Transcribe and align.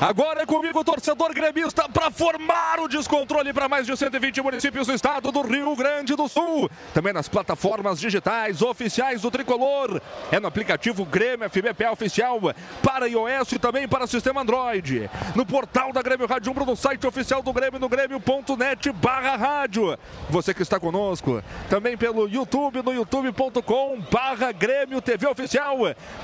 Agora 0.00 0.42
é 0.42 0.46
comigo, 0.46 0.84
torcedor 0.84 1.34
gremista, 1.34 1.88
para 1.88 2.08
formar 2.08 2.78
o 2.78 2.86
descontrole 2.86 3.52
para 3.52 3.68
mais 3.68 3.84
de 3.84 3.96
120 3.96 4.40
municípios 4.42 4.86
do 4.86 4.92
estado 4.92 5.32
do 5.32 5.42
Rio 5.42 5.74
Grande 5.74 6.14
do 6.14 6.28
Sul. 6.28 6.70
Também 6.94 7.12
nas 7.12 7.26
plataformas 7.26 7.98
digitais 7.98 8.62
oficiais 8.62 9.22
do 9.22 9.30
Tricolor. 9.30 10.00
É 10.30 10.38
no 10.38 10.46
aplicativo 10.46 11.04
Grêmio 11.04 11.50
FBPA 11.50 11.90
Oficial 11.90 12.38
para 12.80 13.08
iOS 13.08 13.50
e 13.50 13.58
também 13.58 13.88
para 13.88 14.06
sistema 14.06 14.42
Android. 14.42 15.10
No 15.34 15.44
portal 15.44 15.92
da 15.92 16.00
Grêmio 16.00 16.28
Rádio 16.28 16.52
Umbro, 16.52 16.64
no 16.64 16.76
site 16.76 17.04
oficial 17.04 17.42
do 17.42 17.52
Grêmio, 17.52 17.80
no 17.80 17.88
grêmio.net 17.88 18.92
barra 18.92 19.34
rádio. 19.34 19.98
Você 20.30 20.54
que 20.54 20.62
está 20.62 20.78
conosco, 20.78 21.42
também 21.68 21.96
pelo 21.96 22.28
YouTube, 22.28 22.82
no 22.84 22.94
youtube.com 22.94 24.00
barra 24.12 24.52
Grêmio 24.52 25.02
TV 25.02 25.26
Oficial 25.26 25.76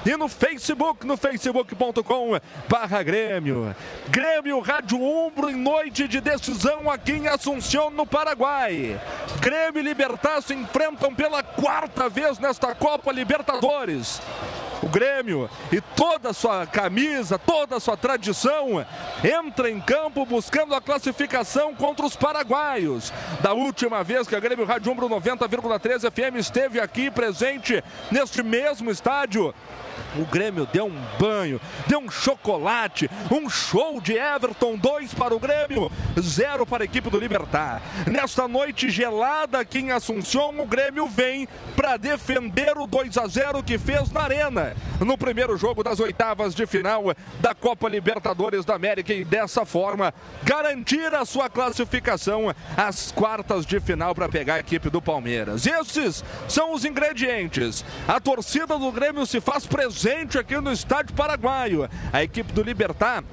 e 0.06 0.16
no 0.16 0.28
Facebook, 0.28 1.04
no 1.04 1.16
facebook.com 1.16 2.38
barra 2.68 3.02
Grêmio. 3.02 3.63
Grêmio 4.08 4.60
Rádio 4.60 5.00
Umbro 5.00 5.50
em 5.50 5.56
noite 5.56 6.08
de 6.08 6.20
decisão 6.20 6.90
aqui 6.90 7.12
em 7.12 7.28
Assunção, 7.28 7.90
no 7.90 8.06
Paraguai. 8.06 9.00
Grêmio 9.40 9.80
e 9.80 9.82
Libertar 9.82 10.42
se 10.42 10.54
enfrentam 10.54 11.14
pela 11.14 11.42
quarta 11.42 12.08
vez 12.08 12.38
nesta 12.38 12.74
Copa 12.74 13.12
Libertadores 13.12 14.20
o 14.84 14.88
Grêmio 14.88 15.48
e 15.72 15.80
toda 15.80 16.30
a 16.30 16.32
sua 16.34 16.66
camisa, 16.66 17.38
toda 17.38 17.76
a 17.76 17.80
sua 17.80 17.96
tradição, 17.96 18.84
entra 19.24 19.70
em 19.70 19.80
campo 19.80 20.26
buscando 20.26 20.74
a 20.74 20.80
classificação 20.80 21.74
contra 21.74 22.04
os 22.04 22.14
paraguaios. 22.14 23.10
Da 23.40 23.54
última 23.54 24.04
vez 24.04 24.28
que 24.28 24.36
a 24.36 24.40
Grêmio 24.40 24.66
Rádio 24.66 24.92
Umbro 24.92 25.08
90,3 25.08 26.10
FM 26.10 26.36
esteve 26.36 26.78
aqui 26.78 27.10
presente 27.10 27.82
neste 28.10 28.42
mesmo 28.42 28.90
estádio, 28.90 29.54
o 30.16 30.24
Grêmio 30.24 30.66
deu 30.72 30.86
um 30.86 31.02
banho, 31.18 31.60
deu 31.86 31.98
um 31.98 32.10
chocolate, 32.10 33.10
um 33.30 33.48
show 33.48 34.00
de 34.00 34.12
Everton, 34.16 34.76
dois 34.76 35.12
para 35.12 35.34
o 35.34 35.40
Grêmio, 35.40 35.90
zero 36.20 36.64
para 36.64 36.84
a 36.84 36.86
equipe 36.86 37.10
do 37.10 37.18
Libertar. 37.18 37.82
Nesta 38.06 38.46
noite 38.46 38.90
gelada 38.90 39.58
aqui 39.58 39.80
em 39.80 39.90
Assunção, 39.90 40.54
o 40.58 40.66
Grêmio 40.66 41.08
vem 41.08 41.48
para 41.74 41.96
defender 41.96 42.76
o 42.76 42.86
2 42.86 43.18
a 43.18 43.26
0 43.26 43.62
que 43.62 43.78
fez 43.78 44.10
na 44.10 44.22
Arena, 44.22 44.74
no 45.00 45.18
primeiro 45.18 45.56
jogo 45.56 45.82
das 45.82 46.00
oitavas 46.00 46.54
de 46.54 46.66
final 46.66 47.04
da 47.40 47.54
Copa 47.54 47.88
Libertadores 47.88 48.64
da 48.64 48.74
América 48.74 49.12
e 49.12 49.24
dessa 49.24 49.64
forma 49.64 50.14
garantir 50.42 51.14
a 51.14 51.24
sua 51.24 51.48
classificação 51.48 52.54
às 52.76 53.10
quartas 53.10 53.66
de 53.66 53.80
final 53.80 54.14
para 54.14 54.28
pegar 54.28 54.54
a 54.54 54.60
equipe 54.60 54.88
do 54.90 55.02
Palmeiras. 55.02 55.66
Esses 55.66 56.24
são 56.48 56.72
os 56.72 56.84
ingredientes. 56.84 57.84
A 58.06 58.20
torcida 58.20 58.78
do 58.78 58.92
Grêmio 58.92 59.26
se 59.26 59.40
faz 59.40 59.66
presente 59.66 60.03
presente 60.04 60.36
aqui 60.36 60.60
no 60.60 60.70
estádio 60.70 61.16
paraguaio. 61.16 61.88
A 62.12 62.22
equipe 62.22 62.52
do 62.52 62.62
Libertar, 62.62 63.24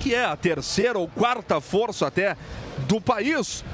que 0.00 0.12
é 0.12 0.24
a 0.24 0.36
terceira 0.36 0.98
ou 0.98 1.06
quarta 1.06 1.60
força 1.60 2.08
até 2.08 2.36
do 2.88 3.00
país, 3.00 3.64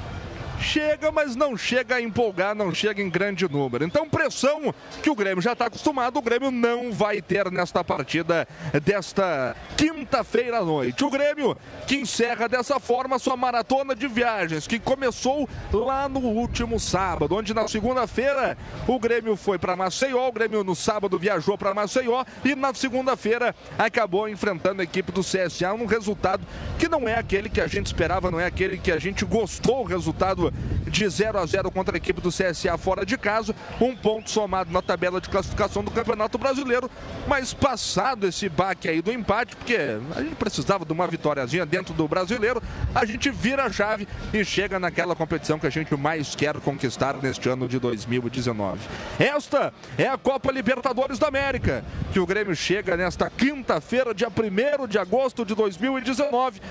chega, 0.59 1.11
mas 1.11 1.35
não 1.35 1.55
chega 1.55 1.95
a 1.95 2.01
empolgar, 2.01 2.55
não 2.55 2.73
chega 2.73 3.01
em 3.01 3.09
grande 3.09 3.47
número. 3.47 3.83
Então, 3.83 4.09
pressão 4.09 4.73
que 5.01 5.09
o 5.09 5.15
Grêmio 5.15 5.41
já 5.41 5.53
está 5.53 5.67
acostumado, 5.67 6.17
o 6.17 6.21
Grêmio 6.21 6.51
não 6.51 6.91
vai 6.91 7.21
ter 7.21 7.49
nesta 7.51 7.83
partida 7.83 8.47
desta 8.83 9.55
quinta-feira 9.75 10.59
à 10.59 10.63
noite. 10.63 11.03
O 11.03 11.09
Grêmio 11.09 11.57
que 11.85 11.95
encerra 11.95 12.47
dessa 12.47 12.79
forma 12.79 13.19
sua 13.19 13.37
maratona 13.37 13.95
de 13.95 14.07
viagens, 14.07 14.67
que 14.67 14.79
começou 14.79 15.47
lá 15.71 16.09
no 16.09 16.19
último 16.19 16.79
sábado, 16.79 17.35
onde 17.35 17.53
na 17.53 17.67
segunda-feira 17.67 18.57
o 18.87 18.99
Grêmio 18.99 19.35
foi 19.35 19.57
para 19.57 19.75
Maceió, 19.75 20.27
o 20.27 20.31
Grêmio 20.31 20.63
no 20.63 20.75
sábado 20.75 21.17
viajou 21.17 21.57
para 21.57 21.73
Maceió 21.73 22.23
e 22.43 22.55
na 22.55 22.73
segunda-feira 22.73 23.55
acabou 23.77 24.27
enfrentando 24.27 24.81
a 24.81 24.83
equipe 24.83 25.11
do 25.11 25.21
CSA, 25.21 25.73
um 25.73 25.85
resultado 25.85 26.45
que 26.77 26.87
não 26.87 27.07
é 27.07 27.15
aquele 27.15 27.49
que 27.49 27.61
a 27.61 27.67
gente 27.67 27.87
esperava, 27.87 28.31
não 28.31 28.39
é 28.39 28.45
aquele 28.45 28.77
que 28.77 28.91
a 28.91 28.99
gente 28.99 29.23
gostou 29.25 29.81
o 29.81 29.85
resultado 29.85 30.46
de 30.87 31.07
0 31.07 31.39
a 31.39 31.45
0 31.45 31.71
contra 31.71 31.95
a 31.95 31.97
equipe 31.97 32.21
do 32.21 32.29
CSA 32.29 32.77
fora 32.77 33.05
de 33.05 33.17
casa. 33.17 33.55
Um 33.79 33.95
ponto 33.95 34.29
somado 34.29 34.71
na 34.71 34.81
tabela 34.81 35.19
de 35.21 35.29
classificação 35.29 35.83
do 35.83 35.91
Campeonato 35.91 36.37
Brasileiro. 36.37 36.89
Mas 37.27 37.53
passado 37.53 38.27
esse 38.27 38.49
baque 38.49 38.87
aí 38.87 39.01
do 39.01 39.11
empate, 39.11 39.55
porque 39.55 39.77
a 40.15 40.21
gente 40.21 40.35
precisava 40.35 40.85
de 40.85 40.93
uma 40.93 41.07
vitóriazinha 41.07 41.65
dentro 41.65 41.93
do 41.93 42.07
brasileiro, 42.07 42.61
a 42.93 43.05
gente 43.05 43.29
vira 43.29 43.65
a 43.65 43.71
chave 43.71 44.07
e 44.33 44.43
chega 44.43 44.79
naquela 44.79 45.15
competição 45.15 45.59
que 45.59 45.67
a 45.67 45.69
gente 45.69 45.95
mais 45.95 46.35
quer 46.35 46.59
conquistar 46.59 47.15
neste 47.21 47.49
ano 47.49 47.67
de 47.67 47.79
2019. 47.79 48.79
Esta 49.19 49.73
é 49.97 50.07
a 50.07 50.17
Copa 50.17 50.51
Libertadores 50.51 51.19
da 51.19 51.27
América, 51.27 51.83
que 52.11 52.19
o 52.19 52.25
Grêmio 52.25 52.55
chega 52.55 52.95
nesta 52.95 53.29
quinta-feira, 53.29 54.13
dia 54.13 54.29
1 54.29 54.87
de 54.87 54.97
agosto 54.97 55.45
de 55.45 55.55
2019 55.55 56.61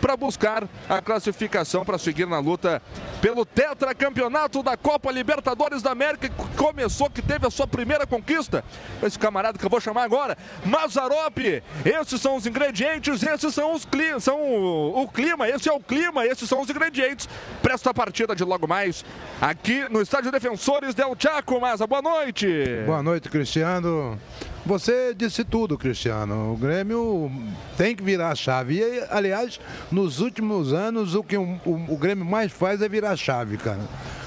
para 0.00 0.18
buscar 0.18 0.68
a 0.86 1.00
classificação 1.00 1.82
para 1.82 1.96
seguir 1.96 2.26
na 2.26 2.38
luta 2.38 2.82
pelo 3.24 3.46
tetracampeonato 3.46 4.62
da 4.62 4.76
Copa 4.76 5.10
Libertadores 5.10 5.80
da 5.80 5.92
América, 5.92 6.28
que 6.28 6.56
começou, 6.58 7.08
que 7.08 7.22
teve 7.22 7.46
a 7.46 7.50
sua 7.50 7.66
primeira 7.66 8.06
conquista. 8.06 8.62
Esse 9.02 9.18
camarada 9.18 9.58
que 9.58 9.64
eu 9.64 9.70
vou 9.70 9.80
chamar 9.80 10.02
agora, 10.02 10.36
Mazarop. 10.62 11.38
Esses 11.86 12.20
são 12.20 12.36
os 12.36 12.46
ingredientes, 12.46 13.22
esses 13.22 13.54
são 13.54 13.72
os 13.72 13.86
cli 13.86 14.20
são 14.20 14.42
o, 14.42 15.04
o 15.04 15.08
clima, 15.08 15.48
esse 15.48 15.70
é 15.70 15.72
o 15.72 15.80
clima, 15.80 16.26
esses 16.26 16.46
são 16.46 16.60
os 16.60 16.68
ingredientes 16.68 17.26
para 17.62 17.72
esta 17.72 17.94
partida 17.94 18.36
de 18.36 18.44
logo 18.44 18.68
mais 18.68 19.02
aqui 19.40 19.88
no 19.88 20.02
Estádio 20.02 20.30
Defensores 20.30 20.94
Del 20.94 21.16
Chaco. 21.18 21.58
Maza, 21.58 21.86
boa 21.86 22.02
noite. 22.02 22.46
Boa 22.84 23.02
noite, 23.02 23.30
Cristiano. 23.30 24.20
Você 24.66 25.14
disse 25.14 25.44
tudo, 25.44 25.76
Cristiano. 25.76 26.54
O 26.54 26.56
Grêmio 26.56 27.30
tem 27.76 27.94
que 27.94 28.02
virar 28.02 28.30
a 28.30 28.34
chave. 28.34 28.78
E, 28.78 29.04
aliás, 29.10 29.60
nos 29.92 30.20
últimos 30.20 30.72
anos, 30.72 31.14
o 31.14 31.22
que 31.22 31.36
o, 31.36 31.60
o, 31.66 31.94
o 31.94 31.96
Grêmio 31.98 32.24
mais 32.24 32.50
faz 32.50 32.80
é 32.80 32.88
virar 32.88 33.10
a 33.10 33.16
chave, 33.16 33.58
cara 33.58 33.80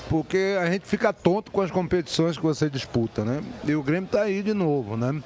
porque 0.09 0.57
a 0.59 0.69
gente 0.69 0.85
fica 0.85 1.12
tonto 1.12 1.51
com 1.51 1.62
as 1.62 1.72
competições 1.72 2.38
que 2.38 2.44
você 2.44 2.69
disputa, 2.69 3.25
né? 3.25 3.41
E 3.66 3.75
o 3.75 3.84
Grêmio 3.84 4.06
está 4.06 4.23
aí 4.23 4.41
de 4.41 4.53
novo, 4.53 4.95
né? 4.95 5.22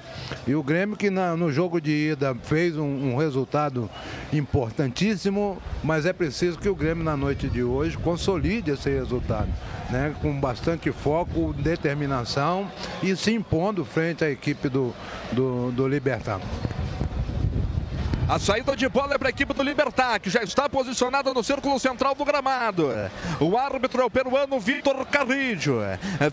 E 0.47 0.55
o 0.55 0.63
Grêmio 0.63 0.97
que 0.97 1.09
na, 1.09 1.35
no 1.35 1.51
jogo 1.51 1.79
de 1.79 2.11
ida 2.11 2.35
fez 2.43 2.77
um, 2.77 3.13
um, 3.13 3.17
resultado 3.17 3.89
importantíssimo, 4.33 5.61
mas 5.83 6.05
é 6.05 6.13
preciso 6.13 6.57
que 6.57 6.69
o 6.69 6.75
Grêmio 6.75 7.03
na 7.03 7.15
noite 7.15 7.47
de 7.47 7.63
hoje 7.63 7.97
consolide 7.97 8.71
esse 8.71 8.89
resultado, 8.89 9.49
né? 9.89 10.15
Com 10.21 10.39
bastante 10.39 10.91
foco, 10.91 11.53
determinação 11.53 12.69
e 13.03 13.15
se 13.15 13.31
impondo 13.31 13.85
frente 13.85 14.23
à 14.23 14.29
equipe 14.29 14.67
do, 14.69 14.93
do, 15.31 15.71
do 15.71 15.87
Libertar. 15.87 16.39
A 18.27 18.39
saída 18.39 18.75
de 18.77 18.87
bola 18.87 19.15
é 19.15 19.17
para 19.17 19.27
a 19.27 19.29
equipe 19.29 19.53
do 19.53 19.61
Libertar, 19.61 20.19
que 20.19 20.29
já 20.29 20.41
está 20.41 20.69
posicionada 20.69 21.33
no 21.33 21.43
círculo 21.43 21.77
central 21.79 22.15
do 22.15 22.23
gramado. 22.23 22.89
O 23.39 23.57
árbitro 23.57 24.01
é 24.01 24.05
o 24.05 24.09
peruano 24.09 24.59
Vitor 24.59 25.05
Carrillo. 25.05 25.81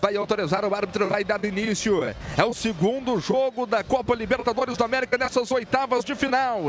Vai 0.01 0.15
autorizar, 0.17 0.65
o 0.65 0.75
árbitro 0.75 1.09
vai 1.09 1.25
dar 1.25 1.45
início. 1.45 2.05
É 2.37 2.45
o 2.45 2.55
segundo 2.55 3.19
jogo 3.19 3.67
da 3.67 3.83
Copa 3.83 4.15
Libertadores 4.15 4.77
da 4.77 4.85
América 4.85 5.19
nessas 5.19 5.51
oitavas 5.51 6.05
de 6.05 6.15
final. 6.15 6.63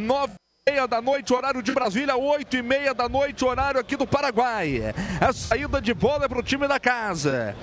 Nove 0.00 0.34
meia 0.68 0.86
da 0.86 1.00
noite, 1.00 1.32
horário 1.32 1.62
de 1.62 1.72
Brasília, 1.72 2.16
oito 2.16 2.56
e 2.56 2.62
meia 2.62 2.94
da 2.94 3.08
noite, 3.08 3.44
horário 3.44 3.80
aqui 3.80 3.96
do 3.96 4.06
Paraguai. 4.06 4.94
A 5.20 5.32
saída 5.32 5.80
de 5.80 5.92
bola 5.92 6.26
é 6.26 6.28
para 6.28 6.38
o 6.38 6.42
time 6.42 6.68
da 6.68 6.78
casa. 6.78 7.56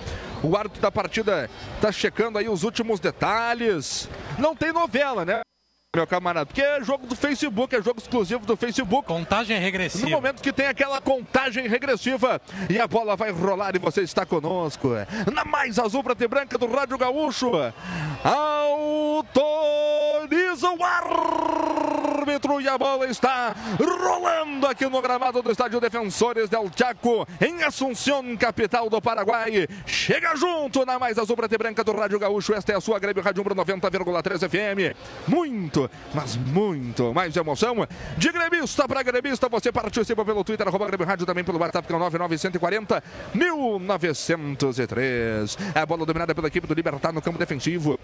O 0.44 0.58
árbitro 0.58 0.82
da 0.82 0.92
partida 0.92 1.50
está 1.76 1.92
checando 1.92 2.38
aí 2.38 2.50
os 2.50 2.64
últimos 2.64 3.00
detalhes. 3.00 4.10
Não 4.38 4.56
tem 4.56 4.74
novela, 4.74 5.24
né? 5.24 5.42
Meu 5.96 6.06
camarada. 6.08 6.46
Porque 6.46 6.62
é 6.62 6.84
jogo 6.84 7.08
do 7.08 7.16
Facebook, 7.16 7.76
é 7.76 7.82
jogo 7.82 8.00
exclusivo 8.00 8.46
do 8.46 8.56
Facebook. 8.56 9.08
Contagem 9.08 9.58
regressiva. 9.60 10.06
No 10.06 10.12
momento 10.12 10.42
que 10.42 10.52
tem 10.52 10.68
aquela 10.68 11.00
contagem 11.02 11.68
regressiva 11.68 12.42
e 12.70 12.80
a 12.80 12.88
bola 12.88 13.16
vai 13.16 13.32
rolar 13.32 13.76
e 13.76 13.80
você 13.80 14.02
está 14.02 14.26
conosco. 14.26 14.90
Na 15.34 15.46
mais 15.46 15.80
azul 15.80 16.04
prata 16.04 16.24
e 16.24 16.28
branca 16.28 16.58
do 16.58 16.68
Rádio 16.68 16.98
Gaúcho. 16.98 17.52
Autoriza 18.24 19.50
o 20.70 20.78
árbitro 22.16 22.62
e 22.62 22.68
a 22.68 22.78
bola 22.78 23.08
está 23.08 23.56
rolando 23.80 24.68
aqui 24.68 24.88
no 24.88 25.02
gramado 25.02 25.42
do 25.42 25.52
estádio 25.52 25.82
Defensores 25.82 26.50
del 26.50 26.70
Chaco, 26.76 27.28
em 27.42 27.64
Assunção, 27.64 28.36
capital 28.38 28.90
do 28.90 29.02
Paraguai. 29.02 29.68
Chega 29.86 30.36
junto 30.36 30.86
na 30.86 30.98
mais 30.98 31.18
azul 31.18 31.36
prata 31.36 31.56
e 31.56 31.58
branca 31.58 31.84
do 31.84 31.92
Rádio 31.92 32.20
Gaúcho. 32.20 32.54
Esta 32.54 32.72
é 32.72 32.76
a 32.76 32.82
sua 32.82 33.00
Grêmio 33.00 33.22
Rádio 33.22 33.44
90,3 33.44 34.50
FM. 34.50 34.96
Muito 35.28 35.90
mas 36.14 36.38
muito 36.38 37.14
mais 37.14 37.36
emoção. 37.36 37.76
De 38.18 38.32
gremista 38.32 38.88
para 38.88 39.04
gremista, 39.04 39.50
você 39.50 39.72
participa 39.72 40.24
pelo 40.24 40.44
Twitter, 40.44 40.68
arroba 40.68 40.88
Grêmio 40.88 41.06
Rádio, 41.06 41.26
também 41.26 41.44
pelo 41.44 41.60
WhatsApp, 41.60 41.88
que 41.88 41.94
é 41.94 41.96
o 41.96 42.00
99140 42.00 43.04
1903. 43.34 45.58
É 45.74 45.80
a 45.80 45.86
bola 45.86 46.06
dominada 46.06 46.34
pela 46.34 46.48
equipe 46.48 46.68
do 46.68 46.74
Libertar 46.74 47.12
no 47.12 47.22
campo 47.22 47.38
defensivo. 47.38 48.00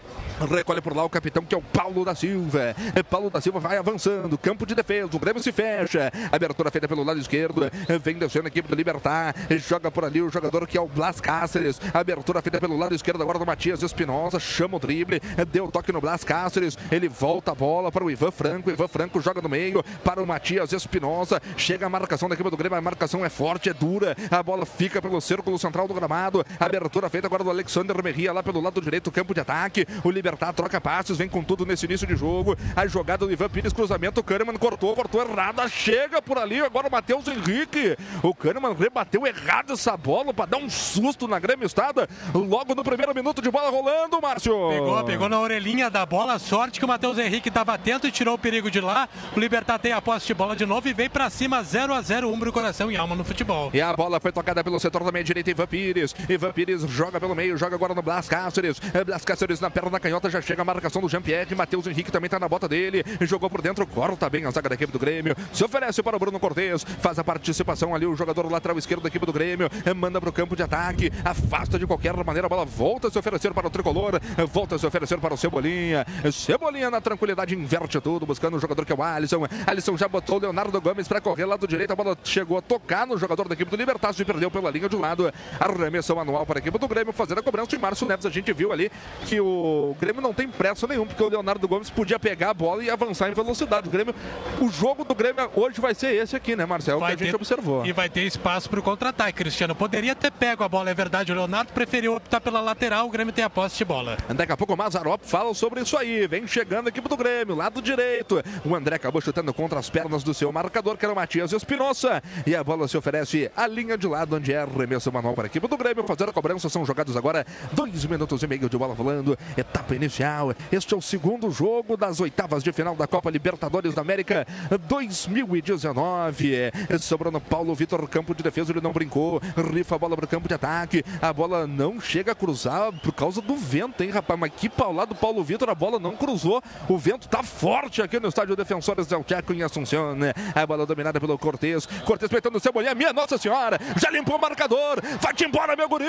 Recolhe 0.50 0.82
por 0.82 0.96
lá 0.96 1.06
o 1.06 1.10
capitão, 1.10 1.44
que 1.44 1.56
é 1.56 1.58
o 1.58 1.62
Paulo 1.62 2.04
da 2.04 2.16
Silva. 2.16 2.76
É 2.96 3.04
Paulo 3.04 3.30
da 3.30 3.40
Silva 3.40 3.60
vai 3.60 3.78
avançando. 4.02 4.38
campo 4.38 4.66
de 4.66 4.74
defesa, 4.74 5.10
o 5.14 5.20
Grêmio 5.20 5.42
se 5.42 5.52
fecha. 5.52 6.12
Abertura 6.32 6.72
feita 6.72 6.88
pelo 6.88 7.04
lado 7.04 7.20
esquerdo, 7.20 7.70
vem 8.04 8.16
descendo 8.18 8.46
a 8.46 8.48
equipe 8.48 8.68
do 8.68 8.76
Libertar, 8.76 9.36
joga 9.58 9.92
por 9.92 10.04
ali 10.04 10.22
o 10.22 10.30
jogador 10.30 10.68
que 10.68 10.78
é 10.78 10.82
o 10.82 10.88
Blas 10.88 11.22
Cáceres. 11.22 11.80
Abertura 11.94 12.42
feita 12.42 12.60
pelo 12.60 12.78
lado 12.78 12.96
esquerdo 12.96 13.22
agora 13.22 13.38
do 13.38 13.46
Matias 13.46 13.84
Espinosa, 13.84 14.40
chama 14.40 14.78
o 14.78 14.80
drible, 14.80 15.22
deu 15.52 15.70
toque 15.70 15.92
no 15.92 16.02
Blas 16.02 16.24
Cáceres, 16.24 16.78
ele 16.92 17.08
volta 17.08 17.52
a 17.52 17.56
bola 17.56 17.92
para 17.92 18.04
o 18.04 18.10
Ivan 18.10 18.32
Franco, 18.32 18.72
Ivan 18.72 18.88
Franco 18.88 19.22
joga 19.22 19.42
no 19.42 19.50
meio 19.50 19.84
para 20.04 20.22
o 20.22 20.26
Matias 20.26 20.74
Espinosa, 20.74 21.42
chega 21.56 21.86
a 21.86 21.90
marcação 21.90 22.28
da 22.28 22.34
equipe 22.34 22.50
do 22.50 22.58
Grêmio, 22.58 22.78
a 22.78 22.82
marcação 22.82 23.24
é 23.24 23.30
forte, 23.30 23.70
é 23.70 23.74
dura, 23.74 24.16
a 24.30 24.42
bola 24.42 24.66
fica 24.66 25.02
pelo 25.02 25.22
círculo 25.22 25.60
central 25.60 25.88
do 25.88 25.94
gramado, 25.94 26.44
abertura 26.60 27.10
feita 27.10 27.28
agora 27.28 27.44
do 27.44 27.50
Alexander 27.50 28.02
Merria 28.04 28.34
lá 28.34 28.42
pelo 28.42 28.62
lado 28.62 28.82
direito, 28.82 29.12
campo 29.12 29.34
de 29.34 29.42
ataque, 29.42 29.86
o 30.04 30.10
Libertar 30.10 30.54
troca 30.54 30.82
passos, 30.82 31.18
vem 31.18 31.30
com 31.30 31.44
tudo 31.44 31.66
nesse 31.66 31.86
início 31.86 32.08
de 32.08 32.16
jogo, 32.16 32.58
a 32.76 32.88
jogada 32.88 33.26
do 33.26 33.32
Ivan 33.32 33.50
Pires, 33.50 33.74
cruzamento, 33.92 34.22
o 34.22 34.24
Kahneman 34.24 34.56
cortou, 34.56 34.96
cortou 34.96 35.22
errada, 35.22 35.68
chega 35.68 36.22
por 36.22 36.38
ali, 36.38 36.62
agora 36.62 36.88
o 36.88 36.92
Matheus 36.92 37.28
Henrique, 37.28 37.98
o 38.24 38.34
Kahneman 38.34 38.74
rebateu 38.74 39.28
errado 39.28 39.74
essa 39.74 39.98
bola 39.98 40.34
para 40.34 40.52
dar 40.52 40.58
um 40.58 40.70
susto 40.70 41.28
na 41.28 41.40
Grêmio 41.40 41.66
Estada, 41.66 42.08
logo 42.34 42.74
no 42.74 42.86
primeiro 42.86 43.14
minuto 43.14 43.42
de 43.42 43.52
bola 43.52 43.70
rolando, 43.70 44.22
Márcio. 44.22 44.70
Pegou, 44.70 45.04
pegou 45.04 45.30
na 45.30 45.40
orelhinha 45.42 45.90
da 45.90 46.06
bola, 46.06 46.40
sorte 46.40 46.80
que 46.80 46.86
o 46.86 46.88
Matheus 46.88 47.18
Henrique 47.18 47.50
estava 47.50 47.74
atento 47.74 48.08
e 48.08 48.12
tirou 48.12 48.36
o 48.36 48.38
perigo 48.38 48.72
de 48.72 48.80
lá, 48.80 49.10
o 49.36 49.40
Libertar 49.40 49.78
tem 49.78 49.92
a 49.92 50.02
posse 50.02 50.28
de 50.28 50.34
bola 50.34 50.56
de 50.56 50.66
novo 50.66 50.88
e 50.88 50.94
vem 50.94 51.10
para 51.10 51.30
cima, 51.30 51.62
0 51.62 51.94
a 51.94 52.02
0 52.02 52.32
Umbro, 52.32 52.54
coração 52.54 52.90
e 52.90 52.96
alma 52.96 53.14
no 53.14 53.26
futebol. 53.26 53.72
E 53.74 53.82
a 53.82 53.94
bola 53.94 54.22
foi 54.22 54.32
tocada 54.32 54.64
pelo 54.64 54.80
setor 54.80 55.04
da 55.04 55.12
meia 55.12 55.26
direita, 55.26 55.52
Ivan 55.52 55.68
Pires, 55.68 56.16
Ivan 56.30 56.54
Pires 56.54 56.84
joga 56.84 57.20
pelo 57.20 57.36
meio, 57.36 57.58
joga 57.58 57.76
agora 57.76 57.94
no 57.94 58.02
Blas 58.02 58.30
Cáceres, 58.30 58.80
Blas 59.06 59.26
Cáceres 59.26 59.60
na 59.60 59.70
perna 59.70 59.90
da 59.90 60.00
canhota, 60.00 60.30
já 60.30 60.42
chega 60.42 60.62
a 60.62 60.66
marcação 60.66 61.02
do 61.02 61.10
Jean-Pierre, 61.10 61.54
Matheus 61.56 61.86
Henrique 61.88 62.10
também 62.10 62.28
está 62.28 62.40
na 62.40 62.48
bota 62.48 62.70
dele, 62.70 63.04
jogou 63.20 63.50
por 63.50 63.62
dentro, 63.62 63.81
corta 63.86 64.30
bem 64.30 64.46
a 64.46 64.52
zaga 64.52 64.70
da 64.70 64.76
equipe 64.76 64.92
do 64.92 65.00
Grêmio, 65.00 65.36
se 65.54 65.64
oferece 65.64 66.02
para 66.02 66.16
o 66.16 66.20
Bruno 66.20 66.40
Cortes, 66.40 66.84
faz 66.84 67.20
a 67.20 67.24
participação 67.24 67.94
ali, 67.94 68.06
o 68.06 68.16
jogador 68.16 68.50
lateral 68.52 68.78
esquerdo 68.78 69.02
da 69.02 69.08
equipe 69.08 69.26
do 69.26 69.34
Grêmio, 69.34 69.70
manda 69.96 70.20
para 70.20 70.30
o 70.30 70.34
campo 70.34 70.56
de 70.56 70.64
ataque, 70.64 71.12
afasta 71.24 71.78
de 71.78 71.86
qualquer 71.86 72.14
maneira, 72.24 72.48
a 72.48 72.50
bola 72.50 72.66
volta 72.66 73.08
a 73.08 73.12
se 73.12 73.18
oferecer 73.18 73.54
para 73.54 73.68
o 73.68 73.70
tricolor, 73.70 74.20
volta 74.52 74.76
a 74.76 74.80
se 74.80 74.86
oferecer 74.86 75.20
para 75.20 75.34
o 75.34 75.38
Cebolinha, 75.38 76.06
Cebolinha 76.32 76.90
na 76.90 77.02
tranquilidade, 77.02 77.56
inverte 77.56 78.00
tudo, 78.00 78.26
buscando 78.26 78.58
o 78.58 78.60
jogador 78.60 78.86
que 78.86 78.92
é 78.92 78.96
o 78.96 79.04
Alisson, 79.04 79.46
Alisson 79.66 79.98
já 79.98 80.08
botou 80.08 80.38
o 80.38 80.42
Leonardo 80.42 80.80
Gomes 80.82 81.08
para 81.08 81.22
correr 81.22 81.46
lado 81.46 81.68
direito, 81.68 81.92
a 81.92 81.96
bola 81.96 82.18
chegou 82.24 82.58
a 82.58 82.62
tocar 82.62 83.06
no 83.08 83.18
jogador 83.18 83.48
da 83.48 83.54
equipe 83.54 83.70
do 83.70 83.78
Libertácio 83.78 84.22
e 84.22 84.26
perdeu 84.26 84.50
pela 84.52 84.70
linha 84.70 84.88
de 84.88 84.96
um 84.96 85.00
lado, 85.00 85.32
arremessão 85.60 86.16
manual 86.16 86.46
para 86.46 86.60
a 86.60 86.62
equipe 86.62 86.78
do 86.78 86.88
Grêmio, 86.88 87.14
fazer 87.14 87.38
a 87.38 87.42
cobrança 87.42 87.70
de 87.70 87.78
Márcio 87.78 88.08
Neves, 88.08 88.26
a 88.26 88.30
gente 88.30 88.52
viu 88.54 88.72
ali 88.72 88.92
que 89.26 89.40
o 89.40 89.96
Grêmio 90.00 90.22
não 90.22 90.34
tem 90.34 90.48
pressa 90.48 90.88
nenhum, 90.88 91.06
porque 91.06 91.24
o 91.24 91.30
Leonardo 91.30 91.68
Gomes 91.68 91.90
podia 91.90 92.20
pegar 92.20 92.52
a 92.52 92.54
bola 92.54 92.84
e 92.84 92.90
avançar 92.90 93.30
em 93.30 93.34
velocidade, 93.34 93.62
o 93.80 93.90
Grêmio, 93.90 94.14
o 94.60 94.70
jogo 94.70 95.04
do 95.04 95.16
Grêmio 95.16 95.50
hoje 95.56 95.80
vai 95.80 95.94
ser 95.94 96.14
esse 96.16 96.36
aqui, 96.36 96.56
né 96.56 96.66
Marcelo, 96.66 97.00
que 97.00 97.06
a 97.06 97.10
gente 97.12 97.30
ter, 97.30 97.36
observou. 97.36 97.86
E 97.86 97.94
vai 97.94 98.10
ter 98.10 98.24
espaço 98.24 98.70
para 98.70 98.80
o 98.80 98.84
contra-ataque, 98.84 99.38
Cristiano, 99.38 99.76
poderia 99.76 100.14
ter 100.14 100.32
pego 100.32 100.64
a 100.64 100.70
bola, 100.70 100.90
é 100.90 100.94
verdade, 100.94 101.32
o 101.32 101.36
Leonardo 101.36 101.72
preferiu 101.74 102.16
optar 102.16 102.42
pela 102.42 102.60
lateral, 102.60 103.08
o 103.08 103.10
Grêmio 103.10 103.34
tem 103.34 103.44
a 103.44 103.50
posse 103.50 103.78
de 103.78 103.86
bola. 103.86 104.18
Daqui 104.36 104.52
a 104.52 104.58
pouco 104.58 104.74
o 104.74 104.78
Mazarop 104.78 105.22
fala 105.24 105.54
sobre 105.54 105.82
isso 105.82 105.98
aí. 105.98 106.28
Vem 106.28 106.46
chegando 106.48 106.88
a 106.88 106.90
equipe 106.90 107.08
do 107.08 107.16
Grêmio, 107.16 107.56
lado 107.56 107.82
direito. 107.82 108.44
O 108.66 108.76
André 108.76 108.96
acabou 108.96 109.22
chutando 109.22 109.54
contra 109.54 109.80
as 109.80 109.90
pernas 109.90 110.24
do 110.24 110.34
seu 110.34 110.52
marcador, 110.52 110.98
que 110.98 111.06
era 111.06 111.14
o 111.14 111.16
Matias 111.16 111.54
Espinosa. 111.54 112.22
E 112.46 112.56
a 112.56 112.64
bola 112.64 112.88
se 112.88 112.98
oferece 112.98 113.50
à 113.56 113.68
linha 113.68 113.98
de 113.98 114.08
lado, 114.08 114.36
onde 114.36 114.52
é 114.54 114.62
arremesso 114.62 115.12
manual 115.12 115.34
para 115.34 115.46
a 115.46 115.48
equipe 115.48 115.68
do 115.68 115.78
Grêmio. 115.78 116.04
Fazer 116.04 116.28
a 116.28 116.34
cobrança, 116.34 116.70
são 116.70 116.86
jogados 116.86 117.16
agora 117.16 117.46
dois 117.72 118.06
minutos 118.06 118.44
e 118.44 118.48
meio 118.48 118.70
de 118.70 118.78
bola 118.78 118.94
rolando. 118.94 119.38
Etapa 119.56 119.96
inicial. 119.96 120.54
Este 120.72 120.94
é 120.94 120.98
o 120.98 121.02
segundo 121.02 121.50
jogo 121.52 121.96
das 121.96 122.20
oitavas 122.20 122.64
de 122.64 122.72
final 122.72 122.96
da 122.96 123.08
Copa 123.08 123.30
Libertadores 123.30 123.61
da 123.70 124.02
América 124.02 124.48
2019. 124.88 126.72
Sobrando 127.00 127.40
Paulo 127.40 127.76
Vitor, 127.76 128.08
campo 128.08 128.34
de 128.34 128.42
defesa, 128.42 128.72
ele 128.72 128.82
não 128.82 128.92
brincou. 128.92 129.42
Rifa 129.72 129.96
a 129.96 130.00
bola 130.00 130.16
para 130.16 130.26
o 130.26 130.28
campo 130.28 130.48
de 130.48 130.54
ataque. 130.54 131.04
A 131.22 131.32
bola 131.32 131.68
não 131.68 132.00
chega 132.00 132.32
a 132.32 132.36
cruzar 132.36 132.92
por 132.94 133.14
causa 133.14 133.42
do 133.42 133.56
vento, 133.56 134.04
hein, 134.04 134.10
rapaz? 134.10 134.40
Mas 134.40 134.52
que 134.56 134.70
paulado 134.70 135.12
do 135.12 135.16
Paulo 135.16 135.44
Vitor, 135.44 135.70
a 135.70 135.76
bola 135.76 136.00
não 136.00 136.16
cruzou. 136.16 136.62
O 136.88 136.98
vento 136.98 137.28
tá 137.28 137.44
forte 137.44 138.02
aqui 138.02 138.20
no 138.20 138.30
estádio 138.30 138.56
Defensores 138.56 139.08
del 139.08 139.24
Chaco 139.28 139.54
em 139.54 139.64
Assunção. 139.64 140.16
Né? 140.16 140.34
A 140.56 140.66
bola 140.66 140.86
dominada 140.86 141.20
pelo 141.20 141.38
Cortez. 141.38 141.86
Cortez 142.06 142.32
peitando 142.32 142.58
o 142.58 142.60
Cebolinha, 142.60 142.96
minha 142.96 143.14
Nossa 143.14 143.38
Senhora. 143.38 143.78
Já 143.98 144.10
limpou 144.10 144.38
o 144.38 144.42
marcador. 144.42 145.02
Vai-te 145.20 145.46
embora, 145.46 145.76
meu 145.76 145.90
guri. 145.90 146.06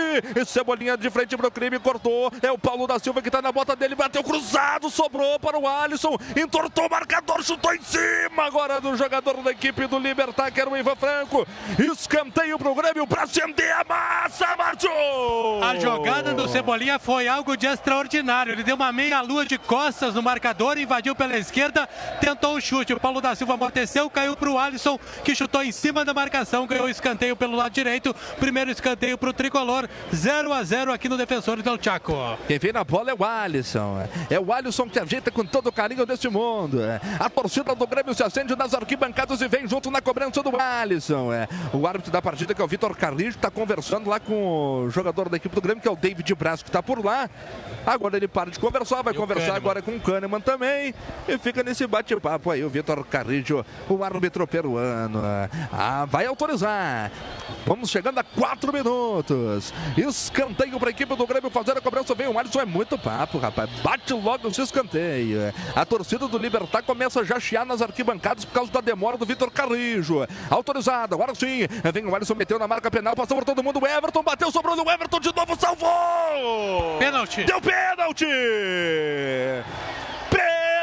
Cebolinha 0.46 0.96
de 0.96 1.10
frente 1.10 1.36
pro 1.36 1.50
crime, 1.50 1.78
cortou. 1.78 2.30
É 2.42 2.50
o 2.50 2.58
Paulo 2.58 2.86
da 2.86 2.98
Silva 2.98 3.20
que 3.22 3.30
tá 3.30 3.42
na 3.42 3.50
bota 3.50 3.74
dele. 3.74 3.94
Bateu 3.94 4.22
cruzado, 4.22 4.90
sobrou 4.90 5.38
para 5.38 5.58
o 5.58 5.66
Alisson. 5.66 6.16
Entortou 6.36 6.86
o 6.86 6.90
marcador, 6.90 7.31
chutou 7.40 7.72
em 7.72 7.82
cima 7.82 8.44
agora 8.44 8.80
do 8.80 8.96
jogador 8.96 9.36
da 9.42 9.52
equipe 9.52 9.86
do 9.86 9.98
Libertar, 9.98 10.50
que 10.50 10.60
era 10.60 10.68
o 10.68 10.76
Ivan 10.76 10.96
Franco. 10.96 11.46
Escanteio 11.78 12.58
pro 12.58 12.74
Grêmio 12.74 13.06
pra 13.06 13.22
acender 13.22 13.72
a 13.72 13.84
massa, 13.84 14.56
Márcio. 14.56 14.90
A 15.62 15.76
jogada 15.76 16.34
do 16.34 16.48
Cebolinha 16.48 16.98
foi 16.98 17.28
algo 17.28 17.56
de 17.56 17.66
extraordinário. 17.66 18.52
Ele 18.52 18.62
deu 18.62 18.74
uma 18.74 18.92
meia-lua 18.92 19.44
de 19.44 19.58
costas 19.58 20.14
no 20.14 20.22
marcador, 20.22 20.78
invadiu 20.78 21.14
pela 21.14 21.36
esquerda, 21.36 21.88
tentou 22.20 22.56
o 22.56 22.60
chute. 22.60 22.92
O 22.92 23.00
Paulo 23.00 23.20
da 23.20 23.34
Silva 23.34 23.54
amorteceu, 23.54 24.10
caiu 24.10 24.36
para 24.36 24.50
o 24.50 24.58
Alisson, 24.58 24.98
que 25.24 25.34
chutou 25.34 25.62
em 25.62 25.72
cima 25.72 26.04
da 26.04 26.12
marcação, 26.12 26.66
ganhou 26.66 26.86
o 26.86 26.90
escanteio 26.90 27.36
pelo 27.36 27.56
lado 27.56 27.72
direito. 27.72 28.14
Primeiro 28.38 28.70
escanteio 28.70 29.16
para 29.16 29.30
o 29.30 29.32
tricolor, 29.32 29.88
0 30.14 30.52
a 30.52 30.62
0 30.62 30.92
aqui 30.92 31.08
no 31.08 31.16
Defensores 31.16 31.62
del 31.62 31.78
Chaco. 31.80 32.14
Quem 32.46 32.58
vem 32.58 32.72
na 32.72 32.84
bola 32.84 33.10
é 33.10 33.14
o 33.14 33.24
Alisson. 33.24 34.06
É 34.30 34.40
o 34.40 34.52
Alisson 34.52 34.88
que 34.88 34.98
ajeita 34.98 35.30
com 35.30 35.44
todo 35.44 35.68
o 35.68 35.72
carinho 35.72 36.04
deste 36.04 36.28
mundo. 36.28 36.78
A 37.22 37.30
torcida 37.30 37.72
do 37.72 37.86
Grêmio 37.86 38.12
se 38.14 38.24
acende 38.24 38.56
nas 38.56 38.74
arquibancadas 38.74 39.40
e 39.40 39.46
vem 39.46 39.68
junto 39.68 39.92
na 39.92 40.00
cobrança 40.00 40.42
do 40.42 40.60
Alisson. 40.60 41.28
O 41.72 41.86
árbitro 41.86 42.10
da 42.10 42.20
partida, 42.20 42.52
que 42.52 42.60
é 42.60 42.64
o 42.64 42.66
Vitor 42.66 42.96
Carrilho, 42.96 43.28
está 43.28 43.48
conversando 43.48 44.10
lá 44.10 44.18
com 44.18 44.86
o 44.86 44.90
jogador 44.90 45.28
da 45.28 45.36
equipe 45.36 45.54
do 45.54 45.60
Grêmio, 45.60 45.80
que 45.80 45.86
é 45.86 45.90
o 45.92 45.94
David 45.94 46.34
Braz, 46.34 46.64
que 46.64 46.68
está 46.68 46.82
por 46.82 47.04
lá. 47.04 47.30
Agora 47.86 48.16
ele 48.16 48.26
para 48.26 48.50
de 48.50 48.58
conversar, 48.58 49.02
vai 49.02 49.14
e 49.14 49.16
conversar 49.16 49.54
agora 49.54 49.80
com 49.80 49.92
o 49.92 50.00
Kahneman 50.00 50.40
também. 50.40 50.92
E 51.28 51.38
fica 51.38 51.62
nesse 51.62 51.86
bate-papo 51.86 52.50
aí, 52.50 52.64
o 52.64 52.68
Vitor 52.68 53.04
Carrillo, 53.06 53.64
o 53.88 54.02
árbitro 54.02 54.44
peruano. 54.44 55.22
Ah, 55.72 56.04
vai 56.06 56.26
autorizar. 56.26 57.12
Vamos 57.64 57.88
chegando 57.88 58.18
a 58.18 58.24
quatro 58.24 58.72
minutos. 58.72 59.72
Escanteio 59.96 60.76
para 60.80 60.88
a 60.88 60.90
equipe 60.90 61.14
do 61.14 61.24
Grêmio 61.24 61.50
fazer 61.50 61.78
a 61.78 61.80
cobrança. 61.80 62.16
Vem 62.16 62.26
o 62.26 62.36
Alisson, 62.36 62.62
é 62.62 62.64
muito 62.64 62.98
papo, 62.98 63.38
rapaz. 63.38 63.70
Bate 63.80 64.12
logo 64.12 64.48
esse 64.48 64.60
escanteio. 64.60 65.54
A 65.76 65.84
torcida 65.84 66.26
do 66.26 66.36
Libertar 66.36 66.82
começa 66.82 67.11
já 67.24 67.36
a 67.36 67.40
chiar 67.40 67.66
nas 67.66 67.82
arquibancadas 67.82 68.44
por 68.44 68.54
causa 68.54 68.72
da 68.72 68.80
demora 68.80 69.18
do 69.18 69.26
Vitor 69.26 69.50
Carrijo. 69.50 70.26
Autorizado, 70.50 71.14
agora 71.14 71.34
sim. 71.34 71.66
Vem 71.92 72.06
o 72.06 72.14
Alisson, 72.14 72.34
meteu 72.34 72.58
na 72.58 72.66
marca 72.66 72.90
penal, 72.90 73.14
passou 73.14 73.36
por 73.36 73.44
todo 73.44 73.62
mundo. 73.62 73.80
O 73.80 73.86
Everton 73.86 74.22
bateu, 74.22 74.50
sobrou 74.50 74.74
no 74.74 74.90
Everton 74.90 75.20
de 75.20 75.34
novo, 75.34 75.56
salvou! 75.58 76.98
Pênalti! 76.98 77.44
Deu 77.44 77.60
pênalti! 77.60 78.26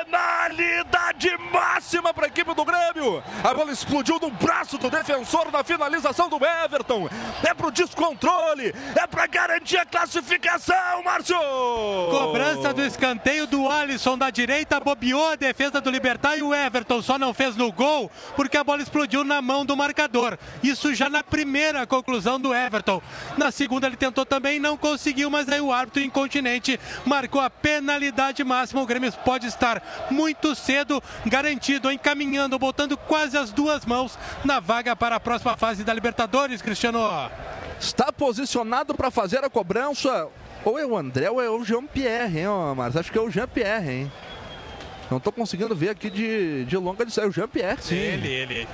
Penalidade 0.09 1.29
máxima 1.51 2.11
para 2.11 2.25
a 2.25 2.27
equipe 2.27 2.53
do 2.55 2.65
Grêmio. 2.65 3.23
A 3.43 3.53
bola 3.53 3.71
explodiu 3.71 4.19
no 4.19 4.31
braço 4.31 4.77
do 4.79 4.89
defensor 4.89 5.51
na 5.51 5.63
finalização 5.63 6.27
do 6.27 6.39
Everton. 6.43 7.07
É 7.43 7.53
pro 7.53 7.69
descontrole, 7.69 8.73
é 8.95 9.05
para 9.05 9.27
garantir 9.27 9.77
a 9.77 9.85
classificação, 9.85 11.03
Márcio. 11.05 11.35
Cobrança 12.09 12.73
do 12.73 12.83
escanteio 12.83 13.45
do 13.45 13.69
Alisson 13.69 14.17
da 14.17 14.31
direita, 14.31 14.79
bobeou 14.79 15.29
a 15.29 15.35
defesa 15.35 15.79
do 15.79 15.91
Libertar 15.91 16.37
e 16.37 16.41
o 16.41 16.55
Everton 16.55 17.03
só 17.03 17.19
não 17.19 17.31
fez 17.31 17.55
no 17.55 17.71
gol 17.71 18.09
porque 18.35 18.57
a 18.57 18.63
bola 18.63 18.81
explodiu 18.81 19.23
na 19.23 19.43
mão 19.43 19.63
do 19.63 19.77
marcador. 19.77 20.39
Isso 20.63 20.95
já 20.95 21.07
na 21.07 21.23
primeira 21.23 21.85
conclusão 21.85 22.39
do 22.39 22.53
Everton. 22.53 22.99
Na 23.37 23.51
segunda 23.51 23.85
ele 23.85 23.95
tentou 23.95 24.25
também, 24.25 24.59
não 24.59 24.75
conseguiu, 24.75 25.29
mas 25.29 25.47
aí 25.47 25.61
o 25.61 25.71
árbitro 25.71 26.01
incontinente 26.01 26.79
marcou 27.05 27.39
a 27.39 27.49
penalidade 27.49 28.43
máxima. 28.43 28.81
O 28.81 28.87
Grêmio 28.87 29.11
pode 29.23 29.45
estar 29.45 29.98
muito 30.09 30.55
cedo 30.55 31.01
garantido, 31.25 31.91
encaminhando, 31.91 32.57
botando 32.57 32.97
quase 32.97 33.37
as 33.37 33.51
duas 33.51 33.85
mãos 33.85 34.17
na 34.43 34.59
vaga 34.59 34.95
para 34.95 35.15
a 35.15 35.19
próxima 35.19 35.55
fase 35.57 35.83
da 35.83 35.93
Libertadores, 35.93 36.61
Cristiano. 36.61 36.99
Está 37.79 38.11
posicionado 38.11 38.93
para 38.93 39.09
fazer 39.09 39.43
a 39.43 39.49
cobrança. 39.49 40.27
Ou 40.65 40.77
é 40.77 40.85
o 40.85 40.97
André 40.97 41.29
ou 41.29 41.41
é 41.41 41.49
o 41.49 41.63
Jean-Pierre, 41.63 42.39
hein, 42.39 42.75
Marcos? 42.75 42.97
Acho 42.97 43.11
que 43.11 43.17
é 43.17 43.21
o 43.21 43.29
Jean-Pierre, 43.29 43.89
hein? 43.89 44.11
Não 45.09 45.17
estou 45.17 45.31
conseguindo 45.31 45.75
ver 45.75 45.89
aqui 45.89 46.09
de, 46.09 46.65
de 46.65 46.77
longa 46.77 47.05
distância. 47.05 47.27
É 47.27 47.29
o 47.29 47.31
Jean-Pierre, 47.31 47.81
sim. 47.81 47.95
Ele, 47.95 48.27
ele. 48.27 48.67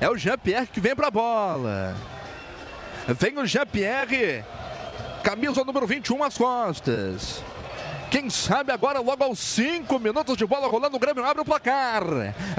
É 0.00 0.08
o 0.08 0.16
Jean-Pierre 0.16 0.66
que 0.66 0.80
vem 0.80 0.94
para 0.94 1.08
a 1.08 1.10
bola. 1.10 1.96
Vem 3.08 3.38
o 3.38 3.46
Jean-Pierre. 3.46 4.44
Camisa 5.22 5.64
número 5.64 5.86
21 5.86 6.22
às 6.22 6.36
costas 6.36 7.42
Quem 8.14 8.30
sabe 8.30 8.70
agora, 8.70 9.00
logo 9.00 9.24
aos 9.24 9.40
5 9.40 9.98
minutos 9.98 10.36
de 10.36 10.46
bola 10.46 10.68
rolando, 10.68 10.96
o 10.96 11.00
Grêmio 11.00 11.24
abre 11.24 11.42
o 11.42 11.44
placar. 11.44 12.04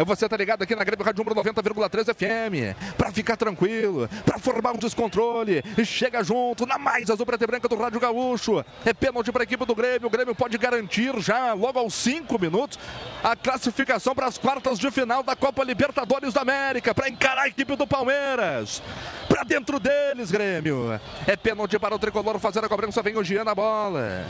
Você 0.06 0.28
tá 0.28 0.36
ligado 0.36 0.62
aqui 0.62 0.76
na 0.76 0.84
Grêmio 0.84 1.06
Rádio 1.06 1.24
90,3 1.24 2.14
FM. 2.14 2.78
Pra 2.98 3.10
ficar 3.10 3.38
tranquilo, 3.38 4.10
pra 4.26 4.38
formar 4.38 4.74
um 4.74 4.78
descontrole. 4.78 5.64
Chega 5.86 6.22
junto 6.26 6.66
na 6.66 6.78
mais 6.78 7.10
azul 7.10 7.26
preta 7.26 7.46
e 7.46 7.48
branca 7.48 7.70
do 7.70 7.78
Rádio 7.78 8.02
Gaúcho. 8.02 8.66
É 8.84 8.94
pênalti 8.94 9.32
para 9.32 9.44
a 9.44 9.46
equipe 9.46 9.66
do 9.66 9.74
Grêmio. 9.74 10.08
O 10.08 10.10
Grêmio 10.10 10.36
pode 10.36 10.58
garantir 10.58 11.18
já, 11.22 11.54
logo 11.54 11.80
aos 11.80 11.94
5 11.94 12.38
minutos, 12.38 12.78
a 13.24 13.34
classificação 13.34 14.14
para 14.14 14.26
as 14.26 14.38
quartas 14.38 14.78
de 14.78 14.92
final 14.92 15.24
da 15.24 15.38
Copa 15.38 15.64
Libertadores 15.64 16.34
da 16.34 16.42
América. 16.42 16.94
Para 16.94 17.08
encarar 17.08 17.44
a 17.44 17.48
equipe 17.48 17.78
do 17.78 17.88
Palmeiras. 17.88 18.84
Para 19.30 19.44
dentro 19.44 19.80
deles, 19.80 20.32
Grêmio. 20.32 21.00
É 21.26 21.38
pênalti 21.38 21.80
para 21.80 21.96
o 21.96 22.00
tricolor 22.00 22.40
fazer 22.40 22.60
a 22.60 22.68
cobrança. 22.68 23.02
Vem 23.02 23.16
o 23.16 23.24
Gian 23.24 23.46
na 23.46 23.56
bola. 23.56 24.26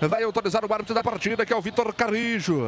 Vai 0.00 0.22
autorizar 0.22 0.57
o 0.66 0.72
árbitro 0.72 0.94
da 0.94 1.02
partida, 1.02 1.44
que 1.44 1.52
é 1.52 1.56
o 1.56 1.60
Vitor 1.60 1.92
Carrijo. 1.94 2.66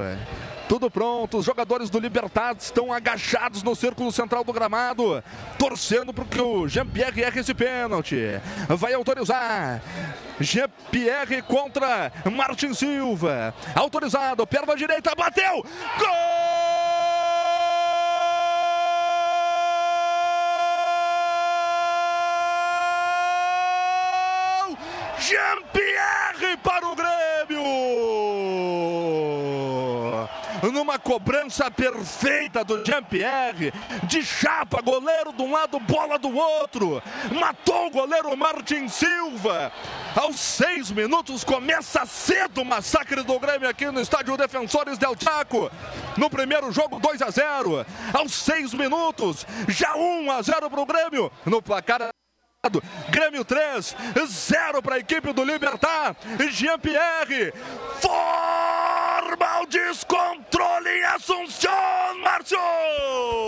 Tudo 0.69 0.89
pronto, 0.89 1.39
os 1.39 1.45
jogadores 1.45 1.91
do 1.91 1.99
Libertad 1.99 2.57
estão 2.61 2.93
agachados 2.93 3.63
no 3.63 3.75
círculo 3.75 4.13
central 4.13 4.45
do 4.45 4.53
gramado, 4.53 5.23
torcendo 5.59 6.15
para 6.15 6.25
que 6.25 6.41
o 6.41 6.69
Jean-Pierre 6.69 7.23
erre 7.23 7.41
esse 7.41 7.53
pênalti. 7.53 8.17
Vai 8.69 8.93
autorizar. 8.93 9.83
Jean-Pierre 10.39 11.43
contra 11.43 12.13
Martin 12.31 12.73
Silva. 12.73 13.53
Autorizado, 13.75 14.47
perna 14.47 14.77
direita, 14.77 15.13
bateu! 15.17 15.65
Gol! 15.99 16.70
Jean-Pierre 25.21 26.57
para 26.63 26.87
o 26.89 26.97
Grêmio! 26.97 27.63
Numa 30.73 30.99
cobrança 30.99 31.71
perfeita 31.71 32.65
do 32.65 32.83
Jean-Pierre, 32.85 33.73
de 34.05 34.23
chapa, 34.23 34.81
goleiro 34.81 35.33
de 35.33 35.43
um 35.43 35.53
lado, 35.53 35.79
bola 35.81 36.19
do 36.19 36.35
outro. 36.35 37.03
Matou 37.39 37.89
o 37.89 37.91
goleiro 37.91 38.35
Martin 38.37 38.89
Silva. 38.89 39.71
Aos 40.17 40.41
seis 40.41 40.91
minutos 40.91 41.45
começa 41.45 42.07
cedo 42.07 42.63
o 42.63 42.65
massacre 42.65 43.23
do 43.23 43.39
Grêmio 43.39 43.69
aqui 43.69 43.91
no 43.91 44.01
estádio 44.01 44.37
Defensores 44.39 44.97
del 44.97 45.15
Chaco. 45.23 45.71
No 46.17 46.31
primeiro 46.31 46.73
jogo, 46.73 46.99
2 46.99 47.23
a 47.23 47.31
0. 47.31 47.85
Aos 48.15 48.33
seis 48.33 48.73
minutos, 48.73 49.47
já 49.69 49.95
1 49.95 50.31
a 50.31 50.43
0 50.43 50.71
para 50.71 50.81
o 50.81 50.87
Grêmio. 50.87 51.31
No 51.45 51.61
placar 51.61 52.11
Grêmio 53.09 53.43
3, 53.43 53.97
0 54.27 54.83
para 54.83 54.97
a 54.97 54.99
equipe 54.99 55.33
do 55.33 55.43
Libertar. 55.43 56.15
Jean-Pierre 56.51 57.55
forma 58.03 59.10
o 59.63 59.67
descontrole 59.67 60.89
em 60.89 61.05
Assunção, 61.05 61.71
Márcio! 62.23 62.59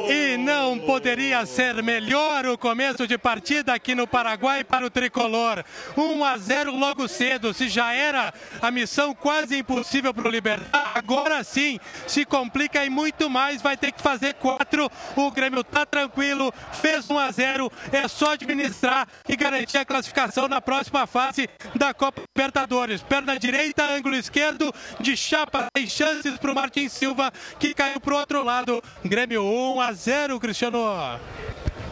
E 0.09 0.37
não 0.37 0.79
poderia 0.79 1.47
ser 1.47 1.83
melhor 1.83 2.45
o 2.47 2.59
começo 2.59 3.07
de 3.07 3.17
partida 3.17 3.73
aqui 3.73 3.95
no 3.95 4.07
Paraguai 4.07 4.63
para 4.63 4.85
o 4.85 4.91
tricolor. 4.91 5.65
1 5.97 6.25
a 6.25 6.37
0 6.37 6.77
logo 6.77 7.09
cedo. 7.09 7.55
Se 7.55 7.69
já 7.69 7.95
era 7.95 8.33
a 8.61 8.71
missão 8.71 9.15
quase 9.15 9.59
impossível 9.59 10.13
para 10.13 10.29
o 10.29 10.31
Libertar, 10.31 10.93
agora 10.95 11.43
sim 11.43 11.81
se 12.07 12.25
complica 12.25 12.85
e 12.85 12.91
muito 12.91 13.31
mais. 13.31 13.63
Vai 13.63 13.77
ter 13.77 13.93
que 13.93 14.03
fazer 14.03 14.35
4. 14.35 14.91
O 15.17 15.31
Grêmio 15.31 15.65
tá 15.65 15.87
tranquilo, 15.87 16.53
fez 16.73 17.09
1 17.09 17.19
a 17.19 17.31
0. 17.31 17.73
É 17.91 18.07
só 18.07 18.33
administrar 18.33 19.09
e 19.29 19.37
garantir 19.37 19.79
a 19.79 19.85
classificação 19.85 20.47
na 20.49 20.61
próxima 20.61 21.07
fase 21.07 21.49
da 21.75 21.95
Copa 21.95 22.23
Libertadores. 22.37 23.03
Perna 23.03 23.39
direita, 23.39 23.85
ângulo 23.85 24.17
esquerdo, 24.17 24.73
de 25.01 25.17
chapa, 25.17 25.62
tem 25.73 25.87
chances 25.87 26.39
para 26.39 26.53
o 26.53 26.55
Martin 26.55 26.89
Silva, 26.89 27.33
que 27.59 27.75
caiu 27.75 28.01
para 28.01 28.15
o 28.15 28.19
outro 28.19 28.45
lado. 28.45 28.83
Grêmio 29.05 29.43
1 29.43 29.81
a 29.81 29.93
0, 29.93 30.41
Cristiano. 30.41 30.79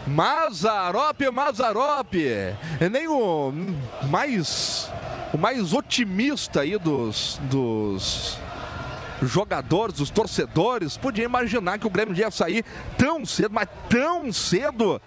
Mazarop, 0.06 1.20
Mazarop. 1.32 2.14
Nem 2.90 3.06
o 3.08 3.52
mais 4.08 4.90
o 5.32 5.38
mais 5.38 5.72
otimista 5.72 6.62
aí 6.62 6.76
dos, 6.76 7.40
dos 7.44 8.36
jogadores, 9.22 9.96
dos 9.96 10.10
torcedores, 10.10 10.96
podia 10.96 11.24
imaginar 11.24 11.78
que 11.78 11.86
o 11.86 11.90
Grêmio 11.90 12.16
ia 12.16 12.30
sair 12.30 12.64
tão 12.96 13.24
cedo, 13.24 13.50
mas 13.52 13.68
tão 13.88 14.32
cedo 14.32 15.00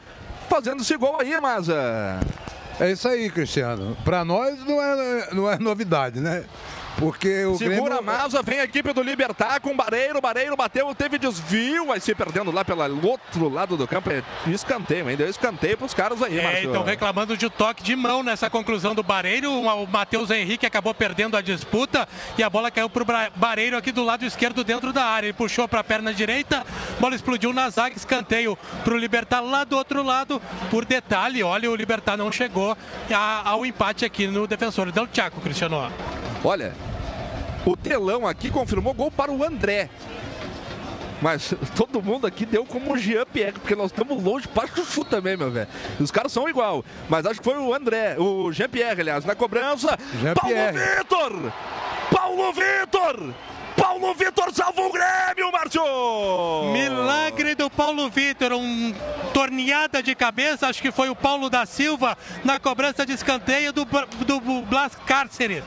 fazendo 0.50 0.82
esse 0.82 0.96
gol 0.96 1.20
aí, 1.20 1.40
Maza. 1.42 2.20
É 2.80 2.92
isso 2.92 3.08
aí, 3.08 3.30
Cristiano. 3.30 3.98
Para 4.04 4.24
nós 4.24 4.58
não 4.66 4.82
é, 4.82 5.30
não 5.34 5.52
é 5.52 5.60
novidade, 5.60 6.20
né? 6.20 6.44
Porque 6.98 7.46
o 7.46 7.58
Segura 7.58 7.96
Grêmio... 7.96 7.98
a 7.98 8.02
Maza, 8.02 8.42
vem 8.42 8.60
a 8.60 8.64
equipe 8.64 8.94
do 8.94 9.02
Libertar 9.02 9.60
com 9.60 9.72
o 9.72 9.76
Bareiro. 9.76 10.22
Bareiro 10.22 10.56
bateu, 10.56 10.94
teve 10.94 11.18
desvio, 11.18 11.88
vai 11.88 12.00
se 12.00 12.14
perdendo 12.14 12.52
lá 12.52 12.64
pelo 12.64 12.84
outro 13.08 13.50
lado 13.50 13.76
do 13.76 13.88
campo. 13.88 14.12
É 14.12 14.24
escanteio, 14.48 15.08
ainda 15.08 15.24
escanteio 15.24 15.78
pros 15.78 15.94
caras 15.94 16.22
aí, 16.22 16.40
é, 16.40 16.44
Marcelo. 16.44 16.70
Então 16.70 16.84
reclamando 16.84 17.36
de 17.36 17.50
toque 17.50 17.84
de 17.84 17.96
mão 17.96 18.24
nessa 18.24 18.50
conclusão 18.50 18.94
do 18.94 19.04
Bareiro. 19.04 19.52
O 19.52 19.88
Matheus 19.88 20.30
Henrique 20.30 20.66
acabou 20.66 20.94
perdendo 20.94 21.36
a 21.36 21.42
disputa 21.42 22.08
e 22.38 22.44
a 22.44 22.50
bola 22.50 22.70
caiu 22.70 22.90
pro 22.90 23.06
Bareiro 23.36 23.78
aqui 23.78 23.92
do 23.92 24.04
lado 24.04 24.26
esquerdo 24.26 24.64
dentro 24.64 24.94
da 24.94 25.04
área. 25.04 25.28
Ele 25.28 25.34
puxou 25.34 25.68
para 25.68 25.80
a 25.80 25.84
perna 25.84 26.14
direita, 26.14 26.66
bola 27.00 27.16
explodiu 27.16 27.54
na 27.54 27.70
zaga, 27.70 27.96
escanteio 27.96 28.58
pro 28.84 28.98
Libertar 28.98 29.42
lá 29.42 29.64
do 29.64 29.76
outro 29.78 30.04
lado. 30.04 30.42
Por 30.70 30.86
detalhe, 30.86 31.44
olha, 31.44 31.70
o 31.70 31.76
Libertar 31.76 32.18
não 32.18 32.32
chegou 32.32 32.78
ao 33.44 33.66
empate 33.66 34.06
aqui 34.06 34.28
no 34.28 34.46
defensor 34.48 34.92
Del 34.92 35.08
Chaco, 35.12 35.42
Cristiano. 35.42 35.92
Olha, 36.44 36.74
o 37.66 37.78
telão 37.78 38.28
aqui 38.28 38.50
confirmou 38.50 38.94
gol 38.94 39.10
para 39.10 39.32
o 39.32 39.44
André. 39.44 39.90
Mas 41.22 41.56
todo 41.76 42.02
mundo 42.02 42.28
aqui 42.28 42.46
deu 42.46 42.66
como 42.66 42.98
Jean 42.98 43.26
Pierre, 43.26 43.54
porque 43.54 43.76
nós 43.76 43.92
estamos 43.92 44.22
longe 44.22 44.48
para 44.48 44.68
chuchu 44.68 45.06
também, 45.06 45.38
meu 45.38 45.50
velho. 45.50 45.70
Os 46.00 46.12
caras 46.12 46.34
são 46.34 46.50
igual. 46.50 46.84
Mas 47.08 47.26
acho 47.26 47.40
que 47.40 47.46
foi 47.46 47.58
o 47.58 47.74
André, 47.74 48.18
o 48.20 48.52
Jean 48.52 48.68
Pierre, 48.68 49.00
aliás, 49.00 49.24
na 49.24 49.34
cobrança. 49.34 49.98
Jean 50.22 50.34
Paulo. 50.34 50.56
Vitor! 50.74 51.54
Paulo 52.12 52.54
Vitor! 52.54 53.34
Paulo 53.78 54.14
Vitor 54.14 54.54
salva 54.54 54.82
o 54.82 54.92
Grêmio, 54.92 55.52
Márcio! 55.52 55.82
Milagre 56.72 57.56
do 57.56 57.70
Paulo 57.70 58.10
Vitor, 58.10 58.54
um 58.54 58.94
torneada 59.34 60.04
de 60.04 60.14
cabeça, 60.14 60.68
acho 60.68 60.82
que 60.82 60.92
foi 60.92 61.10
o 61.10 61.16
Paulo 61.16 61.50
da 61.50 61.66
Silva 61.66 62.18
na 62.44 62.60
cobrança 62.60 63.06
de 63.06 63.14
escanteio 63.14 63.74
do, 63.74 63.86
do 63.86 64.62
Blas 64.62 64.96
Cárceres. 65.08 65.64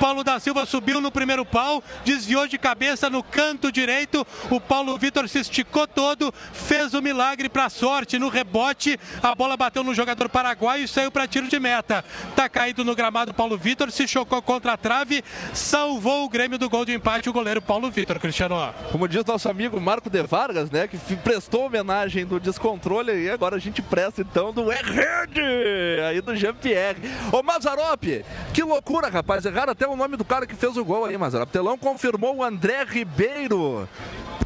Paulo 0.00 0.22
da 0.22 0.38
Silva 0.38 0.64
subiu 0.64 1.00
no 1.00 1.10
primeiro 1.10 1.44
pau, 1.44 1.82
desviou 2.04 2.46
de 2.46 2.56
cabeça 2.56 3.10
no 3.10 3.22
canto 3.22 3.72
direito. 3.72 4.26
O 4.50 4.60
Paulo 4.60 4.96
Vitor 4.96 5.28
se 5.28 5.40
esticou 5.40 5.86
todo, 5.86 6.32
fez 6.52 6.94
o 6.94 7.02
milagre 7.02 7.48
para 7.48 7.68
sorte 7.68 8.18
no 8.18 8.28
rebote. 8.28 8.98
A 9.22 9.34
bola 9.34 9.56
bateu 9.56 9.82
no 9.82 9.94
jogador 9.94 10.28
paraguaio 10.28 10.84
e 10.84 10.88
saiu 10.88 11.10
para 11.10 11.26
tiro 11.26 11.48
de 11.48 11.58
meta. 11.58 12.04
Tá 12.36 12.48
caído 12.48 12.84
no 12.84 12.94
gramado 12.94 13.34
Paulo 13.34 13.58
Vitor, 13.58 13.90
se 13.90 14.06
chocou 14.06 14.40
contra 14.40 14.74
a 14.74 14.76
trave, 14.76 15.24
salvou 15.52 16.24
o 16.24 16.28
Grêmio 16.28 16.58
do 16.58 16.70
gol 16.70 16.84
de 16.84 16.94
empate 16.94 17.28
o 17.28 17.32
goleiro 17.32 17.60
Paulo 17.60 17.90
Vitor, 17.90 18.20
Cristiano. 18.20 18.72
Como 18.92 19.08
diz 19.08 19.24
nosso 19.24 19.48
amigo 19.48 19.80
Marco 19.80 20.08
de 20.08 20.22
Vargas, 20.22 20.70
né, 20.70 20.86
que 20.86 20.98
prestou 21.16 21.66
homenagem 21.66 22.24
do 22.24 22.38
descontrole 22.38 23.12
e 23.12 23.30
agora 23.30 23.56
a 23.56 23.58
gente 23.58 23.82
presta 23.82 24.20
então 24.22 24.52
do 24.52 24.70
é 24.70 26.08
aí 26.08 26.20
do 26.20 26.36
Jean-Pierre. 26.36 27.00
Ô 27.32 27.42
Mazarop, 27.42 28.24
que 28.52 28.62
loucura, 28.62 29.08
rapaz, 29.08 29.44
erraram 29.44 29.72
até 29.72 29.87
o 29.88 29.96
nome 29.96 30.16
do 30.16 30.24
cara 30.24 30.46
que 30.46 30.54
fez 30.54 30.76
o 30.76 30.84
gol 30.84 31.04
aí, 31.04 31.16
Mazarop. 31.18 31.50
Telão 31.50 31.76
confirmou 31.78 32.36
o 32.36 32.42
André 32.44 32.84
Ribeiro. 32.84 33.88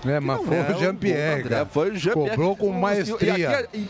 É, 0.04 0.18
mas 0.18 0.40
foi 0.44 0.56
é 0.56 0.70
o 0.75 0.78
Jean-Pierre. 0.78 1.44
Foi 1.70 1.90
o 1.90 1.94
Jean-Pierre. 1.94 2.30
Cobrou 2.30 2.56
com 2.56 2.72
maestria. 2.72 3.38
E, 3.38 3.46
aqui- 3.46 3.88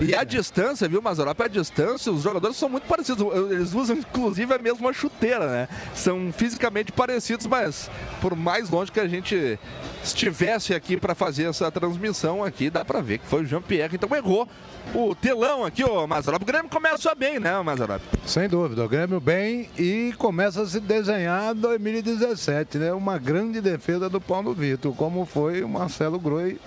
e- 0.00 0.04
e 0.06 0.14
a 0.14 0.24
distância, 0.24 0.88
viu, 0.88 1.02
Mazarop? 1.02 1.38
A 1.42 1.48
distância, 1.48 2.10
os 2.10 2.22
jogadores 2.22 2.56
são 2.56 2.68
muito 2.68 2.84
parecidos. 2.86 3.26
Eles 3.50 3.74
usam, 3.74 3.96
inclusive, 3.96 4.54
a 4.54 4.58
mesma 4.58 4.90
chuteira, 4.92 5.46
né? 5.46 5.68
São 5.94 6.32
fisicamente 6.34 6.92
parecidos, 6.92 7.46
mas 7.46 7.90
por 8.22 8.34
mais 8.34 8.70
longe 8.70 8.90
que 8.90 9.00
a 9.00 9.06
gente 9.08 9.58
estivesse 10.02 10.74
aqui 10.74 10.96
para 10.96 11.14
fazer 11.14 11.44
essa 11.44 11.70
transmissão 11.70 12.42
aqui, 12.42 12.70
dá 12.70 12.84
para 12.84 13.00
ver 13.00 13.18
que 13.18 13.26
foi 13.26 13.42
o 13.42 13.46
Jean-Pierre. 13.46 13.96
Então 13.96 14.14
errou 14.16 14.48
o 14.94 15.14
telão 15.14 15.64
aqui, 15.64 15.84
ô 15.84 16.06
Mazarop. 16.06 16.42
O 16.42 16.46
Grêmio 16.46 16.70
começa 16.70 17.14
bem, 17.14 17.38
né, 17.38 17.60
Mazarop? 17.62 18.02
Sem 18.26 18.48
dúvida, 18.48 18.84
o 18.84 18.88
Grêmio 18.88 19.20
bem 19.20 19.68
e 19.78 20.14
começa 20.18 20.62
a 20.62 20.66
se 20.66 20.80
desenhar 20.80 21.54
2017, 21.54 22.78
né? 22.78 22.92
Uma 22.92 23.18
grande 23.18 23.60
defesa 23.60 24.08
do 24.08 24.20
Paulo 24.20 24.54
Vitor, 24.54 24.94
como 24.94 25.24
foi 25.24 25.62
o 25.62 25.68
Marcelo 25.68 26.18
Groi 26.18 26.58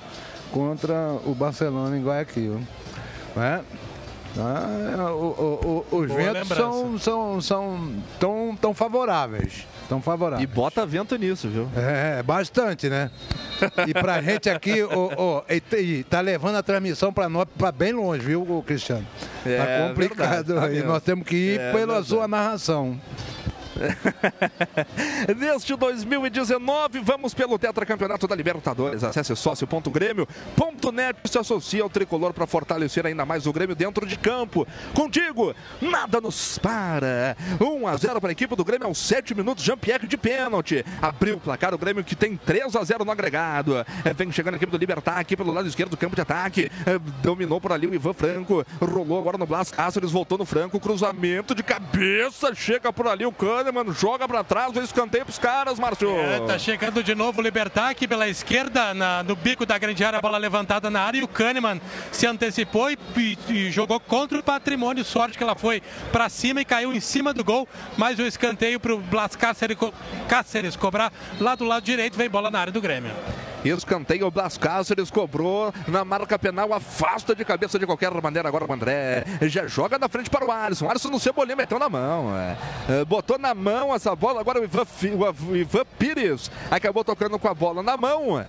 contra 0.51 1.17
o 1.25 1.33
Barcelona 1.33 1.97
em 1.97 2.03
Guayaquil. 2.03 2.61
Né? 3.35 3.63
Ah, 4.37 5.11
o- 5.11 5.15
o- 5.15 5.85
o- 5.91 5.97
os 5.99 6.07
Boa 6.07 6.17
ventos 6.19 6.33
lembrança. 6.49 6.55
são, 6.55 6.97
são, 6.97 7.41
são 7.41 7.93
tão, 8.19 8.57
tão 8.59 8.73
favoráveis. 8.73 9.67
Tão 9.87 9.99
E 9.99 10.01
favoráveis. 10.01 10.49
bota 10.49 10.85
vento 10.85 11.15
nisso, 11.17 11.47
viu? 11.49 11.69
É, 11.75 12.23
bastante, 12.23 12.89
né? 12.89 13.11
E 13.87 13.93
pra 13.93 14.21
gente 14.21 14.49
aqui, 14.49 14.81
ô, 14.83 15.11
ô, 15.15 15.43
e 15.49 15.61
e 15.99 16.03
tá 16.03 16.19
levando 16.21 16.55
a 16.55 16.63
transmissão 16.63 17.13
pra 17.13 17.29
nós 17.29 17.45
pra 17.57 17.71
bem 17.71 17.91
longe, 17.93 18.21
viu, 18.25 18.63
Cristiano? 18.65 19.05
É, 19.45 19.57
tá 19.57 19.87
complicado 19.89 20.47
verdade, 20.47 20.53
tá 20.53 20.65
aí. 20.65 20.73
mesmo. 20.75 20.87
Nós 20.89 21.03
temos 21.03 21.27
que 21.27 21.35
ir 21.35 21.59
É, 21.59 21.71
pela 21.71 21.85
verdade. 21.85 22.07
sua 22.07 22.27
narração. 22.27 22.99
Neste 25.37 25.75
2019, 25.75 26.99
vamos 26.99 27.33
pelo 27.33 27.57
tetracampeonato 27.57 28.27
da 28.27 28.35
Libertadores. 28.35 29.03
Acesse 29.03 29.35
sócio.grêmio.net 29.35 31.19
se 31.25 31.37
associe 31.37 31.81
ao 31.81 31.89
tricolor 31.89 32.33
para 32.33 32.45
fortalecer 32.45 33.05
ainda 33.05 33.25
mais 33.25 33.47
o 33.47 33.53
Grêmio 33.53 33.75
dentro 33.75 34.05
de 34.05 34.17
campo. 34.17 34.67
Contigo, 34.93 35.55
nada 35.81 36.21
nos 36.21 36.57
para. 36.57 37.35
1 37.59 37.87
a 37.87 37.97
0 37.97 38.21
para 38.21 38.29
a 38.29 38.31
equipe 38.31 38.55
do 38.55 38.63
Grêmio 38.63 38.87
aos 38.87 38.97
7 38.97 39.33
minutos. 39.35 39.63
Jean-Pierre 39.63 40.07
de 40.07 40.17
pênalti. 40.17 40.85
Abriu 41.01 41.37
o 41.37 41.39
placar 41.39 41.73
o 41.73 41.77
Grêmio 41.77 42.03
que 42.03 42.15
tem 42.15 42.35
3 42.37 42.75
a 42.75 42.83
0 42.83 43.05
no 43.05 43.11
agregado. 43.11 43.85
É, 44.05 44.13
vem 44.13 44.31
chegando 44.31 44.55
a 44.55 44.57
equipe 44.57 44.71
do 44.71 44.77
Libertar 44.77 45.17
aqui 45.17 45.35
pelo 45.35 45.51
lado 45.51 45.67
esquerdo 45.67 45.91
do 45.91 45.97
campo 45.97 46.15
de 46.15 46.21
ataque. 46.21 46.71
É, 46.85 46.99
dominou 47.21 47.59
por 47.59 47.71
ali 47.71 47.87
o 47.87 47.93
Ivan 47.93 48.13
Franco. 48.13 48.65
Rolou 48.79 49.19
agora 49.19 49.37
no 49.37 49.45
Blas 49.45 49.71
Cáceres, 49.71 50.11
voltou 50.11 50.37
no 50.37 50.45
Franco. 50.45 50.79
Cruzamento 50.79 51.55
de 51.55 51.63
cabeça. 51.63 52.53
Chega 52.53 52.91
por 52.91 53.07
ali 53.07 53.25
o 53.25 53.31
Kahneman, 53.63 53.93
joga 53.93 54.27
para 54.27 54.43
trás, 54.43 54.75
o 54.75 54.81
escanteio 54.81 55.23
pros 55.23 55.39
caras, 55.39 55.79
Márcio. 55.79 56.09
É, 56.09 56.39
tá 56.41 56.59
chegando 56.59 57.01
de 57.01 57.15
novo 57.15 57.39
o 57.39 57.43
Libertar 57.43 57.89
aqui 57.89 58.07
pela 58.07 58.27
esquerda, 58.27 58.93
na, 58.93 59.23
no 59.23 59.35
bico 59.35 59.65
da 59.65 59.77
grande 59.77 60.03
área, 60.03 60.19
a 60.19 60.21
bola 60.21 60.37
levantada 60.37 60.89
na 60.89 61.01
área 61.01 61.19
e 61.19 61.23
o 61.23 61.27
Kahneman 61.27 61.79
se 62.11 62.27
antecipou 62.27 62.91
e, 62.91 62.97
e, 63.15 63.37
e 63.49 63.71
jogou 63.71 63.99
contra 63.99 64.37
o 64.37 64.43
patrimônio. 64.43 65.05
Sorte 65.05 65.37
que 65.37 65.43
ela 65.43 65.55
foi 65.55 65.81
para 66.11 66.27
cima 66.27 66.61
e 66.61 66.65
caiu 66.65 66.93
em 66.93 66.99
cima 66.99 67.33
do 67.33 67.43
gol. 67.43 67.67
Mais 67.95 68.19
um 68.19 68.25
escanteio 68.25 68.79
pro 68.79 68.97
Blas 68.97 69.35
Cáceres, 69.35 69.77
Cáceres 70.27 70.75
cobrar 70.75 71.13
lá 71.39 71.55
do 71.55 71.63
lado 71.63 71.83
direito. 71.83 72.17
Vem 72.17 72.29
bola 72.29 72.51
na 72.51 72.59
área 72.59 72.73
do 72.73 72.81
Grêmio. 72.81 73.13
Escanteio, 73.63 74.29
Blas 74.29 74.57
Cáceres 74.57 75.09
cobrou 75.09 75.73
na 75.87 76.03
marca 76.03 76.37
penal, 76.37 76.73
afasta 76.73 77.35
de 77.35 77.45
cabeça 77.45 77.79
de 77.79 77.85
qualquer 77.85 78.11
maneira 78.21 78.47
agora 78.47 78.65
o 78.65 78.73
André. 78.73 79.23
Já 79.43 79.67
joga 79.67 79.97
na 79.97 80.07
frente 80.07 80.29
para 80.29 80.45
o 80.45 80.51
Alisson. 80.51 80.89
Alisson 80.89 81.09
no 81.09 81.19
Cebolinha 81.19 81.55
meteu 81.55 81.79
na 81.79 81.89
mão. 81.89 82.35
É. 82.37 82.57
É, 82.89 83.05
botou 83.05 83.37
na 83.37 83.53
mão 83.53 83.93
essa 83.93 84.15
bola, 84.15 84.41
agora 84.41 84.59
o 84.59 84.63
Ivan, 84.63 84.85
o 85.49 85.55
Ivan 85.55 85.85
Pires 85.97 86.51
acabou 86.69 87.03
tocando 87.03 87.37
com 87.39 87.47
a 87.47 87.53
bola 87.53 87.81
na 87.81 87.97
mão 87.97 88.43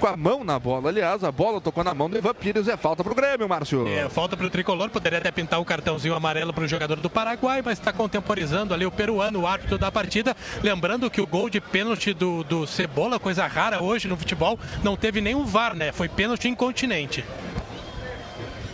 com 0.00 0.06
a 0.06 0.16
mão 0.16 0.42
na 0.42 0.58
bola. 0.58 0.88
Aliás, 0.88 1.22
a 1.22 1.30
bola 1.30 1.60
tocou 1.60 1.84
na 1.84 1.92
mão 1.92 2.08
do 2.08 2.16
Ivan 2.16 2.34
Pires. 2.34 2.66
É 2.66 2.76
falta 2.76 3.04
pro 3.04 3.14
Grêmio, 3.14 3.46
Márcio. 3.46 3.86
É, 3.86 4.08
falta 4.08 4.36
pro 4.36 4.48
tricolor. 4.48 4.88
Poderia 4.88 5.18
até 5.18 5.30
pintar 5.30 5.60
o 5.60 5.64
cartãozinho 5.64 6.14
amarelo 6.14 6.52
pro 6.54 6.66
jogador 6.66 6.96
do 6.96 7.10
Paraguai, 7.10 7.60
mas 7.62 7.78
está 7.78 7.92
contemporizando 7.92 8.72
ali 8.72 8.86
o 8.86 8.90
peruano, 8.90 9.42
o 9.42 9.46
árbitro 9.46 9.76
da 9.78 9.92
partida. 9.92 10.34
Lembrando 10.62 11.10
que 11.10 11.20
o 11.20 11.26
gol 11.26 11.50
de 11.50 11.60
pênalti 11.60 12.14
do, 12.14 12.42
do 12.42 12.66
Cebola, 12.66 13.20
coisa 13.20 13.46
rara 13.46 13.82
hoje 13.82 14.08
no 14.08 14.16
futebol, 14.16 14.58
não 14.82 14.96
teve 14.96 15.20
nenhum 15.20 15.44
VAR, 15.44 15.74
né? 15.74 15.92
Foi 15.92 16.08
pênalti 16.08 16.48
incontinente. 16.48 17.22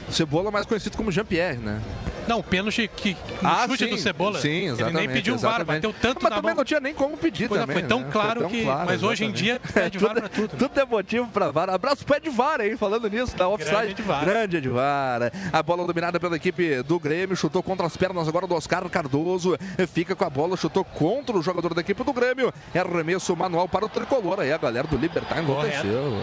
Cebola 0.09 0.53
mais 0.53 0.65
conhecido 0.65 0.97
como 0.97 1.11
Jean-Pierre, 1.11 1.59
né? 1.59 1.83
Não, 2.27 2.41
o 2.41 2.43
pênalti 2.43 2.89
que 2.89 3.17
no 3.41 3.49
ah, 3.49 3.67
chute 3.67 3.85
sim, 3.85 3.91
do 3.91 3.99
Cebola. 3.99 4.41
Sim, 4.41 4.67
exatamente. 4.67 4.97
Ele 4.97 5.07
nem 5.07 5.17
pediu 5.17 5.39
VAR, 5.39 5.65
bateu 5.65 5.93
tanto 5.93 6.21
mas 6.23 6.31
na 6.31 6.37
também 6.37 6.51
mão. 6.51 6.57
não 6.57 6.65
tinha 6.65 6.81
nem 6.81 6.95
como 6.95 7.17
pedir 7.17 7.45
é, 7.45 7.49
também, 7.49 7.77
Foi 7.79 7.83
tão 7.85 8.01
né? 8.01 8.09
claro 8.11 8.41
foi 8.41 8.43
tão 8.43 8.51
que... 8.51 8.65
Claro, 8.65 8.79
mas 8.81 8.95
exatamente. 8.95 9.13
hoje 9.13 9.25
em 9.25 9.33
dia 9.33 9.61
pede 9.73 9.99
VAR 9.99 10.15
pra 10.15 10.29
tudo. 10.29 10.57
Tudo 10.57 10.81
é 10.81 10.85
motivo 10.85 11.29
pra 11.29 11.51
VAR. 11.51 11.71
Abraço 11.71 12.05
pro 12.05 12.17
Edvar, 12.17 12.61
hein? 12.61 12.77
Falando 12.77 13.09
nisso, 13.09 13.37
da 13.37 13.49
offside. 13.49 13.97
Grande 14.25 14.57
Edvar. 14.57 15.33
A 15.53 15.63
bola 15.63 15.87
dominada 15.87 16.19
pela 16.19 16.37
equipe 16.37 16.83
do 16.83 16.99
Grêmio, 16.99 17.37
chutou 17.37 17.63
contra 17.63 17.87
as 17.87 17.97
pernas 17.97 18.27
agora 18.29 18.47
do 18.47 18.55
Oscar 18.55 18.89
Cardoso. 18.89 19.57
Fica 19.93 20.15
com 20.15 20.25
a 20.25 20.31
bola, 20.31 20.57
chutou 20.57 20.85
contra 20.85 21.37
o 21.37 21.43
jogador 21.43 21.75
da 21.75 21.81
equipe 21.81 22.03
do 22.03 22.13
Grêmio. 22.13 22.53
É 22.75 22.81
arremesso 22.81 23.35
manual 23.37 23.69
para 23.69 23.85
o 23.85 23.89
Tricolor. 23.89 24.41
Aí 24.41 24.53
a 24.53 24.59
galera 24.59 24.87
do 24.89 24.97
Libertar 24.97 25.43
enlouqueceu. 25.43 26.17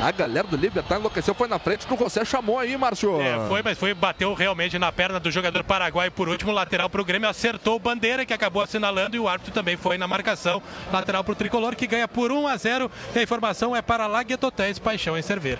A 0.00 0.12
galera 0.12 0.46
do 0.46 0.56
Libertar 0.56 0.98
enlouqueceu, 0.98 1.34
foi 1.34 1.48
na 1.48 1.58
frente 1.58 1.86
do 1.86 1.96
José 1.96 2.24
chamou 2.24 2.58
aí, 2.58 2.76
Márcio. 2.76 3.20
É, 3.20 3.48
foi, 3.48 3.62
mas 3.62 3.76
foi, 3.76 3.92
bateu 3.94 4.32
realmente 4.32 4.78
na 4.78 4.92
perna 4.92 5.18
do 5.18 5.28
jogador 5.30 5.37
paraguai 5.64 6.10
por 6.10 6.28
último, 6.28 6.52
lateral 6.52 6.88
para 6.88 7.00
o 7.00 7.04
Grêmio, 7.04 7.28
acertou 7.28 7.76
o 7.76 7.78
Bandeira, 7.78 8.24
que 8.24 8.32
acabou 8.32 8.62
assinalando, 8.62 9.16
e 9.16 9.20
o 9.20 9.28
árbitro 9.28 9.52
também 9.52 9.76
foi 9.76 9.98
na 9.98 10.08
marcação, 10.08 10.62
lateral 10.92 11.22
para 11.22 11.32
o 11.32 11.36
Tricolor, 11.36 11.76
que 11.76 11.86
ganha 11.86 12.08
por 12.08 12.30
1 12.30 12.46
a 12.46 12.56
0 12.56 12.90
e 13.14 13.18
a 13.18 13.22
informação 13.22 13.74
é 13.74 13.82
para 13.82 14.06
Laguetotéis, 14.06 14.78
Paixão 14.78 15.16
em 15.16 15.22
Servir. 15.22 15.58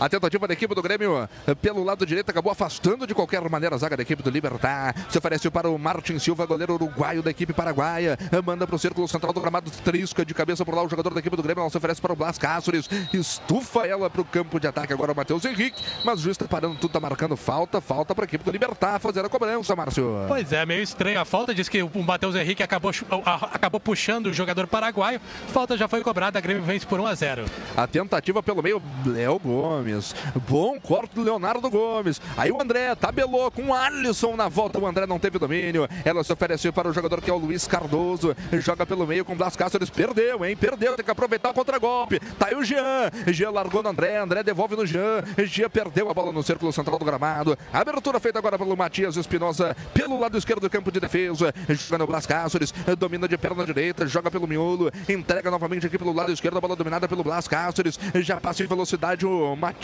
A 0.00 0.08
tentativa 0.08 0.46
da 0.46 0.54
equipe 0.54 0.72
do 0.74 0.80
Grêmio 0.80 1.28
pelo 1.60 1.82
lado 1.82 2.06
direito 2.06 2.30
acabou 2.30 2.52
afastando 2.52 3.04
de 3.04 3.14
qualquer 3.14 3.42
maneira 3.50 3.74
a 3.74 3.78
zaga 3.78 3.96
da 3.96 4.02
equipe 4.02 4.22
do 4.22 4.30
Libertar. 4.30 4.94
Se 5.10 5.18
oferece 5.18 5.50
para 5.50 5.68
o 5.68 5.76
Martin 5.76 6.20
Silva, 6.20 6.46
goleiro 6.46 6.74
uruguaio 6.74 7.20
da 7.20 7.30
equipe 7.30 7.52
paraguaia. 7.52 8.16
Manda 8.44 8.64
para 8.64 8.76
o 8.76 8.78
círculo 8.78 9.08
central 9.08 9.32
do 9.32 9.40
gramado, 9.40 9.68
trisca 9.84 10.24
de 10.24 10.32
cabeça 10.32 10.64
por 10.64 10.72
lá 10.72 10.84
o 10.84 10.88
jogador 10.88 11.12
da 11.12 11.18
equipe 11.18 11.34
do 11.34 11.42
Grêmio. 11.42 11.62
Ela 11.62 11.70
se 11.70 11.76
oferece 11.76 12.00
para 12.00 12.12
o 12.12 12.16
Blas 12.16 12.38
Cáceres. 12.38 12.88
Estufa 13.12 13.86
ela 13.86 14.08
para 14.08 14.20
o 14.20 14.24
campo 14.24 14.60
de 14.60 14.68
ataque 14.68 14.92
agora 14.92 15.10
o 15.10 15.16
Matheus 15.16 15.44
Henrique. 15.44 15.82
Mas 16.04 16.20
o 16.20 16.22
juiz 16.22 16.36
está 16.36 16.46
parando 16.46 16.76
tudo, 16.76 16.90
está 16.90 17.00
marcando 17.00 17.36
falta. 17.36 17.80
Falta 17.80 18.14
para 18.14 18.24
a 18.24 18.26
equipe 18.26 18.44
do 18.44 18.52
Libertar 18.52 19.00
fazer 19.00 19.24
a 19.24 19.28
cobrança, 19.28 19.74
Márcio. 19.74 20.24
Pois 20.28 20.52
é, 20.52 20.64
meio 20.64 20.82
estranho 20.82 21.20
a 21.20 21.24
falta. 21.24 21.52
Diz 21.52 21.68
que 21.68 21.82
o 21.82 22.02
Matheus 22.04 22.36
Henrique 22.36 22.62
acabou, 22.62 22.92
acabou 23.52 23.80
puxando 23.80 24.26
o 24.26 24.32
jogador 24.32 24.68
paraguaio. 24.68 25.20
Falta 25.48 25.76
já 25.76 25.88
foi 25.88 26.02
cobrada. 26.02 26.38
A 26.38 26.40
Grêmio 26.40 26.62
vence 26.62 26.86
por 26.86 27.00
1 27.00 27.06
a 27.06 27.14
0. 27.16 27.44
A 27.76 27.86
tentativa 27.88 28.40
pelo 28.44 28.62
meio, 28.62 28.80
Léo 29.04 29.40
Gomes. 29.40 29.87
Bom 30.46 30.78
corte 30.80 31.14
do 31.14 31.22
Leonardo 31.22 31.70
Gomes. 31.70 32.20
Aí 32.36 32.50
o 32.52 32.60
André 32.60 32.94
tabelou 32.94 33.50
com 33.50 33.68
o 33.68 33.74
Alisson 33.74 34.36
na 34.36 34.48
volta. 34.48 34.78
O 34.78 34.86
André 34.86 35.06
não 35.06 35.18
teve 35.18 35.38
domínio. 35.38 35.88
Ela 36.04 36.22
se 36.22 36.32
ofereceu 36.32 36.72
para 36.72 36.88
o 36.88 36.92
jogador 36.92 37.22
que 37.22 37.30
é 37.30 37.32
o 37.32 37.38
Luiz 37.38 37.66
Cardoso. 37.66 38.36
Joga 38.52 38.84
pelo 38.84 39.06
meio 39.06 39.24
com 39.24 39.32
o 39.32 39.36
Blas 39.36 39.56
Cáceres. 39.56 39.88
Perdeu, 39.88 40.44
hein? 40.44 40.56
Perdeu. 40.56 40.94
Tem 40.94 41.04
que 41.04 41.10
aproveitar 41.10 41.50
o 41.50 41.54
contragolpe. 41.54 42.20
Tá 42.38 42.48
aí 42.48 42.54
o 42.54 42.62
Jean. 42.62 43.10
Jean 43.28 43.50
largou 43.50 43.82
no 43.82 43.88
André. 43.88 44.18
André 44.18 44.42
devolve 44.42 44.76
no 44.76 44.84
Jean. 44.84 45.24
Jean 45.46 45.70
perdeu 45.70 46.10
a 46.10 46.14
bola 46.14 46.32
no 46.32 46.42
círculo 46.42 46.70
central 46.72 46.98
do 46.98 47.04
gramado. 47.04 47.56
Abertura 47.72 48.20
feita 48.20 48.38
agora 48.38 48.58
pelo 48.58 48.76
Matias 48.76 49.16
Espinosa. 49.16 49.74
Pelo 49.94 50.20
lado 50.20 50.36
esquerdo 50.36 50.60
do 50.60 50.70
campo 50.70 50.92
de 50.92 51.00
defesa. 51.00 51.54
Joga 51.68 51.98
no 51.98 52.06
Blas 52.06 52.26
Cáceres. 52.26 52.74
Domina 52.98 53.26
de 53.26 53.38
perna 53.38 53.64
direita. 53.64 54.06
Joga 54.06 54.30
pelo 54.30 54.46
miolo. 54.46 54.90
Entrega 55.08 55.50
novamente 55.50 55.86
aqui 55.86 55.96
pelo 55.96 56.12
lado 56.12 56.30
esquerdo. 56.30 56.58
A 56.58 56.60
bola 56.60 56.76
dominada 56.76 57.08
pelo 57.08 57.24
Blas 57.24 57.48
Cáceres. 57.48 57.98
Já 58.16 58.38
passa 58.38 58.62
em 58.62 58.66
velocidade 58.66 59.24
o 59.24 59.56
Matias. 59.56 59.77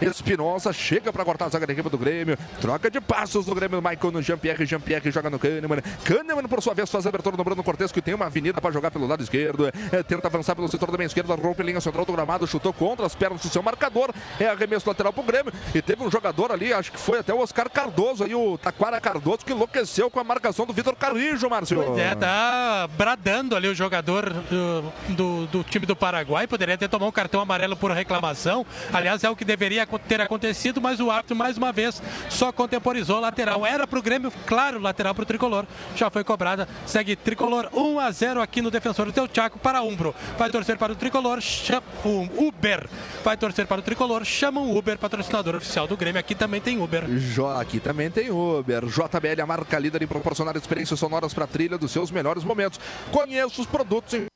Espinosa 0.00 0.72
chega 0.72 1.12
para 1.12 1.24
cortar 1.24 1.46
a 1.46 1.48
zaga 1.48 1.66
da 1.66 1.72
equipe 1.72 1.88
do 1.88 1.98
Grêmio. 1.98 2.36
Troca 2.60 2.90
de 2.90 3.00
passos 3.00 3.46
do 3.46 3.54
Grêmio. 3.54 3.80
Michael 3.80 4.12
no 4.12 4.22
Jean-Pierre. 4.22 4.66
Jean-Pierre 4.66 5.10
joga 5.10 5.30
no 5.30 5.38
Kahneman. 5.38 5.80
Kahneman, 6.04 6.48
por 6.48 6.62
sua 6.62 6.74
vez, 6.74 6.90
faz 6.90 7.06
a 7.06 7.08
abertura 7.08 7.36
no 7.36 7.44
Bruno 7.44 7.62
Cortes, 7.62 7.92
que 7.92 8.02
tem 8.02 8.14
uma 8.14 8.26
avenida 8.26 8.60
para 8.60 8.72
jogar 8.72 8.90
pelo 8.90 9.06
lado 9.06 9.22
esquerdo. 9.22 9.68
É, 9.92 10.02
tenta 10.02 10.28
avançar 10.28 10.54
pelo 10.54 10.68
setor 10.68 10.90
da 10.90 10.98
meia 10.98 11.06
esquerda. 11.06 11.34
Rompe 11.34 11.62
linha 11.62 11.80
central 11.80 12.04
do 12.04 12.12
gramado. 12.12 12.46
Chutou 12.46 12.72
contra 12.72 13.06
as 13.06 13.14
pernas 13.14 13.40
do 13.42 13.48
seu 13.48 13.62
marcador. 13.62 14.12
É 14.40 14.46
arremesso 14.46 14.88
lateral 14.88 15.12
pro 15.12 15.22
Grêmio. 15.22 15.52
E 15.74 15.82
teve 15.82 16.02
um 16.02 16.10
jogador 16.10 16.52
ali, 16.52 16.72
acho 16.72 16.92
que 16.92 16.98
foi 16.98 17.18
até 17.18 17.32
o 17.32 17.40
Oscar 17.40 17.70
Cardoso, 17.70 18.24
aí 18.24 18.34
o 18.34 18.56
Taquara 18.58 19.00
Cardoso, 19.00 19.38
que 19.44 19.52
enlouqueceu 19.52 20.10
com 20.10 20.20
a 20.20 20.24
marcação 20.24 20.66
do 20.66 20.72
Vitor 20.72 20.96
Carrijo, 20.96 21.48
Márcio. 21.48 21.98
É, 21.98 22.14
tá 22.14 22.88
bradando 22.96 23.54
ali 23.54 23.68
o 23.68 23.74
jogador 23.74 24.30
do, 24.30 24.92
do, 25.14 25.46
do 25.46 25.64
time 25.64 25.86
do 25.86 25.94
Paraguai. 25.94 26.46
Poderia 26.46 26.76
ter 26.76 26.88
tomado 26.88 27.08
um 27.08 27.12
cartão 27.12 27.40
amarelo 27.40 27.76
por 27.76 27.90
reclamação. 27.90 28.64
Aliás, 28.92 29.17
é 29.24 29.30
o 29.30 29.36
que 29.36 29.44
deveria 29.44 29.86
ter 30.08 30.20
acontecido, 30.20 30.80
mas 30.80 31.00
o 31.00 31.10
árbitro, 31.10 31.36
mais 31.36 31.56
uma 31.56 31.72
vez, 31.72 32.02
só 32.28 32.52
contemporizou 32.52 33.20
lateral. 33.20 33.64
Era 33.64 33.86
pro 33.86 34.02
Grêmio, 34.02 34.32
claro, 34.46 34.80
lateral 34.80 35.14
pro 35.14 35.26
Tricolor. 35.26 35.66
Já 35.94 36.10
foi 36.10 36.24
cobrada. 36.24 36.68
Segue 36.86 37.16
Tricolor 37.16 37.68
1 37.72 38.00
a 38.00 38.10
0 38.10 38.42
aqui 38.42 38.62
no 38.62 38.70
defensor 38.70 39.06
do 39.06 39.12
Teu 39.12 39.28
para 39.62 39.82
Umbro. 39.82 40.14
Vai 40.36 40.50
torcer 40.50 40.76
para 40.76 40.92
o 40.92 40.96
Tricolor, 40.96 41.40
chama 41.40 41.82
o 42.04 42.48
Uber. 42.48 42.88
Vai 43.24 43.36
torcer 43.36 43.66
para 43.66 43.80
o 43.80 43.82
Tricolor, 43.82 44.24
chama 44.24 44.60
o 44.60 44.76
Uber, 44.76 44.98
patrocinador 44.98 45.56
oficial 45.56 45.86
do 45.86 45.96
Grêmio. 45.96 46.20
Aqui 46.20 46.34
também 46.34 46.60
tem 46.60 46.80
Uber. 46.80 47.04
Jo, 47.18 47.48
aqui 47.48 47.80
também 47.80 48.10
tem 48.10 48.30
Uber. 48.30 48.84
JBL, 48.86 49.42
a 49.42 49.46
marca 49.46 49.78
líder 49.78 50.02
em 50.02 50.06
proporcionar 50.06 50.56
experiências 50.56 50.98
sonoras 50.98 51.34
para 51.34 51.44
a 51.44 51.48
trilha 51.48 51.78
dos 51.78 51.90
seus 51.90 52.10
melhores 52.10 52.44
momentos. 52.44 52.80
Conheça 53.10 53.60
os 53.60 53.66
produtos 53.66 54.14
em 54.14 54.26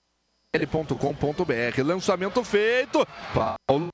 l.com.br. 0.55 1.83
Lançamento 1.83 2.45
feito. 2.45 3.07
Paulo. 3.33 3.89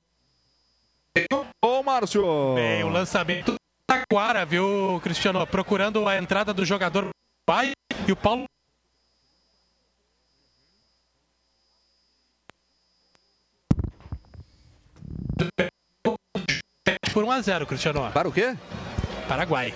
Ô, 1.61 1.83
Márcio. 1.83 2.55
Bem, 2.55 2.83
o 2.83 2.89
lançamento 2.89 3.55
Taquara, 3.85 4.45
viu, 4.45 4.99
Cristiano? 5.03 5.45
Procurando 5.47 6.07
a 6.07 6.17
entrada 6.17 6.53
do 6.53 6.63
jogador 6.63 7.09
pai 7.45 7.71
e 8.07 8.11
o 8.11 8.15
Paulo. 8.15 8.45
Por 17.13 17.23
1 17.23 17.31
a 17.31 17.41
0 17.41 17.65
Cristiano. 17.65 18.11
Para 18.11 18.29
o 18.29 18.31
quê? 18.31 18.55
Paraguai. 19.27 19.73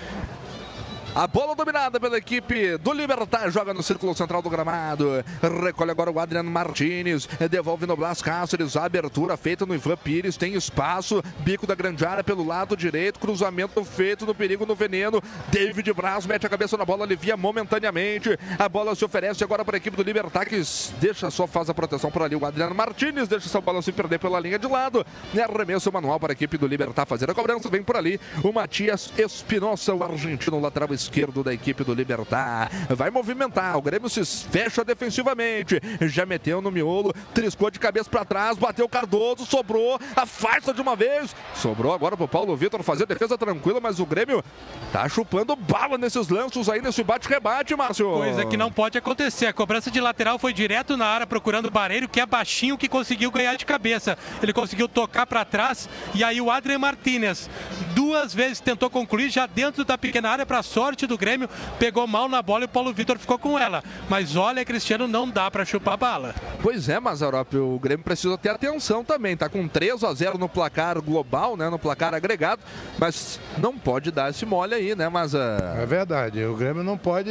A 1.15 1.28
bola 1.28 1.54
dominada 1.54 1.99
pela 1.99 2.17
equipe 2.17 2.76
do 2.80 2.91
Libertar 2.91 3.47
joga 3.52 3.71
no 3.71 3.84
círculo 3.84 4.15
central 4.15 4.41
do 4.41 4.49
gramado. 4.49 5.23
Recolhe 5.63 5.91
agora 5.91 6.10
o 6.10 6.19
Adriano 6.19 6.49
Martinez. 6.49 7.30
Devolve 7.52 7.86
no 7.86 7.95
Blas 7.95 8.19
Cáceres. 8.19 8.76
A 8.76 8.86
abertura 8.86 9.38
feita 9.38 9.63
no 9.63 9.76
Ivan 9.76 9.95
Pires. 9.95 10.38
Tem 10.38 10.56
espaço. 10.56 11.21
Bico 11.41 11.67
da 11.67 11.76
grande 11.76 12.04
área 12.04 12.23
pelo 12.23 12.43
lado 12.43 12.76
direito. 12.76 13.19
Cruzamento 13.19 13.86
feito 13.86 14.26
no 14.26 14.34
perigo, 14.34 14.65
no 14.65 14.73
veneno. 14.73 15.21
David 15.52 15.93
Braz 15.93 16.26
mete 16.26 16.47
a 16.47 16.49
cabeça 16.49 16.76
na 16.78 16.84
bola. 16.84 17.04
Alivia 17.04 17.38
momentaneamente. 17.38 18.36
A 18.58 18.67
bola 18.67 18.95
se 18.95 19.06
oferece 19.06 19.43
agora 19.43 19.63
para 19.63 19.76
a 19.76 19.78
equipe 19.78 19.95
do 19.95 20.02
Libertar 20.02 20.45
que 20.47 20.60
deixa 20.99 21.30
só 21.30 21.45
faz 21.45 21.69
a 21.69 21.76
proteção 21.76 22.10
por 22.10 22.23
ali. 22.23 22.36
O 22.36 22.43
Adriano 22.43 22.73
Martinez 22.73 23.28
deixa 23.28 23.45
essa 23.45 23.62
bola 23.62 23.84
se 23.84 23.91
perder 23.91 24.17
pela 24.17 24.39
linha 24.39 24.58
de 24.58 24.67
lado. 24.67 25.06
E 25.32 25.39
arremesso 25.39 25.91
manual 25.91 26.19
para 26.19 26.32
a 26.32 26.34
equipe 26.34 26.58
do 26.58 26.65
Libertar 26.65 27.06
fazer 27.06 27.30
a 27.30 27.36
cobrança. 27.36 27.69
Vem 27.69 27.84
por 27.84 27.97
ali 27.97 28.19
o 28.43 28.52
Matias 28.52 29.13
Espinosa, 29.15 29.93
o 29.93 30.04
argentino 30.04 30.60
lateral 30.60 30.91
esquerdo 30.91 31.03
esquerdo 31.04 31.44
da 31.44 31.54
equipe 31.54 31.84
do 31.84 31.94
Libertar. 31.94 32.70
Vai 32.89 33.10
movimentar, 33.10 33.78
o 33.78 33.82
Grêmio 33.82 34.10
se 34.10 34.24
fecha 34.26 34.84
defensivamente. 34.84 35.80
Já 36.02 36.26
meteu 36.26 36.62
no 36.62 36.72
miolo, 36.72 37.13
triscou 37.34 37.70
de 37.70 37.80
cabeça 37.80 38.10
para 38.10 38.26
trás, 38.26 38.58
bateu 38.58 38.88
Cardoso, 38.88 39.46
sobrou, 39.46 40.00
a 40.16 40.26
farsa 40.26 40.74
de 40.74 40.82
uma 40.82 40.96
vez. 40.96 41.36
Sobrou 41.56 41.94
agora 41.94 42.16
pro 42.16 42.28
Paulo 42.28 42.56
Vitor 42.56 42.84
fazer 42.84 43.06
defesa 43.06 43.38
tranquila, 43.38 43.80
mas 43.80 44.00
o 44.00 44.06
Grêmio 44.06 44.44
tá 44.92 45.08
chupando 45.10 45.56
bala 45.56 45.98
nesses 45.98 46.28
lanços 46.30 46.70
aí, 46.70 46.82
nesse 46.82 47.04
bate-rebate, 47.04 47.76
Márcio. 47.76 48.12
Coisa 48.12 48.46
que 48.46 48.58
não 48.58 48.72
pode 48.72 48.98
acontecer. 48.98 49.48
A 49.48 49.54
cobrança 49.54 49.89
de 49.89 50.00
lateral 50.00 50.38
foi 50.38 50.54
direto 50.54 50.96
na 50.98 51.06
área 51.06 51.28
procurando 51.28 51.68
o 51.68 51.72
Bareiro, 51.72 52.08
que 52.08 52.20
é 52.20 52.26
baixinho, 52.26 52.78
que 52.78 52.88
conseguiu 52.88 53.32
ganhar 53.32 53.56
de 53.56 53.66
cabeça. 53.66 54.18
Ele 54.42 54.54
conseguiu 54.54 54.88
tocar 54.88 55.26
para 55.26 55.44
trás 55.46 55.89
e 56.13 56.24
aí 56.24 56.39
o 56.39 56.52
Adrian 56.52 56.80
Martinez 56.80 57.50
duas 57.96 58.34
vezes 58.34 58.60
tentou 58.60 58.89
concluir 58.89 59.30
já 59.30 59.46
dentro 59.46 59.84
da 59.84 59.98
pequena 59.98 60.30
área 60.30 60.46
para 60.46 60.62
sorte 60.62 60.92
do 60.95 61.17
Grêmio, 61.17 61.49
pegou 61.79 62.06
mal 62.08 62.29
na 62.29 62.41
bola 62.41 62.63
e 62.63 62.65
o 62.65 62.69
Paulo 62.69 62.93
Vitor 62.93 63.17
ficou 63.17 63.38
com 63.39 63.58
ela. 63.58 63.84
Mas 64.10 64.36
olha, 64.36 64.63
Cristiano, 64.63 65.08
não 65.08 65.27
dá 65.29 65.49
para 65.49 65.65
chupar 65.65 65.97
bala. 65.97 66.36
Pois 66.62 66.88
é, 66.88 66.99
Mazarop, 66.99 67.53
o 67.56 67.79
Grêmio 67.79 68.03
precisa 68.03 68.38
ter 68.38 68.49
atenção 68.49 69.03
também. 69.03 69.36
Tá 69.36 69.49
com 69.49 69.67
3 69.67 70.03
a 70.03 70.13
0 70.13 70.38
no 70.38 70.47
placar 70.47 71.01
global, 71.01 71.58
né, 71.58 71.69
no 71.69 71.79
placar 71.79 72.13
agregado, 72.13 72.62
mas 72.97 73.39
não 73.58 73.77
pode 73.77 74.12
dar 74.12 74.29
esse 74.29 74.45
mole 74.45 74.75
aí, 74.75 74.95
né, 74.95 75.10
mas 75.10 75.34
É 75.34 75.86
verdade, 75.86 76.43
o 76.45 76.56
Grêmio 76.56 76.84
não 76.84 76.97
pode 76.97 77.29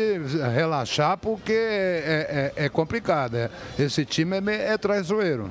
relaxar 0.55 1.17
porque 1.17 1.53
é, 1.53 2.53
é, 2.57 2.65
é 2.65 2.69
complicado. 2.69 3.37
É. 3.37 3.51
Esse 3.79 4.05
time 4.05 4.37
é, 4.51 4.73
é 4.73 4.79
traiçoeiro. 4.79 5.49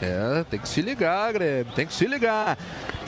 É, 0.00 0.44
tem 0.48 0.58
que 0.60 0.68
se 0.68 0.80
ligar, 0.80 1.32
Grêmio, 1.32 1.72
tem 1.74 1.86
que 1.86 1.92
se 1.92 2.06
ligar. 2.06 2.56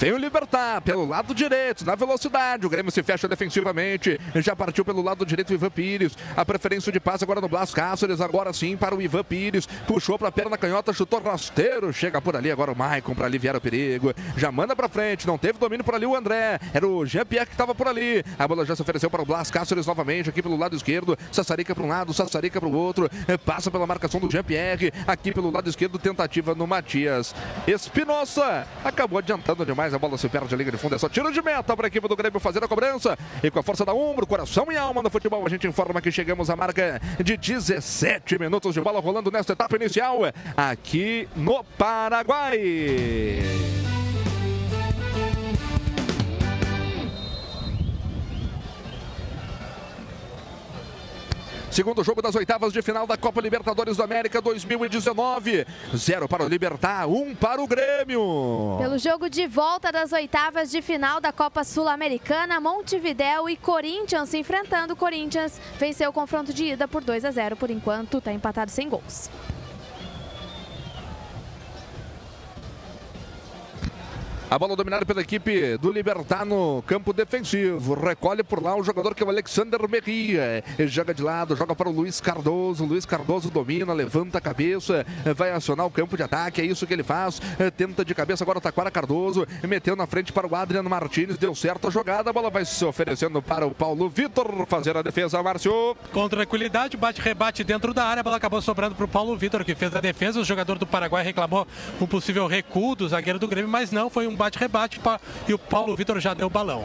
Tem 0.00 0.14
o 0.14 0.16
Libertar 0.16 0.80
pelo 0.80 1.04
lado 1.04 1.34
direito, 1.34 1.84
na 1.84 1.94
velocidade. 1.94 2.64
O 2.64 2.70
Grêmio 2.70 2.90
se 2.90 3.02
fecha 3.02 3.28
defensivamente. 3.28 4.18
Já 4.36 4.56
partiu 4.56 4.82
pelo 4.82 5.02
lado 5.02 5.26
direito 5.26 5.50
o 5.50 5.52
Ivan 5.52 5.68
Pires. 5.68 6.16
A 6.34 6.42
preferência 6.42 6.90
de 6.90 6.98
passe 6.98 7.22
agora 7.22 7.38
no 7.38 7.50
Blas 7.50 7.74
Cáceres. 7.74 8.18
Agora 8.18 8.50
sim 8.54 8.78
para 8.78 8.94
o 8.94 9.02
Ivan 9.02 9.22
Pires. 9.22 9.66
Puxou 9.86 10.18
para 10.18 10.28
a 10.28 10.32
perna 10.32 10.56
canhota, 10.56 10.90
chutou 10.94 11.20
rasteiro. 11.20 11.92
Chega 11.92 12.18
por 12.18 12.34
ali 12.34 12.50
agora 12.50 12.72
o 12.72 12.74
Maicon 12.74 13.14
para 13.14 13.26
aliviar 13.26 13.54
o 13.54 13.60
perigo. 13.60 14.14
Já 14.38 14.50
manda 14.50 14.74
para 14.74 14.88
frente. 14.88 15.26
Não 15.26 15.36
teve 15.36 15.58
domínio 15.58 15.84
por 15.84 15.94
ali 15.94 16.06
o 16.06 16.16
André. 16.16 16.58
Era 16.72 16.88
o 16.88 17.04
Jean-Pierre 17.04 17.44
que 17.44 17.52
estava 17.52 17.74
por 17.74 17.86
ali. 17.86 18.24
A 18.38 18.48
bola 18.48 18.64
já 18.64 18.74
se 18.74 18.80
ofereceu 18.80 19.10
para 19.10 19.20
o 19.20 19.26
Blas 19.26 19.50
Cáceres 19.50 19.84
novamente 19.84 20.30
aqui 20.30 20.40
pelo 20.40 20.56
lado 20.56 20.74
esquerdo. 20.74 21.14
Sassarica 21.30 21.74
para 21.74 21.84
um 21.84 21.88
lado, 21.88 22.14
Sassarica 22.14 22.58
para 22.58 22.70
o 22.70 22.72
outro. 22.72 23.06
Passa 23.44 23.70
pela 23.70 23.86
marcação 23.86 24.18
do 24.18 24.30
Jean-Pierre. 24.30 24.94
Aqui 25.06 25.30
pelo 25.30 25.50
lado 25.50 25.68
esquerdo, 25.68 25.98
tentativa 25.98 26.54
no 26.54 26.66
Matias. 26.66 27.34
Espinosa 27.66 28.66
acabou 28.82 29.18
adiantando 29.18 29.66
demais. 29.66 29.89
A 29.92 29.98
bola 29.98 30.16
se 30.16 30.28
perde 30.28 30.54
a 30.54 30.58
linha 30.58 30.70
de 30.70 30.78
fundo. 30.78 30.94
É 30.94 30.98
só 30.98 31.08
tiro 31.08 31.32
de 31.32 31.42
meta 31.42 31.76
para 31.76 31.86
a 31.86 31.88
equipe 31.88 32.06
do 32.06 32.16
Grêmio 32.16 32.40
fazer 32.40 32.62
a 32.62 32.68
cobrança. 32.68 33.18
E 33.42 33.50
com 33.50 33.58
a 33.58 33.62
força 33.62 33.84
da 33.84 33.92
ombro, 33.92 34.26
coração 34.26 34.66
e 34.70 34.76
alma 34.76 35.02
no 35.02 35.10
futebol, 35.10 35.44
a 35.44 35.48
gente 35.48 35.66
informa 35.66 36.00
que 36.00 36.10
chegamos 36.10 36.50
à 36.50 36.56
marca 36.56 37.00
de 37.22 37.36
17 37.36 38.38
minutos 38.38 38.74
de 38.74 38.80
bola 38.80 39.00
rolando 39.00 39.30
nesta 39.30 39.52
etapa 39.52 39.76
inicial 39.76 40.20
aqui 40.56 41.28
no 41.36 41.64
Paraguai. 41.76 43.40
Segundo 51.70 52.02
jogo 52.02 52.20
das 52.20 52.34
oitavas 52.34 52.72
de 52.72 52.82
final 52.82 53.06
da 53.06 53.16
Copa 53.16 53.40
Libertadores 53.40 53.96
da 53.96 54.02
América 54.02 54.40
2019. 54.40 55.64
Zero 55.96 56.28
para 56.28 56.44
o 56.44 56.48
Libertar, 56.48 57.08
um 57.08 57.32
para 57.32 57.62
o 57.62 57.66
Grêmio. 57.66 58.76
Pelo 58.76 58.98
jogo 58.98 59.30
de 59.30 59.46
volta 59.46 59.92
das 59.92 60.12
oitavas 60.12 60.68
de 60.68 60.82
final 60.82 61.20
da 61.20 61.32
Copa 61.32 61.62
Sul-Americana, 61.62 62.60
Montevidéu 62.60 63.48
e 63.48 63.56
Corinthians 63.56 64.30
se 64.30 64.38
enfrentando. 64.38 64.96
Corinthians 64.96 65.60
venceu 65.78 66.10
o 66.10 66.12
confronto 66.12 66.52
de 66.52 66.64
ida 66.64 66.88
por 66.88 67.04
2 67.04 67.24
a 67.24 67.30
0 67.30 67.54
por 67.54 67.70
enquanto, 67.70 68.18
está 68.18 68.32
empatado 68.32 68.72
sem 68.72 68.88
gols. 68.88 69.30
A 74.50 74.58
bola 74.58 74.74
dominada 74.74 75.06
pela 75.06 75.20
equipe 75.20 75.78
do 75.78 75.92
Libertar 75.92 76.44
no 76.44 76.82
campo 76.84 77.12
defensivo. 77.12 77.94
Recolhe 77.94 78.42
por 78.42 78.60
lá 78.60 78.74
o 78.74 78.82
jogador 78.82 79.14
que 79.14 79.22
é 79.22 79.26
o 79.26 79.28
Alexander 79.28 79.78
Merria. 79.88 80.64
Joga 80.88 81.14
de 81.14 81.22
lado, 81.22 81.54
joga 81.54 81.72
para 81.72 81.88
o 81.88 81.92
Luiz 81.92 82.20
Cardoso. 82.20 82.84
Luiz 82.84 83.06
Cardoso 83.06 83.48
domina, 83.48 83.92
levanta 83.92 84.38
a 84.38 84.40
cabeça, 84.40 85.06
vai 85.36 85.52
acionar 85.52 85.86
o 85.86 85.90
campo 85.90 86.16
de 86.16 86.24
ataque. 86.24 86.60
É 86.60 86.64
isso 86.64 86.84
que 86.84 86.92
ele 86.92 87.04
faz. 87.04 87.40
Tenta 87.76 88.04
de 88.04 88.12
cabeça 88.12 88.42
agora 88.42 88.58
o 88.58 88.60
Taquara 88.60 88.90
Cardoso. 88.90 89.46
Meteu 89.62 89.94
na 89.94 90.04
frente 90.08 90.32
para 90.32 90.48
o 90.48 90.56
Adriano 90.56 90.90
Martins. 90.90 91.38
Deu 91.38 91.54
certo 91.54 91.86
a 91.86 91.90
jogada. 91.92 92.30
A 92.30 92.32
bola 92.32 92.50
vai 92.50 92.64
se 92.64 92.84
oferecendo 92.84 93.40
para 93.40 93.64
o 93.64 93.70
Paulo 93.70 94.08
Vitor 94.08 94.66
fazer 94.66 94.96
a 94.96 95.02
defesa, 95.02 95.40
Márcio. 95.40 95.96
Com 96.12 96.28
tranquilidade, 96.28 96.96
bate-rebate 96.96 97.62
dentro 97.62 97.94
da 97.94 98.04
área. 98.04 98.20
A 98.20 98.24
bola 98.24 98.38
acabou 98.38 98.60
sobrando 98.60 98.96
para 98.96 99.04
o 99.04 99.08
Paulo 99.08 99.36
Vitor, 99.36 99.64
que 99.64 99.76
fez 99.76 99.94
a 99.94 100.00
defesa. 100.00 100.40
O 100.40 100.44
jogador 100.44 100.76
do 100.76 100.88
Paraguai 100.88 101.22
reclamou 101.22 101.68
um 102.00 102.06
possível 102.06 102.48
recuo 102.48 102.96
do 102.96 103.08
zagueiro 103.08 103.38
do 103.38 103.46
Grêmio, 103.46 103.70
mas 103.70 103.92
não, 103.92 104.10
foi 104.10 104.26
um 104.26 104.39
bate-rebate 104.40 104.98
e 105.46 105.52
o 105.52 105.58
Paulo 105.58 105.94
Vitor 105.94 106.18
já 106.18 106.32
deu 106.32 106.46
o 106.46 106.50
balão. 106.50 106.82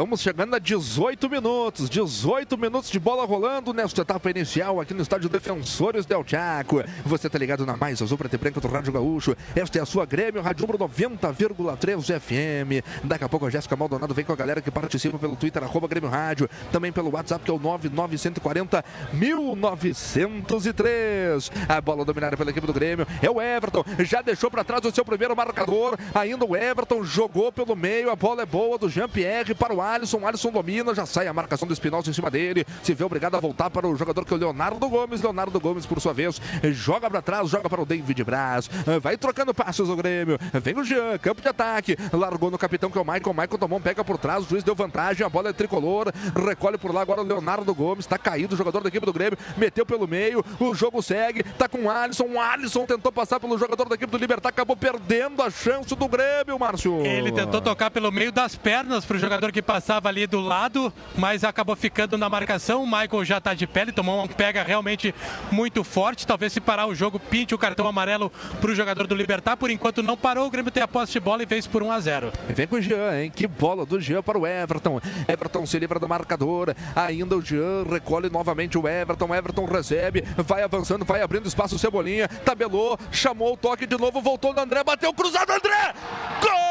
Vamos 0.00 0.22
chegando 0.22 0.56
a 0.56 0.58
18 0.58 1.28
minutos, 1.28 1.90
18 1.90 2.56
minutos 2.56 2.90
de 2.90 2.98
bola 2.98 3.26
rolando 3.26 3.74
nesta 3.74 4.00
etapa 4.00 4.30
inicial 4.30 4.80
aqui 4.80 4.94
no 4.94 5.02
estádio 5.02 5.28
Defensores 5.28 6.06
Del 6.06 6.24
Chaco. 6.26 6.82
Você 7.04 7.28
tá 7.28 7.38
ligado 7.38 7.66
na 7.66 7.76
Mais 7.76 8.00
Azul 8.00 8.16
Preta 8.16 8.36
e 8.36 8.38
Branca 8.38 8.62
do 8.62 8.68
Rádio 8.68 8.94
Gaúcho. 8.94 9.36
Esta 9.54 9.78
é 9.78 9.82
a 9.82 9.84
sua 9.84 10.06
Grêmio, 10.06 10.40
Rádio 10.40 10.66
Número 10.66 10.88
90,3 10.88 12.18
FM. 12.18 12.82
Daqui 13.04 13.24
a 13.24 13.28
pouco 13.28 13.44
a 13.44 13.50
Jéssica 13.50 13.76
Maldonado 13.76 14.14
vem 14.14 14.24
com 14.24 14.32
a 14.32 14.36
galera 14.36 14.62
que 14.62 14.70
participa 14.70 15.18
pelo 15.18 15.36
Twitter, 15.36 15.62
arroba 15.62 15.86
Grêmio 15.86 16.08
Rádio. 16.08 16.48
Também 16.72 16.90
pelo 16.90 17.12
WhatsApp, 17.12 17.44
que 17.44 17.50
é 17.50 17.54
o 17.54 17.58
99140 17.58 18.82
1903. 19.12 21.50
A 21.68 21.78
bola 21.78 22.06
dominada 22.06 22.38
pela 22.38 22.50
equipe 22.50 22.66
do 22.66 22.72
Grêmio 22.72 23.06
é 23.20 23.30
o 23.30 23.38
Everton. 23.38 23.84
Já 23.98 24.22
deixou 24.22 24.50
para 24.50 24.64
trás 24.64 24.82
o 24.82 24.90
seu 24.90 25.04
primeiro 25.04 25.36
marcador. 25.36 25.98
Ainda 26.14 26.46
o 26.46 26.56
Everton 26.56 27.04
jogou 27.04 27.52
pelo 27.52 27.76
meio. 27.76 28.10
A 28.10 28.16
bola 28.16 28.44
é 28.44 28.46
boa 28.46 28.78
do 28.78 28.88
Jean-Pierre 28.88 29.54
para 29.54 29.74
o 29.74 29.89
Alisson. 29.94 30.26
Alisson 30.26 30.50
domina, 30.50 30.94
já 30.94 31.06
sai 31.06 31.26
a 31.26 31.32
marcação 31.32 31.66
do 31.66 31.74
Espinosa 31.74 32.10
em 32.10 32.12
cima 32.12 32.30
dele. 32.30 32.64
Se 32.82 32.94
vê 32.94 33.04
obrigado 33.04 33.34
a 33.34 33.40
voltar 33.40 33.70
para 33.70 33.86
o 33.86 33.96
jogador 33.96 34.24
que 34.24 34.32
é 34.32 34.36
o 34.36 34.40
Leonardo 34.40 34.88
Gomes. 34.88 35.20
Leonardo 35.20 35.58
Gomes, 35.60 35.86
por 35.86 36.00
sua 36.00 36.12
vez, 36.12 36.40
joga 36.72 37.10
para 37.10 37.22
trás, 37.22 37.48
joga 37.48 37.68
para 37.68 37.82
o 37.82 37.86
David 37.86 38.22
Braz. 38.24 38.70
Vai 39.02 39.16
trocando 39.16 39.52
passos 39.52 39.88
o 39.88 39.96
Grêmio. 39.96 40.38
Vem 40.62 40.78
o 40.78 40.84
Jean, 40.84 41.18
campo 41.18 41.42
de 41.42 41.48
ataque. 41.48 41.96
Largou 42.12 42.50
no 42.50 42.58
capitão 42.58 42.90
que 42.90 42.98
é 42.98 43.00
o 43.00 43.04
Michael. 43.04 43.34
Michael 43.34 43.58
tomou 43.58 43.80
pega 43.80 44.04
por 44.04 44.18
trás. 44.18 44.44
O 44.44 44.48
juiz 44.48 44.62
deu 44.62 44.74
vantagem. 44.74 45.24
A 45.24 45.28
bola 45.28 45.50
é 45.50 45.52
tricolor. 45.52 46.12
Recolhe 46.46 46.78
por 46.78 46.94
lá 46.94 47.02
agora 47.02 47.20
o 47.22 47.24
Leonardo 47.24 47.74
Gomes. 47.74 48.04
Está 48.04 48.18
caído 48.18 48.54
o 48.54 48.58
jogador 48.58 48.82
da 48.82 48.88
equipe 48.88 49.04
do 49.04 49.12
Grêmio. 49.12 49.38
Meteu 49.56 49.84
pelo 49.84 50.06
meio. 50.06 50.44
O 50.58 50.74
jogo 50.74 51.02
segue. 51.02 51.42
Tá 51.42 51.68
com 51.68 51.84
o 51.84 51.90
Alisson. 51.90 52.24
O 52.24 52.40
Alisson 52.40 52.84
tentou 52.86 53.10
passar 53.10 53.40
pelo 53.40 53.58
jogador 53.58 53.88
da 53.88 53.94
equipe 53.94 54.10
do 54.10 54.18
Libertar. 54.18 54.50
Acabou 54.50 54.76
perdendo 54.76 55.42
a 55.42 55.50
chance 55.50 55.94
do 55.94 56.08
Grêmio, 56.08 56.58
Márcio. 56.58 57.04
Ele 57.04 57.32
tentou 57.32 57.60
tocar 57.60 57.90
pelo 57.90 58.10
meio 58.12 58.32
das 58.32 58.54
pernas 58.54 59.04
para 59.04 59.16
o 59.16 59.20
jogador 59.20 59.52
que 59.52 59.62
passava 59.70 60.08
ali 60.08 60.26
do 60.26 60.40
lado, 60.40 60.92
mas 61.16 61.44
acabou 61.44 61.76
ficando 61.76 62.18
na 62.18 62.28
marcação. 62.28 62.82
O 62.82 62.86
Michael 62.86 63.24
já 63.24 63.38
está 63.38 63.54
de 63.54 63.68
pé, 63.68 63.82
ele 63.82 63.92
tomou 63.92 64.16
uma 64.18 64.26
pega 64.26 64.64
realmente 64.64 65.14
muito 65.52 65.84
forte. 65.84 66.26
Talvez 66.26 66.52
se 66.52 66.60
parar 66.60 66.86
o 66.86 66.94
jogo, 66.94 67.20
pinte 67.20 67.54
o 67.54 67.58
cartão 67.58 67.86
amarelo 67.86 68.32
para 68.60 68.72
o 68.72 68.74
jogador 68.74 69.06
do 69.06 69.14
Libertar. 69.14 69.56
Por 69.56 69.70
enquanto 69.70 70.02
não 70.02 70.16
parou, 70.16 70.48
o 70.48 70.50
Grêmio 70.50 70.72
tem 70.72 70.82
a 70.82 70.88
posse 70.88 71.12
de 71.12 71.20
bola 71.20 71.44
e 71.44 71.46
vence 71.46 71.68
por 71.68 71.84
1 71.84 71.92
a 71.92 72.00
0. 72.00 72.32
Vem 72.48 72.66
com 72.66 72.74
o 72.74 72.82
Jean, 72.82 73.22
hein? 73.22 73.30
Que 73.30 73.46
bola 73.46 73.86
do 73.86 74.00
Jean 74.00 74.24
para 74.24 74.36
o 74.36 74.44
Everton. 74.44 75.00
Everton 75.28 75.64
se 75.64 75.78
livra 75.78 76.00
do 76.00 76.08
marcador. 76.08 76.74
Ainda 76.96 77.36
o 77.36 77.40
Jean 77.40 77.84
recolhe 77.88 78.28
novamente 78.28 78.76
o 78.76 78.88
Everton. 78.88 79.32
Everton 79.32 79.66
recebe, 79.66 80.24
vai 80.36 80.64
avançando, 80.64 81.04
vai 81.04 81.22
abrindo 81.22 81.46
espaço. 81.46 81.78
Cebolinha 81.78 82.26
tabelou, 82.44 82.98
chamou 83.12 83.52
o 83.52 83.56
toque 83.56 83.86
de 83.86 83.96
novo, 83.96 84.20
voltou 84.20 84.52
no 84.52 84.60
André, 84.60 84.82
bateu 84.82 85.14
cruzado. 85.14 85.52
André! 85.52 85.94
Gol! 86.42 86.69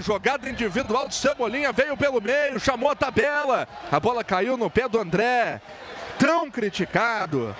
Jogada 0.00 0.48
individual 0.48 1.06
de 1.08 1.14
Cebolinha, 1.14 1.72
veio 1.72 1.96
pelo 1.96 2.20
meio, 2.20 2.58
chamou 2.58 2.90
a 2.90 2.96
tabela. 2.96 3.68
A 3.92 4.00
bola 4.00 4.24
caiu 4.24 4.56
no 4.56 4.70
pé 4.70 4.88
do 4.88 4.98
André. 4.98 5.60
Tão 6.18 6.50
criticado. 6.50 7.54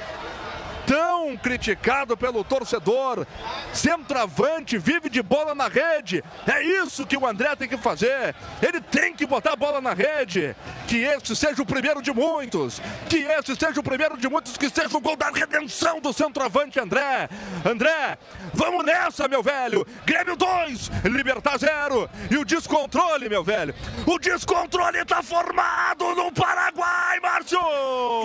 tão 0.87 1.19
criticado 1.36 2.16
pelo 2.16 2.44
torcedor. 2.44 3.26
Centroavante, 3.72 4.78
vive 4.78 5.08
de 5.08 5.22
bola 5.22 5.54
na 5.54 5.68
rede. 5.68 6.22
É 6.46 6.62
isso 6.62 7.06
que 7.06 7.16
o 7.16 7.26
André 7.26 7.54
tem 7.56 7.68
que 7.68 7.76
fazer. 7.76 8.34
Ele 8.62 8.80
tem 8.80 9.14
que 9.14 9.26
botar 9.26 9.52
a 9.52 9.56
bola 9.56 9.80
na 9.80 9.92
rede. 9.92 10.54
Que 10.86 10.98
esse 11.04 11.34
seja 11.36 11.62
o 11.62 11.66
primeiro 11.66 12.02
de 12.02 12.12
muitos. 12.12 12.80
Que 13.08 13.18
esse 13.18 13.54
seja 13.56 13.80
o 13.80 13.82
primeiro 13.82 14.16
de 14.16 14.28
muitos. 14.28 14.56
Que 14.56 14.68
seja 14.68 14.96
o 14.96 15.00
gol 15.00 15.16
da 15.16 15.30
redenção 15.30 16.00
do 16.00 16.12
centroavante 16.12 16.80
André. 16.80 17.28
André, 17.64 18.18
vamos 18.52 18.84
nessa, 18.84 19.28
meu 19.28 19.42
velho. 19.42 19.86
Grêmio 20.04 20.36
2, 20.36 20.90
Libertar 21.04 21.58
0. 21.58 22.08
E 22.30 22.36
o 22.36 22.44
descontrole, 22.44 23.28
meu 23.28 23.44
velho. 23.44 23.74
O 24.06 24.18
descontrole 24.18 25.04
tá 25.04 25.22
formado 25.22 26.14
no 26.14 26.32
Paraguai, 26.32 27.20
Márcio. 27.20 27.58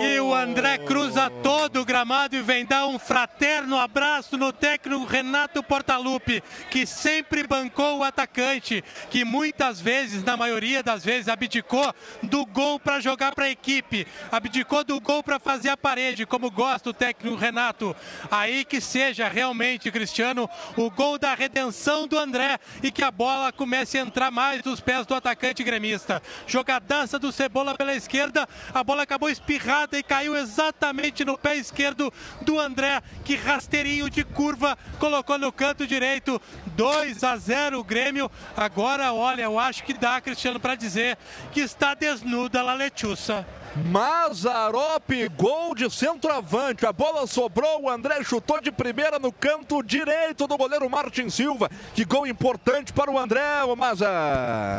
E 0.02 0.20
o 0.20 0.34
André 0.34 0.78
cruza 0.78 1.30
todo 1.42 1.80
o 1.80 1.84
gramado 1.84 2.36
e 2.36 2.42
vem 2.42 2.64
dar 2.64 2.86
um 2.86 2.95
fraterno 2.98 3.78
abraço 3.78 4.36
no 4.36 4.52
técnico 4.52 5.04
Renato 5.04 5.62
Portaluppi, 5.62 6.42
que 6.70 6.86
sempre 6.86 7.46
bancou 7.46 7.98
o 7.98 8.04
atacante, 8.04 8.82
que 9.10 9.24
muitas 9.24 9.80
vezes, 9.80 10.22
na 10.22 10.36
maioria 10.36 10.82
das 10.82 11.04
vezes, 11.04 11.28
abdicou 11.28 11.94
do 12.22 12.44
gol 12.46 12.78
para 12.78 13.00
jogar 13.00 13.34
para 13.34 13.46
a 13.46 13.50
equipe, 13.50 14.06
abdicou 14.30 14.84
do 14.84 15.00
gol 15.00 15.22
para 15.22 15.38
fazer 15.38 15.68
a 15.68 15.76
parede, 15.76 16.26
como 16.26 16.50
gosta 16.50 16.90
o 16.90 16.94
técnico 16.94 17.36
Renato. 17.36 17.94
Aí 18.30 18.64
que 18.64 18.80
seja 18.80 19.28
realmente, 19.28 19.90
Cristiano, 19.90 20.48
o 20.76 20.90
gol 20.90 21.18
da 21.18 21.34
redenção 21.34 22.06
do 22.06 22.18
André 22.18 22.58
e 22.82 22.90
que 22.90 23.02
a 23.02 23.10
bola 23.10 23.52
comece 23.52 23.98
a 23.98 24.02
entrar 24.02 24.30
mais 24.30 24.62
nos 24.62 24.80
pés 24.80 25.06
do 25.06 25.14
atacante 25.14 25.62
gremista. 25.64 26.22
Jogadaça 26.46 27.18
do 27.18 27.32
Cebola 27.32 27.74
pela 27.74 27.94
esquerda, 27.94 28.48
a 28.72 28.82
bola 28.84 29.02
acabou 29.02 29.28
espirrada 29.28 29.98
e 29.98 30.02
caiu 30.02 30.36
exatamente 30.36 31.24
no 31.24 31.38
pé 31.38 31.56
esquerdo 31.56 32.12
do 32.42 32.58
André, 32.58 32.85
que 33.24 33.36
rasteirinho 33.36 34.08
de 34.08 34.24
curva 34.24 34.76
colocou 34.98 35.38
no 35.38 35.52
canto 35.52 35.86
direito. 35.86 36.40
2 36.76 37.24
a 37.24 37.36
0 37.36 37.78
o 37.78 37.84
Grêmio. 37.84 38.30
Agora, 38.56 39.12
olha, 39.12 39.42
eu 39.42 39.58
acho 39.58 39.84
que 39.84 39.94
dá, 39.94 40.20
Cristiano, 40.20 40.60
para 40.60 40.74
dizer 40.74 41.16
que 41.52 41.60
está 41.60 41.94
desnuda 41.94 42.60
a 42.60 42.74
Lechussa. 42.74 43.46
Mazarop, 43.84 45.10
gol 45.36 45.74
de 45.74 45.90
centroavante. 45.90 46.86
A 46.86 46.92
bola 46.92 47.26
sobrou, 47.26 47.82
o 47.82 47.90
André 47.90 48.22
chutou 48.24 48.60
de 48.60 48.72
primeira 48.72 49.18
no 49.18 49.30
canto 49.30 49.82
direito 49.82 50.46
do 50.46 50.56
goleiro 50.56 50.88
Martin 50.88 51.28
Silva. 51.28 51.70
Que 51.94 52.04
gol 52.04 52.26
importante 52.26 52.92
para 52.92 53.10
o 53.10 53.18
André, 53.18 53.62
o 53.64 53.76
Maza. 53.76 54.08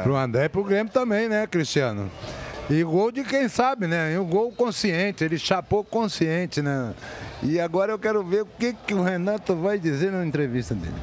Para 0.04 0.12
o 0.12 0.16
André 0.16 0.46
e 0.46 0.50
para 0.50 0.62
o 0.62 0.64
Grêmio 0.64 0.92
também, 0.92 1.30
né, 1.30 1.46
Cristiano? 1.46 2.10
E 2.70 2.84
gol 2.84 3.12
de 3.12 3.24
quem 3.24 3.48
sabe, 3.48 3.88
né? 3.88 4.14
E 4.14 4.18
um 4.18 4.26
gol 4.26 4.52
consciente, 4.52 5.24
ele 5.24 5.38
chapou 5.38 5.84
consciente, 5.84 6.62
né? 6.62 6.94
E 7.44 7.60
agora 7.60 7.92
eu 7.92 8.00
quero 8.00 8.24
ver 8.24 8.42
o 8.42 8.46
que, 8.46 8.74
que 8.74 8.94
o 8.94 9.04
Renato 9.04 9.56
vai 9.56 9.78
dizer 9.78 10.12
na 10.12 10.26
entrevista 10.26 10.74
dele. 10.74 10.96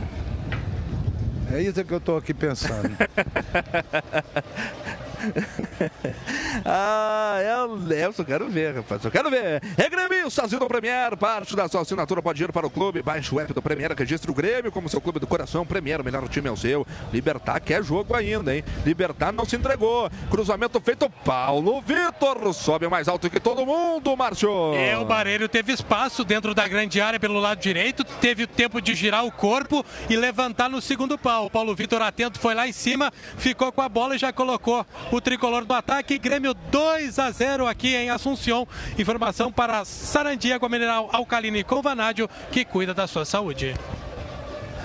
É 1.53 1.63
isso 1.63 1.85
que 1.85 1.93
eu 1.93 1.99
estou 1.99 2.17
aqui 2.17 2.35
pensando. 2.35 2.91
ah, 6.65 7.37
é, 7.39 7.95
é, 7.95 8.07
eu 8.07 8.13
só 8.13 8.25
quero 8.25 8.49
ver, 8.49 8.75
rapaz. 8.75 9.05
Eu 9.05 9.11
quero 9.11 9.31
ver. 9.31 9.63
É 9.77 9.89
Grêmio, 9.89 10.31
Stazinho 10.31 10.61
do 10.61 10.67
Premier. 10.67 11.17
Parte 11.17 11.57
da 11.57 11.69
sua 11.69 11.83
assinatura 11.83 12.23
pode 12.23 12.43
ir 12.43 12.53
para 12.53 12.67
o 12.67 12.71
clube. 12.71 13.03
Baixe 13.03 13.35
o 13.35 13.41
app 13.41 13.53
do 13.53 13.63
Premier, 13.63 13.93
registre 13.93 14.31
o 14.31 14.35
Grêmio 14.35 14.73
como 14.73 14.89
seu 14.89 15.01
clube 15.01 15.19
do 15.19 15.27
coração. 15.27 15.65
Premier, 15.65 16.01
o 16.01 16.05
melhor 16.05 16.29
time 16.29 16.49
é 16.49 16.53
o 16.53 16.57
seu. 16.57 16.87
Libertar 17.13 17.61
quer 17.61 17.83
jogo 17.83 18.15
ainda, 18.15 18.55
hein? 18.55 18.65
Libertar 18.85 19.33
não 19.33 19.45
se 19.45 19.57
entregou. 19.57 20.11
Cruzamento 20.31 20.81
feito. 20.81 21.09
Paulo 21.25 21.81
Vitor 21.81 22.53
sobe 22.53 22.89
mais 22.89 23.09
alto 23.09 23.31
que 23.31 23.41
todo 23.41 23.65
mundo, 23.65 24.17
Márcio. 24.17 24.75
É, 24.75 24.97
o 24.99 25.05
Barelho 25.05 25.49
teve 25.49 25.73
espaço 25.73 26.25
dentro 26.25 26.55
da 26.55 26.67
grande 26.67 27.01
área 27.01 27.19
pelo 27.19 27.39
lado 27.39 27.59
direito. 27.61 28.05
Teve 28.05 28.45
o 28.45 28.47
tempo 28.47 28.81
de 28.81 28.95
girar 28.95 29.25
o 29.25 29.33
corpo 29.33 29.85
e 30.09 30.17
levantar 30.17 30.69
no 30.69 30.81
segundo 30.81 31.19
pau. 31.19 31.47
O 31.47 31.51
Paulo 31.51 31.75
Vitor 31.75 32.03
atento 32.03 32.39
foi 32.39 32.55
lá 32.55 32.69
em 32.69 32.73
cima, 32.73 33.13
ficou 33.37 33.73
com 33.73 33.81
a 33.81 33.89
bola 33.89 34.15
e 34.15 34.19
já 34.19 34.33
colocou 34.33 34.85
o 35.15 35.21
tricolor 35.21 35.65
do 35.65 35.73
ataque. 35.73 36.19
Grêmio 36.19 36.55
2 36.55 37.19
a 37.19 37.31
0 37.31 37.67
aqui 37.67 37.95
em 37.95 38.11
Assunção. 38.11 38.67
Informação 38.99 39.51
para 39.51 39.85
Sarandi 39.85 40.53
Água 40.53 40.69
Mineral 40.69 41.09
Alcalina 41.13 41.63
com 41.63 41.81
Vanádio, 41.81 42.29
que 42.51 42.65
cuida 42.65 42.93
da 42.93 43.07
sua 43.07 43.25
saúde. 43.25 43.75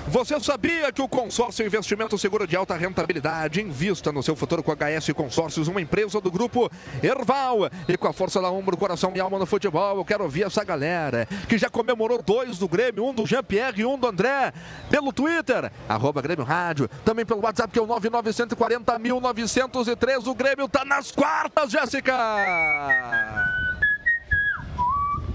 Você 0.10 0.39
sabia 0.39 0.91
que 0.91 1.04
o 1.04 1.08
consórcio 1.08 1.63
investimento 1.63 2.17
seguro 2.17 2.48
de 2.48 2.56
alta 2.56 2.76
rentabilidade 2.76 3.62
invista 3.62 4.12
no 4.12 4.24
seu 4.24 4.36
futuro 4.36 4.63
com 4.63 4.72
HS 4.72 5.13
Consórcios, 5.13 5.67
uma 5.67 5.80
empresa 5.80 6.19
do 6.19 6.32
grupo 6.32 6.67
Erval. 7.04 7.69
E 7.88 7.95
com 7.95 8.08
a 8.08 8.13
força 8.13 8.41
da 8.41 8.50
ombro, 8.50 8.76
coração 8.76 9.12
e 9.13 9.19
alma 9.19 9.38
no 9.38 9.45
futebol, 9.45 9.98
eu 9.98 10.04
quero 10.04 10.24
ouvir 10.24 10.45
essa 10.45 10.63
galera 10.63 11.28
que 11.48 11.60
já 11.60 11.69
comemorou 11.69 12.24
dois 12.24 12.58
do 12.58 12.67
Grêmio, 12.67 13.06
um 13.06 13.13
do 13.13 13.28
Jean-Pierre 13.28 13.82
e 13.82 13.86
um 13.86 14.00
do 14.00 14.08
André, 14.08 14.52
pelo 14.89 15.13
Twitter, 15.13 15.72
arroba 15.88 16.24
Grêmio 16.24 16.43
Rádio, 16.43 16.89
também 17.06 17.24
pelo 17.24 17.43
WhatsApp 17.43 17.72
que 17.72 17.78
é 17.78 17.82
o 17.82 17.86
99140 17.86 18.98
O 20.28 20.34
Grêmio 20.34 20.67
tá 20.67 20.84
nas 20.84 21.12
quartas, 21.12 21.69
Jéssica! 21.69 23.59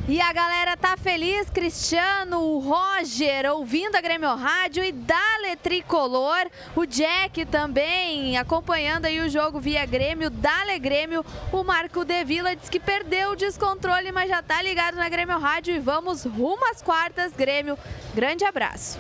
E 0.07 0.21
a 0.21 0.35
galera 0.35 0.77
tá 0.77 0.99
feliz, 0.99 1.49
Cristiano, 1.49 2.39
o 2.39 2.59
Roger 2.59 3.51
ouvindo 3.51 3.97
a 3.97 4.03
Grêmio 4.03 4.35
Rádio 4.35 4.85
e 4.85 4.93
Dale 4.93 5.57
Tricolor, 5.63 6.47
o 6.77 6.85
Jack 6.85 7.47
também 7.47 8.37
acompanhando 8.37 9.07
aí 9.07 9.19
o 9.21 9.31
jogo 9.31 9.59
via 9.59 9.87
Grêmio, 9.87 10.29
Dale 10.29 10.79
Grêmio, 10.79 11.25
o 11.51 11.65
Marco 11.65 12.05
De 12.05 12.23
Vila 12.23 12.55
diz 12.55 12.69
que 12.69 12.79
perdeu 12.79 13.31
o 13.31 13.37
descontrole, 13.37 14.13
mas 14.13 14.29
já 14.29 14.43
tá 14.43 14.61
ligado 14.61 14.97
na 14.97 15.09
Grêmio 15.09 15.39
Rádio 15.39 15.75
e 15.75 15.79
vamos 15.79 16.25
rumo 16.25 16.71
às 16.71 16.83
quartas, 16.83 17.33
Grêmio. 17.33 17.79
Grande 18.15 18.45
abraço. 18.45 18.99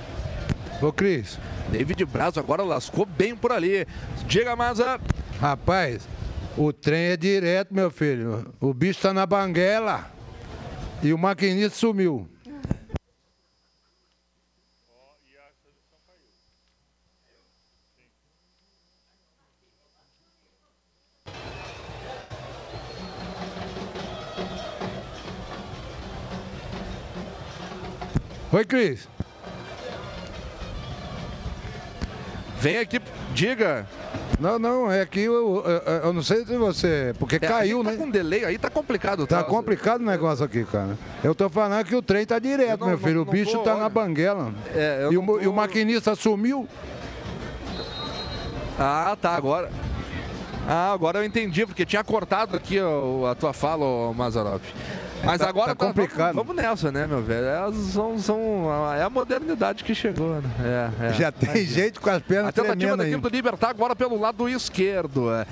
Ô 0.81 0.91
Cris. 0.91 1.39
David 1.69 2.03
Braz 2.07 2.39
agora 2.39 2.63
lascou 2.63 3.05
bem 3.05 3.37
por 3.37 3.53
ali. 3.53 3.87
Diga, 4.27 4.57
Maza. 4.57 4.99
Rapaz, 5.39 6.09
o 6.57 6.73
trem 6.73 7.11
é 7.11 7.17
direto, 7.17 7.75
meu 7.75 7.91
filho. 7.91 8.55
O 8.59 8.73
bicho 8.73 9.03
tá 9.03 9.13
na 9.13 9.27
banguela. 9.27 10.14
E 11.05 11.13
o 11.13 11.19
maquinista 11.19 11.77
sumiu. 11.77 12.27
Oi, 28.51 28.65
Cris. 28.65 29.07
Vem 32.61 32.79
aqui, 32.79 32.99
diga. 33.35 33.87
Não, 34.39 34.59
não, 34.59 34.91
é 34.91 35.07
que 35.07 35.21
eu, 35.21 35.65
eu, 35.65 35.93
eu 36.05 36.13
não 36.13 36.23
sei 36.23 36.45
se 36.45 36.57
você. 36.57 37.15
Porque 37.19 37.37
é, 37.37 37.39
caiu, 37.39 37.85
tá 37.85 37.93
né? 37.93 37.97
com 37.97 38.11
delay 38.11 38.45
aí, 38.45 38.59
tá 38.59 38.69
complicado. 38.69 39.27
Tá, 39.27 39.39
tá 39.39 39.45
complicado 39.45 40.01
o 40.01 40.05
negócio 40.05 40.45
aqui, 40.45 40.65
cara. 40.65 40.99
Eu 41.23 41.35
tô 41.35 41.49
falando 41.49 41.85
que 41.85 41.95
o 41.95 42.03
trem 42.03 42.27
tá 42.27 42.39
direto, 42.39 42.81
não, 42.81 42.89
meu 42.89 42.99
filho. 42.99 43.17
Não, 43.17 43.23
o 43.23 43.25
bicho 43.25 43.53
tô, 43.53 43.63
tá 43.63 43.73
olha. 43.73 43.83
na 43.83 43.89
banguela. 43.89 44.53
É, 44.75 45.09
e, 45.11 45.17
o, 45.17 45.25
tô... 45.25 45.41
e 45.41 45.47
o 45.47 45.53
maquinista 45.53 46.15
sumiu. 46.15 46.69
Ah, 48.79 49.17
tá, 49.21 49.31
agora. 49.31 49.71
Ah, 50.67 50.93
agora 50.93 51.19
eu 51.19 51.25
entendi, 51.25 51.65
porque 51.67 51.85
tinha 51.85 52.03
cortado 52.03 52.57
aqui 52.57 52.79
a, 52.79 53.31
a 53.31 53.35
tua 53.35 53.53
fala, 53.53 54.13
Mazarop. 54.15 54.63
Mas 55.25 55.41
tá, 55.41 55.49
agora 55.49 55.75
tá 55.75 55.87
complicado. 55.87 56.35
Vamos, 56.35 56.55
nessa, 56.55 56.93
né, 56.93 57.07
meu 57.07 57.23
velho? 57.23 57.47
É, 57.47 57.73
são, 57.93 58.19
são, 58.19 58.93
é 58.95 59.03
a 59.03 59.11
modernidade 59.11 59.85
que 59.85 59.95
chegou, 59.95 60.41
né? 60.41 60.51
É, 61.01 61.07
é. 61.07 61.13
Já 61.15 61.33
tem 61.33 61.65
gente 61.67 61.99
com 62.01 62.11
as 62.11 62.23
pernas 62.23 62.49
A 62.49 62.53
tentativa 62.53 62.97
da 62.97 63.07
equipe 63.07 63.23
do 63.23 63.29
Libertar 63.29 63.71
agora 63.71 63.97
pelo 63.97 64.19
lado 64.19 64.49
esquerdo. 64.49 65.33
É. 65.33 65.47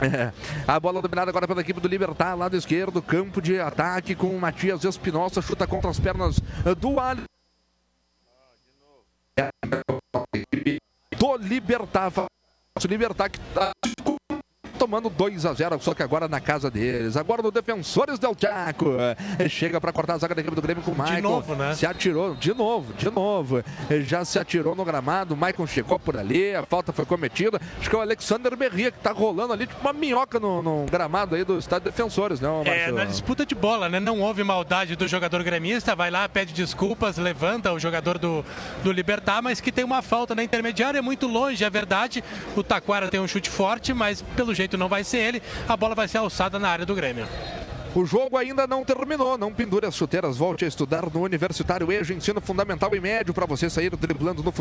É. 0.00 0.32
A 0.66 0.80
bola 0.80 1.02
dominada 1.02 1.30
agora 1.30 1.46
pela 1.46 1.60
equipe 1.60 1.78
do 1.78 1.86
Libertar, 1.86 2.34
lado 2.34 2.56
esquerdo, 2.56 3.02
campo 3.02 3.40
de 3.40 3.60
ataque 3.60 4.14
com 4.14 4.28
o 4.28 4.40
Matias 4.40 4.82
Espinosa, 4.84 5.42
chuta 5.42 5.66
contra 5.66 5.90
as 5.90 6.00
pernas 6.00 6.40
do 6.78 6.98
Ali. 6.98 7.22
Do 11.18 11.36
Libertar, 11.36 12.10
Libertar 12.88 13.28
que 13.28 13.38
tá 13.54 13.72
tomando 14.80 15.10
2 15.10 15.44
a 15.44 15.52
0 15.52 15.78
só 15.82 15.92
que 15.92 16.02
agora 16.02 16.26
na 16.26 16.40
casa 16.40 16.70
deles. 16.70 17.14
Agora 17.14 17.42
no 17.42 17.50
Defensores 17.50 18.18
del 18.18 18.34
Chaco. 18.38 18.94
Chega 19.50 19.78
para 19.78 19.92
cortar 19.92 20.14
a 20.14 20.18
zaga 20.18 20.34
da 20.34 20.40
equipe 20.40 20.56
do 20.56 20.62
Grêmio 20.62 20.82
com 20.82 20.92
o 20.92 20.96
Maicon. 20.96 21.16
De 21.16 21.22
novo, 21.22 21.54
né? 21.54 21.74
Se 21.74 21.84
atirou, 21.84 22.34
de 22.34 22.54
novo, 22.54 22.94
de 22.94 23.10
novo. 23.10 23.62
Já 24.06 24.24
se 24.24 24.38
atirou 24.38 24.74
no 24.74 24.82
gramado. 24.82 25.34
O 25.34 25.36
Maicon 25.36 25.66
chegou 25.66 25.98
por 25.98 26.16
ali, 26.16 26.54
a 26.54 26.64
falta 26.64 26.94
foi 26.94 27.04
cometida. 27.04 27.60
Acho 27.78 27.90
que 27.90 27.94
é 27.94 27.98
o 27.98 28.02
Alexander 28.02 28.56
Berria 28.56 28.90
que 28.90 28.98
tá 29.00 29.12
rolando 29.12 29.52
ali, 29.52 29.66
tipo 29.66 29.80
uma 29.82 29.92
minhoca 29.92 30.40
no, 30.40 30.62
no 30.62 30.86
gramado 30.90 31.34
aí 31.34 31.44
do 31.44 31.58
estádio 31.58 31.90
Defensores, 31.90 32.40
né, 32.40 32.48
É, 32.64 32.90
na 32.90 33.04
disputa 33.04 33.44
de 33.44 33.54
bola, 33.54 33.86
né? 33.88 34.00
Não 34.00 34.20
houve 34.20 34.42
maldade 34.42 34.96
do 34.96 35.06
jogador 35.06 35.42
gremista. 35.42 35.94
Vai 35.94 36.10
lá, 36.10 36.26
pede 36.26 36.54
desculpas, 36.54 37.18
levanta 37.18 37.70
o 37.70 37.78
jogador 37.78 38.16
do, 38.16 38.42
do 38.82 38.90
Libertar, 38.90 39.42
mas 39.42 39.60
que 39.60 39.70
tem 39.70 39.84
uma 39.84 40.00
falta 40.00 40.34
na 40.34 40.42
intermediária, 40.42 41.02
muito 41.02 41.26
longe, 41.26 41.62
é 41.62 41.68
verdade. 41.68 42.24
O 42.56 42.62
Taquara 42.62 43.08
tem 43.08 43.20
um 43.20 43.28
chute 43.28 43.50
forte, 43.50 43.92
mas 43.92 44.22
pelo 44.34 44.54
jeito 44.54 44.69
não 44.76 44.88
vai 44.88 45.04
ser 45.04 45.18
ele. 45.18 45.42
A 45.68 45.76
bola 45.76 45.94
vai 45.94 46.08
ser 46.08 46.18
alçada 46.18 46.58
na 46.58 46.68
área 46.68 46.86
do 46.86 46.94
Grêmio. 46.94 47.26
O 47.94 48.04
jogo 48.04 48.36
ainda 48.36 48.66
não 48.66 48.84
terminou. 48.84 49.36
Não 49.36 49.52
pendure 49.52 49.86
as 49.86 49.94
chuteiras. 49.94 50.36
Volte 50.36 50.64
a 50.64 50.68
estudar 50.68 51.10
no 51.12 51.22
Universitário 51.22 51.90
EJA, 51.90 52.14
ensino 52.14 52.40
fundamental 52.40 52.94
e 52.94 53.00
médio 53.00 53.34
para 53.34 53.46
você 53.46 53.68
sair 53.68 53.94
driblando 53.96 54.42
no. 54.42 54.52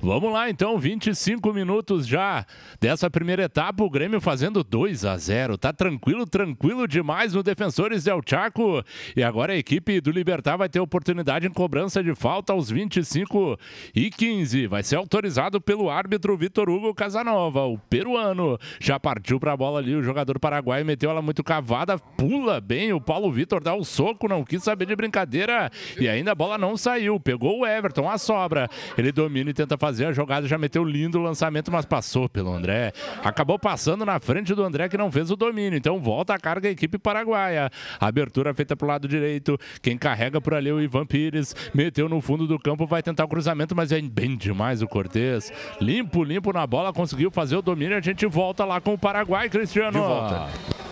Vamos 0.00 0.32
lá 0.32 0.48
então, 0.48 0.78
25 0.78 1.52
minutos 1.52 2.06
já 2.06 2.46
dessa 2.80 3.10
primeira 3.10 3.42
etapa, 3.42 3.82
o 3.82 3.90
Grêmio 3.90 4.20
fazendo 4.20 4.62
2 4.62 5.04
a 5.04 5.16
0. 5.16 5.58
Tá 5.58 5.72
tranquilo, 5.72 6.24
tranquilo 6.24 6.86
demais 6.86 7.34
no 7.34 7.42
Defensores 7.42 8.04
del 8.04 8.20
Chaco. 8.24 8.80
E 9.16 9.24
agora 9.24 9.54
a 9.54 9.56
equipe 9.56 10.00
do 10.00 10.12
Libertar 10.12 10.56
vai 10.56 10.68
ter 10.68 10.78
oportunidade 10.78 11.48
em 11.48 11.50
cobrança 11.50 12.00
de 12.00 12.14
falta 12.14 12.52
aos 12.52 12.70
25 12.70 13.58
e 13.92 14.08
15. 14.08 14.68
Vai 14.68 14.84
ser 14.84 14.94
autorizado 14.94 15.60
pelo 15.60 15.90
árbitro 15.90 16.36
Vitor 16.36 16.70
Hugo 16.70 16.94
Casanova, 16.94 17.64
o 17.64 17.76
peruano. 17.76 18.56
Já 18.80 19.00
partiu 19.00 19.40
para 19.40 19.52
a 19.52 19.56
bola 19.56 19.80
ali 19.80 19.96
o 19.96 20.02
jogador 20.02 20.38
paraguaio, 20.38 20.86
meteu 20.86 21.10
ela 21.10 21.20
muito 21.20 21.42
cavada, 21.42 21.98
pula 21.98 22.60
bem 22.60 22.92
o 22.92 23.00
Paulo 23.00 23.32
Vitor, 23.32 23.60
dá 23.60 23.74
o 23.74 23.84
soco, 23.84 24.28
não 24.28 24.44
quis 24.44 24.62
saber 24.62 24.86
de 24.86 24.94
brincadeira 24.94 25.72
e 25.98 26.08
ainda 26.08 26.30
a 26.30 26.36
bola 26.36 26.56
não 26.56 26.76
saiu. 26.76 27.18
Pegou 27.18 27.58
o 27.58 27.66
Everton, 27.66 28.08
a 28.08 28.16
sobra. 28.16 28.70
Ele 28.96 29.10
domina 29.10 29.50
e 29.50 29.54
tenta 29.54 29.76
fazer 29.76 29.87
fazer 29.88 30.04
a 30.04 30.12
jogada, 30.12 30.46
já 30.46 30.58
meteu 30.58 30.84
lindo 30.84 31.18
o 31.18 31.22
lançamento, 31.22 31.72
mas 31.72 31.86
passou 31.86 32.28
pelo 32.28 32.52
André. 32.52 32.92
Acabou 33.24 33.58
passando 33.58 34.04
na 34.04 34.20
frente 34.20 34.54
do 34.54 34.62
André, 34.62 34.86
que 34.88 34.98
não 34.98 35.10
fez 35.10 35.30
o 35.30 35.36
domínio. 35.36 35.78
Então 35.78 35.98
volta 35.98 36.34
a 36.34 36.38
carga 36.38 36.68
a 36.68 36.70
equipe 36.70 36.98
paraguaia. 36.98 37.70
Abertura 37.98 38.52
feita 38.52 38.76
para 38.76 38.84
o 38.84 38.88
lado 38.88 39.08
direito. 39.08 39.58
Quem 39.80 39.96
carrega 39.96 40.40
por 40.40 40.52
ali 40.52 40.68
é 40.68 40.72
o 40.72 40.80
Ivan 40.80 41.06
Pires. 41.06 41.56
Meteu 41.72 42.06
no 42.06 42.20
fundo 42.20 42.46
do 42.46 42.58
campo, 42.58 42.86
vai 42.86 43.02
tentar 43.02 43.24
o 43.24 43.28
cruzamento, 43.28 43.74
mas 43.74 43.90
é 43.90 44.00
bem 44.02 44.36
demais 44.36 44.82
o 44.82 44.86
Cortez. 44.86 45.50
Limpo, 45.80 46.22
limpo 46.22 46.52
na 46.52 46.66
bola, 46.66 46.92
conseguiu 46.92 47.30
fazer 47.30 47.56
o 47.56 47.62
domínio. 47.62 47.96
A 47.96 48.00
gente 48.02 48.26
volta 48.26 48.66
lá 48.66 48.80
com 48.80 48.92
o 48.92 48.98
Paraguai, 48.98 49.48
Cristiano. 49.48 49.92
De 49.92 49.98
volta. 49.98 50.87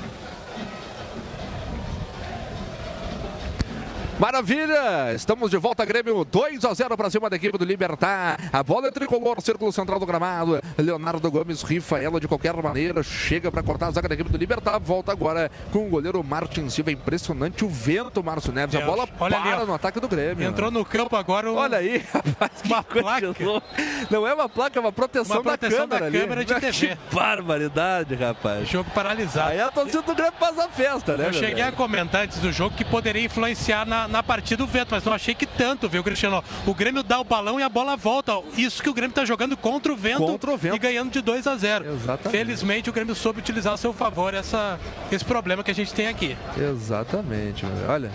Maravilha! 4.18 5.12
Estamos 5.14 5.50
de 5.50 5.58
volta, 5.58 5.84
Grêmio 5.84 6.24
2 6.24 6.64
a 6.64 6.72
0 6.72 6.96
para 6.96 7.10
cima 7.10 7.28
da 7.28 7.36
equipe 7.36 7.58
do 7.58 7.66
Libertar. 7.66 8.38
A 8.50 8.62
bola 8.62 8.88
é 8.88 8.90
tricolor, 8.90 9.42
círculo 9.42 9.70
central 9.70 10.00
do 10.00 10.06
gramado. 10.06 10.58
Leonardo 10.78 11.30
Gomes 11.30 11.62
rifa 11.62 11.98
ela 11.98 12.18
de 12.18 12.26
qualquer 12.26 12.54
maneira, 12.56 13.02
chega 13.02 13.52
para 13.52 13.62
cortar 13.62 13.88
a 13.88 13.90
zaga 13.90 14.08
da 14.08 14.14
equipe 14.14 14.30
do 14.30 14.38
Libertar. 14.38 14.80
Volta 14.80 15.12
agora 15.12 15.50
com 15.70 15.86
o 15.86 15.90
goleiro 15.90 16.24
Martin 16.24 16.70
Silva. 16.70 16.90
Impressionante 16.90 17.62
o 17.62 17.68
vento, 17.68 18.24
Márcio 18.24 18.54
Neves. 18.54 18.80
A 18.80 18.86
bola 18.86 19.06
Olha 19.20 19.36
para 19.36 19.52
ali, 19.58 19.66
no 19.66 19.74
ataque 19.74 20.00
do 20.00 20.08
Grêmio. 20.08 20.48
Entrou 20.48 20.70
no 20.70 20.82
campo 20.82 21.14
agora. 21.14 21.52
Um... 21.52 21.56
Olha 21.56 21.76
aí, 21.76 21.98
rapaz, 22.10 22.52
uma 22.64 22.82
placa. 22.82 23.34
Não 24.10 24.26
é 24.26 24.32
uma 24.32 24.48
placa, 24.48 24.78
é 24.78 24.80
uma 24.80 24.92
proteção, 24.92 25.36
uma 25.36 25.42
proteção 25.42 25.86
da 25.86 25.98
câmera. 25.98 26.10
Da 26.10 26.18
câmera 26.20 26.40
ali. 26.40 26.46
de 26.46 26.54
TV. 26.72 26.96
Que 27.06 27.14
barbaridade, 27.14 28.14
rapaz. 28.14 28.66
Jogo 28.68 28.90
paralisado. 28.94 29.50
Aí 29.50 29.60
a 29.60 29.70
torcida 29.70 30.00
do 30.00 30.14
Grêmio 30.14 30.34
faz 30.38 30.58
a 30.58 30.68
festa, 30.68 31.16
né? 31.18 31.28
Eu 31.28 31.32
cheguei 31.34 31.62
a 31.62 31.70
comentar 31.70 32.24
antes 32.24 32.38
do 32.38 32.50
jogo 32.50 32.74
que 32.74 32.84
poderia 32.84 33.22
influenciar 33.22 33.84
na 33.84 34.05
na, 34.08 34.22
partida 34.22 34.64
do 34.64 34.66
vento, 34.66 34.88
mas 34.90 35.04
não 35.04 35.12
achei 35.12 35.34
que 35.34 35.46
tanto, 35.46 35.88
viu, 35.88 36.02
Cristiano? 36.02 36.42
O 36.66 36.74
Grêmio 36.74 37.02
dá 37.02 37.20
o 37.20 37.24
balão 37.24 37.58
e 37.60 37.62
a 37.62 37.68
bola 37.68 37.96
volta. 37.96 38.32
Isso 38.56 38.82
que 38.82 38.88
o 38.88 38.94
Grêmio 38.94 39.12
está 39.12 39.24
jogando 39.24 39.56
contra 39.56 39.92
o, 39.92 39.96
vento 39.96 40.18
contra 40.18 40.50
o 40.50 40.56
vento 40.56 40.76
e 40.76 40.78
ganhando 40.78 41.10
de 41.10 41.20
2 41.20 41.46
a 41.46 41.56
0. 41.56 41.86
Exatamente. 41.86 42.30
Felizmente 42.30 42.90
o 42.90 42.92
Grêmio 42.92 43.14
soube 43.14 43.40
utilizar 43.40 43.74
a 43.74 43.76
seu 43.76 43.92
favor 43.92 44.34
essa, 44.34 44.78
esse 45.10 45.24
problema 45.24 45.62
que 45.62 45.70
a 45.70 45.74
gente 45.74 45.92
tem 45.92 46.08
aqui. 46.08 46.36
Exatamente, 46.56 47.64
olha, 47.88 48.10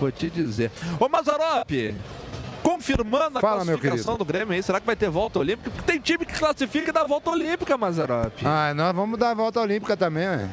vou 0.00 0.10
te 0.10 0.30
dizer. 0.30 0.70
Ô 0.98 1.08
Mazarop, 1.08 1.70
confirmando 2.62 3.38
a 3.38 3.40
Fala, 3.40 3.64
classificação 3.64 4.16
do 4.16 4.24
Grêmio 4.24 4.54
aí. 4.54 4.62
Será 4.62 4.80
que 4.80 4.86
vai 4.86 4.96
ter 4.96 5.08
volta 5.08 5.38
olímpica? 5.38 5.70
Porque 5.70 5.90
tem 5.90 6.00
time 6.00 6.24
que 6.24 6.38
classifica 6.38 6.90
e 6.90 6.92
dá 6.92 7.04
volta 7.04 7.30
olímpica, 7.30 7.76
Mazarop. 7.76 8.34
Ah, 8.44 8.72
nós 8.74 8.94
vamos 8.94 9.18
dar 9.18 9.34
volta 9.34 9.60
olímpica 9.60 9.96
também, 9.96 10.26
né? 10.26 10.50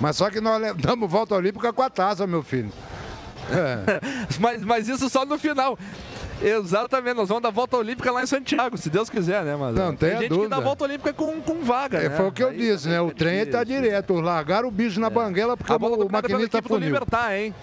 Mas 0.00 0.16
só 0.16 0.30
que 0.30 0.40
nós 0.40 0.74
damos 0.78 1.10
volta 1.10 1.34
olímpica 1.34 1.72
com 1.72 1.82
a 1.82 1.90
taça, 1.90 2.26
meu 2.26 2.42
filho. 2.42 2.72
É. 3.50 4.00
mas, 4.40 4.62
mas 4.62 4.88
isso 4.88 5.08
só 5.08 5.24
no 5.24 5.38
final. 5.38 5.78
Exatamente, 6.42 7.14
nós 7.14 7.28
vamos 7.28 7.42
dar 7.42 7.50
volta 7.50 7.76
olímpica 7.76 8.10
lá 8.10 8.22
em 8.22 8.26
Santiago, 8.26 8.76
se 8.76 8.90
Deus 8.90 9.08
quiser, 9.08 9.44
né? 9.44 9.56
Mas, 9.56 9.74
não, 9.74 9.94
tem, 9.94 10.10
tem 10.10 10.18
gente 10.20 10.28
dúvida. 10.28 10.48
que 10.48 10.50
dá 10.50 10.60
volta 10.60 10.84
olímpica 10.84 11.12
com, 11.12 11.40
com 11.40 11.62
vaga. 11.62 11.98
É, 11.98 12.08
né? 12.08 12.16
Foi 12.16 12.26
o 12.26 12.32
que 12.32 12.42
eu 12.42 12.48
Aí 12.48 12.58
disse, 12.58 12.88
né? 12.88 13.00
O 13.00 13.10
trem 13.10 13.40
está 13.40 13.62
direto. 13.64 14.14
Largaram 14.14 14.68
o 14.68 14.70
bicho 14.70 15.00
na 15.00 15.06
é. 15.06 15.10
banguela 15.10 15.56
porque 15.56 15.72
a 15.72 15.78
bola 15.78 16.04
o 16.04 16.10
maquinista 16.10 16.60
funiu. 16.60 16.88
Libertar, 16.88 17.36
hein? 17.36 17.54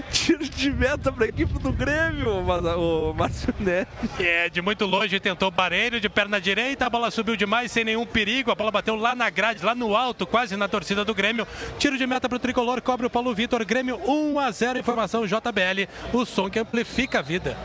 tiro 0.02 0.48
de 0.48 0.70
meta 0.70 1.12
para 1.12 1.24
a 1.24 1.28
equipe 1.28 1.58
do 1.58 1.72
Grêmio, 1.72 2.40
o 2.40 3.14
Márcio 3.14 3.54
Neves. 3.58 3.86
É, 4.18 4.48
de 4.48 4.60
muito 4.60 4.84
longe 4.86 5.18
tentou 5.20 5.50
Barreiro, 5.50 6.00
de 6.00 6.08
perna 6.08 6.40
direita, 6.40 6.86
a 6.86 6.90
bola 6.90 7.10
subiu 7.10 7.36
demais 7.36 7.70
sem 7.72 7.84
nenhum 7.84 8.06
perigo, 8.06 8.50
a 8.50 8.54
bola 8.54 8.70
bateu 8.70 8.96
lá 8.96 9.14
na 9.14 9.28
grade, 9.30 9.64
lá 9.64 9.74
no 9.74 9.96
alto, 9.96 10.26
quase 10.26 10.56
na 10.56 10.68
torcida 10.68 11.04
do 11.04 11.14
Grêmio. 11.14 11.46
Tiro 11.78 11.98
de 11.98 12.06
meta 12.06 12.28
para 12.28 12.36
o 12.36 12.40
tricolor, 12.40 12.80
cobre 12.80 13.06
o 13.06 13.10
Paulo 13.10 13.34
Vitor, 13.34 13.64
Grêmio 13.64 14.00
1 14.06 14.38
a 14.38 14.50
0, 14.50 14.78
informação 14.78 15.26
JBL, 15.26 15.88
o 16.12 16.24
som 16.24 16.48
que 16.50 16.58
amplifica 16.58 17.18
a 17.18 17.22
vida. 17.22 17.56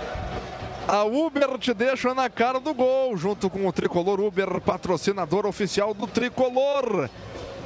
A 0.87 1.03
Uber 1.03 1.57
te 1.57 1.73
deixa 1.73 2.13
na 2.13 2.29
cara 2.29 2.59
do 2.59 2.73
gol, 2.73 3.15
junto 3.15 3.49
com 3.49 3.67
o 3.67 3.71
Tricolor 3.71 4.19
Uber, 4.19 4.59
patrocinador 4.59 5.45
oficial 5.45 5.93
do 5.93 6.07
Tricolor. 6.07 7.09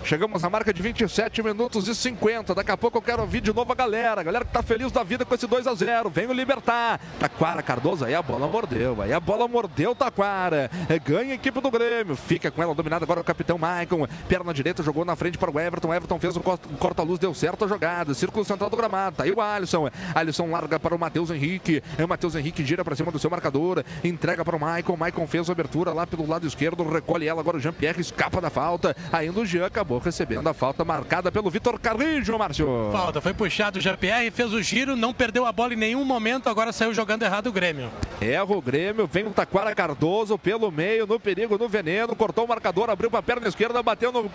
Chegamos 0.06 0.44
na 0.44 0.52
marca 0.52 0.72
de 0.72 0.84
27 0.84 1.41
minutos 1.41 1.88
e 1.88 1.96
50. 1.96 2.54
Daqui 2.54 2.70
a 2.70 2.78
pouco 2.78 3.00
eu 3.00 3.02
quero 3.02 3.24
ouvir 3.24 3.41
de 3.41 3.52
novo 3.52 3.72
a 3.72 3.76
galera. 3.76 4.22
A 4.22 4.24
galera 4.24 4.46
que 4.46 4.52
tá 4.52 4.62
feliz 4.62 4.91
da 4.91 5.02
vida 5.02 5.26
com 5.26 5.34
esse 5.34 5.48
2 5.48 5.65
a 5.65 5.74
0 5.74 6.12
Vem 6.12 6.28
o 6.28 6.32
Libertar. 6.32 7.00
Taquara 7.20 7.63
Cardoso. 7.63 8.06
Aí 8.06 8.13
a 8.13 8.22
bola 8.22 8.48
mordeu. 8.48 9.02
Aí 9.02 9.12
a 9.12 9.20
bola 9.20 9.48
mordeu 9.48 9.96
Taquara. 9.96 10.70
É, 10.88 11.00
ganha 11.00 11.32
a 11.32 11.34
equipe 11.34 11.60
do 11.60 11.72
Grêmio. 11.72 12.15
Fica 12.15 12.52
com 12.52 12.62
ela 12.62 12.76
dominada 12.76 13.04
agora 13.04 13.20
o 13.20 13.24
capitão 13.24 13.58
Maicon. 13.58 14.08
Perna 14.30 14.54
direita 14.54 14.84
jogou 14.84 15.04
na 15.04 15.15
frente 15.15 15.39
para 15.39 15.50
o 15.50 15.60
Everton. 15.60 15.91
Everton 15.91 16.20
fez 16.20 16.38
o 16.38 16.39
corta-luz. 16.39 17.18
Deu 17.18 17.34
certo 17.34 17.65
a 17.65 17.68
jogada. 17.68 18.13
Círculo 18.13 18.46
central 18.46 18.70
do 18.70 18.78
gramado. 18.78 19.15
Tá 19.15 19.24
aí 19.24 19.32
o 19.32 19.41
Alisson. 19.41 19.89
Alisson 20.13 20.52
larga 20.52 20.80
para 20.80 20.94
o 20.94 21.00
Matheus 21.00 21.32
Henrique. 21.32 21.82
É 21.98 22.06
o 22.06 22.08
Matheus 22.08 22.36
Henrique 22.36 22.63
gira 22.63 22.86
para 22.86 22.96
cima 22.96 23.12
do 23.12 23.18
seu 23.18 23.32
marcador. 23.32 23.84
Entrega 24.04 24.46
para 24.46 24.56
o 24.56 24.60
Maicon. 24.60 24.96
Maicon 24.96 25.26
fez 25.26 25.50
a 25.50 25.52
abertura 25.52 25.94
lá 25.94 26.06
pelo 26.06 26.28
lado 26.28 26.46
esquerdo. 26.46 26.88
Recolhe 26.88 27.28
ela. 27.28 27.41
Agora 27.41 27.58
o 27.58 27.60
Jean-Pierre 27.60 28.00
escapa 28.00 28.39
da 28.39 28.52
falta. 28.52 28.96
Ainda 29.12 29.39
o 29.39 29.46
Jean 29.48 29.65
acabou 29.65 29.94
acabou 29.95 29.99
recebendo 29.99 30.47
a 30.47 30.53
falta 30.53 30.84
marcada 30.84 31.31
pelo 31.31 31.49
Vitor 31.49 31.79
Carrijo, 31.79 32.38
Márcio. 32.38 32.89
Falta, 32.91 33.21
foi 33.21 33.34
puxado 33.34 33.79
o 33.79 33.81
Jean-Pierre, 33.81 34.31
fez 34.31 34.53
o 34.53 34.62
giro, 34.62 34.95
não 34.95 35.13
perdeu 35.13 35.45
a 35.45 35.51
bola 35.51 35.73
em 35.73 35.77
nenhum 35.77 36.03
momento, 36.03 36.49
agora 36.49 36.71
saiu 36.71 36.93
jogando 36.93 37.23
errado 37.23 37.47
o 37.47 37.51
Grêmio. 37.51 37.89
Erra 38.19 38.45
o 38.45 38.62
Grêmio, 38.62 39.08
vem 39.08 39.25
o 39.25 39.31
Taquara 39.31 39.73
Cardoso 39.73 40.38
pelo 40.38 40.71
meio, 40.71 41.08
no 41.08 41.19
perigo, 41.19 41.58
no 41.58 41.67
veneno, 41.67 42.15
cortou 42.15 42.45
o 42.45 42.47
marcador, 42.47 42.89
abriu 42.89 43.10
para 43.10 43.19
a 43.19 43.23
perna 43.23 43.47
esquerda, 43.47 43.81
bateu 43.81 44.12
no... 44.12 44.31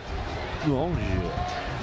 Longe. 0.66 1.00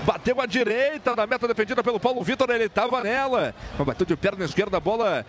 Bateu 0.05 0.39
à 0.39 0.45
direita 0.45 1.15
da 1.15 1.27
meta 1.27 1.47
defendida 1.47 1.83
pelo 1.83 1.99
Paulo 1.99 2.23
Vitor, 2.23 2.49
ele 2.49 2.65
estava 2.65 3.01
nela. 3.03 3.53
Bateu 3.77 4.05
de 4.05 4.15
perna 4.15 4.45
esquerda, 4.45 4.77
a 4.77 4.79
bola 4.79 5.25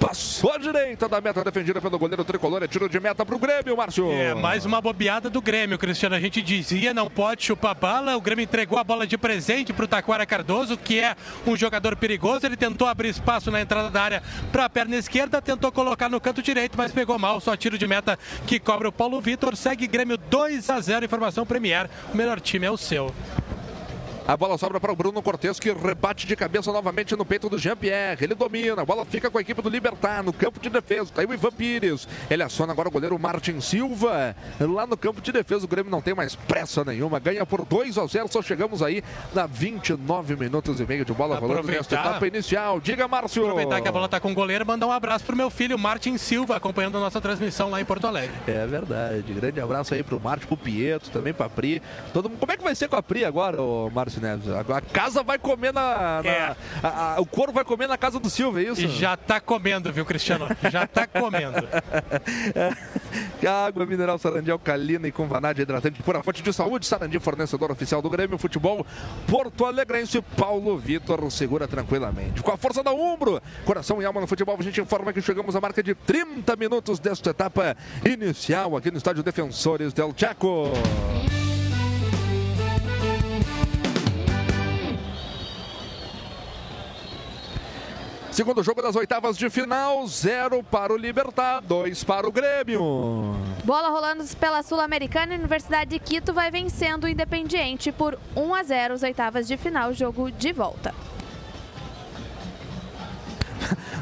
Passou 0.00 0.52
à 0.52 0.58
direita 0.58 1.08
da 1.08 1.20
meta 1.20 1.42
defendida 1.42 1.80
pelo 1.80 1.98
goleiro 1.98 2.24
tricolor. 2.24 2.62
É 2.62 2.68
tiro 2.68 2.88
de 2.88 3.00
meta 3.00 3.24
para 3.24 3.34
o 3.34 3.38
Grêmio, 3.38 3.76
Márcio. 3.76 4.10
É, 4.10 4.34
mais 4.34 4.66
uma 4.66 4.80
bobeada 4.80 5.30
do 5.30 5.40
Grêmio, 5.40 5.78
Cristiano. 5.78 6.14
A 6.14 6.20
gente 6.20 6.42
dizia 6.42 6.92
não 6.92 7.08
pode 7.08 7.44
chupar 7.44 7.74
bala. 7.74 8.16
O 8.16 8.20
Grêmio 8.20 8.42
entregou 8.42 8.78
a 8.78 8.84
bola 8.84 9.06
de 9.06 9.16
presente 9.16 9.72
para 9.72 9.84
o 9.84 9.88
Taquara 9.88 10.26
Cardoso, 10.26 10.76
que 10.76 11.00
é 11.00 11.16
um 11.46 11.56
jogador 11.56 11.96
perigoso. 11.96 12.44
Ele 12.44 12.56
tentou 12.56 12.86
abrir 12.86 13.08
espaço 13.08 13.50
na 13.50 13.60
entrada 13.60 13.90
da 13.90 14.02
área 14.02 14.22
para 14.52 14.66
a 14.66 14.70
perna 14.70 14.96
esquerda, 14.96 15.40
tentou 15.40 15.72
colocar 15.72 16.08
no 16.08 16.20
canto 16.20 16.42
direito, 16.42 16.76
mas 16.76 16.92
pegou 16.92 17.18
mal. 17.18 17.40
Só 17.40 17.56
tiro 17.56 17.78
de 17.78 17.86
meta 17.86 18.18
que 18.46 18.60
cobra 18.60 18.88
o 18.88 18.92
Paulo 18.92 19.20
Vitor. 19.20 19.56
Segue 19.56 19.86
Grêmio 19.86 20.18
2 20.18 20.70
a 20.70 20.80
0. 20.80 21.04
Informação 21.04 21.46
Premier. 21.46 21.88
O 22.12 22.16
melhor 22.16 22.40
time 22.40 22.66
é 22.66 22.70
o 22.70 22.76
seu. 22.76 23.14
A 24.28 24.36
bola 24.36 24.58
sobra 24.58 24.80
para 24.80 24.90
o 24.90 24.96
Bruno 24.96 25.22
Cortes, 25.22 25.60
que 25.60 25.72
rebate 25.72 26.26
de 26.26 26.34
cabeça 26.34 26.72
novamente 26.72 27.14
no 27.14 27.24
peito 27.24 27.48
do 27.48 27.56
Jean-Pierre. 27.56 28.24
Ele 28.24 28.34
domina, 28.34 28.82
a 28.82 28.84
bola 28.84 29.04
fica 29.04 29.30
com 29.30 29.38
a 29.38 29.40
equipe 29.40 29.62
do 29.62 29.68
Libertar 29.68 30.20
no 30.24 30.32
campo 30.32 30.58
de 30.58 30.68
defesa. 30.68 31.12
Tá 31.14 31.20
aí 31.20 31.28
o 31.28 31.32
Ivan 31.32 31.52
Pires. 31.52 32.08
Ele 32.28 32.42
aciona 32.42 32.72
agora 32.72 32.88
o 32.88 32.90
goleiro 32.90 33.16
Martin 33.20 33.60
Silva. 33.60 34.34
Lá 34.58 34.84
no 34.84 34.96
campo 34.96 35.20
de 35.20 35.30
defesa, 35.30 35.64
o 35.64 35.68
Grêmio 35.68 35.92
não 35.92 36.02
tem 36.02 36.12
mais 36.12 36.34
pressa 36.34 36.84
nenhuma. 36.84 37.20
Ganha 37.20 37.46
por 37.46 37.64
2 37.64 37.98
a 37.98 38.04
0. 38.04 38.26
Só 38.26 38.42
chegamos 38.42 38.82
aí 38.82 39.00
na 39.32 39.46
29 39.46 40.34
minutos 40.34 40.80
e 40.80 40.84
meio 40.84 41.04
de 41.04 41.12
bola 41.12 41.38
rolando 41.38 41.68
nesta 41.68 41.94
etapa 41.94 42.26
inicial. 42.26 42.80
Diga, 42.80 43.06
Márcio. 43.06 43.44
Aproveitar 43.44 43.80
que 43.80 43.86
a 43.86 43.92
bola 43.92 44.06
está 44.06 44.18
com 44.18 44.32
o 44.32 44.34
goleiro, 44.34 44.66
mandar 44.66 44.88
um 44.88 44.92
abraço 44.92 45.24
pro 45.24 45.36
meu 45.36 45.50
filho 45.50 45.78
Martin 45.78 46.18
Silva, 46.18 46.56
acompanhando 46.56 46.98
a 46.98 47.00
nossa 47.00 47.20
transmissão 47.20 47.70
lá 47.70 47.80
em 47.80 47.84
Porto 47.84 48.08
Alegre. 48.08 48.34
É 48.48 48.66
verdade. 48.66 49.32
Grande 49.32 49.60
abraço 49.60 49.94
aí 49.94 50.02
pro 50.02 50.18
Márcio, 50.18 50.48
pro 50.48 50.56
Pietro, 50.56 51.10
também 51.12 51.32
pra 51.32 51.48
Pri. 51.48 51.80
Todo. 52.12 52.28
Como 52.28 52.50
é 52.50 52.56
que 52.56 52.64
vai 52.64 52.74
ser 52.74 52.88
com 52.88 52.96
a 52.96 53.02
Pri 53.04 53.24
agora, 53.24 53.58
Márcio? 53.94 54.15
Neves. 54.20 54.48
A, 54.48 54.60
a 54.60 54.80
casa 54.80 55.22
vai 55.22 55.38
comer 55.38 55.72
na. 55.72 56.22
na 56.22 56.28
É. 56.28 56.56
a- 56.82 57.14
a- 57.16 57.20
o 57.20 57.26
couro 57.26 57.52
vai 57.52 57.64
comer 57.64 57.86
na 57.86 57.96
casa 57.98 58.18
do 58.18 58.28
Silva, 58.30 58.60
é 58.60 58.64
isso? 58.64 58.80
E 58.82 58.88
já 58.88 59.16
tá 59.16 59.40
comendo, 59.40 59.92
viu, 59.92 60.04
Cristiano? 60.04 60.46
Já 60.70 60.86
tá 60.86 61.06
comendo. 61.06 61.56
Água 63.66 63.86
mineral 63.86 64.18
Sarandi 64.18 64.50
alcalina 64.50 65.06
e 65.08 65.12
com 65.12 65.26
vanádio 65.28 65.62
hidratante 65.62 66.02
pura 66.02 66.22
fonte 66.22 66.42
de 66.42 66.52
saúde. 66.52 66.86
Sarandi, 66.86 67.18
fornecedor 67.18 67.70
oficial 67.70 68.02
do 68.02 68.10
Grêmio 68.10 68.36
Futebol 68.38 68.84
Porto 69.28 69.64
Alegrense. 69.64 70.20
Paulo 70.36 70.76
Vitor 70.78 71.30
segura 71.30 71.66
tranquilamente. 71.68 72.42
Com 72.42 72.50
a 72.52 72.56
força 72.56 72.82
da 72.82 72.92
Umbro, 72.92 73.40
coração 73.64 74.00
e 74.02 74.04
alma 74.04 74.20
no 74.20 74.26
futebol, 74.26 74.56
a 74.58 74.62
gente 74.62 74.80
informa 74.80 75.12
que 75.12 75.20
chegamos 75.22 75.54
à 75.56 75.60
marca 75.60 75.82
de 75.82 75.94
30 75.94 76.56
minutos 76.56 76.98
desta 76.98 77.30
etapa 77.30 77.76
inicial 78.04 78.76
aqui 78.76 78.90
no 78.90 78.96
Estádio 78.98 79.22
Defensores 79.22 79.92
del 79.92 80.12
Chaco. 80.16 80.70
Segundo 88.36 88.62
jogo 88.62 88.82
das 88.82 88.94
oitavas 88.94 89.38
de 89.38 89.48
final, 89.48 90.06
zero 90.06 90.62
para 90.62 90.92
o 90.92 90.96
Libertar, 90.98 91.62
dois 91.62 92.04
para 92.04 92.28
o 92.28 92.30
Grêmio. 92.30 93.34
Bola 93.64 93.88
rolando 93.88 94.22
pela 94.36 94.62
Sul-Americana, 94.62 95.34
Universidade 95.34 95.92
de 95.92 95.98
Quito 95.98 96.34
vai 96.34 96.50
vencendo 96.50 97.04
o 97.04 97.08
Independiente 97.08 97.90
por 97.90 98.18
1 98.36 98.54
a 98.54 98.62
0 98.62 98.92
as 98.92 99.02
oitavas 99.02 99.48
de 99.48 99.56
final, 99.56 99.90
jogo 99.94 100.30
de 100.30 100.52
volta. 100.52 100.94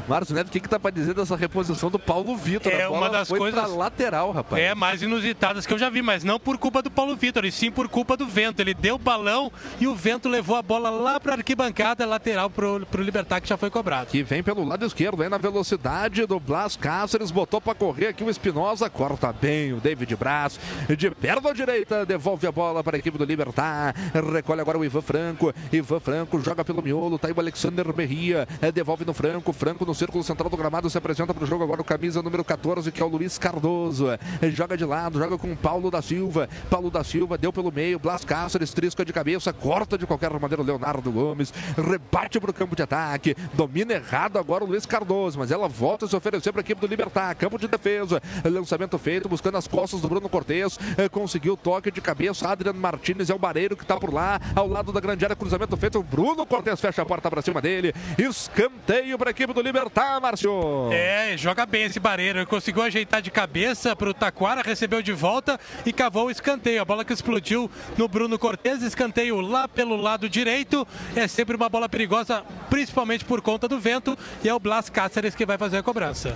Márcio 0.07 0.35
Neto, 0.35 0.47
o 0.47 0.51
que, 0.51 0.59
que 0.59 0.69
tá 0.69 0.79
pra 0.79 0.91
dizer 0.91 1.13
dessa 1.13 1.35
reposição 1.35 1.89
do 1.89 1.97
Paulo 1.97 2.35
Vitor? 2.37 2.71
É 2.71 2.87
uma 2.87 3.09
das 3.09 3.27
foi 3.27 3.39
coisas- 3.39 3.71
lateral, 3.71 4.31
rapaz. 4.31 4.61
É, 4.61 4.75
mais 4.75 5.01
inusitadas 5.01 5.65
que 5.65 5.73
eu 5.73 5.77
já 5.79 5.89
vi, 5.89 6.01
mas 6.01 6.23
não 6.23 6.39
por 6.39 6.57
culpa 6.57 6.81
do 6.81 6.91
Paulo 6.91 7.15
Vitor, 7.15 7.43
e 7.45 7.51
sim 7.51 7.71
por 7.71 7.87
culpa 7.87 8.15
do 8.15 8.25
vento. 8.27 8.59
Ele 8.59 8.73
deu 8.73 8.95
o 8.95 8.99
balão 8.99 9.51
e 9.79 9.87
o 9.87 9.95
vento 9.95 10.29
levou 10.29 10.55
a 10.55 10.61
bola 10.61 10.89
lá 10.89 11.19
pra 11.19 11.33
arquibancada 11.33 12.05
lateral 12.05 12.49
pro, 12.49 12.85
pro 12.85 13.01
Libertar, 13.01 13.41
que 13.41 13.47
já 13.49 13.57
foi 13.57 13.69
cobrado. 13.69 14.07
Que 14.07 14.21
vem 14.21 14.43
pelo 14.43 14.63
lado 14.63 14.85
esquerdo, 14.85 15.23
aí 15.23 15.29
na 15.29 15.37
velocidade 15.37 16.25
do 16.25 16.39
Blas 16.39 16.75
Cáceres, 16.75 17.31
botou 17.31 17.59
pra 17.59 17.73
correr 17.73 18.07
aqui 18.07 18.23
o 18.23 18.29
Espinosa, 18.29 18.89
corta 18.89 19.33
bem 19.33 19.73
o 19.73 19.79
David 19.79 20.15
Braz, 20.15 20.59
de 20.97 21.09
perna 21.11 21.53
direita, 21.53 22.05
devolve 22.05 22.45
a 22.45 22.51
bola 22.51 22.83
para 22.83 22.97
a 22.97 22.99
equipe 22.99 23.17
do 23.17 23.25
Libertar, 23.25 23.95
recolhe 24.31 24.61
agora 24.61 24.77
o 24.77 24.85
Ivan 24.85 25.01
Franco, 25.01 25.53
Ivan 25.71 25.99
Franco 25.99 26.39
joga 26.41 26.63
pelo 26.63 26.81
miolo, 26.81 27.17
tá 27.17 27.27
aí 27.27 27.33
o 27.35 27.39
Alexander 27.39 27.91
Berria, 27.91 28.47
é, 28.61 28.71
devolve 28.71 29.03
no 29.05 29.13
Franco, 29.13 29.51
Franco 29.51 29.85
no 29.85 29.94
círculo 29.95 30.23
central 30.23 30.49
do 30.49 30.57
gramado, 30.57 30.89
se 30.89 30.97
apresenta 30.97 31.33
pro 31.33 31.45
jogo 31.45 31.63
agora 31.63 31.81
o 31.81 31.85
camisa 31.85 32.21
número 32.21 32.43
14, 32.43 32.91
que 32.91 33.01
é 33.01 33.05
o 33.05 33.07
Luiz 33.07 33.37
Cardoso, 33.37 34.07
joga 34.51 34.77
de 34.77 34.85
lado, 34.85 35.17
joga 35.17 35.37
com 35.37 35.51
o 35.51 35.55
Paulo 35.55 35.89
da 35.89 36.01
Silva, 36.01 36.49
Paulo 36.69 36.91
da 36.91 37.03
Silva 37.03 37.37
deu 37.37 37.53
pelo 37.53 37.71
meio, 37.71 37.97
Blas 37.97 38.25
Cáceres, 38.25 38.73
trisca 38.73 39.05
de 39.05 39.13
cabeça, 39.13 39.53
corta 39.53 39.97
de 39.97 40.05
qualquer 40.05 40.31
maneira 40.39 40.61
o 40.61 40.65
Leonardo 40.65 41.11
Gomes, 41.11 41.53
rebate 41.77 42.39
pro 42.39 42.53
campo 42.53 42.75
de 42.75 42.83
ataque, 42.83 43.35
domina 43.53 43.93
errado 43.93 44.37
agora 44.37 44.63
o 44.63 44.67
Luiz 44.67 44.85
Cardoso, 44.85 45.39
mas 45.39 45.51
ela 45.51 45.67
volta 45.67 46.05
a 46.05 46.09
se 46.09 46.15
oferecer 46.15 46.51
para 46.51 46.59
a 46.59 46.63
equipe 46.63 46.81
do 46.81 46.87
Libertar, 46.87 47.33
campo 47.35 47.57
de 47.57 47.67
defesa, 47.67 48.21
lançamento 48.43 48.97
feito, 48.97 49.29
buscando 49.29 49.57
as 49.57 49.67
costas 49.67 50.01
do 50.01 50.09
Bruno 50.09 50.27
Cortes, 50.27 50.77
eh, 50.97 51.07
conseguiu 51.07 51.53
o 51.53 51.57
toque 51.57 51.89
de 51.89 52.01
cabeça, 52.01 52.49
Adriano 52.49 52.79
Martinez 52.79 53.29
é 53.29 53.33
o 53.33 53.39
Bareiro 53.39 53.77
que 53.77 53.85
tá 53.85 53.97
por 53.97 54.13
lá, 54.13 54.39
ao 54.55 54.67
lado 54.67 54.91
da 54.91 54.99
grande 54.99 55.23
área, 55.23 55.35
cruzamento 55.35 55.77
feito, 55.77 55.99
o 55.99 56.03
Bruno 56.03 56.45
Cortes 56.45 56.81
fecha 56.81 57.01
a 57.01 57.05
porta 57.05 57.29
para 57.29 57.41
cima 57.41 57.61
dele, 57.61 57.93
escanteio 58.17 59.17
para 59.17 59.29
a 59.29 59.31
equipe 59.31 59.53
do 59.53 59.61
Libertar, 59.61 59.84
Márcio. 60.21 60.89
É, 60.91 61.37
joga 61.37 61.65
bem 61.65 61.83
esse 61.83 61.99
Bareiro. 61.99 62.39
Ele 62.39 62.45
conseguiu 62.45 62.83
ajeitar 62.83 63.21
de 63.21 63.31
cabeça 63.31 63.95
pro 63.95 64.13
Taquara, 64.13 64.61
recebeu 64.61 65.01
de 65.01 65.11
volta 65.11 65.59
e 65.85 65.93
cavou 65.93 66.27
o 66.27 66.31
escanteio. 66.31 66.81
A 66.81 66.85
bola 66.85 67.05
que 67.05 67.13
explodiu 67.13 67.69
no 67.97 68.07
Bruno 68.07 68.37
Cortes, 68.39 68.81
escanteio 68.81 69.41
lá 69.41 69.67
pelo 69.67 69.95
lado 69.95 70.29
direito. 70.29 70.87
É 71.15 71.27
sempre 71.27 71.55
uma 71.55 71.69
bola 71.69 71.87
perigosa, 71.87 72.43
principalmente 72.69 73.25
por 73.25 73.41
conta 73.41 73.67
do 73.67 73.79
vento. 73.79 74.17
E 74.43 74.49
é 74.49 74.53
o 74.53 74.59
Blas 74.59 74.89
Cáceres 74.89 75.35
que 75.35 75.45
vai 75.45 75.57
fazer 75.57 75.77
a 75.77 75.83
cobrança. 75.83 76.35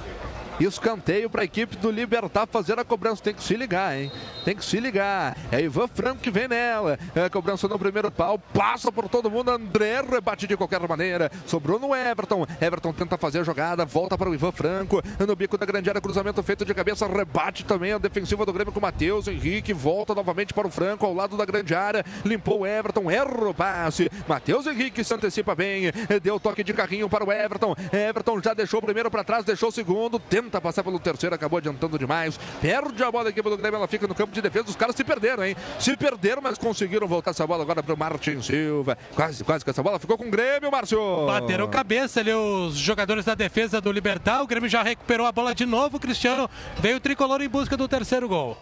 Escanteio 0.59 1.29
para 1.29 1.41
a 1.41 1.45
equipe 1.45 1.77
do 1.77 1.89
Libertar 1.89 2.45
fazer 2.47 2.77
a 2.77 2.83
cobrança. 2.83 3.23
Tem 3.23 3.33
que 3.33 3.43
se 3.43 3.55
ligar, 3.55 3.97
hein? 3.97 4.11
Tem 4.43 4.55
que 4.55 4.63
se 4.63 4.79
ligar. 4.79 5.37
É 5.51 5.61
Ivan 5.61 5.87
Franco 5.87 6.21
que 6.21 6.29
vem 6.29 6.47
nela. 6.47 6.99
É 7.15 7.29
cobrança 7.29 7.67
no 7.67 7.79
primeiro 7.79 8.11
pau. 8.11 8.37
Passa 8.53 8.91
por 8.91 9.07
todo 9.07 9.29
mundo. 9.29 9.51
André 9.51 10.01
rebate 10.01 10.47
de 10.47 10.57
qualquer 10.57 10.79
maneira. 10.87 11.31
Sobrou 11.45 11.79
no 11.79 11.95
Everton. 11.95 12.45
Everton 12.59 12.93
tenta 12.93 13.17
fazer 13.17 13.39
a 13.39 13.43
jogada. 13.43 13.85
Volta 13.85 14.17
para 14.17 14.29
o 14.29 14.33
Ivan 14.33 14.51
Franco. 14.51 15.01
No 15.25 15.35
bico 15.35 15.57
da 15.57 15.65
grande 15.65 15.89
área. 15.89 16.01
Cruzamento 16.01 16.41
feito 16.43 16.65
de 16.65 16.73
cabeça. 16.73 17.07
Rebate 17.07 17.63
também 17.63 17.93
a 17.93 17.97
defensiva 17.97 18.45
do 18.45 18.53
Grêmio 18.53 18.73
com 18.73 18.79
o 18.79 18.81
Matheus 18.81 19.27
Henrique. 19.27 19.73
Volta 19.73 20.13
novamente 20.13 20.53
para 20.53 20.67
o 20.67 20.71
Franco 20.71 21.05
ao 21.05 21.13
lado 21.13 21.37
da 21.37 21.45
grande 21.45 21.73
área. 21.73 22.03
Limpou 22.25 22.61
o 22.61 22.65
Everton. 22.67 23.09
Erra 23.09 23.49
o 23.49 23.53
passe. 23.53 24.09
Matheus 24.27 24.67
Henrique 24.67 25.03
se 25.03 25.13
antecipa 25.13 25.55
bem. 25.55 25.91
Deu 26.21 26.39
toque 26.39 26.63
de 26.63 26.73
carrinho 26.73 27.09
para 27.09 27.23
o 27.23 27.31
Everton. 27.31 27.75
Everton 27.93 28.41
já 28.41 28.53
deixou 28.53 28.79
o 28.79 28.83
primeiro 28.83 29.09
para 29.09 29.23
trás. 29.23 29.45
Deixou 29.45 29.69
o 29.69 29.71
segundo. 29.71 30.19
Tenta 30.19 30.48
passar 30.61 30.83
pelo 30.83 30.99
terceiro. 30.99 31.35
Acabou 31.35 31.57
adiantando 31.57 31.97
demais. 31.99 32.39
Perde 32.61 33.03
a 33.03 33.11
bola 33.11 33.25
da 33.25 33.29
equipe 33.29 33.49
do 33.49 33.57
Grêmio. 33.57 33.77
Ela 33.77 33.87
fica 33.87 34.07
no 34.07 34.15
campo 34.15 34.33
de 34.33 34.41
defesa. 34.41 34.69
Os 34.69 34.75
caras 34.75 34.95
se 34.95 35.03
perderam, 35.03 35.43
hein? 35.43 35.55
Se 35.79 35.95
perderam, 35.95 36.41
mas 36.41 36.57
conseguiram 36.57 37.07
voltar 37.07 37.31
essa 37.31 37.45
bola 37.45 37.63
agora 37.63 37.83
para 37.83 37.93
o 37.93 37.97
Martin 37.97 38.41
Silva. 38.41 38.97
Quase, 39.15 39.43
quase 39.43 39.63
que 39.63 39.69
essa 39.69 39.83
bola 39.83 39.99
ficou 39.99 40.17
com 40.17 40.27
o 40.27 40.31
Grêmio, 40.31 40.71
Márcio. 40.71 41.25
Bateram 41.25 41.67
cabeça 41.67 42.19
ali 42.19 42.33
os 42.33 42.75
jogadores 42.75 43.25
da 43.25 43.35
defesa 43.35 43.81
do 43.81 43.91
Libertar. 43.91 44.41
O 44.41 44.47
Grêmio 44.47 44.69
já 44.69 44.81
recuperou 44.81 45.27
a 45.27 45.31
bola 45.31 45.53
de 45.53 45.65
novo. 45.65 45.99
Cristiano 45.99 46.49
veio 46.79 46.97
o 46.97 46.99
tricolor 46.99 47.41
em 47.41 47.49
busca 47.49 47.75
do 47.75 47.87
terceiro 47.87 48.27
gol. 48.27 48.57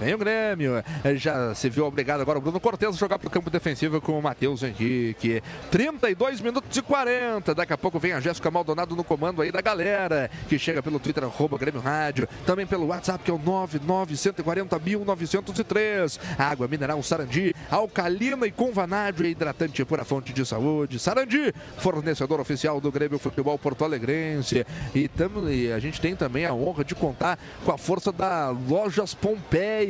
Vem 0.00 0.14
o 0.14 0.18
Grêmio. 0.18 0.82
É, 1.04 1.14
Já 1.14 1.54
se 1.54 1.68
viu 1.68 1.84
obrigado 1.84 2.22
agora 2.22 2.38
o 2.38 2.40
Bruno 2.40 2.58
Cortes 2.58 2.96
jogar 2.96 3.18
para 3.18 3.28
o 3.28 3.30
campo 3.30 3.50
defensivo 3.50 4.00
com 4.00 4.18
o 4.18 4.22
Matheus 4.22 4.62
Henrique. 4.62 5.42
32 5.70 6.40
minutos 6.40 6.74
e 6.74 6.80
40. 6.80 7.54
Daqui 7.54 7.74
a 7.74 7.78
pouco 7.78 7.98
vem 7.98 8.14
a 8.14 8.20
Jéssica 8.20 8.50
Maldonado 8.50 8.96
no 8.96 9.04
comando 9.04 9.42
aí 9.42 9.52
da 9.52 9.60
galera, 9.60 10.30
que 10.48 10.58
chega 10.58 10.82
pelo 10.82 10.98
Twitter, 10.98 11.24
arroba 11.24 11.58
Grêmio 11.58 11.82
Rádio. 11.82 12.26
Também 12.46 12.66
pelo 12.66 12.86
WhatsApp, 12.86 13.22
que 13.22 13.30
é 13.30 13.34
o 13.34 13.38
99140.903. 13.38 16.18
Água 16.38 16.66
mineral 16.66 17.02
Sarandi, 17.02 17.54
alcalina 17.70 18.46
e 18.46 18.50
com 18.50 18.72
vanádio 18.72 19.26
e 19.26 19.32
hidratante 19.32 19.84
por 19.84 20.00
a 20.00 20.04
fonte 20.04 20.32
de 20.32 20.46
saúde. 20.46 20.98
Sarandi, 20.98 21.52
fornecedor 21.76 22.40
oficial 22.40 22.80
do 22.80 22.90
Grêmio 22.90 23.18
Futebol 23.18 23.58
Porto 23.58 23.84
Alegrense. 23.84 24.64
E, 24.94 25.08
tamo, 25.08 25.46
e 25.50 25.70
a 25.70 25.78
gente 25.78 26.00
tem 26.00 26.16
também 26.16 26.46
a 26.46 26.54
honra 26.54 26.82
de 26.82 26.94
contar 26.94 27.38
com 27.66 27.72
a 27.72 27.76
força 27.76 28.10
da 28.10 28.48
Lojas 28.48 29.12
Pompeia, 29.12 29.89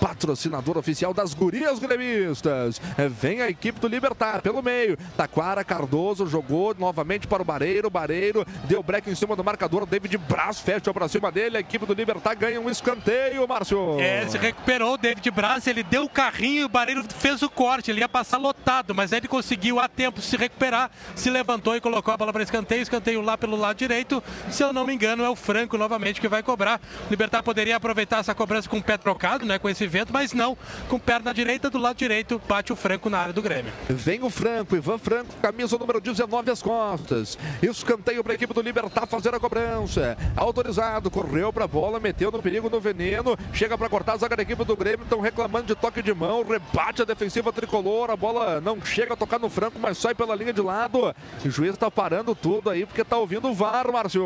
patrocinador 0.00 0.76
oficial 0.76 1.14
das 1.14 1.34
gurias 1.34 1.78
gremistas. 1.78 2.80
É, 2.96 3.08
Vem 3.08 3.40
a 3.40 3.48
equipe 3.48 3.80
do 3.80 3.88
Libertar 3.88 4.42
pelo 4.42 4.62
meio. 4.62 4.96
Taquara 5.16 5.64
Cardoso 5.64 6.26
jogou 6.26 6.74
novamente 6.78 7.26
para 7.26 7.42
o 7.42 7.44
Bareiro. 7.44 7.88
Bareiro 7.88 8.46
deu 8.64 8.82
break 8.82 9.08
em 9.08 9.14
cima 9.14 9.34
do 9.34 9.42
marcador. 9.42 9.86
David 9.86 10.18
Braz 10.18 10.60
fecha 10.60 10.92
para 10.92 11.08
cima 11.08 11.32
dele. 11.32 11.56
A 11.56 11.60
equipe 11.60 11.86
do 11.86 11.94
Libertar 11.94 12.34
ganha 12.34 12.60
um 12.60 12.68
escanteio, 12.68 13.46
Márcio. 13.48 13.98
É, 14.00 14.26
se 14.28 14.36
recuperou 14.36 14.94
o 14.94 14.98
David 14.98 15.30
Braz, 15.30 15.66
ele 15.66 15.82
deu 15.82 16.04
o 16.04 16.08
carrinho 16.08 16.66
o 16.66 16.68
Bareiro 16.68 17.02
fez 17.18 17.42
o 17.42 17.48
corte, 17.48 17.90
ele 17.90 18.00
ia 18.00 18.08
passar 18.08 18.38
lotado, 18.38 18.94
mas 18.94 19.12
aí 19.12 19.20
ele 19.20 19.28
conseguiu 19.28 19.80
a 19.80 19.88
tempo 19.88 20.20
se 20.20 20.36
recuperar, 20.36 20.90
se 21.14 21.30
levantou 21.30 21.74
e 21.76 21.80
colocou 21.80 22.12
a 22.12 22.16
bola 22.16 22.32
para 22.32 22.42
escanteio, 22.42 22.82
escanteio 22.82 23.20
lá 23.20 23.38
pelo 23.38 23.56
lado 23.56 23.76
direito, 23.76 24.22
se 24.50 24.62
eu 24.62 24.72
não 24.72 24.86
me 24.86 24.94
engano 24.94 25.24
é 25.24 25.30
o 25.30 25.36
Franco 25.36 25.78
novamente 25.78 26.20
que 26.20 26.28
vai 26.28 26.42
cobrar. 26.42 26.80
O 27.06 27.10
Libertar 27.10 27.42
poderia 27.42 27.76
aproveitar 27.76 28.18
essa 28.18 28.34
cobrança 28.34 28.68
com 28.68 28.78
o 28.78 28.82
pé 28.82 28.96
trocado, 28.96 29.25
né, 29.44 29.58
com 29.58 29.68
esse 29.68 29.86
vento, 29.86 30.12
mas 30.12 30.32
não, 30.32 30.56
com 30.88 30.98
perna 30.98 31.34
direita 31.34 31.68
do 31.68 31.78
lado 31.78 31.96
direito, 31.96 32.40
bate 32.48 32.72
o 32.72 32.76
Franco 32.76 33.10
na 33.10 33.18
área 33.18 33.32
do 33.32 33.42
Grêmio. 33.42 33.72
Vem 33.88 34.22
o 34.22 34.30
Franco, 34.30 34.76
Ivan 34.76 34.98
Franco, 34.98 35.34
camisa 35.42 35.76
número 35.78 36.00
19 36.00 36.50
às 36.50 36.62
costas. 36.62 37.38
Escanteio 37.62 38.22
para 38.22 38.32
a 38.32 38.36
equipe 38.36 38.54
do 38.54 38.60
Libertar 38.60 39.06
fazer 39.06 39.34
a 39.34 39.40
cobrança. 39.40 40.16
Autorizado, 40.36 41.10
correu 41.10 41.52
para 41.52 41.64
a 41.64 41.68
bola, 41.68 41.98
meteu 41.98 42.30
no 42.30 42.42
perigo 42.42 42.70
no 42.70 42.80
veneno. 42.80 43.36
Chega 43.52 43.76
para 43.76 43.88
cortar 43.88 44.14
a 44.14 44.16
zaga 44.16 44.36
da 44.36 44.42
equipe 44.42 44.64
do 44.64 44.76
Grêmio. 44.76 45.02
Estão 45.02 45.20
reclamando 45.20 45.66
de 45.66 45.74
toque 45.74 46.02
de 46.02 46.14
mão. 46.14 46.42
Rebate 46.42 47.02
a 47.02 47.04
defensiva 47.04 47.52
tricolor. 47.52 48.10
A 48.10 48.16
bola 48.16 48.60
não 48.60 48.84
chega 48.84 49.14
a 49.14 49.16
tocar 49.16 49.38
no 49.38 49.48
Franco, 49.48 49.78
mas 49.80 49.98
sai 49.98 50.14
pela 50.14 50.34
linha 50.34 50.52
de 50.52 50.60
lado. 50.60 51.14
O 51.44 51.50
juiz 51.50 51.74
está 51.74 51.90
parando 51.90 52.34
tudo 52.34 52.70
aí 52.70 52.84
porque 52.84 53.02
está 53.02 53.16
ouvindo 53.16 53.48
o 53.48 53.54
VAR, 53.54 53.90
Márcio. 53.90 54.24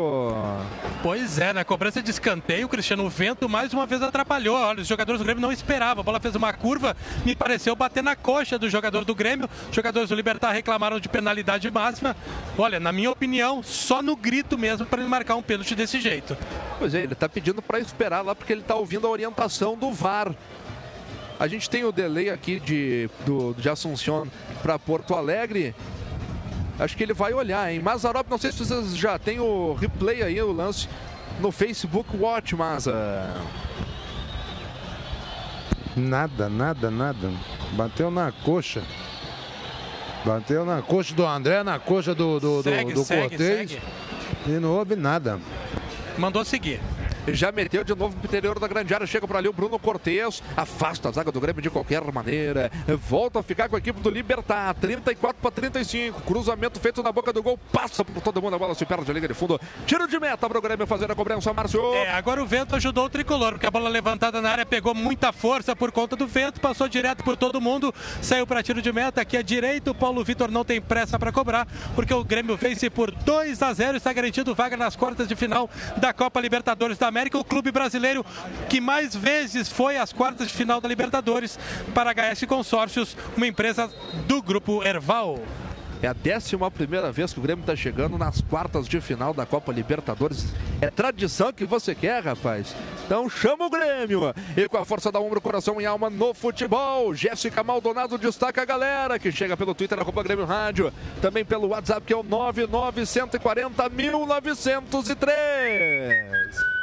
Pois 1.01 1.39
é, 1.39 1.53
na 1.53 1.63
cobrança 1.63 2.01
de 2.01 2.11
escanteio, 2.11 2.65
o 2.65 2.69
Cristiano 2.69 3.09
Vento 3.09 3.47
mais 3.49 3.73
uma 3.73 3.85
vez 3.85 4.01
atrapalhou. 4.01 4.55
Olha, 4.55 4.80
os 4.81 4.87
jogadores 4.87 5.19
do 5.19 5.25
Grêmio 5.25 5.41
não 5.41 5.51
esperavam. 5.51 6.01
A 6.01 6.03
bola 6.03 6.19
fez 6.19 6.35
uma 6.35 6.51
curva, 6.53 6.95
me 7.25 7.35
pareceu 7.35 7.75
bater 7.75 8.03
na 8.03 8.15
coxa 8.15 8.57
do 8.57 8.69
jogador 8.69 9.05
do 9.05 9.15
Grêmio. 9.15 9.49
Os 9.69 9.75
jogadores 9.75 10.09
do 10.09 10.15
Libertar 10.15 10.51
reclamaram 10.51 10.99
de 10.99 11.07
penalidade 11.07 11.69
máxima. 11.71 12.15
Olha, 12.57 12.79
na 12.79 12.91
minha 12.91 13.11
opinião, 13.11 13.63
só 13.63 14.01
no 14.01 14.15
grito 14.15 14.57
mesmo 14.57 14.85
para 14.85 14.99
ele 14.99 15.09
marcar 15.09 15.35
um 15.35 15.41
pênalti 15.41 15.75
desse 15.75 15.99
jeito. 15.99 16.37
Pois 16.79 16.93
é, 16.93 17.03
ele 17.03 17.13
está 17.13 17.29
pedindo 17.29 17.61
para 17.61 17.79
esperar 17.79 18.21
lá 18.21 18.35
porque 18.35 18.53
ele 18.53 18.61
está 18.61 18.75
ouvindo 18.75 19.07
a 19.07 19.09
orientação 19.09 19.77
do 19.77 19.91
VAR. 19.91 20.33
A 21.39 21.47
gente 21.47 21.69
tem 21.69 21.83
o 21.83 21.91
delay 21.91 22.29
aqui 22.29 22.59
de, 22.59 23.09
do, 23.25 23.53
de 23.55 23.67
Assunção 23.67 24.27
para 24.61 24.77
Porto 24.77 25.15
Alegre. 25.15 25.73
Acho 26.77 26.95
que 26.95 27.03
ele 27.03 27.13
vai 27.13 27.33
olhar, 27.33 27.71
hein? 27.71 27.79
Mazarop, 27.79 28.29
não 28.29 28.37
sei 28.37 28.51
se 28.51 28.59
vocês 28.59 28.95
já 28.95 29.17
tem 29.17 29.39
o 29.39 29.73
replay 29.73 30.21
aí, 30.21 30.41
o 30.41 30.51
lance 30.51 30.87
no 31.39 31.51
Facebook 31.51 32.15
Watch, 32.15 32.55
Maza. 32.55 32.93
Nada, 35.95 36.49
nada, 36.49 36.89
nada. 36.89 37.29
Bateu 37.73 38.09
na 38.09 38.31
coxa. 38.31 38.81
Bateu 40.25 40.63
na 40.65 40.81
coxa 40.81 41.13
do 41.15 41.25
André, 41.25 41.63
na 41.63 41.79
coxa 41.79 42.13
do, 42.13 42.39
do, 42.39 42.63
Segue, 42.63 42.93
do, 42.93 42.99
do 43.01 43.05
segue, 43.05 43.29
Cortez. 43.29 43.71
segue. 43.71 43.81
E 44.47 44.51
não 44.51 44.69
houve 44.77 44.95
nada. 44.95 45.39
Mandou 46.17 46.45
seguir. 46.45 46.79
Já 47.27 47.51
meteu 47.51 47.83
de 47.83 47.95
novo 47.95 48.15
pro 48.15 48.27
interior 48.27 48.59
da 48.59 48.67
grande 48.67 48.93
área. 48.93 49.05
Chega 49.05 49.27
por 49.27 49.35
ali 49.35 49.47
o 49.47 49.53
Bruno 49.53 49.77
Cortes. 49.77 50.41
Afasta 50.55 51.09
a 51.09 51.11
zaga 51.11 51.31
do 51.31 51.39
Grêmio 51.39 51.61
de 51.61 51.69
qualquer 51.69 52.01
maneira. 52.11 52.71
Volta 53.07 53.39
a 53.39 53.43
ficar 53.43 53.69
com 53.69 53.75
a 53.75 53.79
equipe 53.79 53.99
do 53.99 54.09
Libertar. 54.09 54.73
34 54.75 55.41
para 55.41 55.51
35. 55.51 56.21
Cruzamento 56.21 56.79
feito 56.79 57.03
na 57.03 57.11
boca 57.11 57.31
do 57.31 57.43
gol. 57.43 57.59
Passa 57.71 58.03
por 58.03 58.21
todo 58.21 58.41
mundo. 58.41 58.55
A 58.55 58.59
bola 58.59 58.73
se 58.73 58.85
perde 58.85 59.09
a 59.09 59.13
liga 59.13 59.27
de 59.27 59.33
fundo. 59.33 59.59
Tiro 59.85 60.07
de 60.07 60.19
meta 60.19 60.47
para 60.47 60.57
o 60.57 60.61
Grêmio 60.61 60.87
fazer 60.87 61.11
a 61.11 61.15
cobrança, 61.15 61.53
Márcio. 61.53 61.93
É, 61.93 62.11
agora 62.11 62.41
o 62.41 62.45
vento 62.45 62.75
ajudou 62.75 63.05
o 63.05 63.09
tricolor, 63.09 63.53
porque 63.53 63.67
a 63.67 63.71
bola 63.71 63.89
levantada 63.89 64.41
na 64.41 64.49
área 64.49 64.65
pegou 64.65 64.95
muita 64.95 65.31
força 65.31 65.75
por 65.75 65.91
conta 65.91 66.15
do 66.15 66.27
vento, 66.27 66.59
passou 66.59 66.87
direto 66.87 67.23
por 67.23 67.37
todo 67.37 67.61
mundo, 67.61 67.93
saiu 68.21 68.47
para 68.47 68.63
tiro 68.63 68.81
de 68.81 68.91
meta. 68.91 69.21
Aqui 69.21 69.37
à 69.37 69.41
direita, 69.41 69.91
o 69.91 69.95
Paulo 69.95 70.23
Vitor 70.23 70.49
não 70.49 70.63
tem 70.63 70.81
pressa 70.81 71.19
para 71.19 71.31
cobrar, 71.31 71.67
porque 71.95 72.13
o 72.13 72.23
Grêmio 72.23 72.57
vence 72.57 72.89
por 72.89 73.11
2 73.11 73.61
a 73.61 73.73
0 73.73 73.97
está 73.97 74.11
garantido 74.11 74.55
vaga 74.55 74.75
nas 74.75 74.95
quartas 74.95 75.27
de 75.27 75.35
final 75.35 75.69
da 75.97 76.13
Copa 76.13 76.39
Libertadores 76.39 76.97
da 76.97 77.10
América. 77.11 77.37
O 77.37 77.43
clube 77.43 77.71
brasileiro 77.71 78.25
que 78.69 78.81
mais 78.81 79.15
vezes 79.15 79.69
foi 79.69 79.97
às 79.97 80.11
quartas 80.11 80.47
de 80.47 80.53
final 80.53 80.81
da 80.81 80.87
Libertadores 80.87 81.59
para 81.93 82.11
a 82.11 82.13
HS 82.13 82.45
Consórcios, 82.45 83.15
uma 83.37 83.45
empresa 83.45 83.91
do 84.27 84.41
grupo 84.41 84.83
Erval. 84.83 85.39
É 86.01 86.07
a 86.07 86.13
décima 86.13 86.71
primeira 86.71 87.11
vez 87.11 87.31
que 87.31 87.37
o 87.37 87.43
Grêmio 87.43 87.61
está 87.61 87.75
chegando 87.75 88.17
nas 88.17 88.41
quartas 88.41 88.87
de 88.87 88.99
final 88.99 89.35
da 89.35 89.45
Copa 89.45 89.71
Libertadores. 89.71 90.47
É 90.81 90.89
tradição 90.89 91.53
que 91.53 91.63
você 91.63 91.93
quer, 91.93 92.23
rapaz. 92.23 92.75
Então 93.05 93.29
chama 93.29 93.67
o 93.67 93.69
Grêmio. 93.69 94.33
E 94.57 94.67
com 94.67 94.77
a 94.77 94.85
força 94.85 95.11
da 95.11 95.19
ombro, 95.19 95.39
coração 95.39 95.79
e 95.79 95.85
alma 95.85 96.09
no 96.09 96.33
futebol. 96.33 97.13
Jéssica 97.13 97.63
Maldonado 97.63 98.17
destaca 98.17 98.63
a 98.63 98.65
galera 98.65 99.19
que 99.19 99.31
chega 99.31 99.55
pelo 99.55 99.75
Twitter, 99.75 99.99
arroba 99.99 100.23
Grêmio 100.23 100.45
Rádio. 100.45 100.91
Também 101.21 101.45
pelo 101.45 101.67
WhatsApp, 101.67 102.03
que 102.03 102.13
é 102.13 102.17
o 102.17 102.23
99140 102.23 103.89
1903. 103.89 106.80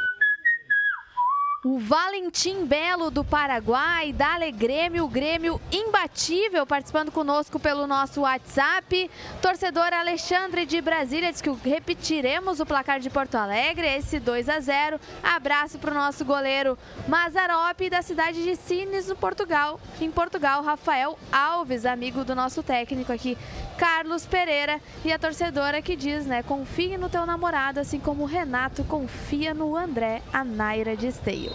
O 1.61 1.77
Valentim 1.77 2.63
Belo 2.65 3.11
do 3.11 3.21
Paraguai, 3.21 4.13
Dale 4.13 4.49
Grêmio, 4.49 5.03
o 5.03 5.09
Grêmio 5.09 5.59
imbatível, 5.69 6.65
participando 6.65 7.11
conosco 7.11 7.59
pelo 7.59 7.85
nosso 7.85 8.21
WhatsApp. 8.21 9.11
Torcedor 9.41 9.91
Alexandre 9.91 10.65
de 10.65 10.79
Brasília 10.79 11.29
diz 11.29 11.41
que 11.41 11.51
repetiremos 11.51 12.61
o 12.61 12.65
placar 12.65 13.01
de 13.01 13.09
Porto 13.09 13.35
Alegre, 13.35 13.85
esse 13.87 14.21
2 14.21 14.47
a 14.47 14.61
0. 14.61 15.01
Abraço 15.21 15.77
para 15.79 15.91
o 15.91 15.93
nosso 15.93 16.23
goleiro 16.23 16.77
Mazarop 17.09 17.89
da 17.89 18.01
cidade 18.01 18.41
de 18.41 18.55
Sines, 18.55 19.09
no 19.09 19.17
Portugal. 19.17 19.81
Em 19.99 20.09
Portugal, 20.09 20.63
Rafael 20.63 21.19
Alves, 21.29 21.85
amigo 21.85 22.23
do 22.23 22.33
nosso 22.33 22.63
técnico 22.63 23.11
aqui, 23.11 23.37
Carlos 23.77 24.25
Pereira. 24.25 24.79
E 25.03 25.11
a 25.11 25.19
torcedora 25.19 25.81
que 25.81 25.97
diz, 25.97 26.25
né, 26.25 26.41
confie 26.41 26.97
no 26.97 27.09
teu 27.09 27.25
namorado, 27.25 27.81
assim 27.81 27.99
como 27.99 28.23
o 28.23 28.27
Renato 28.27 28.81
confia 28.85 29.53
no 29.53 29.75
André, 29.75 30.21
a 30.31 30.41
Naira 30.41 30.95
de 30.95 31.07
Esteio. 31.07 31.49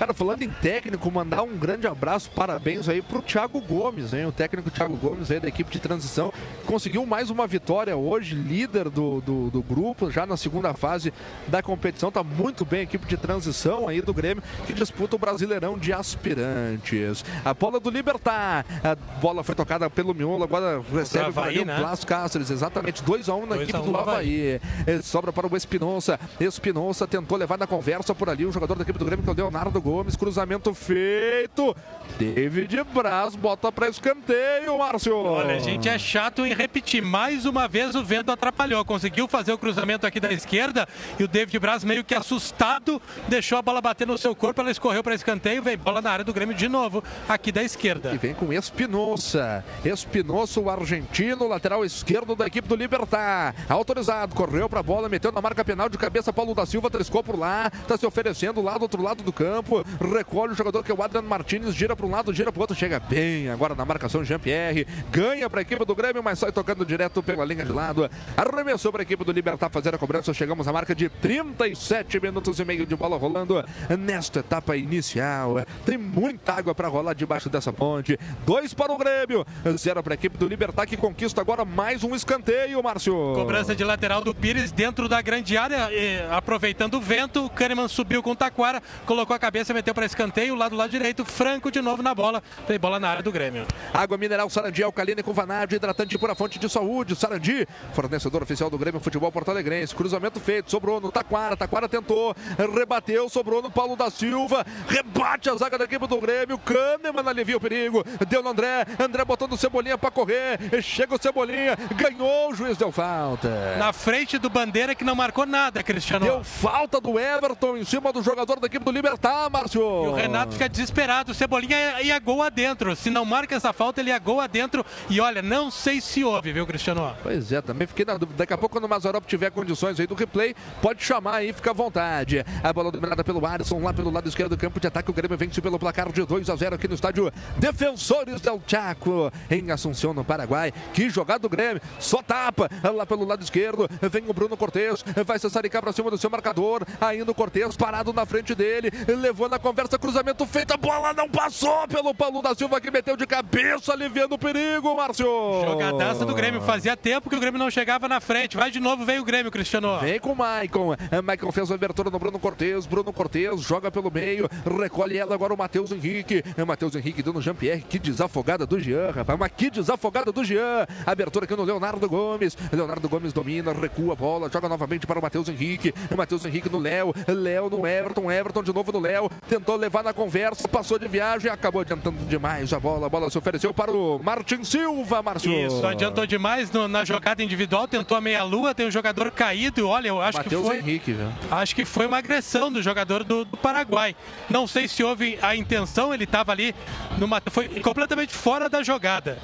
Cara, 0.00 0.14
falando 0.14 0.40
em 0.40 0.48
técnico, 0.48 1.10
mandar 1.10 1.42
um 1.42 1.58
grande 1.58 1.86
abraço, 1.86 2.30
parabéns 2.30 2.88
aí 2.88 3.02
pro 3.02 3.20
Thiago 3.20 3.60
Gomes, 3.60 4.14
hein? 4.14 4.24
O 4.24 4.32
técnico 4.32 4.70
Thiago 4.70 4.96
Gomes 4.96 5.30
aí 5.30 5.38
da 5.38 5.48
equipe 5.48 5.70
de 5.70 5.78
transição. 5.78 6.32
Conseguiu 6.64 7.04
mais 7.04 7.28
uma 7.28 7.46
vitória 7.46 7.94
hoje, 7.94 8.34
líder 8.34 8.88
do, 8.88 9.20
do, 9.20 9.50
do 9.50 9.62
grupo, 9.62 10.10
já 10.10 10.24
na 10.24 10.38
segunda 10.38 10.72
fase 10.72 11.12
da 11.48 11.62
competição. 11.62 12.10
Tá 12.10 12.24
muito 12.24 12.64
bem 12.64 12.80
a 12.80 12.82
equipe 12.84 13.06
de 13.06 13.18
transição 13.18 13.86
aí 13.86 14.00
do 14.00 14.14
Grêmio, 14.14 14.42
que 14.66 14.72
disputa 14.72 15.16
o 15.16 15.18
Brasileirão 15.18 15.76
de 15.76 15.92
aspirantes. 15.92 17.22
A 17.44 17.52
bola 17.52 17.78
do 17.78 17.90
Libertar. 17.90 18.64
A 18.82 18.94
bola 19.20 19.44
foi 19.44 19.54
tocada 19.54 19.90
pelo 19.90 20.14
miolo, 20.14 20.44
agora 20.44 20.82
recebe 20.94 21.26
Havaí, 21.26 21.58
o 21.58 21.66
né? 21.66 21.78
Blas 21.78 22.06
Cáceres, 22.06 22.50
exatamente. 22.50 23.02
2x1 23.02 23.36
um 23.36 23.40
na 23.44 23.56
2 23.56 23.68
equipe 23.68 23.78
1 23.78 23.92
do 23.92 23.98
Havaí. 23.98 24.60
Eh, 24.86 25.02
Sobra 25.02 25.30
para 25.30 25.46
o 25.46 25.54
Espinosa. 25.54 26.18
Espinosa 26.40 27.06
tentou 27.06 27.36
levar 27.36 27.58
na 27.58 27.66
conversa 27.66 28.14
por 28.14 28.30
ali 28.30 28.46
o 28.46 28.52
jogador 28.52 28.76
da 28.76 28.82
equipe 28.82 28.98
do 28.98 29.04
Grêmio, 29.04 29.22
que 29.22 29.28
é 29.28 29.32
o 29.34 29.36
Leonardo 29.36 29.78
Gomes. 29.78 29.89
Cruzamento 30.18 30.72
feito. 30.72 31.74
David 32.18 32.84
Braz 32.92 33.34
bota 33.34 33.72
para 33.72 33.88
escanteio, 33.88 34.78
Márcio. 34.78 35.16
Olha, 35.16 35.56
a 35.56 35.58
gente 35.58 35.88
é 35.88 35.98
chato 35.98 36.44
em 36.44 36.52
repetir. 36.52 37.02
Mais 37.02 37.46
uma 37.46 37.66
vez 37.66 37.94
o 37.94 38.04
vento 38.04 38.30
atrapalhou. 38.30 38.84
Conseguiu 38.84 39.26
fazer 39.26 39.52
o 39.52 39.58
cruzamento 39.58 40.06
aqui 40.06 40.20
da 40.20 40.32
esquerda 40.32 40.86
e 41.18 41.24
o 41.24 41.28
David 41.28 41.58
Braz, 41.58 41.82
meio 41.82 42.04
que 42.04 42.14
assustado, 42.14 43.00
deixou 43.26 43.58
a 43.58 43.62
bola 43.62 43.80
bater 43.80 44.06
no 44.06 44.16
seu 44.16 44.34
corpo. 44.34 44.60
Ela 44.60 44.70
escorreu 44.70 45.02
para 45.02 45.14
escanteio. 45.14 45.62
Veio 45.62 45.78
bola 45.78 46.00
na 46.00 46.10
área 46.10 46.24
do 46.24 46.32
Grêmio 46.32 46.54
de 46.54 46.68
novo, 46.68 47.02
aqui 47.28 47.50
da 47.50 47.62
esquerda. 47.62 48.12
E 48.12 48.18
vem 48.18 48.34
com 48.34 48.52
Espinosa. 48.52 49.64
Espinosa, 49.84 50.60
o 50.60 50.70
argentino, 50.70 51.48
lateral 51.48 51.84
esquerdo 51.84 52.36
da 52.36 52.46
equipe 52.46 52.68
do 52.68 52.76
Libertar. 52.76 53.54
Autorizado, 53.68 54.34
correu 54.34 54.68
pra 54.68 54.82
bola, 54.82 55.08
meteu 55.08 55.32
na 55.32 55.40
marca 55.40 55.64
penal 55.64 55.88
de 55.88 55.98
cabeça. 55.98 56.32
Paulo 56.32 56.54
da 56.54 56.66
Silva 56.66 56.90
triscou 56.90 57.24
por 57.24 57.38
lá, 57.38 57.70
tá 57.88 57.96
se 57.96 58.06
oferecendo 58.06 58.62
lá 58.62 58.76
do 58.76 58.82
outro 58.82 59.02
lado 59.02 59.22
do 59.22 59.32
campo. 59.32 59.79
Recolhe 60.00 60.52
o 60.52 60.56
jogador 60.56 60.82
que 60.82 60.90
é 60.90 60.94
o 60.94 61.02
Adriano 61.02 61.28
Martinez, 61.28 61.74
gira 61.74 61.94
para 61.94 62.06
um 62.06 62.10
lado, 62.10 62.32
gira 62.32 62.50
pro 62.52 62.60
outro, 62.60 62.76
chega 62.76 63.00
bem 63.00 63.48
agora 63.48 63.74
na 63.74 63.84
marcação 63.84 64.24
Jean-Pierre. 64.24 64.86
Ganha 65.10 65.48
pra 65.48 65.62
equipe 65.62 65.84
do 65.84 65.94
Grêmio, 65.94 66.22
mas 66.22 66.38
sai 66.38 66.52
tocando 66.52 66.84
direto 66.84 67.22
pela 67.22 67.44
linha 67.44 67.64
de 67.64 67.72
lado. 67.72 68.10
Arremessou 68.36 68.92
pra 68.92 69.02
equipe 69.02 69.24
do 69.24 69.32
Libertar 69.32 69.70
fazer 69.70 69.94
a 69.94 69.98
cobrança. 69.98 70.32
Chegamos 70.34 70.66
à 70.68 70.72
marca 70.72 70.94
de 70.94 71.08
37 71.08 72.20
minutos 72.20 72.58
e 72.58 72.64
meio 72.64 72.86
de 72.86 72.96
bola 72.96 73.16
rolando 73.16 73.64
nesta 73.98 74.40
etapa 74.40 74.76
inicial. 74.76 75.64
Tem 75.84 75.98
muita 75.98 76.54
água 76.54 76.74
para 76.74 76.88
rolar 76.88 77.14
debaixo 77.14 77.48
dessa 77.48 77.72
ponte. 77.72 78.18
Dois 78.46 78.74
para 78.74 78.92
o 78.92 78.98
Grêmio, 78.98 79.46
zero 79.76 80.02
para 80.02 80.14
a 80.14 80.16
equipe 80.16 80.36
do 80.38 80.46
Libertar 80.46 80.86
que 80.86 80.96
conquista 80.96 81.40
agora 81.40 81.64
mais 81.64 82.04
um 82.04 82.14
escanteio, 82.14 82.82
Márcio. 82.82 83.14
Cobrança 83.34 83.74
de 83.74 83.84
lateral 83.84 84.22
do 84.22 84.34
Pires 84.34 84.72
dentro 84.72 85.08
da 85.08 85.20
grande 85.20 85.56
área, 85.56 85.88
aproveitando 86.30 86.94
o 86.94 87.00
vento, 87.00 87.44
o 87.44 87.50
Kahneman 87.50 87.88
subiu 87.88 88.22
com 88.22 88.32
o 88.32 88.36
Taquara, 88.36 88.82
colocou 89.06 89.34
a 89.34 89.38
cabeça, 89.38 89.69
meteu 89.72 89.94
para 89.94 90.06
escanteio, 90.06 90.54
lado 90.54 90.76
lado 90.76 90.90
direito, 90.90 91.24
Franco 91.24 91.70
de 91.70 91.80
novo 91.80 92.02
na 92.02 92.14
bola, 92.14 92.42
tem 92.66 92.78
bola 92.78 92.98
na 92.98 93.08
área 93.08 93.22
do 93.22 93.32
Grêmio. 93.32 93.66
Água 93.92 94.16
mineral 94.16 94.48
Sarandi 94.50 94.82
alcalina 94.82 95.22
com 95.22 95.32
vanádio, 95.32 95.76
hidratante 95.76 96.18
por 96.18 96.30
a 96.30 96.34
fonte 96.34 96.58
de 96.58 96.68
saúde. 96.68 97.14
Sarandi, 97.16 97.66
fornecedor 97.92 98.42
oficial 98.42 98.70
do 98.70 98.78
Grêmio 98.78 99.00
Futebol 99.00 99.30
Porto 99.30 99.50
Alegrense. 99.50 99.94
Cruzamento 99.94 100.40
feito, 100.40 100.70
sobrou 100.70 101.00
no 101.00 101.10
Taquara. 101.10 101.56
Taquara 101.56 101.88
tentou, 101.88 102.34
rebateu, 102.74 103.28
sobrou 103.28 103.62
no 103.62 103.70
Paulo 103.70 103.96
da 103.96 104.10
Silva. 104.10 104.64
Rebate 104.88 105.50
a 105.50 105.56
zaga 105.56 105.78
da 105.78 105.84
equipe 105.84 106.06
do 106.06 106.20
Grêmio. 106.20 106.58
Kahneman 106.58 107.28
alivia 107.28 107.56
o 107.56 107.60
perigo. 107.60 108.04
Deu 108.28 108.42
no 108.42 108.50
André. 108.50 108.86
André 108.98 109.24
botando 109.24 109.52
o 109.52 109.56
Cebolinha 109.56 109.98
para 109.98 110.10
correr. 110.10 110.58
Chega 110.82 111.14
o 111.14 111.22
Cebolinha, 111.22 111.76
ganhou, 111.96 112.50
o 112.50 112.54
juiz 112.54 112.76
deu 112.76 112.92
falta. 112.92 113.76
Na 113.76 113.92
frente 113.92 114.38
do 114.38 114.48
Bandeira 114.48 114.94
que 114.94 115.04
não 115.04 115.14
marcou 115.14 115.46
nada, 115.46 115.82
Cristiano. 115.82 116.24
Deu 116.24 116.44
falta 116.44 117.00
do 117.00 117.18
Everton 117.18 117.76
em 117.76 117.84
cima 117.84 118.12
do 118.12 118.22
jogador 118.22 118.60
da 118.60 118.66
equipe 118.66 118.84
do 118.84 118.90
Libertar, 118.90 119.49
Márcio. 119.50 119.80
E 119.80 120.08
o 120.08 120.14
Renato 120.14 120.52
fica 120.52 120.68
desesperado. 120.68 121.32
O 121.32 121.34
Cebolinha 121.34 122.00
ia, 122.02 122.18
gol 122.18 122.42
adentro. 122.42 122.94
Se 122.96 123.10
não 123.10 123.24
marca 123.24 123.54
essa 123.54 123.72
falta, 123.72 124.00
ele 124.00 124.10
ia 124.10 124.18
gol 124.18 124.40
adentro. 124.40 124.84
E 125.08 125.20
olha, 125.20 125.42
não 125.42 125.70
sei 125.70 126.00
se 126.00 126.24
houve, 126.24 126.52
viu, 126.52 126.66
Cristiano? 126.66 127.14
Pois 127.22 127.52
é, 127.52 127.60
também 127.60 127.86
fiquei 127.86 128.04
na 128.04 128.16
dúvida. 128.16 128.38
Daqui 128.38 128.52
a 128.52 128.58
pouco, 128.58 128.74
quando 128.74 128.84
o 128.84 128.88
Mazarop 128.88 129.26
tiver 129.26 129.50
condições 129.50 129.98
aí 129.98 130.06
do 130.06 130.14
replay, 130.14 130.54
pode 130.80 131.02
chamar 131.02 131.36
aí, 131.36 131.52
fica 131.52 131.70
à 131.70 131.74
vontade. 131.74 132.44
A 132.62 132.72
bola 132.72 132.90
dominada 132.90 133.24
pelo 133.24 133.44
Alisson, 133.44 133.80
lá 133.80 133.92
pelo 133.92 134.10
lado 134.10 134.28
esquerdo 134.28 134.50
do 134.50 134.56
campo 134.56 134.78
de 134.80 134.86
ataque. 134.86 135.10
O 135.10 135.14
Grêmio 135.14 135.36
vence 135.36 135.60
pelo 135.60 135.78
placar 135.78 136.10
de 136.12 136.24
2 136.24 136.48
a 136.48 136.56
0 136.56 136.74
aqui 136.76 136.88
no 136.88 136.94
estádio 136.94 137.32
Defensores 137.58 138.40
del 138.40 138.62
Chaco, 138.66 139.32
em 139.50 139.70
Assunção, 139.70 140.14
no 140.14 140.24
Paraguai. 140.24 140.72
Que 140.92 141.10
jogada 141.10 141.40
do 141.40 141.48
Grêmio, 141.48 141.80
só 141.98 142.22
tapa 142.22 142.68
lá 142.94 143.04
pelo 143.06 143.24
lado 143.24 143.42
esquerdo. 143.42 143.88
Vem 144.02 144.28
o 144.28 144.32
Bruno 144.32 144.56
Cortes, 144.56 145.04
vai 145.26 145.38
se 145.38 145.48
saricar 145.50 145.82
pra 145.82 145.92
cima 145.92 146.10
do 146.10 146.18
seu 146.18 146.30
marcador. 146.30 146.84
Ainda 147.00 147.30
o 147.30 147.34
Cortes 147.34 147.76
parado 147.76 148.12
na 148.12 148.26
frente 148.26 148.54
dele, 148.54 148.90
levou 149.08 149.39
na 149.48 149.58
conversa, 149.58 149.98
cruzamento 149.98 150.44
feito, 150.46 150.72
a 150.72 150.76
bola 150.76 151.12
não 151.12 151.28
passou 151.28 151.86
pelo 151.88 152.14
Paulo 152.14 152.42
da 152.42 152.54
Silva 152.54 152.80
que 152.80 152.90
meteu 152.90 153.16
de 153.16 153.26
cabeça, 153.26 153.92
aliviando 153.92 154.34
o 154.34 154.38
perigo, 154.38 154.94
Márcio. 154.96 155.26
Jogadaça 155.64 156.24
do 156.26 156.34
Grêmio. 156.34 156.60
Fazia 156.60 156.96
tempo 156.96 157.30
que 157.30 157.36
o 157.36 157.40
Grêmio 157.40 157.58
não 157.58 157.70
chegava 157.70 158.08
na 158.08 158.20
frente. 158.20 158.56
Vai 158.56 158.70
de 158.70 158.80
novo, 158.80 159.04
veio 159.04 159.22
o 159.22 159.24
Grêmio, 159.24 159.50
Cristiano. 159.50 159.98
Vem 160.00 160.18
com 160.18 160.32
o 160.32 160.36
Maicon. 160.36 160.94
Maicon 161.24 161.52
fez 161.52 161.70
a 161.70 161.74
abertura 161.74 162.10
no 162.10 162.18
Bruno 162.18 162.38
Cortes. 162.38 162.86
Bruno 162.86 163.12
Cortes 163.12 163.60
joga 163.60 163.90
pelo 163.90 164.10
meio. 164.10 164.48
Recolhe 164.80 165.16
ela 165.16 165.34
agora 165.34 165.54
o 165.54 165.56
Matheus 165.56 165.92
Henrique. 165.92 166.42
Matheus 166.66 166.94
Henrique 166.94 167.22
dando 167.22 167.40
Jean-Pierre. 167.40 167.82
Que 167.88 167.98
desafogada 167.98 168.66
do 168.66 168.78
Jean, 168.78 169.10
rapaz. 169.10 169.38
Mas 169.38 169.52
que 169.56 169.70
desafogada 169.70 170.32
do 170.32 170.44
Jean. 170.44 170.86
Abertura 171.06 171.44
aqui 171.44 171.56
no 171.56 171.64
Leonardo 171.64 172.08
Gomes. 172.08 172.56
Leonardo 172.72 173.08
Gomes 173.08 173.32
domina, 173.32 173.72
recua 173.72 174.12
a 174.12 174.16
bola. 174.16 174.50
Joga 174.50 174.68
novamente 174.68 175.06
para 175.06 175.18
o 175.18 175.22
Matheus 175.22 175.48
Henrique. 175.48 175.94
Matheus 176.16 176.44
Henrique 176.44 176.68
no 176.68 176.78
Léo. 176.78 177.14
Léo 177.26 177.70
no 177.70 177.86
Everton. 177.86 178.30
Everton 178.30 178.62
de 178.62 178.72
novo 178.72 178.92
no 178.92 178.98
Léo. 178.98 179.29
Tentou 179.48 179.76
levar 179.76 180.04
na 180.04 180.12
conversa. 180.12 180.68
Passou 180.68 180.98
de 180.98 181.08
viagem. 181.08 181.50
Acabou 181.50 181.80
adiantando 181.82 182.24
demais 182.26 182.72
a 182.72 182.78
bola. 182.78 183.06
A 183.06 183.08
bola 183.08 183.28
se 183.30 183.36
ofereceu 183.38 183.74
para 183.74 183.90
o 183.90 184.20
Martin 184.22 184.62
Silva, 184.62 185.22
Márcio. 185.22 185.52
Isso, 185.66 185.84
adiantou 185.86 186.26
demais 186.26 186.70
no- 186.70 186.86
na 186.86 187.04
jogada 187.04 187.42
individual, 187.42 187.88
tentou 187.88 188.16
a 188.16 188.20
meia-lua, 188.20 188.74
tem 188.74 188.86
um 188.86 188.90
jogador 188.90 189.30
caído. 189.32 189.88
Olha, 189.88 190.08
eu 190.08 190.20
acho 190.20 190.38
Matheus 190.38 190.62
que 190.62 190.68
foi. 190.68 190.78
Henrique, 190.78 191.12
viu? 191.12 191.28
Acho 191.50 191.74
que 191.74 191.84
foi 191.84 192.06
uma 192.06 192.18
agressão 192.18 192.70
do 192.70 192.80
jogador 192.82 193.24
do, 193.24 193.44
do 193.44 193.56
Paraguai. 193.56 194.14
Não 194.48 194.66
sei 194.66 194.86
se 194.86 195.02
houve 195.02 195.38
a 195.42 195.56
intenção, 195.56 196.14
ele 196.14 196.24
estava 196.24 196.52
ali 196.52 196.74
numa. 197.18 197.42
Foi 197.50 197.68
completamente 197.80 198.32
fora 198.32 198.68
da 198.68 198.82
jogada. 198.82 199.36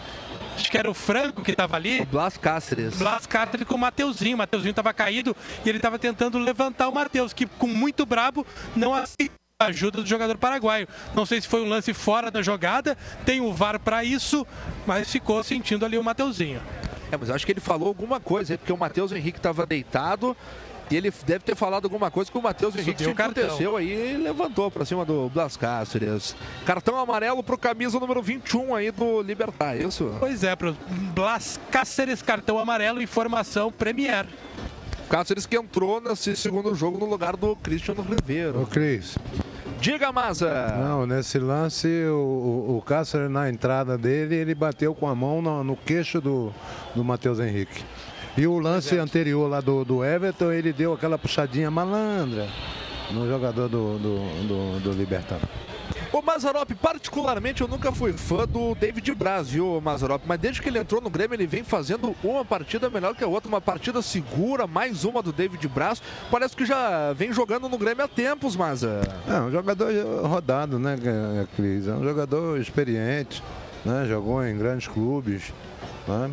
acho 0.56 0.70
que 0.70 0.78
era 0.78 0.90
o 0.90 0.94
Franco 0.94 1.42
que 1.42 1.50
estava 1.50 1.76
ali. 1.76 2.00
O 2.00 2.06
Blas 2.06 2.36
Cáceres. 2.36 2.96
Blas 2.96 3.26
Cáceres 3.26 3.66
com 3.66 3.74
o 3.74 3.78
Mateuzinho. 3.78 4.36
O 4.36 4.38
Mateuzinho 4.38 4.70
estava 4.70 4.92
caído 4.94 5.34
e 5.64 5.68
ele 5.68 5.78
estava 5.78 5.98
tentando 5.98 6.38
levantar 6.38 6.88
o 6.88 6.94
Mateus, 6.94 7.32
que 7.32 7.44
com 7.46 7.66
muito 7.66 8.06
brabo 8.06 8.46
não 8.76 8.94
aceitou 8.94 9.34
ajuda 9.58 10.02
do 10.02 10.06
jogador 10.06 10.36
paraguaio. 10.36 10.86
Não 11.14 11.24
sei 11.24 11.40
se 11.40 11.48
foi 11.48 11.62
um 11.62 11.68
lance 11.68 11.94
fora 11.94 12.30
da 12.30 12.42
jogada, 12.42 12.94
tem 13.24 13.40
o 13.40 13.54
VAR 13.54 13.80
para 13.80 14.04
isso, 14.04 14.46
mas 14.86 15.10
ficou 15.10 15.42
sentindo 15.42 15.86
ali 15.86 15.96
o 15.96 16.04
Mateuzinho. 16.04 16.60
É, 17.10 17.16
mas 17.16 17.30
acho 17.30 17.46
que 17.46 17.52
ele 17.52 17.60
falou 17.60 17.88
alguma 17.88 18.20
coisa, 18.20 18.58
porque 18.58 18.70
o 18.70 18.76
Matheus 18.76 19.12
Henrique 19.12 19.38
estava 19.38 19.64
deitado 19.64 20.36
e 20.90 20.96
ele 20.96 21.10
deve 21.24 21.42
ter 21.42 21.56
falado 21.56 21.86
alguma 21.86 22.10
coisa 22.10 22.30
que 22.30 22.36
o 22.36 22.42
Matheus 22.42 22.76
Henrique 22.76 23.02
se 23.02 23.08
aconteceu 23.08 23.78
aí 23.78 24.12
e 24.12 24.16
levantou 24.18 24.70
para 24.70 24.84
cima 24.84 25.06
do 25.06 25.30
Blas 25.30 25.56
Cáceres. 25.56 26.36
Cartão 26.66 26.98
amarelo 26.98 27.42
para 27.42 27.54
o 27.54 27.58
camisa 27.58 27.98
número 27.98 28.22
21 28.22 28.74
aí 28.74 28.90
do 28.90 29.22
Libertar, 29.22 29.74
é 29.74 29.84
isso? 29.84 30.14
Pois 30.20 30.44
é, 30.44 30.54
para 30.54 30.74
Blas 31.14 31.58
Cáceres, 31.70 32.20
cartão 32.20 32.58
amarelo, 32.58 33.00
informação 33.00 33.72
Premier. 33.72 34.26
Cáceres 35.08 35.46
que 35.46 35.56
entrou 35.56 36.00
nesse 36.00 36.34
segundo 36.36 36.74
jogo 36.74 36.98
no 36.98 37.06
lugar 37.06 37.36
do 37.36 37.54
Cristiano 37.56 38.02
Ribeiro. 38.02 38.62
Ô, 38.62 38.66
Cris. 38.66 39.16
Diga, 39.80 40.10
Maza. 40.10 40.74
Não, 40.78 41.06
nesse 41.06 41.38
lance, 41.38 41.86
o, 42.06 42.76
o, 42.76 42.82
Cáceres, 42.84 43.30
na 43.30 43.48
entrada 43.48 43.96
dele, 43.96 44.34
ele 44.34 44.54
bateu 44.54 44.94
com 44.94 45.06
a 45.06 45.14
mão 45.14 45.40
no, 45.40 45.62
no 45.62 45.76
queixo 45.76 46.20
do, 46.20 46.52
do 46.94 47.04
Matheus 47.04 47.38
Henrique. 47.38 47.84
E 48.36 48.46
o 48.46 48.58
lance 48.58 48.98
anterior 48.98 49.48
lá 49.48 49.60
do, 49.60 49.84
do 49.84 50.04
Everton, 50.04 50.50
ele 50.52 50.72
deu 50.72 50.92
aquela 50.92 51.16
puxadinha 51.16 51.70
malandra 51.70 52.48
no 53.10 53.28
jogador 53.28 53.68
do, 53.68 53.98
do, 53.98 54.18
do, 54.48 54.80
do 54.80 54.92
Libertar. 54.92 55.40
O 56.12 56.22
Mazarop, 56.22 56.70
particularmente, 56.80 57.60
eu 57.60 57.68
nunca 57.68 57.92
fui 57.92 58.12
fã 58.12 58.46
do 58.46 58.74
David 58.74 59.12
Braz, 59.14 59.50
viu, 59.50 59.80
Mazarop? 59.80 60.22
Mas 60.26 60.38
desde 60.38 60.62
que 60.62 60.68
ele 60.68 60.78
entrou 60.78 61.00
no 61.00 61.10
Grêmio, 61.10 61.34
ele 61.34 61.46
vem 61.46 61.64
fazendo 61.64 62.14
uma 62.22 62.44
partida 62.44 62.88
melhor 62.88 63.14
que 63.14 63.24
a 63.24 63.26
outra, 63.26 63.48
uma 63.48 63.60
partida 63.60 64.00
segura, 64.00 64.66
mais 64.66 65.04
uma 65.04 65.22
do 65.22 65.32
David 65.32 65.66
Braz. 65.68 66.00
Parece 66.30 66.56
que 66.56 66.64
já 66.64 67.12
vem 67.12 67.32
jogando 67.32 67.68
no 67.68 67.76
Grêmio 67.76 68.04
há 68.04 68.08
tempos, 68.08 68.56
Maza. 68.56 69.00
É, 69.28 69.40
um 69.40 69.50
jogador 69.50 69.92
rodado, 70.26 70.78
né, 70.78 70.96
Cris? 71.56 71.88
É 71.88 71.92
um 71.92 72.04
jogador 72.04 72.58
experiente, 72.60 73.42
né? 73.84 74.06
Jogou 74.08 74.44
em 74.44 74.56
grandes 74.56 74.88
clubes, 74.88 75.52
né? 76.06 76.30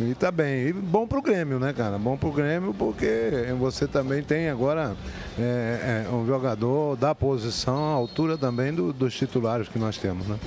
E 0.00 0.14
tá 0.14 0.30
bem. 0.30 0.68
E 0.68 0.72
bom 0.72 1.06
pro 1.06 1.20
Grêmio, 1.20 1.58
né, 1.58 1.72
cara? 1.72 1.98
Bom 1.98 2.16
pro 2.16 2.30
Grêmio 2.30 2.72
porque 2.72 3.46
você 3.58 3.86
também 3.86 4.22
tem 4.22 4.48
agora 4.48 4.96
é, 5.38 6.04
é, 6.06 6.10
um 6.14 6.26
jogador 6.26 6.96
da 6.96 7.14
posição, 7.14 7.76
à 7.76 7.94
altura 7.94 8.38
também 8.38 8.72
do, 8.72 8.92
dos 8.92 9.14
titulares 9.14 9.68
que 9.68 9.78
nós 9.78 9.98
temos, 9.98 10.26
né? 10.26 10.38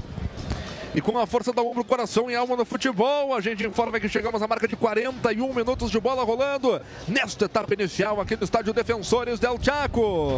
E 0.93 0.99
com 0.99 1.17
a 1.17 1.25
força 1.25 1.53
da 1.53 1.61
ombro, 1.61 1.85
coração 1.85 2.29
e 2.29 2.35
alma 2.35 2.55
no 2.55 2.65
futebol, 2.65 3.33
a 3.33 3.39
gente 3.39 3.65
informa 3.65 3.99
que 3.99 4.09
chegamos 4.09 4.41
à 4.41 4.47
marca 4.47 4.67
de 4.67 4.75
41 4.75 5.53
minutos 5.53 5.89
de 5.89 5.99
bola 5.99 6.23
rolando 6.23 6.81
nesta 7.07 7.45
etapa 7.45 7.73
inicial 7.73 8.19
aqui 8.19 8.35
no 8.35 8.43
estádio 8.43 8.73
Defensores 8.73 9.39
del 9.39 9.57
Chaco. 9.61 10.37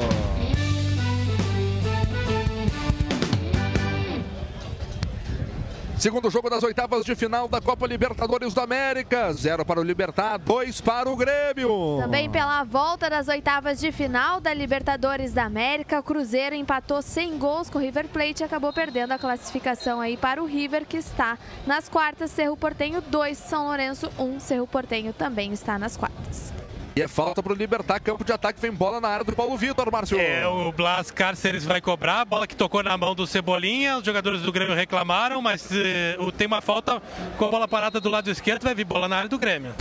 Segundo 5.98 6.30
jogo 6.30 6.50
das 6.50 6.64
oitavas 6.64 7.06
de 7.06 7.16
final 7.16 7.48
da 7.48 7.62
Copa 7.62 7.88
Libertadores 7.88 8.54
da 8.54 8.64
América. 8.64 9.32
Zero 9.34 9.64
para 9.64 9.80
o 9.80 9.84
Libertar, 9.84 10.38
dois 10.38 10.82
para 10.82 11.10
o 11.10 11.16
Grêmio. 11.16 11.98
Também 12.00 12.30
pela 12.30 12.64
volta 12.64 13.10
das 13.10 13.28
oitavas 13.28 13.80
de 13.80 13.92
final 13.92 14.42
da 14.42 14.54
Libertadores 14.54 15.32
da 15.32 15.46
América, 15.46 16.00
o 16.00 16.04
Cruzeiro 16.04 16.56
empatou 16.56 17.02
sem 17.02 17.38
gols 17.38 17.70
com 17.70 17.78
o 17.78 17.82
River 17.82 18.08
Plate 18.10 18.44
e 18.44 18.46
acabou 18.46 18.74
perdendo 18.74 19.14
a 19.14 19.20
classificação 19.20 20.02
aí 20.02 20.18
para 20.18 20.44
o 20.44 20.46
River, 20.46 20.86
que 20.86 20.98
está 20.98 21.38
nas 21.66 21.88
quartas. 21.88 22.32
Cerro 22.32 22.58
Portenho 22.58 23.02
2, 23.02 23.38
São 23.38 23.68
Lourenço 23.68 24.12
1. 24.20 24.24
Um. 24.24 24.40
Cerro 24.40 24.68
Portenho 24.68 25.14
também 25.14 25.54
está 25.54 25.80
nas 25.80 25.96
quartas. 25.96 26.52
E 26.96 27.02
é 27.02 27.08
falta 27.08 27.42
para 27.42 27.52
o 27.52 27.56
Libertar, 27.56 28.00
campo 28.00 28.24
de 28.24 28.32
ataque, 28.32 28.62
vem 28.62 28.72
bola 28.72 29.02
na 29.02 29.08
área 29.08 29.26
do 29.26 29.36
Paulo 29.36 29.58
Vitor, 29.58 29.92
Márcio. 29.92 30.20
É, 30.20 30.46
o 30.46 30.72
Blas 30.72 31.10
Cárceres 31.10 31.66
vai 31.66 31.82
cobrar, 31.82 32.22
a 32.22 32.26
bola 32.26 32.46
que 32.46 32.56
tocou 32.56 32.84
na 32.84 32.96
mão 32.96 33.16
do 33.16 33.26
Cebolinha, 33.26 33.98
os 33.98 34.06
jogadores 34.06 34.42
do 34.42 34.52
Grêmio 34.52 34.76
reclamaram, 34.76 35.42
mas 35.42 35.68
eh, 35.72 36.16
tem 36.38 36.46
uma 36.46 36.62
falta 36.62 37.02
com 37.36 37.46
a 37.46 37.48
bola 37.50 37.68
parada 37.68 38.00
do 38.00 38.10
lado 38.10 38.30
esquerdo, 38.30 38.62
vai 38.62 38.76
vir 38.76 38.86
bola 38.86 39.08
na 39.08 39.18
área 39.18 39.30
do 39.30 39.40
Grêmio. 39.40 39.74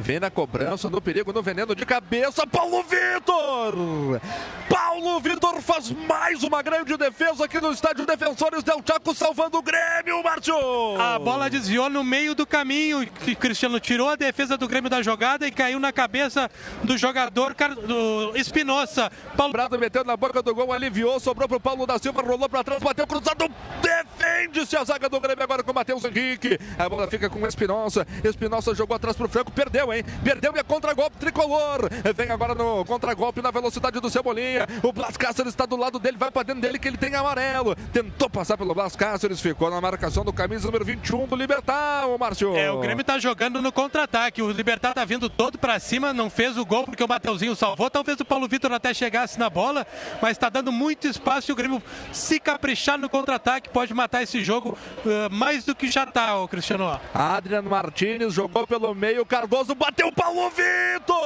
Vem 0.00 0.18
na 0.18 0.30
cobrança, 0.30 0.88
no 0.88 1.00
perigo, 1.00 1.30
no 1.30 1.42
veneno 1.42 1.74
de 1.74 1.84
cabeça. 1.84 2.46
Paulo 2.46 2.82
Vitor! 2.82 4.20
Paulo 4.68 5.20
Vitor 5.20 5.60
faz 5.60 5.90
mais 5.90 6.42
uma 6.42 6.62
grande 6.62 6.96
defesa 6.96 7.44
aqui 7.44 7.60
no 7.60 7.70
estádio 7.70 8.06
Defensores 8.06 8.62
Del 8.62 8.80
Chaco, 8.86 9.14
salvando 9.14 9.58
o 9.58 9.62
Grêmio, 9.62 10.22
Márcio! 10.22 10.54
A 10.98 11.18
bola 11.18 11.50
desviou 11.50 11.90
no 11.90 12.02
meio 12.02 12.34
do 12.34 12.46
caminho. 12.46 13.06
Cristiano 13.38 13.78
tirou 13.78 14.08
a 14.08 14.16
defesa 14.16 14.56
do 14.56 14.66
Grêmio 14.66 14.88
da 14.88 15.02
jogada 15.02 15.46
e 15.46 15.50
caiu 15.50 15.78
na 15.78 15.92
cabeça 15.92 16.50
do 16.82 16.96
jogador 16.96 17.54
do 17.86 18.32
Espinosa. 18.36 19.10
Paulo 19.36 19.52
Brado 19.52 19.78
meteu 19.78 20.02
na 20.02 20.16
boca 20.16 20.42
do 20.42 20.54
gol, 20.54 20.72
aliviou, 20.72 21.20
sobrou 21.20 21.46
pro 21.46 21.60
Paulo 21.60 21.86
da 21.86 21.98
Silva, 21.98 22.22
rolou 22.22 22.48
para 22.48 22.64
trás, 22.64 22.82
bateu 22.82 23.06
cruzado. 23.06 23.50
Defende-se 23.82 24.76
a 24.76 24.84
zaga 24.84 25.10
do 25.10 25.20
Grêmio 25.20 25.44
agora 25.44 25.62
com 25.62 25.72
o 25.72 25.74
Matheus 25.74 26.04
Henrique. 26.04 26.58
A 26.78 26.88
bola 26.88 27.06
fica 27.06 27.28
com 27.28 27.40
o 27.40 27.46
Espinosa. 27.46 28.06
Espinosa 28.24 28.74
jogou 28.74 28.96
atrás 28.96 29.14
pro 29.14 29.28
Franco, 29.28 29.52
perdeu 29.52 29.89
hein? 29.92 30.04
Perdeu 30.22 30.54
e 30.54 30.58
é 30.58 30.62
contra-golpe 30.62 31.16
tricolor. 31.18 31.88
Vem 32.14 32.30
agora 32.30 32.54
no 32.54 32.84
contra-golpe 32.84 33.42
na 33.42 33.50
velocidade 33.50 34.00
do 34.00 34.10
Cebolinha. 34.10 34.66
O 34.82 34.92
Blas 34.92 35.16
Cáceres 35.16 35.52
está 35.52 35.66
do 35.66 35.76
lado 35.76 35.98
dele, 35.98 36.16
vai 36.16 36.30
para 36.30 36.42
dentro 36.42 36.62
dele 36.62 36.78
que 36.78 36.88
ele 36.88 36.96
tem 36.96 37.14
amarelo. 37.14 37.74
Tentou 37.92 38.28
passar 38.28 38.56
pelo 38.56 38.74
Blas 38.74 38.96
Cáceres, 38.96 39.40
ficou 39.40 39.70
na 39.70 39.80
marcação 39.80 40.24
do 40.24 40.32
camisa 40.32 40.66
número 40.66 40.84
21 40.84 41.26
do 41.26 41.36
Libertar, 41.36 42.06
o 42.06 42.18
Márcio. 42.18 42.56
É, 42.56 42.70
o 42.70 42.78
Grêmio 42.78 43.04
tá 43.04 43.18
jogando 43.18 43.60
no 43.60 43.72
contra-ataque. 43.72 44.42
O 44.42 44.50
Libertar 44.50 44.94
tá 44.94 45.04
vindo 45.04 45.28
todo 45.28 45.58
para 45.58 45.78
cima, 45.78 46.12
não 46.12 46.30
fez 46.30 46.56
o 46.56 46.64
gol 46.64 46.84
porque 46.84 47.02
o 47.02 47.08
Mateuzinho 47.08 47.54
salvou. 47.56 47.90
Talvez 47.90 48.18
o 48.20 48.24
Paulo 48.24 48.48
Vitor 48.48 48.72
até 48.72 48.92
chegasse 48.94 49.38
na 49.38 49.50
bola, 49.50 49.86
mas 50.20 50.32
está 50.32 50.48
dando 50.48 50.72
muito 50.72 51.06
espaço 51.06 51.50
e 51.50 51.52
o 51.52 51.56
Grêmio 51.56 51.82
se 52.12 52.38
caprichar 52.38 52.98
no 52.98 53.08
contra-ataque 53.08 53.68
pode 53.68 53.92
matar 53.94 54.22
esse 54.22 54.42
jogo 54.42 54.76
uh, 55.04 55.34
mais 55.34 55.64
do 55.64 55.74
que 55.74 55.90
já 55.90 56.06
tá, 56.06 56.36
o 56.38 56.48
Cristiano. 56.48 57.00
Adriano 57.14 57.68
Martinez 57.70 58.32
jogou 58.32 58.66
pelo 58.66 58.94
meio, 58.94 59.24
Cardoso 59.24 59.69
bateu 59.74 60.08
o 60.08 60.12
Paulo 60.12 60.50
Vitor! 60.50 61.20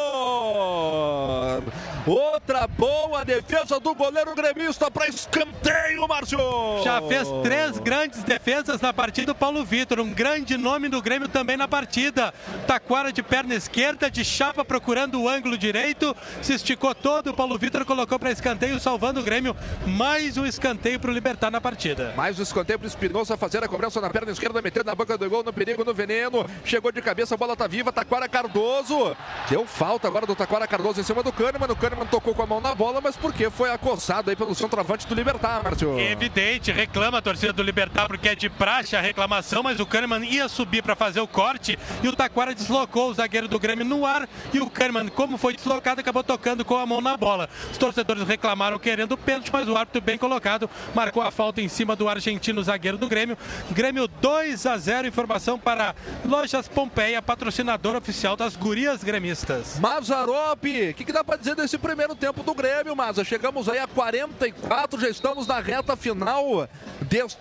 Outra 2.07 2.67
boa 2.67 3.25
defesa 3.25 3.81
do 3.81 3.95
goleiro 3.95 4.35
gremista 4.35 4.91
para 4.91 5.09
escanteio, 5.09 6.07
Márcio! 6.07 6.39
Já 6.85 7.01
fez 7.01 7.27
três 7.43 7.79
grandes 7.79 8.23
defesas 8.23 8.79
na 8.83 8.93
partida 8.93 9.33
o 9.33 9.35
Paulo 9.35 9.65
Vitor, 9.65 10.01
um 10.01 10.13
grande 10.13 10.59
nome 10.59 10.91
do 10.91 11.01
Grêmio 11.01 11.29
também 11.29 11.57
na 11.57 11.67
partida. 11.67 12.35
Taquara 12.67 13.11
de 13.11 13.23
perna 13.23 13.55
esquerda, 13.55 14.11
de 14.11 14.23
chapa 14.23 14.63
procurando 14.65 15.23
o 15.23 15.29
ângulo 15.29 15.57
direito, 15.57 16.15
se 16.43 16.53
esticou 16.53 16.95
todo, 16.95 17.31
o 17.31 17.35
Paulo 17.35 17.57
Vitor 17.57 17.87
colocou 17.87 18.19
para 18.19 18.31
escanteio, 18.31 18.79
salvando 18.79 19.21
o 19.21 19.23
Grêmio. 19.23 19.57
Mais 19.87 20.37
um 20.37 20.45
escanteio 20.45 21.01
para 21.01 21.11
o 21.11 21.15
Libertar 21.15 21.51
na 21.51 21.61
partida. 21.61 22.13
Mais 22.17 22.39
um 22.39 22.43
escanteio 22.43 22.79
para 22.79 22.87
o 22.87 22.89
Espinosa 22.89 23.37
fazer 23.37 23.65
a 23.65 23.69
cobrança 23.69 23.99
na 24.01 24.11
perna 24.11 24.31
esquerda, 24.31 24.61
metendo 24.61 24.87
na 24.87 24.95
boca 24.95 25.17
do 25.17 25.31
gol, 25.31 25.43
no 25.43 25.53
perigo, 25.55 25.85
no 25.85 25.95
veneno. 25.95 26.45
Chegou 26.67 26.93
de 26.93 27.01
cabeça, 27.01 27.35
a 27.35 27.39
bola 27.39 27.57
tá 27.57 27.67
viva, 27.67 27.91
Taquara 27.91 28.29
Cardoso. 28.35 29.17
Deu 29.49 29.65
falta 29.65 30.09
agora 30.09 30.27
do 30.27 30.35
Taquara 30.35 30.67
Cardoso 30.67 31.01
em 31.01 31.05
cima 31.05 31.23
do 31.23 31.33
Kahneman. 31.33 31.71
O 31.71 31.77
Kahneman 31.77 32.05
tocou 32.07 32.35
com 32.35 32.43
a 32.43 32.47
mão 32.47 32.61
na 32.61 32.75
bola, 32.75 33.01
mas 33.01 33.17
porque 33.17 33.49
foi 33.49 33.71
acossado 33.71 34.29
aí 34.29 34.35
pelo 34.35 34.53
centroavante 34.57 35.07
do 35.07 35.15
Libertar, 35.15 35.63
Márcio. 35.63 35.97
Evidente, 36.01 36.73
reclama 36.73 37.19
a 37.19 37.23
torcida 37.23 37.53
do 37.53 37.63
Libertar 37.63 38.09
porque 38.09 38.31
é 38.31 38.35
de 38.35 38.51
praxe 38.51 38.97
a 38.97 39.01
reclamação, 39.01 39.63
mas 39.63 39.79
o 39.79 39.87
Kahneman 39.87 40.25
ia 40.25 40.49
subir 40.49 40.83
para 40.83 40.97
fazer 40.97 41.21
o 41.21 41.29
corte 41.29 41.79
e 42.03 42.09
o 42.09 42.17
Taquara 42.17 42.53
deslocou 42.53 43.11
o 43.11 43.15
zagueiro 43.15 43.47
do 43.47 43.57
Grêmio 43.57 43.85
no 43.85 44.05
ar 44.05 44.29
e 44.53 44.59
o 44.59 44.69
Kahneman, 44.69 45.07
como 45.11 45.39
foi 45.39 45.55
deslocado, 45.55 46.01
acabou 46.01 46.25
tocando 46.25 46.65
com 46.65 46.77
a 46.77 46.85
mão 46.85 47.01
na 47.01 47.17
bola. 47.17 47.49
Os 47.71 47.79
torcedores 47.79 48.27
reclamaram 48.27 48.81
querendo 48.81 49.13
o 49.13 49.17
pênalti, 49.17 49.53
mas 49.53 49.69
o 49.69 49.77
árbitro 49.77 50.01
bem 50.01 50.19
colocado 50.19 50.69
marcou 50.93 51.23
a 51.23 51.31
falta 51.31 51.61
em 51.61 51.69
cima 51.69 51.95
do 51.95 52.09
argentino 52.09 52.61
zagueiro 52.65 52.99
do 52.99 53.07
Grêmio. 53.07 53.39
Grêmio 53.71 54.09
2 54.09 54.67
a 54.67 54.77
0, 54.77 55.07
informação 55.07 55.57
para 55.57 55.95
Lojas 56.25 56.67
Pompeia, 56.67 57.23
patrocinador 57.23 57.95
oficial 57.95 58.24
das 58.35 58.57
gurias 58.57 59.05
gremistas. 59.05 59.79
Mazarop, 59.79 60.65
o 60.65 60.95
que, 60.95 61.05
que, 61.05 61.13
dá 61.13 61.23
para 61.23 61.37
dizer 61.37 61.55
desse 61.55 61.77
primeiro 61.77 62.15
tempo 62.15 62.43
do 62.43 62.55
Grêmio, 62.55 62.97
Maza? 62.97 63.23
Chegamos 63.23 63.69
aí 63.69 63.79
a 63.79 63.87
44, 63.87 64.99
já 64.99 65.11
estamos 65.11 65.47
na 65.47 65.61
reta 65.61 65.95
final 65.95 66.67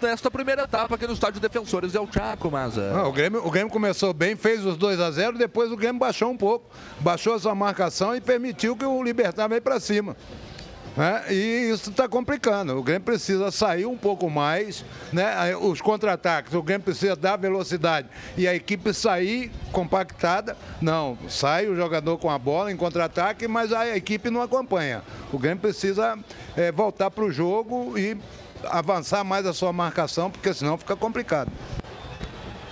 desta 0.01 0.29
primeira 0.29 0.63
etapa 0.63 0.95
aqui 0.95 1.07
no 1.07 1.13
estádio 1.13 1.39
Defensores 1.39 1.95
El 1.95 2.07
Chaco, 2.11 2.51
Maza. 2.51 2.91
Ah, 2.93 3.07
o, 3.07 3.13
Grêmio, 3.13 3.47
o 3.47 3.49
Grêmio 3.49 3.71
começou 3.71 4.13
bem, 4.13 4.35
fez 4.35 4.65
os 4.65 4.75
2 4.75 4.99
a 4.99 5.09
0 5.09 5.37
depois 5.37 5.71
o 5.71 5.77
Grêmio 5.77 5.99
baixou 5.99 6.29
um 6.29 6.37
pouco, 6.37 6.69
baixou 6.99 7.33
a 7.33 7.39
sua 7.39 7.55
marcação 7.55 8.13
e 8.13 8.19
permitiu 8.19 8.75
que 8.75 8.85
o 8.85 9.01
Libertar 9.01 9.47
veio 9.47 9.61
para 9.61 9.79
cima. 9.79 10.17
É, 10.97 11.33
e 11.33 11.71
isso 11.71 11.89
está 11.89 12.07
complicando. 12.07 12.77
O 12.77 12.83
Grêmio 12.83 13.01
precisa 13.01 13.49
sair 13.49 13.85
um 13.85 13.97
pouco 13.97 14.29
mais, 14.29 14.85
né? 15.11 15.55
Os 15.55 15.81
contra-ataques, 15.81 16.53
o 16.53 16.61
Grêmio 16.61 16.85
precisa 16.85 17.15
dar 17.15 17.35
velocidade 17.35 18.07
e 18.37 18.47
a 18.47 18.53
equipe 18.53 18.93
sair 18.93 19.51
compactada. 19.71 20.55
Não, 20.79 21.17
sai 21.27 21.67
o 21.67 21.75
jogador 21.75 22.17
com 22.19 22.29
a 22.29 22.37
bola 22.37 22.71
em 22.71 22.77
contra-ataque, 22.77 23.47
mas 23.47 23.73
a 23.73 23.95
equipe 23.95 24.29
não 24.29 24.41
acompanha. 24.41 25.01
O 25.31 25.39
Grêmio 25.39 25.59
precisa 25.59 26.17
é, 26.55 26.71
voltar 26.71 27.09
para 27.09 27.23
o 27.23 27.31
jogo 27.31 27.97
e 27.97 28.15
avançar 28.65 29.23
mais 29.23 29.45
a 29.45 29.53
sua 29.53 29.73
marcação, 29.73 30.29
porque 30.29 30.53
senão 30.53 30.77
fica 30.77 30.95
complicado. 30.95 31.51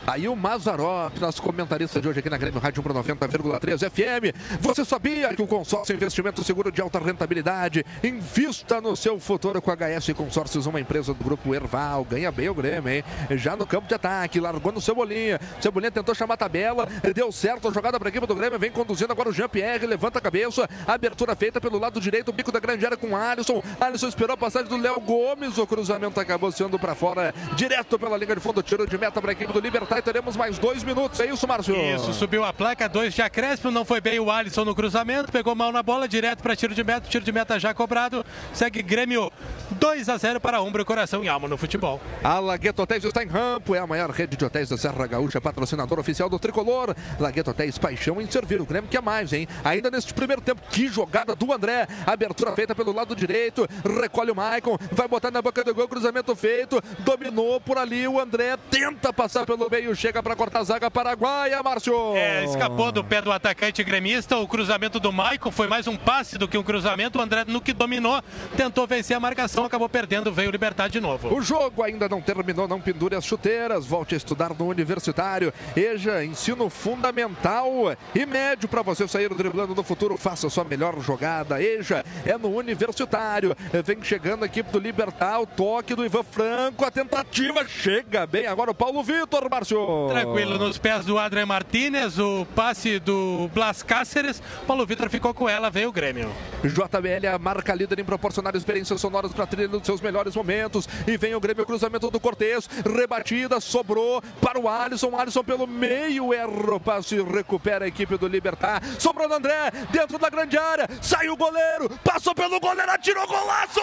Aí 0.05 0.27
o 0.27 0.35
Mazarop, 0.35 1.15
nosso 1.19 1.41
comentarista 1.43 2.01
de 2.01 2.07
hoje 2.07 2.19
aqui 2.19 2.29
na 2.29 2.37
Grêmio 2.37 2.59
Rádio 2.59 2.81
Pro 2.81 2.91
90,3 2.91 3.89
FM. 3.89 4.35
Você 4.59 4.83
sabia 4.83 5.33
que 5.35 5.43
o 5.43 5.47
consórcio 5.47 5.93
investimento 5.93 6.43
seguro 6.43 6.71
de 6.71 6.81
alta 6.81 6.97
rentabilidade 6.97 7.85
invista 8.03 8.81
no 8.81 8.95
seu 8.95 9.19
futuro 9.19 9.61
com 9.61 9.69
a 9.69 9.75
HS 9.75 10.13
Consórcios, 10.15 10.65
uma 10.65 10.79
empresa 10.79 11.13
do 11.13 11.23
grupo 11.23 11.53
Erval. 11.53 12.03
Ganha 12.03 12.31
bem 12.31 12.49
o 12.49 12.53
Grêmio, 12.53 12.91
hein? 12.91 13.03
Já 13.31 13.55
no 13.55 13.67
campo 13.67 13.87
de 13.87 13.93
ataque, 13.93 14.39
largou 14.39 14.71
no 14.71 14.81
Cebolinha. 14.81 15.39
Cebolinha 15.59 15.91
tentou 15.91 16.15
chamar 16.15 16.33
a 16.33 16.37
tabela, 16.37 16.87
deu 17.13 17.31
certo 17.31 17.67
a 17.67 17.71
jogada 17.71 17.99
para 17.99 18.07
a 18.07 18.11
equipe 18.11 18.25
do 18.25 18.35
Grêmio. 18.35 18.57
Vem 18.57 18.71
conduzindo 18.71 19.11
agora 19.11 19.29
o 19.29 19.33
Jean-Pierre, 19.33 19.85
levanta 19.85 20.17
a 20.17 20.21
cabeça. 20.21 20.67
Abertura 20.87 21.35
feita 21.35 21.61
pelo 21.61 21.77
lado 21.77 22.01
direito, 22.01 22.29
o 22.29 22.33
bico 22.33 22.51
da 22.51 22.59
grande 22.59 22.83
área 22.83 22.97
com 22.97 23.15
Alisson. 23.15 23.61
Alisson 23.79 24.07
esperou 24.07 24.33
a 24.33 24.37
passagem 24.37 24.67
do 24.67 24.77
Léo 24.77 24.99
Gomes. 24.99 25.59
O 25.59 25.67
cruzamento 25.67 26.19
acabou 26.19 26.51
sendo 26.51 26.79
para 26.79 26.95
fora, 26.95 27.35
direto 27.55 27.99
pela 27.99 28.17
linha 28.17 28.35
de 28.35 28.41
fundo. 28.41 28.63
Tiro 28.63 28.87
de 28.87 28.97
meta 28.97 29.21
para 29.21 29.31
a 29.31 29.33
equipe 29.33 29.53
do 29.53 29.61
Libertar 29.91 29.97
e 29.97 30.01
teremos 30.01 30.37
mais 30.37 30.57
dois 30.57 30.83
minutos. 30.83 31.19
É 31.19 31.25
isso, 31.25 31.45
Márcio? 31.45 31.75
Isso, 31.75 32.13
subiu 32.13 32.45
a 32.45 32.53
placa, 32.53 32.87
dois 32.87 33.13
de 33.13 33.21
acréscimo. 33.21 33.71
Não 33.71 33.83
foi 33.83 33.99
bem 33.99 34.19
o 34.19 34.31
Alisson 34.31 34.63
no 34.63 34.73
cruzamento, 34.73 35.31
pegou 35.31 35.53
mal 35.53 35.71
na 35.71 35.83
bola, 35.83 36.07
direto 36.07 36.41
para 36.41 36.55
tiro 36.55 36.73
de 36.73 36.83
meta. 36.83 37.09
Tiro 37.09 37.25
de 37.25 37.31
meta 37.31 37.59
já 37.59 37.73
cobrado. 37.73 38.25
Segue 38.53 38.81
Grêmio 38.81 39.31
2 39.71 40.09
a 40.09 40.17
0 40.17 40.39
para 40.39 40.61
Umbro, 40.61 40.85
coração 40.85 41.23
e 41.23 41.29
alma 41.29 41.47
no 41.47 41.57
futebol. 41.57 41.99
A 42.23 42.39
Lagueto 42.39 42.81
Hotéis 42.81 43.03
está 43.03 43.23
em 43.23 43.27
Rampo, 43.27 43.75
é 43.75 43.79
a 43.79 43.87
maior 43.87 44.09
rede 44.11 44.37
de 44.37 44.45
hotéis 44.45 44.69
da 44.69 44.77
Serra 44.77 45.07
Gaúcha, 45.07 45.41
patrocinador 45.41 45.99
oficial 45.99 46.29
do 46.29 46.39
Tricolor. 46.39 46.95
Lagueto 47.19 47.51
Hotéis, 47.51 47.77
paixão 47.77 48.21
em 48.21 48.29
servir 48.29 48.61
o 48.61 48.65
Grêmio, 48.65 48.89
que 48.89 48.97
é 48.97 49.01
mais, 49.01 49.33
hein? 49.33 49.47
Ainda 49.63 49.89
neste 49.89 50.13
primeiro 50.13 50.41
tempo, 50.41 50.61
que 50.69 50.87
jogada 50.87 51.35
do 51.35 51.51
André. 51.51 51.87
Abertura 52.05 52.53
feita 52.53 52.75
pelo 52.75 52.93
lado 52.93 53.15
direito, 53.15 53.67
recolhe 53.99 54.31
o 54.31 54.35
Maicon, 54.35 54.77
vai 54.91 55.07
botar 55.07 55.31
na 55.31 55.41
boca 55.41 55.63
do 55.63 55.73
gol, 55.73 55.87
cruzamento 55.87 56.35
feito, 56.35 56.81
dominou 56.99 57.59
por 57.59 57.77
ali 57.77 58.07
o 58.07 58.19
André, 58.19 58.57
tenta 58.69 59.11
passar 59.11 59.45
pelo 59.45 59.69
meio, 59.69 59.80
chega 59.95 60.21
para 60.21 60.35
cortar 60.35 60.59
a 60.59 60.63
zaga 60.63 60.91
paraguaia, 60.91 61.61
Márcio. 61.63 62.15
É, 62.15 62.45
escapou 62.45 62.91
do 62.91 63.03
pé 63.03 63.21
do 63.21 63.31
atacante 63.31 63.83
gremista, 63.83 64.37
o 64.37 64.47
cruzamento 64.47 64.99
do 64.99 65.11
Maicon 65.11 65.51
foi 65.51 65.67
mais 65.67 65.87
um 65.87 65.97
passe 65.97 66.37
do 66.37 66.47
que 66.47 66.57
um 66.57 66.63
cruzamento. 66.63 67.17
O 67.17 67.21
André, 67.21 67.43
no 67.47 67.59
que 67.59 67.73
dominou, 67.73 68.21
tentou 68.55 68.85
vencer 68.85 69.17
a 69.17 69.19
marcação, 69.19 69.65
acabou 69.65 69.89
perdendo, 69.89 70.31
veio 70.31 70.51
libertar 70.51 70.87
de 70.87 70.99
novo. 70.99 71.33
O 71.35 71.41
jogo 71.41 71.83
ainda 71.83 72.07
não 72.07 72.21
terminou, 72.21 72.67
não 72.67 72.79
pendure 72.79 73.15
as 73.15 73.25
chuteiras, 73.25 73.85
volte 73.85 74.13
a 74.13 74.17
estudar 74.17 74.53
no 74.53 74.67
universitário. 74.67 75.53
EJA, 75.75 76.23
ensino 76.23 76.69
fundamental 76.69 77.95
e 78.13 78.25
médio 78.25 78.69
para 78.69 78.81
você 78.81 79.07
sair 79.07 79.33
driblando 79.33 79.73
no 79.73 79.83
futuro. 79.83 80.17
Faça 80.17 80.47
a 80.47 80.49
sua 80.49 80.63
melhor 80.63 80.99
jogada. 81.01 81.61
EJA 81.61 82.05
é 82.25 82.37
no 82.37 82.55
universitário. 82.55 83.55
Vem 83.83 84.01
chegando 84.03 84.43
a 84.43 84.45
equipe 84.45 84.71
do 84.71 84.79
Libertar, 84.79 85.39
o 85.41 85.45
toque 85.45 85.95
do 85.95 86.05
Ivan 86.05 86.23
Franco, 86.23 86.85
a 86.85 86.91
tentativa 86.91 87.65
chega 87.67 88.27
bem. 88.27 88.45
Agora 88.45 88.71
o 88.71 88.75
Paulo 88.75 89.01
Vitor, 89.01 89.49
Márcio. 89.49 89.70
Tranquilo, 90.09 90.57
nos 90.57 90.77
pés 90.77 91.05
do 91.05 91.17
Adrian 91.17 91.45
Martinez, 91.45 92.19
o 92.19 92.45
passe 92.53 92.99
do 92.99 93.49
Blas 93.53 93.81
Cáceres. 93.81 94.43
Paulo 94.67 94.85
Vitor 94.85 95.09
ficou 95.09 95.33
com 95.33 95.47
ela, 95.47 95.69
veio 95.69 95.87
o 95.89 95.91
Grêmio. 95.93 96.29
JBL, 96.63 97.27
a 97.33 97.39
marca 97.39 97.73
líder 97.73 97.99
em 97.99 98.03
proporcionar 98.03 98.53
experiências 98.55 98.99
sonoras 98.99 99.31
para 99.31 99.47
trilha 99.47 99.69
dos 99.69 99.85
seus 99.85 100.01
melhores 100.01 100.35
momentos. 100.35 100.89
E 101.07 101.15
vem 101.15 101.33
o 101.35 101.39
Grêmio, 101.39 101.65
cruzamento 101.65 102.11
do 102.11 102.19
Cortez, 102.19 102.69
rebatida, 102.85 103.61
sobrou 103.61 104.21
para 104.41 104.59
o 104.59 104.67
Alisson. 104.67 105.15
Alisson 105.15 105.43
pelo 105.43 105.65
meio, 105.65 106.33
erra 106.33 106.75
o 106.75 106.79
passe, 106.79 107.21
recupera 107.21 107.85
a 107.85 107.87
equipe 107.87 108.17
do 108.17 108.27
Libertar. 108.27 108.81
Sobrou 108.99 109.29
no 109.29 109.35
André, 109.35 109.71
dentro 109.89 110.19
da 110.19 110.29
grande 110.29 110.57
área, 110.57 110.87
saiu 111.01 111.33
o 111.33 111.37
goleiro, 111.37 111.89
passou 112.03 112.35
pelo 112.35 112.59
goleiro, 112.59 112.91
atirou 112.91 113.25
golaço! 113.25 113.81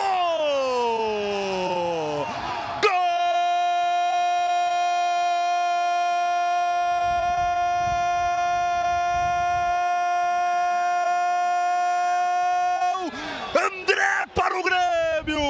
André 13.67 14.27
para 14.35 14.59
o 14.59 14.63
Grêmio! 14.63 15.43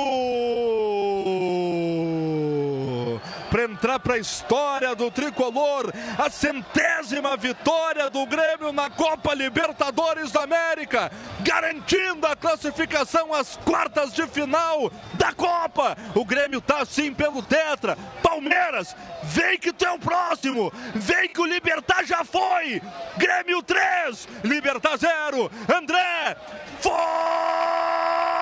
Para 3.51 3.65
entrar 3.79 4.01
para 4.01 4.15
a 4.15 4.19
história 4.19 4.93
do 4.97 5.09
tricolor, 5.09 5.93
a 6.19 6.29
centésima 6.29 7.37
vitória 7.37 8.11
do 8.11 8.27
Grêmio 8.27 8.73
na 8.73 8.91
Copa 8.91 9.33
Libertadores 9.35 10.33
da 10.33 10.43
América, 10.43 11.13
garantindo 11.43 12.27
a 12.27 12.35
classificação 12.35 13.33
às 13.33 13.57
quartas 13.59 14.13
de 14.13 14.27
final 14.27 14.91
da 15.15 15.33
Copa. 15.33 15.97
O 16.13 16.25
Grêmio 16.25 16.61
tá 16.61 16.83
assim 16.83 17.15
pelo 17.15 17.41
Tetra. 17.41 17.97
Palmeiras, 18.21 18.97
vem 19.23 19.57
que 19.57 19.73
tu 19.73 19.85
é 19.85 19.93
o 19.93 19.99
próximo, 19.99 20.73
vem 20.97 21.29
que 21.29 21.41
o 21.41 21.47
Libertar 21.47 22.05
já 22.05 22.25
foi. 22.25 22.83
Grêmio 23.17 23.63
3, 23.63 24.29
Libertar 24.43 24.97
0. 24.97 25.49
André, 25.73 26.37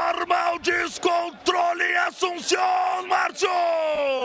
forma 0.07 0.53
o 0.53 0.59
descontrole 0.61 1.97
Assunção, 1.97 3.07
Márcio! 3.09 3.49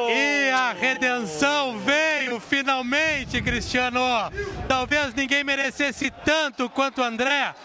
E 0.09 0.51
a 0.51 0.73
redenção 0.73 1.79
veio 1.79 2.39
finalmente, 2.39 3.41
Cristiano. 3.41 3.99
Talvez 4.67 5.13
ninguém 5.15 5.43
merecesse 5.43 6.11
tanto 6.23 6.69
quanto 6.69 7.01
André. 7.01 7.55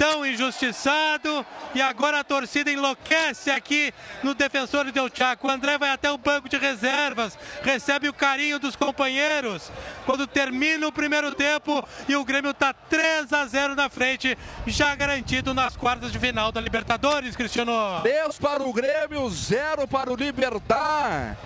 Tão 0.00 0.24
injustiçado 0.24 1.44
e 1.74 1.82
agora 1.82 2.20
a 2.20 2.24
torcida 2.24 2.70
enlouquece 2.70 3.50
aqui 3.50 3.92
no 4.22 4.32
defensor 4.32 4.90
Del 4.90 5.10
Chaco. 5.12 5.46
O 5.46 5.50
André 5.50 5.76
vai 5.76 5.90
até 5.90 6.10
o 6.10 6.16
banco 6.16 6.48
de 6.48 6.56
reservas, 6.56 7.38
recebe 7.62 8.08
o 8.08 8.12
carinho 8.14 8.58
dos 8.58 8.74
companheiros. 8.74 9.70
Quando 10.06 10.26
termina 10.26 10.88
o 10.88 10.92
primeiro 10.92 11.34
tempo 11.34 11.86
e 12.08 12.16
o 12.16 12.24
Grêmio 12.24 12.52
está 12.52 12.72
3 12.72 13.30
a 13.30 13.44
0 13.44 13.74
na 13.74 13.90
frente, 13.90 14.38
já 14.66 14.94
garantido 14.94 15.52
nas 15.52 15.76
quartas 15.76 16.10
de 16.10 16.18
final 16.18 16.50
da 16.50 16.62
Libertadores, 16.62 17.36
Cristiano. 17.36 18.00
10 18.02 18.38
para 18.38 18.62
o 18.62 18.72
Grêmio, 18.72 19.28
0 19.28 19.86
para 19.86 20.10
o 20.10 20.16
Libertar. 20.16 21.36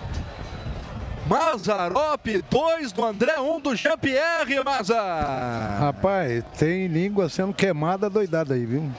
Mazarop, 1.27 2.27
2 2.49 2.91
do 2.91 3.03
André, 3.03 3.39
1 3.39 3.55
um 3.55 3.59
do 3.59 3.75
Jean-Pierre, 3.75 4.63
Maza. 4.63 4.95
Rapaz, 5.79 6.43
tem 6.57 6.87
língua 6.87 7.27
sendo 7.29 7.53
queimada 7.53 8.09
doidada 8.09 8.53
aí, 8.53 8.65
viu? 8.65 8.89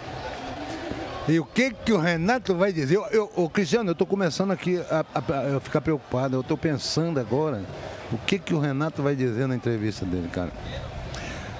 E 1.29 1.39
o 1.41 1.45
que 1.45 1.71
que 1.73 1.93
o 1.93 1.99
Renato 1.99 2.55
vai 2.55 2.73
dizer? 2.73 2.97
Eu, 3.11 3.31
eu, 3.37 3.49
Cristiano, 3.51 3.91
eu 3.91 3.95
tô 3.95 4.07
começando 4.07 4.51
aqui 4.53 4.79
a, 4.91 5.05
a- 5.15 5.57
a 5.57 5.61
ficar 5.61 5.81
preocupado. 5.81 6.37
Eu 6.37 6.43
tô 6.43 6.57
pensando 6.57 7.19
agora 7.21 7.65
o 8.13 8.19
que 8.19 8.39
que 8.39 8.55
o 8.55 8.61
Renato 8.61 9.03
vai 9.03 9.15
dizer 9.17 9.47
na 9.49 9.55
entrevista 9.57 10.05
dele, 10.05 10.29
cara. 10.33 10.51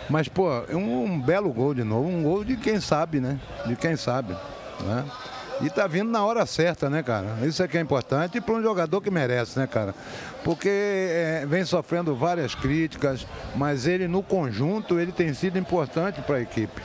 Mas, 0.09 0.29
pô, 0.29 0.49
é 0.69 0.75
um, 0.77 1.05
um 1.05 1.21
belo 1.21 1.53
gol 1.53 1.75
de 1.75 1.83
novo. 1.83 2.09
Um 2.09 2.23
gol 2.23 2.45
de 2.45 2.57
quem 2.57 2.81
sabe, 2.81 3.19
né? 3.21 3.39
De 3.67 3.75
quem 3.75 3.97
sabe, 3.97 4.37
né? 4.81 5.05
E 5.61 5.71
tá 5.71 5.87
vindo 5.87 6.11
na 6.11 6.25
hora 6.25 6.45
certa, 6.45 6.91
né, 6.91 7.03
cara? 7.03 7.39
Isso 7.43 7.63
é 7.63 7.69
que 7.69 7.79
é 7.79 7.81
importante 7.81 8.41
para 8.41 8.55
um 8.55 8.63
jogador 8.63 9.01
que 9.01 9.11
merece, 9.11 9.59
né, 9.59 9.67
cara? 9.67 9.95
Porque 10.45 10.69
é, 10.69 11.47
vem 11.49 11.65
sofrendo 11.65 12.15
várias 12.15 12.55
críticas, 12.55 13.27
mas 13.55 13.87
ele 13.87 14.07
no 14.07 14.23
conjunto 14.23 15.01
ele 15.01 15.13
tem 15.13 15.33
sido 15.33 15.59
importante 15.59 16.21
para 16.21 16.37
a 16.37 16.41
equipe, 16.41 16.83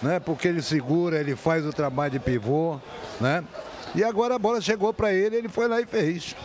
né? 0.00 0.20
Porque 0.20 0.46
ele 0.46 0.62
segura, 0.62 1.18
ele 1.18 1.34
faz 1.34 1.66
o 1.66 1.72
trabalho 1.72 2.12
de 2.12 2.20
pivô, 2.20 2.78
né? 3.20 3.42
E 3.94 4.04
agora 4.04 4.36
a 4.36 4.38
bola 4.38 4.60
chegou 4.60 4.92
para 4.94 5.12
ele, 5.12 5.36
ele 5.36 5.48
foi 5.48 5.66
lá 5.66 5.80
e 5.80 5.86
fez. 5.86 6.36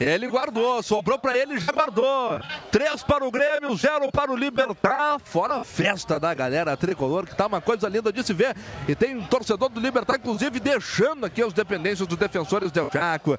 Ele 0.00 0.28
guardou, 0.28 0.82
sobrou 0.82 1.18
para 1.18 1.36
ele, 1.36 1.58
já 1.58 1.72
guardou. 1.72 2.40
3 2.70 3.02
para 3.02 3.26
o 3.26 3.30
Grêmio, 3.30 3.76
0 3.76 4.12
para 4.12 4.30
o 4.30 4.36
Libertar. 4.36 5.18
Fora 5.24 5.56
a 5.56 5.64
festa 5.64 6.20
da 6.20 6.32
galera 6.32 6.76
tricolor, 6.76 7.26
que 7.26 7.34
tá 7.34 7.46
uma 7.46 7.60
coisa 7.60 7.88
linda 7.88 8.12
de 8.12 8.22
se 8.22 8.32
ver. 8.32 8.56
E 8.86 8.94
tem 8.94 9.16
um 9.16 9.26
torcedor 9.26 9.68
do 9.68 9.80
Libertar, 9.80 10.16
inclusive, 10.16 10.60
deixando 10.60 11.26
aqui 11.26 11.42
os 11.42 11.52
dependências 11.52 12.06
dos 12.06 12.16
defensores 12.16 12.70
del 12.70 12.88
Chaco. 12.92 13.36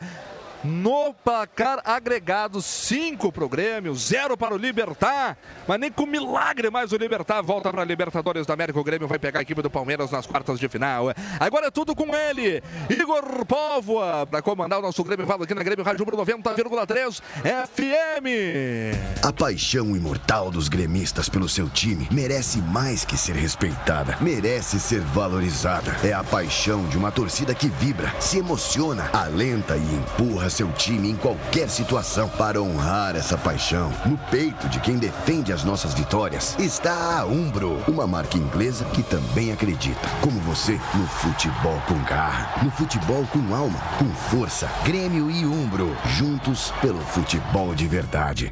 No 0.64 1.14
placar 1.14 1.80
agregado, 1.86 2.62
5 2.62 3.32
para 3.32 3.46
o 3.46 3.50
Grêmio, 3.50 3.96
0 3.96 4.36
para 4.36 4.54
o 4.54 4.58
Libertar. 4.58 5.38
Mas 5.66 5.80
nem 5.80 5.90
com 5.90 6.06
milagre 6.06 6.70
mais 6.70 6.92
o 6.92 6.98
Libertar 6.98 7.42
volta 7.42 7.72
para 7.72 7.82
a 7.82 7.86
Libertadores 7.86 8.46
da 8.46 8.54
América. 8.54 8.78
O 8.78 8.84
Grêmio 8.84 9.08
vai 9.08 9.18
pegar 9.18 9.40
a 9.40 9.42
equipe 9.42 9.62
do 9.62 9.70
Palmeiras 9.70 10.12
nas 10.12 10.26
quartas 10.26 10.60
de 10.60 10.68
final. 10.68 11.14
Agora 11.40 11.68
é 11.68 11.72
tudo 11.72 11.96
com 11.96 12.14
ele, 12.14 12.62
Igor 12.90 13.46
Póvoa, 13.46 14.28
para 14.28 14.42
comandar 14.42 14.80
o 14.80 14.82
nosso 14.82 15.02
Grêmio. 15.04 15.26
Fala 15.26 15.46
aqui 15.46 15.54
na 15.54 15.64
Grêmio 15.64 15.86
Rádio 15.86 16.06
Pro 16.06 16.18
90,3 16.18 17.22
FM. 17.22 19.26
A 19.26 19.32
paixão 19.32 19.96
imortal 19.96 20.52
dos 20.52 20.68
gremistas 20.68 21.30
pelo 21.30 21.48
seu 21.48 21.70
time 21.70 22.06
merece 22.12 22.60
mais 22.60 23.06
que 23.06 23.18
ser 23.18 23.36
respeitada, 23.36 24.18
merece 24.20 24.78
ser 24.78 25.00
valorizada. 25.00 25.96
É 26.04 26.12
a 26.12 26.24
paixão 26.24 26.86
de 26.90 26.98
uma 26.98 27.12
torcida 27.12 27.56
que 27.56 27.70
vibra, 27.70 28.14
se 28.20 28.40
emociona, 28.40 29.10
alenta 29.14 29.78
e 29.78 29.96
empurra 29.96 30.49
seu 30.50 30.72
time 30.74 31.10
em 31.10 31.16
qualquer 31.16 31.70
situação. 31.70 32.30
Para 32.30 32.62
honrar 32.62 33.16
essa 33.16 33.38
paixão, 33.38 33.92
no 34.06 34.18
peito 34.30 34.68
de 34.70 34.80
quem 34.80 34.98
defende 34.98 35.54
as 35.54 35.64
nossas 35.64 35.94
vitórias, 35.94 36.58
está 36.60 37.20
a 37.20 37.26
Umbro, 37.26 37.84
uma 37.88 38.08
marca 38.08 38.38
inglesa 38.38 38.86
que 38.86 39.04
também 39.04 39.52
acredita, 39.52 40.08
como 40.22 40.40
você, 40.42 40.80
no 40.94 41.08
futebol 41.08 41.82
com 41.88 42.02
garra, 42.04 42.64
no 42.64 42.72
futebol 42.72 43.26
com 43.32 43.54
alma, 43.54 43.80
com 43.98 44.10
força. 44.30 44.70
Grêmio 44.84 45.30
e 45.30 45.46
Umbro, 45.46 45.96
juntos 46.18 46.72
pelo 46.82 47.00
futebol 47.00 47.74
de 47.76 47.88
verdade. 47.88 48.52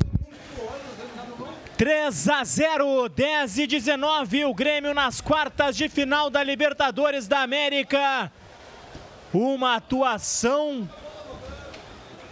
3 1.78 2.30
a 2.30 2.44
0, 2.44 3.08
10 3.08 3.58
e 3.60 3.68
19, 3.68 4.46
o 4.46 4.54
Grêmio 4.54 4.96
nas 4.96 5.22
quartas 5.22 5.78
de 5.78 5.88
final 5.88 6.28
da 6.28 6.44
Libertadores 6.44 7.28
da 7.28 7.42
América. 7.42 8.32
Uma 9.32 9.76
atuação 9.76 10.90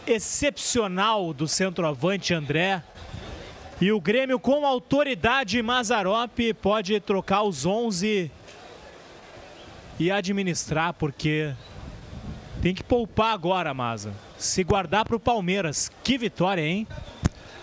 excepcional 0.07 1.33
do 1.33 1.47
centroavante 1.47 2.33
André. 2.33 2.83
E 3.79 3.91
o 3.91 3.99
Grêmio 3.99 4.39
com 4.39 4.65
autoridade 4.65 5.61
Mazarop 5.61 6.39
pode 6.61 6.99
trocar 6.99 7.43
os 7.43 7.65
11 7.65 8.31
e 9.99 10.11
administrar, 10.11 10.93
porque 10.93 11.53
tem 12.61 12.73
que 12.73 12.83
poupar 12.83 13.33
agora, 13.33 13.73
Maza. 13.73 14.13
Se 14.37 14.63
guardar 14.63 15.05
para 15.05 15.15
o 15.15 15.19
Palmeiras. 15.19 15.91
Que 16.03 16.17
vitória, 16.17 16.61
hein? 16.61 16.87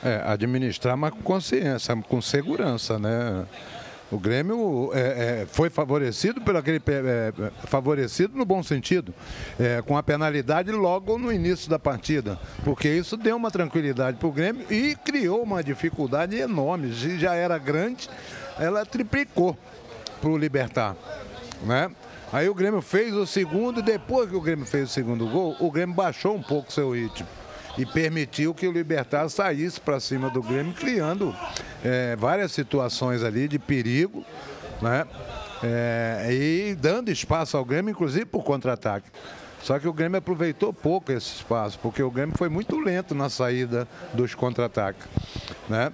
É, 0.04 0.22
administrar, 0.26 0.96
mas 0.96 1.12
com 1.12 1.22
consciência, 1.22 1.96
com 1.96 2.20
segurança, 2.20 2.98
né? 2.98 3.46
O 4.12 4.18
Grêmio 4.18 4.90
é, 4.92 5.00
é, 5.00 5.46
foi 5.46 5.70
favorecido 5.70 6.42
pelo 6.42 6.58
aquele 6.58 6.82
é, 6.86 7.32
favorecido 7.66 8.36
no 8.36 8.44
bom 8.44 8.62
sentido, 8.62 9.14
é, 9.58 9.80
com 9.80 9.96
a 9.96 10.02
penalidade 10.02 10.70
logo 10.70 11.16
no 11.16 11.32
início 11.32 11.70
da 11.70 11.78
partida, 11.78 12.38
porque 12.62 12.90
isso 12.90 13.16
deu 13.16 13.34
uma 13.34 13.50
tranquilidade 13.50 14.18
para 14.18 14.28
o 14.28 14.32
Grêmio 14.32 14.66
e 14.70 14.94
criou 14.96 15.42
uma 15.42 15.64
dificuldade 15.64 16.36
enorme. 16.36 16.94
Se 16.94 17.18
já 17.18 17.34
era 17.34 17.56
grande, 17.56 18.10
ela 18.58 18.84
triplicou 18.84 19.56
para 20.20 20.28
o 20.28 20.36
Libertar, 20.36 20.94
né? 21.64 21.90
Aí 22.30 22.50
o 22.50 22.54
Grêmio 22.54 22.82
fez 22.82 23.14
o 23.14 23.26
segundo 23.26 23.80
depois 23.80 24.28
que 24.28 24.36
o 24.36 24.42
Grêmio 24.42 24.66
fez 24.66 24.90
o 24.90 24.92
segundo 24.92 25.26
gol, 25.26 25.56
o 25.58 25.70
Grêmio 25.70 25.96
baixou 25.96 26.36
um 26.36 26.42
pouco 26.42 26.70
seu 26.70 26.90
ritmo 26.90 27.26
e 27.78 27.86
permitiu 27.86 28.54
que 28.54 28.66
o 28.66 28.72
Libertar 28.72 29.28
saísse 29.28 29.80
para 29.80 29.98
cima 29.98 30.28
do 30.28 30.42
Grêmio, 30.42 30.72
criando 30.74 31.34
é, 31.84 32.14
várias 32.16 32.52
situações 32.52 33.22
ali 33.22 33.48
de 33.48 33.58
perigo, 33.58 34.24
né? 34.80 35.06
É, 35.64 36.28
e 36.30 36.74
dando 36.74 37.10
espaço 37.10 37.56
ao 37.56 37.64
Grêmio, 37.64 37.92
inclusive 37.92 38.24
por 38.24 38.42
contra-ataque. 38.42 39.08
Só 39.62 39.78
que 39.78 39.86
o 39.86 39.92
Grêmio 39.92 40.18
aproveitou 40.18 40.72
pouco 40.72 41.12
esse 41.12 41.36
espaço, 41.36 41.78
porque 41.80 42.02
o 42.02 42.10
Grêmio 42.10 42.36
foi 42.36 42.48
muito 42.48 42.80
lento 42.80 43.14
na 43.14 43.30
saída 43.30 43.86
dos 44.12 44.34
contra-ataques. 44.34 45.06
Né? 45.68 45.92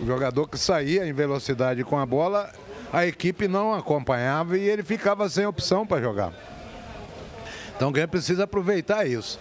O 0.00 0.06
jogador 0.06 0.48
que 0.48 0.58
saía 0.58 1.06
em 1.06 1.12
velocidade 1.12 1.84
com 1.84 1.96
a 1.96 2.04
bola, 2.04 2.52
a 2.92 3.06
equipe 3.06 3.46
não 3.46 3.72
acompanhava 3.72 4.58
e 4.58 4.68
ele 4.68 4.82
ficava 4.82 5.28
sem 5.28 5.46
opção 5.46 5.86
para 5.86 6.02
jogar. 6.02 6.32
Então 7.76 7.90
o 7.90 7.92
Grêmio 7.92 8.08
precisa 8.08 8.44
aproveitar 8.44 9.06
isso. 9.06 9.38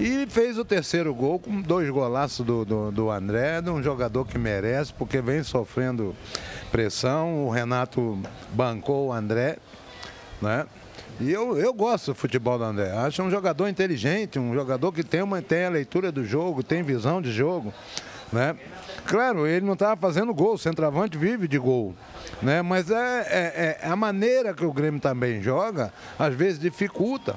E 0.00 0.26
fez 0.26 0.56
o 0.56 0.64
terceiro 0.64 1.14
gol 1.14 1.38
com 1.38 1.60
dois 1.60 1.90
golaços 1.90 2.44
do, 2.44 2.64
do, 2.64 2.90
do 2.90 3.10
André, 3.10 3.60
de 3.60 3.68
um 3.68 3.82
jogador 3.82 4.26
que 4.26 4.38
merece, 4.38 4.94
porque 4.94 5.20
vem 5.20 5.42
sofrendo 5.42 6.16
pressão. 6.72 7.44
O 7.44 7.50
Renato 7.50 8.18
bancou 8.54 9.08
o 9.08 9.12
André, 9.12 9.58
né? 10.40 10.66
E 11.20 11.30
eu, 11.30 11.58
eu 11.58 11.74
gosto 11.74 12.12
do 12.12 12.14
futebol 12.14 12.56
do 12.56 12.64
André. 12.64 12.90
Acho 12.92 13.22
um 13.22 13.30
jogador 13.30 13.68
inteligente, 13.68 14.38
um 14.38 14.54
jogador 14.54 14.90
que 14.90 15.04
tem, 15.04 15.20
uma, 15.20 15.42
tem 15.42 15.66
a 15.66 15.68
leitura 15.68 16.10
do 16.10 16.24
jogo, 16.24 16.62
tem 16.62 16.82
visão 16.82 17.20
de 17.20 17.30
jogo. 17.30 17.70
Né? 18.32 18.56
Claro, 19.06 19.46
ele 19.46 19.66
não 19.66 19.72
estava 19.72 20.00
fazendo 20.00 20.32
gol, 20.32 20.54
o 20.54 20.58
centroavante 20.58 21.18
vive 21.18 21.48
de 21.48 21.58
gol. 21.58 21.94
Né? 22.40 22.62
Mas 22.62 22.90
é, 22.90 22.96
é, 22.96 23.78
é, 23.82 23.88
a 23.88 23.96
maneira 23.96 24.54
que 24.54 24.64
o 24.64 24.72
Grêmio 24.72 25.00
também 25.00 25.42
joga, 25.42 25.92
às 26.18 26.34
vezes 26.34 26.58
dificulta. 26.58 27.36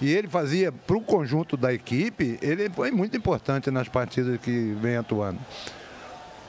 E 0.00 0.12
ele 0.12 0.28
fazia 0.28 0.70
para 0.70 0.96
o 0.96 1.00
conjunto 1.00 1.56
da 1.56 1.72
equipe, 1.72 2.38
ele 2.42 2.68
foi 2.68 2.90
muito 2.90 3.16
importante 3.16 3.70
nas 3.70 3.88
partidas 3.88 4.38
que 4.40 4.76
vem 4.80 4.96
atuando. 4.96 5.38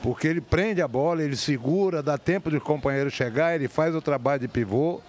Porque 0.02 0.28
ele 0.28 0.42
prende 0.42 0.82
a 0.82 0.86
bola, 0.86 1.22
ele 1.22 1.36
segura, 1.36 2.02
dá 2.02 2.18
tempo 2.18 2.50
dos 2.50 2.62
companheiros 2.62 3.14
chegar, 3.14 3.54
ele 3.54 3.66
faz 3.66 3.94
o 3.94 4.02
trabalho 4.02 4.40
de 4.40 4.46
pivô, 4.46 5.00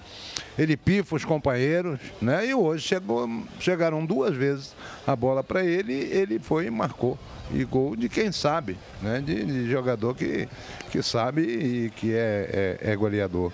ele 0.57 0.77
pifa 0.77 1.17
os 1.17 1.25
companheiros, 1.25 1.99
né? 2.21 2.47
E 2.47 2.53
hoje 2.53 2.87
chegou, 2.87 3.29
chegaram 3.59 4.05
duas 4.05 4.33
vezes 4.35 4.73
a 5.05 5.15
bola 5.15 5.43
para 5.43 5.63
ele, 5.63 5.93
ele 5.93 6.39
foi 6.39 6.67
e 6.67 6.71
marcou 6.71 7.19
e 7.51 7.63
gol 7.63 7.95
de 7.95 8.09
quem 8.09 8.31
sabe, 8.31 8.77
né? 9.01 9.21
de, 9.23 9.45
de 9.45 9.69
jogador 9.69 10.15
que, 10.15 10.47
que 10.91 11.01
sabe 11.01 11.41
e 11.41 11.89
que 11.89 12.13
é, 12.13 12.77
é, 12.81 12.91
é 12.91 12.95
goleador. 12.95 13.51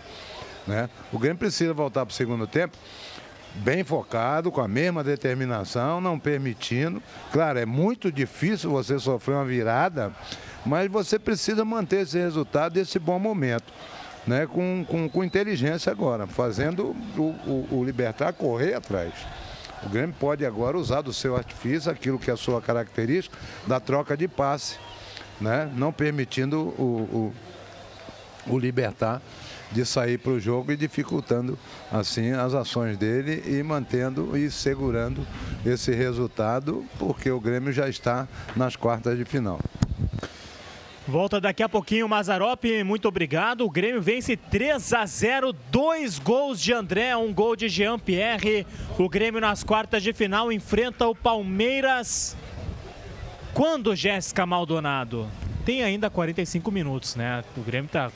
Né? 0.65 0.89
O 1.11 1.19
Grêmio 1.19 1.37
precisa 1.37 1.73
voltar 1.73 2.05
para 2.05 2.11
o 2.11 2.15
segundo 2.15 2.47
tempo 2.47 2.77
bem 3.55 3.83
focado, 3.83 4.51
com 4.51 4.61
a 4.61 4.67
mesma 4.67 5.03
determinação, 5.03 6.01
não 6.01 6.17
permitindo. 6.17 7.01
Claro, 7.31 7.59
é 7.59 7.65
muito 7.65 8.11
difícil 8.11 8.71
você 8.71 8.97
sofrer 8.97 9.35
uma 9.35 9.45
virada, 9.45 10.11
mas 10.65 10.89
você 10.89 11.19
precisa 11.19 11.63
manter 11.63 12.01
esse 12.01 12.17
resultado, 12.17 12.77
esse 12.77 12.97
bom 12.97 13.19
momento. 13.19 13.71
Né, 14.25 14.47
com, 14.47 14.85
com, 14.87 15.09
com 15.09 15.21
inteligência 15.21 15.91
agora, 15.91 16.25
fazendo 16.25 16.95
o, 17.17 17.21
o, 17.21 17.67
o 17.71 17.83
Libertar 17.83 18.31
correr 18.31 18.73
atrás. 18.73 19.11
O 19.85 19.89
Grêmio 19.89 20.15
pode 20.19 20.45
agora 20.45 20.77
usar 20.77 21.01
do 21.01 21.13
seu 21.13 21.35
artifício 21.35 21.91
aquilo 21.91 22.19
que 22.19 22.29
é 22.29 22.33
a 22.33 22.37
sua 22.37 22.61
característica 22.61 23.37
da 23.67 23.79
troca 23.79 24.15
de 24.15 24.27
passe, 24.27 24.77
né? 25.39 25.71
não 25.75 25.91
permitindo 25.91 26.59
o, 26.59 27.33
o, 28.47 28.53
o 28.53 28.59
Libertar 28.59 29.21
de 29.71 29.85
sair 29.85 30.19
para 30.19 30.31
o 30.31 30.39
jogo 30.39 30.71
e 30.71 30.77
dificultando 30.77 31.57
assim 31.91 32.31
as 32.31 32.53
ações 32.53 32.97
dele 32.97 33.43
e 33.45 33.61
mantendo 33.63 34.37
e 34.37 34.49
segurando 34.51 35.25
esse 35.65 35.91
resultado, 35.91 36.85
porque 36.99 37.29
o 37.31 37.39
Grêmio 37.39 37.73
já 37.73 37.89
está 37.89 38.27
nas 38.55 38.75
quartas 38.75 39.17
de 39.17 39.25
final. 39.25 39.59
Volta 41.05 41.41
daqui 41.41 41.61
a 41.61 41.67
pouquinho, 41.67 42.07
Mazarop, 42.07 42.63
muito 42.85 43.09
obrigado. 43.09 43.65
O 43.65 43.69
Grêmio 43.69 44.01
vence 44.01 44.37
3 44.37 44.93
a 44.93 45.05
0, 45.05 45.51
dois 45.69 46.17
gols 46.17 46.61
de 46.61 46.71
André, 46.71 47.15
um 47.17 47.33
gol 47.33 47.57
de 47.57 47.67
Jean 47.67 47.99
Pierre. 47.99 48.65
O 48.97 49.09
Grêmio 49.09 49.41
nas 49.41 49.65
quartas 49.65 50.01
de 50.01 50.13
final 50.13 50.49
enfrenta 50.49 51.05
o 51.05 51.13
Palmeiras. 51.13 52.37
Quando 53.53 53.93
Jéssica 53.93 54.45
Maldonado? 54.45 55.27
Tem 55.65 55.83
ainda 55.83 56.09
45 56.09 56.71
minutos, 56.71 57.17
né? 57.17 57.43
O 57.57 57.61
Grêmio 57.61 57.87
está 57.87 58.09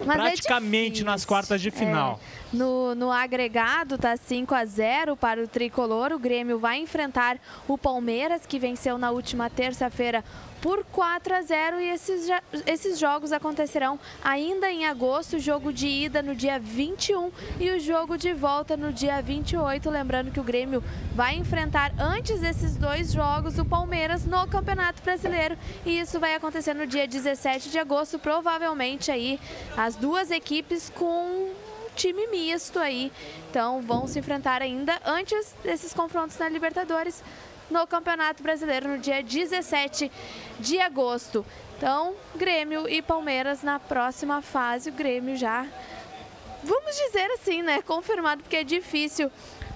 é 0.00 0.04
praticamente 0.04 1.02
é 1.02 1.04
nas 1.04 1.24
quartas 1.24 1.60
de 1.60 1.70
final. 1.70 2.20
É, 2.52 2.56
no, 2.56 2.94
no 2.94 3.10
agregado 3.10 3.98
tá 3.98 4.16
5 4.16 4.54
a 4.54 4.64
0 4.64 5.16
para 5.16 5.42
o 5.42 5.48
tricolor. 5.48 6.12
O 6.12 6.18
Grêmio 6.18 6.58
vai 6.58 6.78
enfrentar 6.78 7.36
o 7.68 7.76
Palmeiras, 7.76 8.46
que 8.46 8.58
venceu 8.58 8.96
na 8.96 9.10
última 9.10 9.50
terça-feira 9.50 10.24
por 10.62 10.84
4 10.84 11.34
a 11.34 11.42
0 11.42 11.80
e 11.80 11.88
esses, 11.90 12.28
esses 12.66 12.98
jogos 12.98 13.32
acontecerão 13.32 13.98
ainda 14.22 14.70
em 14.70 14.86
agosto, 14.86 15.36
o 15.36 15.40
jogo 15.40 15.72
de 15.72 15.88
ida 15.88 16.22
no 16.22 16.36
dia 16.36 16.58
21 16.58 17.32
e 17.58 17.70
o 17.70 17.80
jogo 17.80 18.16
de 18.16 18.32
volta 18.32 18.76
no 18.76 18.92
dia 18.92 19.20
28, 19.20 19.90
lembrando 19.90 20.30
que 20.30 20.38
o 20.38 20.44
Grêmio 20.44 20.82
vai 21.16 21.34
enfrentar 21.34 21.92
antes 21.98 22.40
desses 22.40 22.76
dois 22.76 23.12
jogos 23.12 23.58
o 23.58 23.64
Palmeiras 23.64 24.24
no 24.24 24.46
Campeonato 24.46 25.02
Brasileiro 25.02 25.58
e 25.84 25.98
isso 25.98 26.20
vai 26.20 26.36
acontecer 26.36 26.74
no 26.74 26.86
dia 26.86 27.08
17 27.08 27.68
de 27.68 27.78
agosto, 27.80 28.16
provavelmente 28.16 29.10
aí 29.10 29.40
as 29.76 29.96
duas 29.96 30.30
equipes 30.30 30.88
com 30.94 31.50
time 31.96 32.28
misto 32.28 32.78
aí. 32.78 33.10
Então 33.50 33.82
vão 33.82 34.06
se 34.06 34.18
enfrentar 34.18 34.62
ainda 34.62 34.98
antes 35.04 35.54
desses 35.62 35.92
confrontos 35.92 36.38
na 36.38 36.48
Libertadores 36.48 37.22
no 37.72 37.86
Campeonato 37.86 38.42
Brasileiro 38.42 38.86
no 38.86 38.98
dia 38.98 39.22
17 39.22 40.12
de 40.60 40.78
agosto. 40.78 41.44
Então, 41.76 42.14
Grêmio 42.36 42.86
e 42.86 43.00
Palmeiras 43.00 43.62
na 43.62 43.80
próxima 43.80 44.42
fase. 44.42 44.90
O 44.90 44.92
Grêmio 44.92 45.34
já, 45.36 45.66
vamos 46.62 46.94
dizer 46.94 47.30
assim, 47.32 47.62
né? 47.62 47.80
Confirmado, 47.80 48.42
porque 48.42 48.56
é 48.56 48.64
difícil 48.64 49.30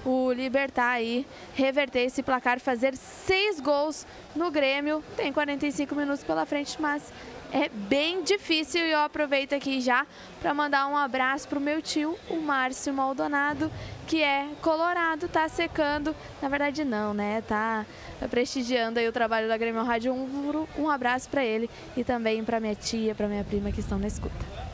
o 0.04 0.30
Libertar 0.30 0.90
aí 0.90 1.26
reverter 1.54 2.02
esse 2.02 2.22
placar, 2.22 2.60
fazer 2.60 2.94
seis 2.96 3.58
gols 3.58 4.06
no 4.36 4.50
Grêmio. 4.50 5.02
Tem 5.16 5.32
45 5.32 5.94
minutos 5.94 6.22
pela 6.22 6.44
frente, 6.44 6.80
mas 6.80 7.10
é 7.50 7.68
bem 7.68 8.22
difícil 8.22 8.82
e 8.82 8.92
eu 8.92 9.00
aproveito 9.00 9.54
aqui 9.54 9.80
já 9.80 10.06
para 10.40 10.52
mandar 10.52 10.86
um 10.88 10.96
abraço 10.96 11.48
para 11.48 11.58
o 11.58 11.62
meu 11.62 11.80
tio, 11.80 12.16
o 12.28 12.36
Márcio 12.36 12.92
Maldonado, 12.92 13.70
que 14.06 14.22
é 14.22 14.48
colorado, 14.62 15.28
tá 15.28 15.48
secando. 15.48 16.14
Na 16.40 16.48
verdade 16.48 16.84
não, 16.84 17.12
né? 17.12 17.42
Tá 17.42 17.84
prestigiando 18.30 18.98
aí 18.98 19.08
o 19.08 19.12
trabalho 19.12 19.48
da 19.48 19.56
Grêmio 19.56 19.82
Rádio 19.82 20.12
Um, 20.14 20.66
um 20.78 20.88
abraço 20.88 21.28
para 21.28 21.44
ele 21.44 21.68
e 21.96 22.04
também 22.04 22.44
para 22.44 22.60
minha 22.60 22.74
tia, 22.74 23.14
para 23.14 23.28
minha 23.28 23.44
prima 23.44 23.72
que 23.72 23.80
estão 23.80 23.98
na 23.98 24.06
escuta. 24.06 24.65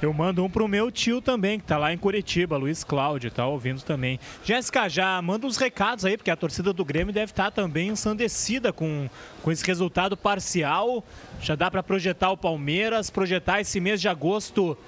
Eu 0.00 0.12
mando 0.12 0.44
um 0.44 0.48
pro 0.48 0.68
meu 0.68 0.92
tio 0.92 1.20
também, 1.20 1.58
que 1.58 1.64
tá 1.64 1.76
lá 1.76 1.92
em 1.92 1.98
Curitiba, 1.98 2.56
Luiz 2.56 2.84
Cláudio, 2.84 3.32
tá 3.32 3.44
ouvindo 3.44 3.82
também. 3.82 4.20
Jéssica, 4.44 4.88
já 4.88 5.20
manda 5.20 5.44
uns 5.44 5.56
recados 5.56 6.04
aí, 6.04 6.16
porque 6.16 6.30
a 6.30 6.36
torcida 6.36 6.72
do 6.72 6.84
Grêmio 6.84 7.12
deve 7.12 7.32
estar 7.32 7.50
também 7.50 7.88
ensandecida 7.88 8.72
com, 8.72 9.10
com 9.42 9.50
esse 9.50 9.66
resultado 9.66 10.16
parcial. 10.16 11.02
Já 11.40 11.56
dá 11.56 11.68
para 11.68 11.82
projetar 11.82 12.30
o 12.30 12.36
Palmeiras, 12.36 13.10
projetar 13.10 13.60
esse 13.60 13.80
mês 13.80 14.00
de 14.00 14.08
agosto 14.08 14.78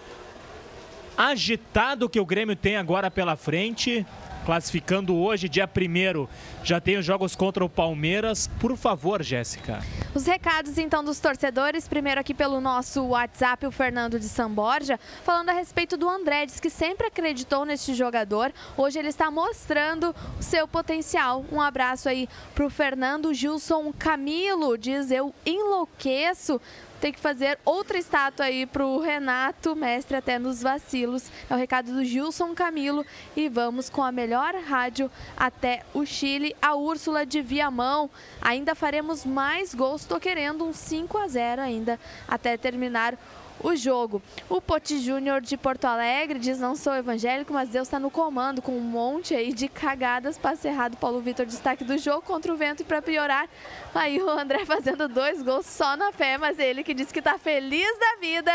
agitado 1.21 2.09
que 2.09 2.19
o 2.19 2.25
Grêmio 2.25 2.57
tem 2.57 2.79
agora 2.79 3.11
pela 3.11 3.37
frente 3.37 4.07
classificando 4.45 5.15
hoje, 5.17 5.49
dia 5.49 5.69
1 5.69 6.27
já 6.65 6.81
tem 6.81 6.97
os 6.97 7.05
jogos 7.05 7.37
contra 7.37 7.65
o 7.65 7.69
Palmeiras. 7.69 8.49
Por 8.59 8.77
favor, 8.77 9.23
Jéssica. 9.23 9.81
Os 10.15 10.27
recados 10.27 10.79
então 10.79 11.05
dos 11.05 11.21
torcedores, 11.21 11.87
primeiro 11.87 12.21
aqui 12.21 12.35
pelo 12.35 12.61
nosso 12.61 13.03
WhatsApp, 13.05 13.67
o 13.67 13.71
Fernando 13.71 14.19
de 14.19 14.29
Samborja, 14.29 14.99
falando 15.25 15.51
a 15.51 15.53
respeito 15.53 15.97
do 15.97 16.09
André, 16.09 16.47
diz 16.47 16.59
que 16.59 16.71
sempre 16.71 17.07
acreditou 17.07 17.65
neste 17.65 17.95
jogador. 17.95 18.53
Hoje 18.77 18.99
ele 18.99 19.09
está 19.09 19.31
mostrando 19.31 20.15
o 20.39 20.43
seu 20.43 20.67
potencial. 20.67 21.45
Um 21.53 21.61
abraço 21.61 22.09
aí 22.09 22.29
para 22.55 22.67
o 22.67 22.71
Fernando 22.71 23.33
Gilson 23.35 23.93
Camilo, 23.93 24.77
diz 24.77 25.11
eu 25.11 25.35
enlouqueço 25.45 26.61
tem 27.01 27.13
que 27.13 27.19
fazer 27.19 27.59
outra 27.65 27.99
estátua 27.99 28.47
aí 28.47 28.67
para 28.67 28.85
o 28.85 29.01
Renato, 29.01 29.75
mestre 29.75 30.17
até 30.17 30.39
nos 30.39 30.63
vacilos. 30.63 31.31
É 31.49 31.55
o 31.55 31.57
recado 31.57 31.93
do 31.93 32.05
Gilson 32.05 32.55
Camilo 32.55 33.05
e 33.35 33.49
vamos 33.49 33.89
com 33.89 34.03
a 34.03 34.13
melhor 34.13 34.55
rádio 34.55 35.11
até 35.37 35.83
o 35.95 36.05
Chile, 36.05 36.55
a 36.61 36.75
Úrsula 36.75 37.25
de 37.25 37.41
Viamão. 37.41 38.11
Ainda 38.41 38.75
faremos 38.75 39.25
mais 39.25 39.75
gols, 39.75 40.03
estou 40.03 40.21
querendo 40.21 40.65
um 40.65 40.73
5 40.73 41.17
a 41.17 41.27
0 41.27 41.63
ainda 41.63 41.99
até 42.29 42.57
terminar 42.57 43.17
o 43.63 43.77
jogo. 43.77 44.23
O 44.49 44.61
Poti 44.61 44.99
Júnior 44.99 45.41
de 45.41 45.57
Porto 45.57 45.85
Alegre 45.85 46.39
diz: 46.39 46.59
Não 46.59 46.75
sou 46.75 46.95
evangélico, 46.95 47.53
mas 47.53 47.69
Deus 47.69 47.87
está 47.87 47.99
no 47.99 48.11
comando, 48.11 48.63
com 48.63 48.73
um 48.73 48.81
monte 48.81 49.35
aí 49.35 49.53
de 49.53 49.69
cagadas. 49.69 50.39
Passe 50.39 50.69
errado, 50.69 50.97
Paulo 50.97 51.21
Vitor, 51.21 51.47
destaque 51.47 51.85
do 51.85 51.99
jogo 51.99 52.23
contra 52.23 52.53
o 52.53 52.57
vento. 52.57 52.81
E 52.81 52.85
para 52.85 53.03
piorar, 53.03 53.49
aí 53.95 54.21
o 54.21 54.29
André 54.29 54.65
fazendo 54.65 55.09
dois 55.09 55.43
gols 55.43 55.67
só 55.67 55.97
na 55.97 56.13
fé, 56.13 56.39
mas 56.39 56.59
ele 56.59 56.83
que 56.83 56.95
disse 56.95 57.13
que 57.13 57.19
está 57.19 57.39
feliz 57.39 57.99
da 57.99 58.21
vida. 58.21 58.53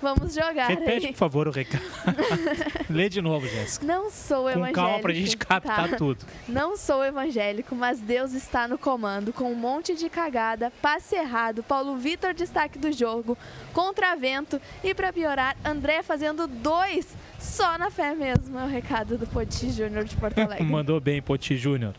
Vamos 0.00 0.34
jogar. 0.34 0.68
Repete, 0.68 1.06
aí. 1.06 1.12
por 1.12 1.18
favor, 1.18 1.48
o 1.48 1.50
recado. 1.50 1.84
Lê 2.88 3.08
de 3.08 3.20
novo, 3.20 3.46
Jéssica. 3.46 3.84
Não 3.84 4.10
sou 4.10 4.48
evangélico. 4.48 4.80
Com 4.80 4.86
calma 4.86 5.00
pra 5.00 5.12
gente 5.12 5.36
captar 5.36 5.90
tá? 5.90 5.96
tudo. 5.96 6.24
Não 6.48 6.76
sou 6.76 7.04
evangélico, 7.04 7.74
mas 7.74 8.00
Deus 8.00 8.32
está 8.32 8.68
no 8.68 8.78
comando, 8.78 9.32
com 9.32 9.50
um 9.50 9.54
monte 9.54 9.94
de 9.94 10.08
cagada. 10.08 10.72
Passe 10.82 11.16
errado, 11.16 11.62
Paulo 11.62 11.96
Vitor, 11.96 12.34
destaque 12.34 12.78
do 12.78 12.92
jogo. 12.92 13.36
Contra 13.72 14.14
vento 14.14 14.43
e 14.82 14.94
para 14.94 15.12
piorar, 15.12 15.56
André 15.64 16.02
fazendo 16.02 16.46
dois 16.46 17.06
só 17.38 17.76
na 17.78 17.90
fé 17.90 18.14
mesmo. 18.14 18.58
É 18.58 18.64
o 18.64 18.68
recado 18.68 19.18
do 19.18 19.26
Poti 19.26 19.70
Júnior 19.70 20.04
de 20.04 20.16
Porto 20.16 20.38
Alegre. 20.40 20.64
Mandou 20.64 21.00
bem, 21.00 21.20
Poti 21.20 21.56
Júnior. 21.56 21.94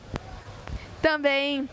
Também 1.02 1.70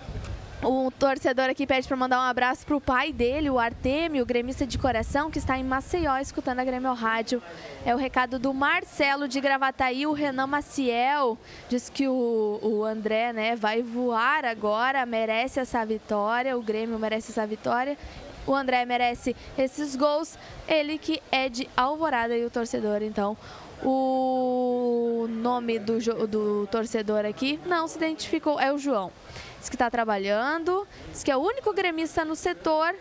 o 0.65 0.93
torcedor 0.93 1.51
aqui 1.51 1.67
pede 1.67 1.89
para 1.89 1.97
mandar 1.97 2.21
um 2.21 2.23
abraço 2.23 2.65
para 2.65 2.77
o 2.77 2.81
pai 2.81 3.13
dele, 3.13 3.51
o 3.51 3.59
Artemio, 3.59 4.25
gremista 4.25 4.65
de 4.65 4.79
coração, 4.79 5.29
que 5.29 5.39
está 5.39 5.59
em 5.59 5.65
Maceió 5.65 6.17
escutando 6.19 6.61
a 6.61 6.65
Grêmio 6.65 6.93
Rádio. 6.93 7.43
É 7.85 7.93
o 7.93 7.99
recado 7.99 8.39
do 8.39 8.55
Marcelo 8.55 9.27
de 9.27 9.41
Gravataí, 9.41 10.07
o 10.07 10.13
Renan 10.13 10.47
Maciel. 10.47 11.37
Diz 11.69 11.91
que 11.91 12.07
o, 12.07 12.61
o 12.63 12.85
André 12.85 13.33
né, 13.33 13.57
vai 13.57 13.83
voar 13.83 14.45
agora, 14.45 15.05
merece 15.05 15.59
essa 15.59 15.85
vitória, 15.85 16.57
o 16.57 16.63
Grêmio 16.63 16.97
merece 16.97 17.33
essa 17.33 17.45
vitória. 17.45 17.99
O 18.47 18.55
André 18.55 18.85
merece 18.85 19.37
esses 19.57 19.95
gols. 19.97 20.37
Ele 20.67 20.99
que 20.99 21.23
é 21.31 21.49
de 21.49 21.69
Alvorada 21.77 22.37
e 22.37 22.45
o 22.45 22.51
torcedor, 22.51 23.03
então. 23.03 23.37
O 23.85 25.27
nome 25.29 25.79
do, 25.81 25.99
do 26.29 26.69
torcedor 26.69 27.25
aqui 27.25 27.59
não 27.67 27.89
se 27.89 27.97
identificou, 27.97 28.61
é 28.61 28.73
o 28.73 28.79
João. 28.79 29.11
Diz 29.59 29.69
que 29.69 29.75
está 29.75 29.91
trabalhando, 29.91 30.87
diz 31.11 31.25
que 31.25 31.31
é 31.31 31.37
o 31.37 31.41
único 31.41 31.73
gremista 31.73 32.25
no 32.25 32.37
setor. 32.37 32.95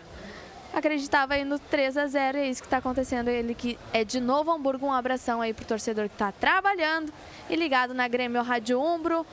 Acreditava 0.74 1.34
aí 1.34 1.44
no 1.44 1.60
3 1.60 1.98
a 1.98 2.08
0 2.08 2.38
é 2.38 2.48
isso 2.48 2.62
que 2.62 2.68
está 2.68 2.78
acontecendo. 2.78 3.28
Ele 3.28 3.54
que 3.54 3.78
é 3.92 4.04
de 4.04 4.20
Novo 4.22 4.52
Hamburgo, 4.52 4.88
um 4.88 4.94
abração 4.94 5.42
aí 5.42 5.54
pro 5.54 5.66
torcedor 5.66 6.08
que 6.08 6.16
está 6.16 6.32
trabalhando 6.32 7.12
e 7.50 7.56
ligado 7.56 7.94
na 7.94 8.08
Grêmio 8.08 8.42
Rádio 8.42 8.82
Umbro. 8.82 9.26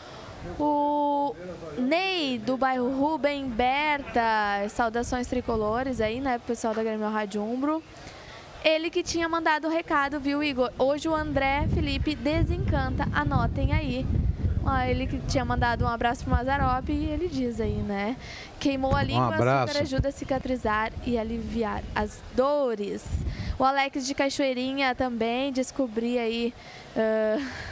O 0.59 1.35
Ney, 1.79 2.39
do 2.39 2.57
bairro 2.57 2.91
Rubem 2.99 3.49
Berta, 3.49 4.69
saudações 4.69 5.27
tricolores 5.27 6.01
aí, 6.01 6.21
né, 6.21 6.41
pessoal 6.47 6.75
da 6.75 6.83
Grêmio 6.83 7.09
Rádio 7.09 7.43
Umbro. 7.43 7.83
Ele 8.65 8.91
que 8.91 9.03
tinha 9.03 9.29
mandado 9.29 9.69
o 9.69 9.71
recado, 9.71 10.19
viu, 10.19 10.43
Igor? 10.43 10.71
Hoje 10.79 11.09
o 11.09 11.15
André 11.15 11.69
Felipe 11.73 12.15
desencanta, 12.15 13.09
anotem 13.13 13.73
aí. 13.73 14.07
Ele 14.87 15.07
que 15.07 15.19
tinha 15.21 15.45
mandado 15.45 15.85
um 15.85 15.89
abraço 15.89 16.25
pro 16.25 16.33
Mazarop 16.33 16.91
e 16.91 17.07
ele 17.07 17.29
diz 17.29 17.59
aí, 17.59 17.77
né? 17.77 18.17
Queimou 18.61 18.95
a 18.95 19.03
língua, 19.03 19.29
um 19.29 19.67
super 19.67 19.83
ajuda 19.83 20.09
a 20.11 20.13
cicatrizar 20.13 20.93
e 21.07 21.17
aliviar 21.17 21.83
as 21.95 22.21
dores. 22.37 23.03
O 23.59 23.65
Alex 23.65 24.07
de 24.07 24.15
Cachoeirinha 24.15 24.95
também 24.95 25.53
descobri 25.53 26.19
aí. 26.19 26.53
Uh... 26.95 27.68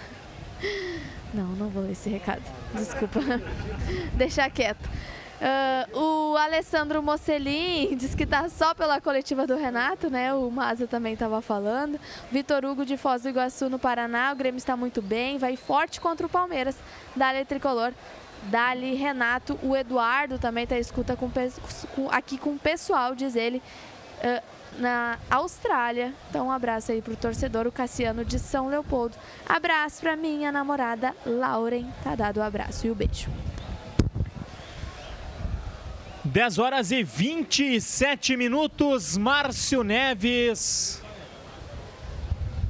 Não, 1.35 1.49
não 1.49 1.69
vou 1.69 1.91
esse 1.91 2.09
recado. 2.09 2.43
Desculpa. 2.75 3.21
Deixar 4.17 4.51
quieto. 4.51 4.89
Uh, 5.37 5.99
o 6.33 6.37
Alessandro 6.37 7.03
Mocelin 7.03 7.95
diz 7.97 8.15
que 8.15 8.25
tá 8.25 8.49
só 8.49 8.75
pela 8.75 9.01
coletiva 9.03 9.47
do 9.47 9.55
Renato, 9.55 10.09
né? 10.09 10.33
O 10.33 10.51
Maza 10.51 10.87
também 10.87 11.13
estava 11.13 11.43
falando. 11.43 12.01
Vitor 12.33 12.65
Hugo 12.65 12.87
de 12.87 12.97
Foz 12.97 13.23
do 13.23 13.29
Iguaçu 13.29 13.69
no 13.69 13.79
Paraná. 13.79 14.33
O 14.33 14.37
Grêmio 14.37 14.57
está 14.57 14.77
muito 14.77 15.03
bem, 15.03 15.37
vai 15.37 15.57
forte 15.57 16.01
contra 16.01 16.27
o 16.27 16.31
Palmeiras. 16.31 16.77
Dali 17.15 17.45
Tricolor. 17.45 17.93
Dali 18.45 18.95
Renato. 18.95 19.59
O 19.63 19.77
Eduardo 19.77 20.39
também 20.39 20.65
está 20.65 20.79
escuta 20.79 21.15
com, 21.17 21.31
com, 21.95 22.11
aqui 22.11 22.39
com 22.39 22.51
o 22.55 22.59
pessoal, 22.59 23.15
diz 23.15 23.37
ele. 23.37 23.63
Uh, 24.23 24.56
na 24.79 25.19
Austrália. 25.31 26.13
Então, 26.31 26.49
um 26.49 26.51
abraço 26.51 26.93
aí 26.93 27.03
pro 27.03 27.17
torcedor, 27.17 27.67
o 27.67 27.73
Cassiano 27.73 28.25
de 28.25 28.39
São 28.39 28.69
Leopoldo. 28.69 29.17
Abraço 29.49 30.01
pra 30.01 30.17
minha 30.17 30.53
namorada 30.53 31.15
Lauren. 31.25 31.87
Tá 32.03 32.15
dado 32.15 32.39
o 32.39 32.41
um 32.41 32.43
abraço 32.43 32.87
e 32.87 32.91
o 32.91 32.93
um 32.93 32.97
beijo. 32.97 33.31
10 36.25 36.59
horas 36.59 36.91
e 36.91 37.03
27 37.03 38.37
minutos. 38.37 39.17
Márcio 39.17 39.83
Neves. 39.83 41.03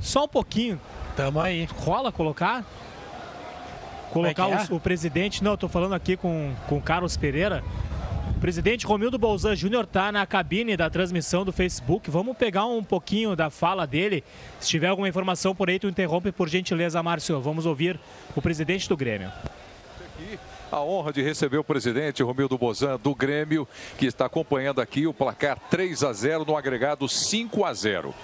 Só 0.00 0.24
um 0.24 0.28
pouquinho. 0.28 0.80
Tamo 1.16 1.40
aí. 1.40 1.66
Rola 1.78 2.12
colocar? 2.12 2.64
Colocar 4.12 4.48
é 4.48 4.52
é? 4.52 4.66
o, 4.70 4.76
o, 4.76 4.80
presidente. 4.80 5.42
Não, 5.42 5.52
eu 5.52 5.56
tô 5.56 5.68
falando 5.68 5.94
aqui 5.94 6.16
com 6.16 6.54
o 6.70 6.80
Carlos 6.80 7.16
Pereira. 7.16 7.64
Presidente 8.46 8.86
Romildo 8.86 9.18
Bolzan 9.18 9.56
Júnior 9.56 9.82
está 9.82 10.12
na 10.12 10.24
cabine 10.24 10.76
da 10.76 10.88
transmissão 10.88 11.44
do 11.44 11.52
Facebook. 11.52 12.08
Vamos 12.08 12.36
pegar 12.36 12.64
um 12.66 12.80
pouquinho 12.80 13.34
da 13.34 13.50
fala 13.50 13.84
dele. 13.88 14.22
Se 14.60 14.68
tiver 14.68 14.86
alguma 14.86 15.08
informação 15.08 15.52
por 15.52 15.68
aí, 15.68 15.80
tu 15.80 15.88
interrompe 15.88 16.30
por 16.30 16.48
gentileza, 16.48 17.02
Márcio. 17.02 17.40
Vamos 17.40 17.66
ouvir 17.66 17.98
o 18.36 18.40
presidente 18.40 18.88
do 18.88 18.96
Grêmio 18.96 19.32
a 20.70 20.80
honra 20.80 21.12
de 21.12 21.22
receber 21.22 21.58
o 21.58 21.64
presidente 21.64 22.22
Romildo 22.22 22.56
Bozan 22.56 22.98
do 22.98 23.14
Grêmio, 23.14 23.66
que 23.98 24.06
está 24.06 24.26
acompanhando 24.26 24.80
aqui 24.80 25.06
o 25.06 25.14
placar 25.14 25.58
3 25.68 26.04
a 26.04 26.12
0 26.12 26.44
no 26.44 26.56
agregado 26.56 27.08
5 27.08 27.64
a 27.64 27.74
0. 27.74 28.14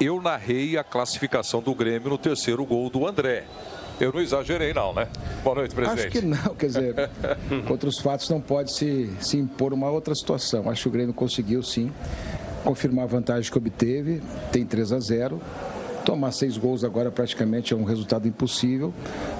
Eu 0.00 0.22
narrei 0.22 0.78
a 0.78 0.84
classificação 0.84 1.60
do 1.60 1.74
Grêmio 1.74 2.10
no 2.10 2.18
terceiro 2.18 2.64
gol 2.64 2.88
do 2.88 3.06
André. 3.06 3.44
Eu 4.02 4.12
não 4.12 4.20
exagerei, 4.20 4.74
não, 4.74 4.92
né? 4.92 5.06
Boa 5.44 5.54
noite, 5.54 5.76
presidente. 5.76 6.08
Acho 6.08 6.10
que 6.10 6.26
não, 6.26 6.56
quer 6.56 6.66
dizer, 6.66 6.94
contra 7.68 7.88
os 7.88 8.00
fatos 8.00 8.28
não 8.28 8.40
pode 8.40 8.72
se, 8.72 9.08
se 9.20 9.36
impor 9.36 9.72
uma 9.72 9.88
outra 9.88 10.12
situação. 10.12 10.68
Acho 10.68 10.82
que 10.82 10.88
o 10.88 10.90
Grêmio 10.90 11.14
conseguiu, 11.14 11.62
sim, 11.62 11.92
confirmar 12.64 13.04
a 13.04 13.06
vantagem 13.06 13.48
que 13.48 13.56
obteve, 13.56 14.20
tem 14.50 14.66
3 14.66 14.92
a 14.92 14.98
0 14.98 15.40
Tomar 16.04 16.32
seis 16.32 16.56
gols 16.56 16.82
agora 16.82 17.10
praticamente 17.10 17.72
é 17.72 17.76
um 17.76 17.84
resultado 17.84 18.26
impossível, 18.26 18.92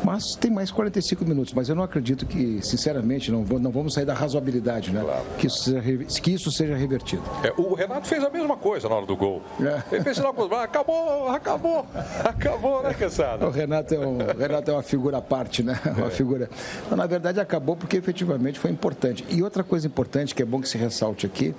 mas 0.04 0.36
tem 0.36 0.50
mais 0.50 0.70
45 0.70 1.24
minutos. 1.24 1.52
Mas 1.52 1.68
eu 1.68 1.74
não 1.74 1.82
acredito 1.82 2.24
que, 2.24 2.60
sinceramente, 2.62 3.32
não, 3.32 3.42
não 3.42 3.70
vamos 3.70 3.94
sair 3.94 4.04
da 4.04 4.14
razoabilidade, 4.14 4.92
né? 4.92 5.00
Claro. 5.02 5.24
Que, 5.38 5.46
isso 5.48 5.64
seja, 5.64 6.20
que 6.20 6.30
isso 6.30 6.52
seja 6.52 6.76
revertido. 6.76 7.22
É, 7.42 7.52
o 7.60 7.74
Renato 7.74 8.06
fez 8.06 8.22
a 8.22 8.30
mesma 8.30 8.56
coisa 8.56 8.88
na 8.88 8.94
hora 8.94 9.06
do 9.06 9.16
gol. 9.16 9.42
É. 9.60 9.82
Ele 9.96 10.04
fez 10.04 10.20
com 10.20 10.28
acabou, 10.54 11.28
acabou, 11.28 11.86
acabou, 12.24 12.82
né, 12.82 12.94
Cansado? 12.94 13.46
O 13.46 13.50
Renato 13.50 13.94
é, 13.94 13.98
um, 13.98 14.18
Renato 14.18 14.70
é 14.70 14.74
uma 14.74 14.82
figura 14.82 15.18
à 15.18 15.22
parte, 15.22 15.62
né? 15.62 15.78
Uma 15.96 16.06
é. 16.06 16.10
figura. 16.10 16.48
Então, 16.86 16.96
na 16.96 17.06
verdade, 17.06 17.40
acabou 17.40 17.76
porque 17.76 17.96
efetivamente 17.96 18.58
foi 18.58 18.70
importante. 18.70 19.24
E 19.28 19.42
outra 19.42 19.64
coisa 19.64 19.86
importante 19.86 20.34
que 20.34 20.42
é 20.42 20.46
bom 20.46 20.60
que 20.60 20.68
se 20.68 20.78
ressalte 20.78 21.26
aqui: 21.26 21.54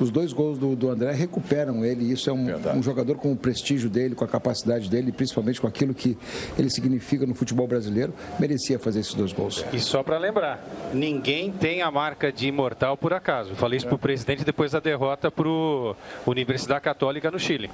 os 0.00 0.10
dois 0.10 0.32
gols 0.32 0.58
do, 0.58 0.74
do 0.74 0.90
André 0.90 1.12
recuperam 1.12 1.84
ele. 1.84 2.10
Isso 2.10 2.28
é 2.28 2.32
um, 2.32 2.46
um 2.76 2.82
jogador 2.82 3.16
com 3.16 3.32
o 3.32 3.36
prestígio 3.36 3.88
dele, 3.88 4.14
com 4.14 4.24
a 4.24 4.28
capacidade 4.28 4.47
capacidade 4.48 4.88
dele, 4.88 5.12
principalmente 5.12 5.60
com 5.60 5.66
aquilo 5.66 5.92
que 5.92 6.16
ele 6.58 6.70
significa 6.70 7.26
no 7.26 7.34
futebol 7.34 7.66
brasileiro, 7.66 8.14
merecia 8.38 8.78
fazer 8.78 9.00
esses 9.00 9.14
dois 9.14 9.32
gols. 9.32 9.64
E 9.72 9.78
só 9.78 10.02
para 10.02 10.18
lembrar, 10.18 10.64
ninguém 10.92 11.52
tem 11.52 11.82
a 11.82 11.90
marca 11.90 12.32
de 12.32 12.48
imortal 12.48 12.96
por 12.96 13.12
acaso. 13.12 13.54
Falei 13.54 13.76
isso 13.76 13.86
para 13.86 13.96
o 13.96 13.98
presidente 13.98 14.44
depois 14.44 14.72
da 14.72 14.80
derrota 14.80 15.30
para 15.30 15.48
o 15.48 15.94
Universidade 16.26 16.80
Católica 16.80 17.30
no 17.30 17.38
Chile. 17.38 17.70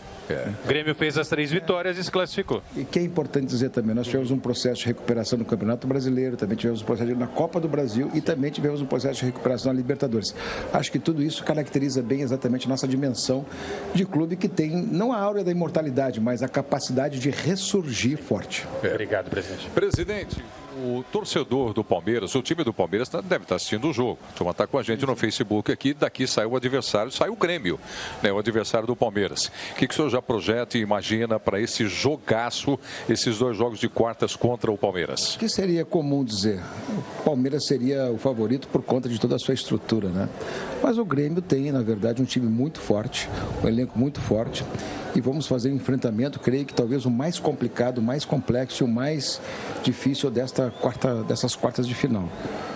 O 0.65 0.67
Grêmio 0.67 0.95
fez 0.95 1.17
as 1.17 1.29
três 1.29 1.51
vitórias 1.51 1.97
e 1.97 2.05
se 2.05 2.11
classificou. 2.11 2.63
E 2.77 2.85
que 2.85 2.99
é 2.99 3.03
importante 3.03 3.47
dizer 3.47 3.71
também, 3.71 3.95
nós 3.95 4.07
tivemos 4.07 4.31
um 4.31 4.39
processo 4.39 4.81
de 4.81 4.87
recuperação 4.87 5.39
no 5.39 5.45
Campeonato 5.45 5.87
Brasileiro, 5.87 6.37
também 6.37 6.57
tivemos 6.57 6.83
um 6.83 6.85
processo 6.85 7.15
na 7.15 7.27
Copa 7.27 7.61
do 7.61 7.69
Brasil 7.69 8.11
e 8.15 8.21
também 8.21 8.51
tivemos 8.51 8.81
um 8.81 8.87
processo 8.87 9.21
de 9.21 9.27
recuperação 9.27 9.73
na 9.73 9.77
Libertadores. 9.77 10.35
Acho 10.73 10.91
que 10.91 10.99
tudo 10.99 11.23
isso 11.23 11.45
caracteriza 11.45 12.03
bem 12.03 12.23
exatamente 12.23 12.67
a 12.67 12.69
nossa 12.69 12.89
dimensão 12.89 13.45
de 13.95 14.05
clube 14.05 14.37
que 14.37 14.49
tem 14.49 14.71
não 14.71 15.13
a 15.13 15.19
áurea 15.19 15.45
da 15.45 15.51
imortalidade, 15.51 16.21
mas 16.21 16.43
a 16.43 16.49
capacidade 16.49 16.64
de 17.19 17.31
ressurgir 17.31 18.19
forte. 18.19 18.67
Obrigado, 18.83 19.31
presidente. 19.31 19.69
Presidente, 19.71 20.45
o 20.77 21.05
torcedor 21.13 21.73
do 21.73 21.85
Palmeiras, 21.85 22.35
o 22.35 22.43
time 22.43 22.65
do 22.65 22.73
Palmeiras 22.73 23.09
tá- 23.09 23.21
deve 23.21 23.45
estar 23.45 23.55
assistindo 23.55 23.89
o 23.89 23.93
jogo. 23.93 24.19
A 24.31 24.33
turma 24.33 24.51
está 24.51 24.67
com 24.67 24.77
a 24.77 24.83
gente 24.83 25.07
no 25.07 25.15
Facebook 25.15 25.71
aqui. 25.71 25.95
Daqui 25.95 26.27
sai 26.27 26.47
o 26.47 26.57
adversário, 26.57 27.13
sai 27.13 27.29
o 27.29 27.37
Grêmio, 27.37 27.79
né, 28.23 28.33
o 28.33 28.39
adversário 28.39 28.87
do 28.87 28.97
Palmeiras. 28.97 29.47
O 29.73 29.75
que, 29.77 29.87
que 29.87 29.95
o 29.95 29.97
senhor 29.97 30.11
já 30.11 30.21
projeta 30.21 30.77
e 30.77 30.81
imagina 30.81 31.39
para 31.39 31.61
esse 31.61 31.87
jogaço, 31.87 32.79
esses 33.09 33.39
dois 33.39 33.57
jogos 33.57 33.79
de 33.79 33.89
quartas 33.89 34.35
contra 34.35 34.71
o 34.73 34.77
Palmeiras? 34.77 35.37
O 35.37 35.39
que 35.39 35.49
seria 35.49 35.85
comum 35.85 36.25
dizer? 36.25 36.61
O 37.21 37.23
Palmeiras 37.25 37.67
seria 37.67 38.11
o 38.11 38.19
favorito 38.19 38.67
por 38.69 38.83
conta 38.83 39.09
de 39.09 39.21
toda 39.21 39.37
a 39.37 39.39
sua 39.39 39.55
estrutura, 39.55 40.09
né? 40.09 40.29
Mas 40.85 40.99
o 40.99 41.05
Grêmio 41.05 41.41
tem, 41.41 41.73
na 41.73 41.81
verdade, 41.81 42.21
um 42.21 42.27
time 42.27 42.47
muito 42.47 42.79
forte, 42.79 43.27
um 43.63 43.67
elenco 43.67 43.99
muito 43.99 44.21
forte. 44.21 44.63
E 45.17 45.21
vamos 45.21 45.47
fazer 45.47 45.73
um 45.73 45.77
enfrentamento, 45.77 46.39
creio 46.39 46.67
que 46.67 46.75
talvez 46.75 47.07
o 47.07 47.11
mais 47.11 47.39
complicado, 47.39 47.99
o 47.99 48.03
mais 48.03 48.27
complexo 48.27 48.83
e 48.83 48.85
o 48.85 48.89
mais 48.89 49.41
difícil 49.83 50.31
desta 50.31 50.71
quarta, 50.71 51.23
dessas 51.23 51.57
quartas 51.57 51.89
de 51.89 51.95
final. 51.95 52.29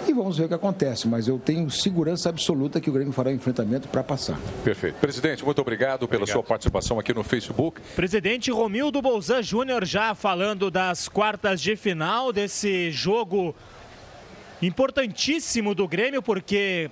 E 0.08 0.14
vamos 0.14 0.38
ver 0.38 0.46
o 0.46 0.48
que 0.48 0.54
acontece, 0.54 1.06
mas 1.06 1.28
eu 1.28 1.38
tenho 1.38 1.70
segurança 1.70 2.30
absoluta 2.30 2.80
que 2.80 2.88
o 2.88 2.94
Grêmio 2.94 3.12
fará 3.12 3.28
o 3.28 3.34
enfrentamento 3.34 3.88
para 3.88 4.02
passar. 4.02 4.40
Perfeito. 4.64 4.94
Presidente, 4.94 5.44
muito 5.44 5.60
obrigado 5.60 6.08
pela 6.08 6.26
sua 6.26 6.42
participação 6.42 6.98
aqui 6.98 7.12
no 7.12 7.22
Facebook. 7.22 7.82
Presidente 7.94 8.50
Romildo 8.50 9.02
Bolzan 9.02 9.42
Júnior 9.42 9.84
já 9.84 10.14
falando 10.14 10.70
das 10.70 11.10
quartas 11.10 11.60
de 11.60 11.76
final 11.76 12.32
desse 12.32 12.90
jogo 12.90 13.54
importantíssimo 14.62 15.74
do 15.74 15.86
Grêmio, 15.86 16.22
porque 16.22 16.90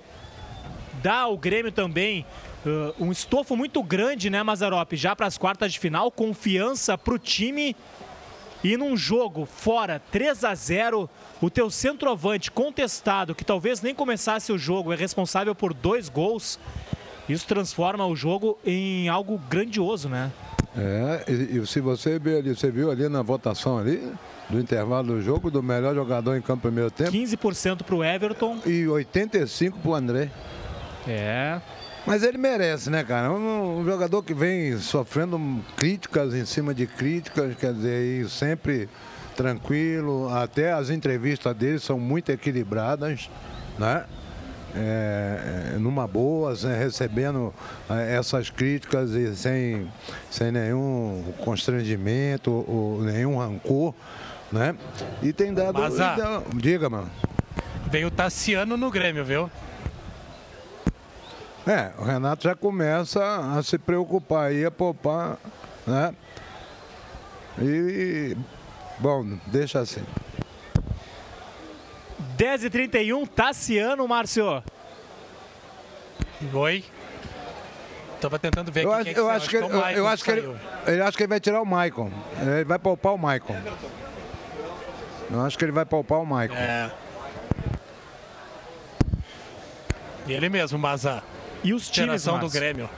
dá 1.01 1.21
ao 1.21 1.37
Grêmio 1.37 1.71
também 1.71 2.25
uh, 2.65 3.03
um 3.03 3.11
estofo 3.11 3.55
muito 3.55 3.81
grande, 3.83 4.29
né, 4.29 4.41
Mazarop? 4.43 4.93
Já 4.93 5.15
para 5.15 5.25
as 5.25 5.37
quartas 5.37 5.73
de 5.73 5.79
final, 5.79 6.11
confiança 6.11 6.97
para 6.97 7.13
o 7.13 7.19
time. 7.19 7.75
E 8.63 8.75
num 8.75 8.97
jogo 8.97 9.45
fora 9.45 10.01
3 10.11 10.43
a 10.43 10.55
0 10.55 11.09
o 11.41 11.49
teu 11.49 11.69
centroavante 11.69 12.49
contestado, 12.49 13.35
que 13.35 13.45
talvez 13.45 13.81
nem 13.81 13.93
começasse 13.93 14.51
o 14.51 14.57
jogo, 14.57 14.91
é 14.91 14.95
responsável 14.95 15.53
por 15.53 15.73
dois 15.73 16.09
gols. 16.09 16.59
Isso 17.29 17.45
transforma 17.45 18.05
o 18.05 18.15
jogo 18.15 18.57
em 18.65 19.09
algo 19.09 19.37
grandioso, 19.49 20.09
né? 20.09 20.31
É, 20.75 21.25
e, 21.27 21.57
e 21.57 21.67
se 21.67 21.81
você 21.81 22.19
viu 22.19 22.37
ali, 22.37 22.55
você 22.55 22.71
viu 22.71 22.89
ali 22.91 23.09
na 23.09 23.21
votação 23.21 23.77
ali, 23.77 24.11
do 24.49 24.59
intervalo 24.59 25.07
do 25.07 25.21
jogo, 25.21 25.51
do 25.51 25.61
melhor 25.61 25.93
jogador 25.93 26.37
em 26.37 26.41
campo 26.41 26.63
primeiro 26.63 26.91
tempo. 26.91 27.11
15% 27.11 27.83
para 27.83 27.95
o 27.95 28.03
Everton. 28.03 28.59
E 28.65 28.85
85% 28.85 29.73
para 29.81 29.89
o 29.89 29.95
André. 29.95 30.29
É. 31.07 31.61
Mas 32.05 32.23
ele 32.23 32.37
merece, 32.37 32.89
né, 32.89 33.03
cara? 33.03 33.31
Um, 33.31 33.79
um, 33.79 33.85
jogador 33.85 34.23
que 34.23 34.33
vem 34.33 34.77
sofrendo 34.77 35.39
críticas 35.75 36.33
em 36.33 36.45
cima 36.45 36.73
de 36.73 36.87
críticas, 36.87 37.55
quer 37.55 37.73
dizer, 37.73 38.21
e 38.21 38.29
sempre 38.29 38.87
tranquilo. 39.35 40.29
Até 40.29 40.71
as 40.71 40.89
entrevistas 40.89 41.53
dele 41.55 41.79
são 41.79 41.99
muito 41.99 42.31
equilibradas, 42.31 43.29
né? 43.77 44.05
É, 44.75 45.75
numa 45.79 46.07
boa, 46.07 46.53
né, 46.53 46.77
recebendo 46.77 47.53
é, 47.89 48.15
essas 48.15 48.49
críticas 48.49 49.11
e 49.11 49.35
sem, 49.35 49.91
sem 50.29 50.51
nenhum 50.51 51.23
constrangimento 51.43 52.51
ou 52.51 53.01
nenhum 53.01 53.37
rancor, 53.37 53.93
né? 54.51 54.75
E 55.21 55.33
tem 55.33 55.53
dado. 55.53 55.79
Mas, 55.79 55.99
ah, 55.99 56.41
diga, 56.55 56.89
mano. 56.89 57.09
Veio 57.89 58.07
o 58.07 58.11
Tassiano 58.11 58.77
no 58.77 58.91
Grêmio, 58.91 59.25
viu? 59.25 59.49
É, 61.67 61.91
o 61.97 62.03
Renato 62.05 62.45
já 62.45 62.55
começa 62.55 63.21
a 63.21 63.61
se 63.61 63.77
preocupar 63.77 64.51
aí, 64.51 64.63
a 64.63 64.71
poupar, 64.71 65.37
né? 65.85 66.15
E, 67.61 68.37
bom, 68.99 69.37
deixa 69.47 69.81
assim. 69.81 70.03
10 72.37 72.63
e 72.63 72.69
31 72.69 73.25
Tassiano, 73.25 74.07
Márcio. 74.07 74.63
Oi. 76.53 76.85
Tava 78.21 78.39
tentando 78.39 78.71
ver 78.71 78.85
eu 78.85 78.93
aqui 78.93 79.09
acho, 79.09 79.13
quem 79.13 79.23
eu 79.23 79.29
é 79.29 79.35
acho 79.35 79.49
que, 79.49 79.57
que 79.57 79.63
ele, 79.63 79.99
eu 79.99 80.07
acho 80.07 80.23
que 80.23 80.31
ele, 80.31 80.57
ele 80.87 81.01
acho 81.01 81.17
que 81.17 81.23
ele 81.23 81.29
vai 81.29 81.39
tirar 81.41 81.61
o 81.61 81.65
Maicon. 81.65 82.11
Ele 82.41 82.63
vai 82.63 82.79
poupar 82.79 83.13
o 83.13 83.17
Maicon. 83.17 83.55
Eu 85.29 85.41
acho 85.41 85.57
que 85.57 85.65
ele 85.65 85.73
vai 85.73 85.85
poupar 85.85 86.19
o 86.19 86.25
Maicon. 86.25 86.55
É. 86.55 86.91
Ele 90.27 90.49
mesmo, 90.49 90.79
mas 90.79 91.05
a 91.05 91.21
e 91.67 91.73
os 91.73 91.89
times 91.89 92.23
do 92.23 92.49
Grêmio 92.49 92.89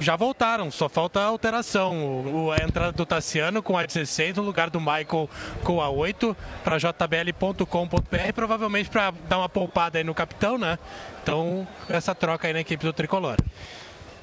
já 0.00 0.16
voltaram, 0.16 0.70
só 0.70 0.88
falta 0.88 1.20
alteração. 1.20 1.96
O, 1.96 2.44
o, 2.46 2.52
a 2.52 2.56
entrada 2.56 2.92
do 2.92 3.04
Tassiano 3.04 3.62
com 3.62 3.76
a 3.76 3.84
16 3.84 4.36
no 4.36 4.42
lugar 4.42 4.70
do 4.70 4.80
Michael 4.80 5.28
com 5.62 5.80
a 5.80 5.90
8 5.90 6.36
para 6.64 6.78
jbl.com.br, 6.78 8.32
provavelmente 8.34 8.88
para 8.88 9.12
dar 9.28 9.38
uma 9.38 9.48
poupada 9.48 9.98
aí 9.98 10.04
no 10.04 10.14
capitão, 10.14 10.56
né? 10.56 10.78
Então, 11.22 11.66
essa 11.88 12.14
troca 12.14 12.46
aí 12.46 12.52
na 12.52 12.60
equipe 12.60 12.84
do 12.84 12.92
Tricolor. 12.92 13.36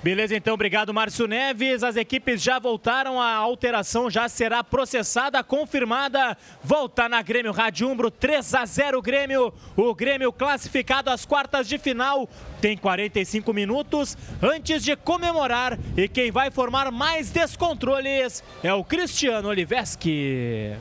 Beleza, 0.05 0.35
então, 0.35 0.53
obrigado, 0.53 0.93
Márcio 0.93 1.25
Neves. 1.25 1.81
As 1.81 1.95
equipes 1.95 2.39
já 2.39 2.59
voltaram, 2.59 3.19
a 3.19 3.33
alteração 3.33 4.07
já 4.07 4.29
será 4.29 4.63
processada, 4.63 5.43
confirmada. 5.43 6.37
Volta 6.63 7.09
na 7.09 7.23
Grêmio 7.23 7.51
Rádio 7.51 7.89
Umbro, 7.89 8.11
3 8.11 8.53
a 8.53 8.65
0 8.67 9.01
Grêmio. 9.01 9.51
O 9.75 9.95
Grêmio 9.95 10.31
classificado 10.31 11.09
às 11.09 11.25
quartas 11.25 11.67
de 11.67 11.79
final. 11.79 12.29
Tem 12.61 12.77
45 12.77 13.51
minutos 13.51 14.15
antes 14.43 14.83
de 14.83 14.95
comemorar. 14.95 15.75
E 15.97 16.07
quem 16.07 16.29
vai 16.29 16.51
formar 16.51 16.91
mais 16.91 17.31
descontroles 17.31 18.43
é 18.61 18.71
o 18.71 18.83
Cristiano 18.83 19.49
Oliveski. 19.49 20.75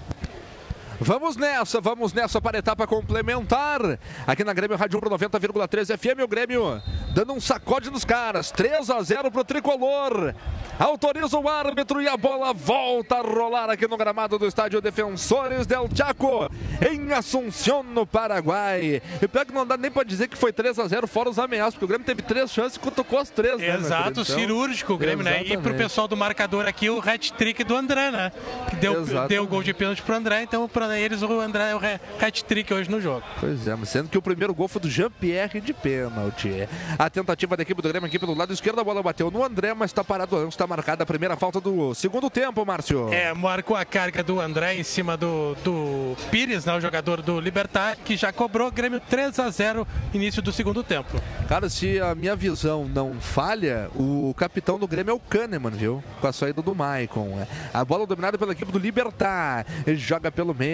Vamos 1.01 1.37
nessa, 1.37 1.81
vamos 1.81 2.13
nessa 2.13 2.41
para 2.41 2.57
a 2.57 2.61
etapa 2.61 2.87
complementar. 2.87 3.81
Aqui 4.27 4.45
na 4.45 4.53
Grêmio 4.53 4.77
Rádio 4.77 5.01
90,3 5.01 5.99
FM, 5.99 6.23
o 6.23 6.29
Grêmio 6.29 6.81
dando 7.13 7.33
um 7.33 7.41
sacode 7.41 7.91
nos 7.91 8.05
caras. 8.05 8.51
3 8.51 8.91
a 8.91 9.03
0 9.03 9.31
para 9.31 9.41
o 9.41 9.45
tricolor. 9.45 10.35
Autoriza 10.79 11.39
o 11.39 11.49
árbitro 11.49 12.03
e 12.03 12.09
a 12.09 12.17
bola 12.17 12.53
volta 12.53 13.17
a 13.17 13.23
rolar 13.23 13.71
aqui 13.71 13.87
no 13.87 13.97
gramado 13.97 14.39
do 14.39 14.47
estádio 14.47 14.81
Defensores 14.81 15.67
del 15.67 15.89
Chaco, 15.95 16.51
em 16.91 17.13
Assunção, 17.13 17.83
no 17.83 18.05
Paraguai. 18.05 19.01
E 19.23 19.29
pior 19.29 19.45
que 19.45 19.53
não 19.53 19.65
dá 19.65 19.77
nem 19.77 19.91
para 19.91 20.03
dizer 20.03 20.27
que 20.27 20.37
foi 20.37 20.53
3 20.53 20.79
a 20.81 20.89
0 20.89 21.07
fora 21.07 21.31
os 21.31 21.39
ameaços, 21.39 21.75
porque 21.75 21.85
o 21.85 21.89
Grêmio 21.89 22.05
teve 22.05 22.23
três 22.23 22.51
chances 22.51 22.77
e 22.77 22.91
tocou 22.91 23.21
as 23.21 23.31
três. 23.31 23.59
Né, 23.59 23.75
Exato, 23.75 24.11
então, 24.11 24.25
cirúrgico 24.25 24.95
o 24.95 24.99
Grêmio, 24.99 25.23
exatamente. 25.23 25.51
né? 25.51 25.55
E 25.55 25.59
pro 25.59 25.75
pessoal 25.75 26.09
do 26.09 26.17
marcador 26.17 26.67
aqui, 26.67 26.91
o 26.91 26.99
hat-trick 26.99 27.63
do 27.63 27.77
André, 27.77 28.11
né? 28.11 28.33
Que 28.71 28.77
deu, 28.77 29.05
deu 29.29 29.45
o 29.45 29.47
gol 29.47 29.63
de 29.63 29.73
pênalti 29.73 30.03
pro 30.03 30.17
André, 30.17 30.43
então 30.43 30.69
para 30.85 30.99
eles 30.99 31.23
o 31.23 31.41
André 31.41 31.71
é 31.71 31.75
o 31.75 31.81
hat-trick 32.25 32.73
hoje 32.73 32.91
no 32.91 33.01
jogo. 33.01 33.23
Pois 33.41 33.67
é, 33.67 33.75
mas 33.75 33.89
sendo 33.89 34.09
que 34.09 34.19
o 34.19 34.23
primeiro 34.23 34.55
gol 34.55 34.69
foi 34.69 34.83
do 34.83 34.91
Jean-Pierre 34.91 35.61
de 35.61 35.73
pênalti. 35.73 36.69
A 36.99 37.09
tentativa 37.09 37.57
da 37.57 37.63
equipe 37.63 37.81
do 37.81 37.89
Grêmio 37.89 38.07
aqui 38.07 38.19
pelo 38.19 38.35
lado 38.35 38.53
esquerdo, 38.53 38.81
a 38.81 38.85
bola 38.85 39.03
bateu 39.03 39.31
no 39.31 39.43
André, 39.43 39.73
mas 39.73 39.91
está 39.91 40.05
parado 40.05 40.37
antes, 40.37 40.51
está 40.51 40.67
marcada 40.67 41.03
a 41.03 41.07
primeira 41.07 41.37
falta 41.37 41.61
do 41.61 41.95
segundo 41.95 42.29
tempo, 42.29 42.65
Márcio. 42.67 43.13
É, 43.13 43.33
marcou 43.33 43.77
a 43.77 43.85
carga 43.85 44.23
do 44.23 44.41
André 44.41 44.75
em 44.75 44.83
cima 44.83 45.17
do, 45.17 45.57
do 45.65 46.17
Pires, 46.31 46.67
né, 46.67 46.77
o 46.77 46.81
jogador 46.81 47.23
do 47.23 47.41
Libertar, 47.41 47.97
que 47.97 48.15
já 48.15 48.31
cobrou 48.31 48.71
Grêmio 48.71 49.01
3 49.01 49.39
a 49.39 49.49
0 49.49 49.87
início 50.13 50.43
do 50.43 50.53
segundo 50.53 50.83
tempo. 50.83 51.19
Cara, 51.49 51.71
se 51.71 51.99
a 51.99 52.15
minha 52.15 52.37
visão 52.37 52.87
não 52.87 53.15
falha, 53.21 53.89
o 53.95 54.35
capitão 54.37 54.79
do 54.79 54.87
Grêmio 54.87 55.13
é 55.13 55.15
o 55.15 55.21
Kahneman, 55.21 55.71
viu? 55.71 56.05
Com 56.21 56.27
a 56.27 56.33
saída 56.33 56.61
do 56.61 56.75
Maicon. 56.75 57.47
A 57.73 57.85
bola 57.85 58.07
dominada 58.07 58.37
pela 58.37 58.53
equipe 58.53 58.71
do 58.71 58.79
Libertar. 58.79 59.65
Ele 59.87 59.97
joga 59.97 60.31
pelo 60.31 60.55
meio, 60.55 60.74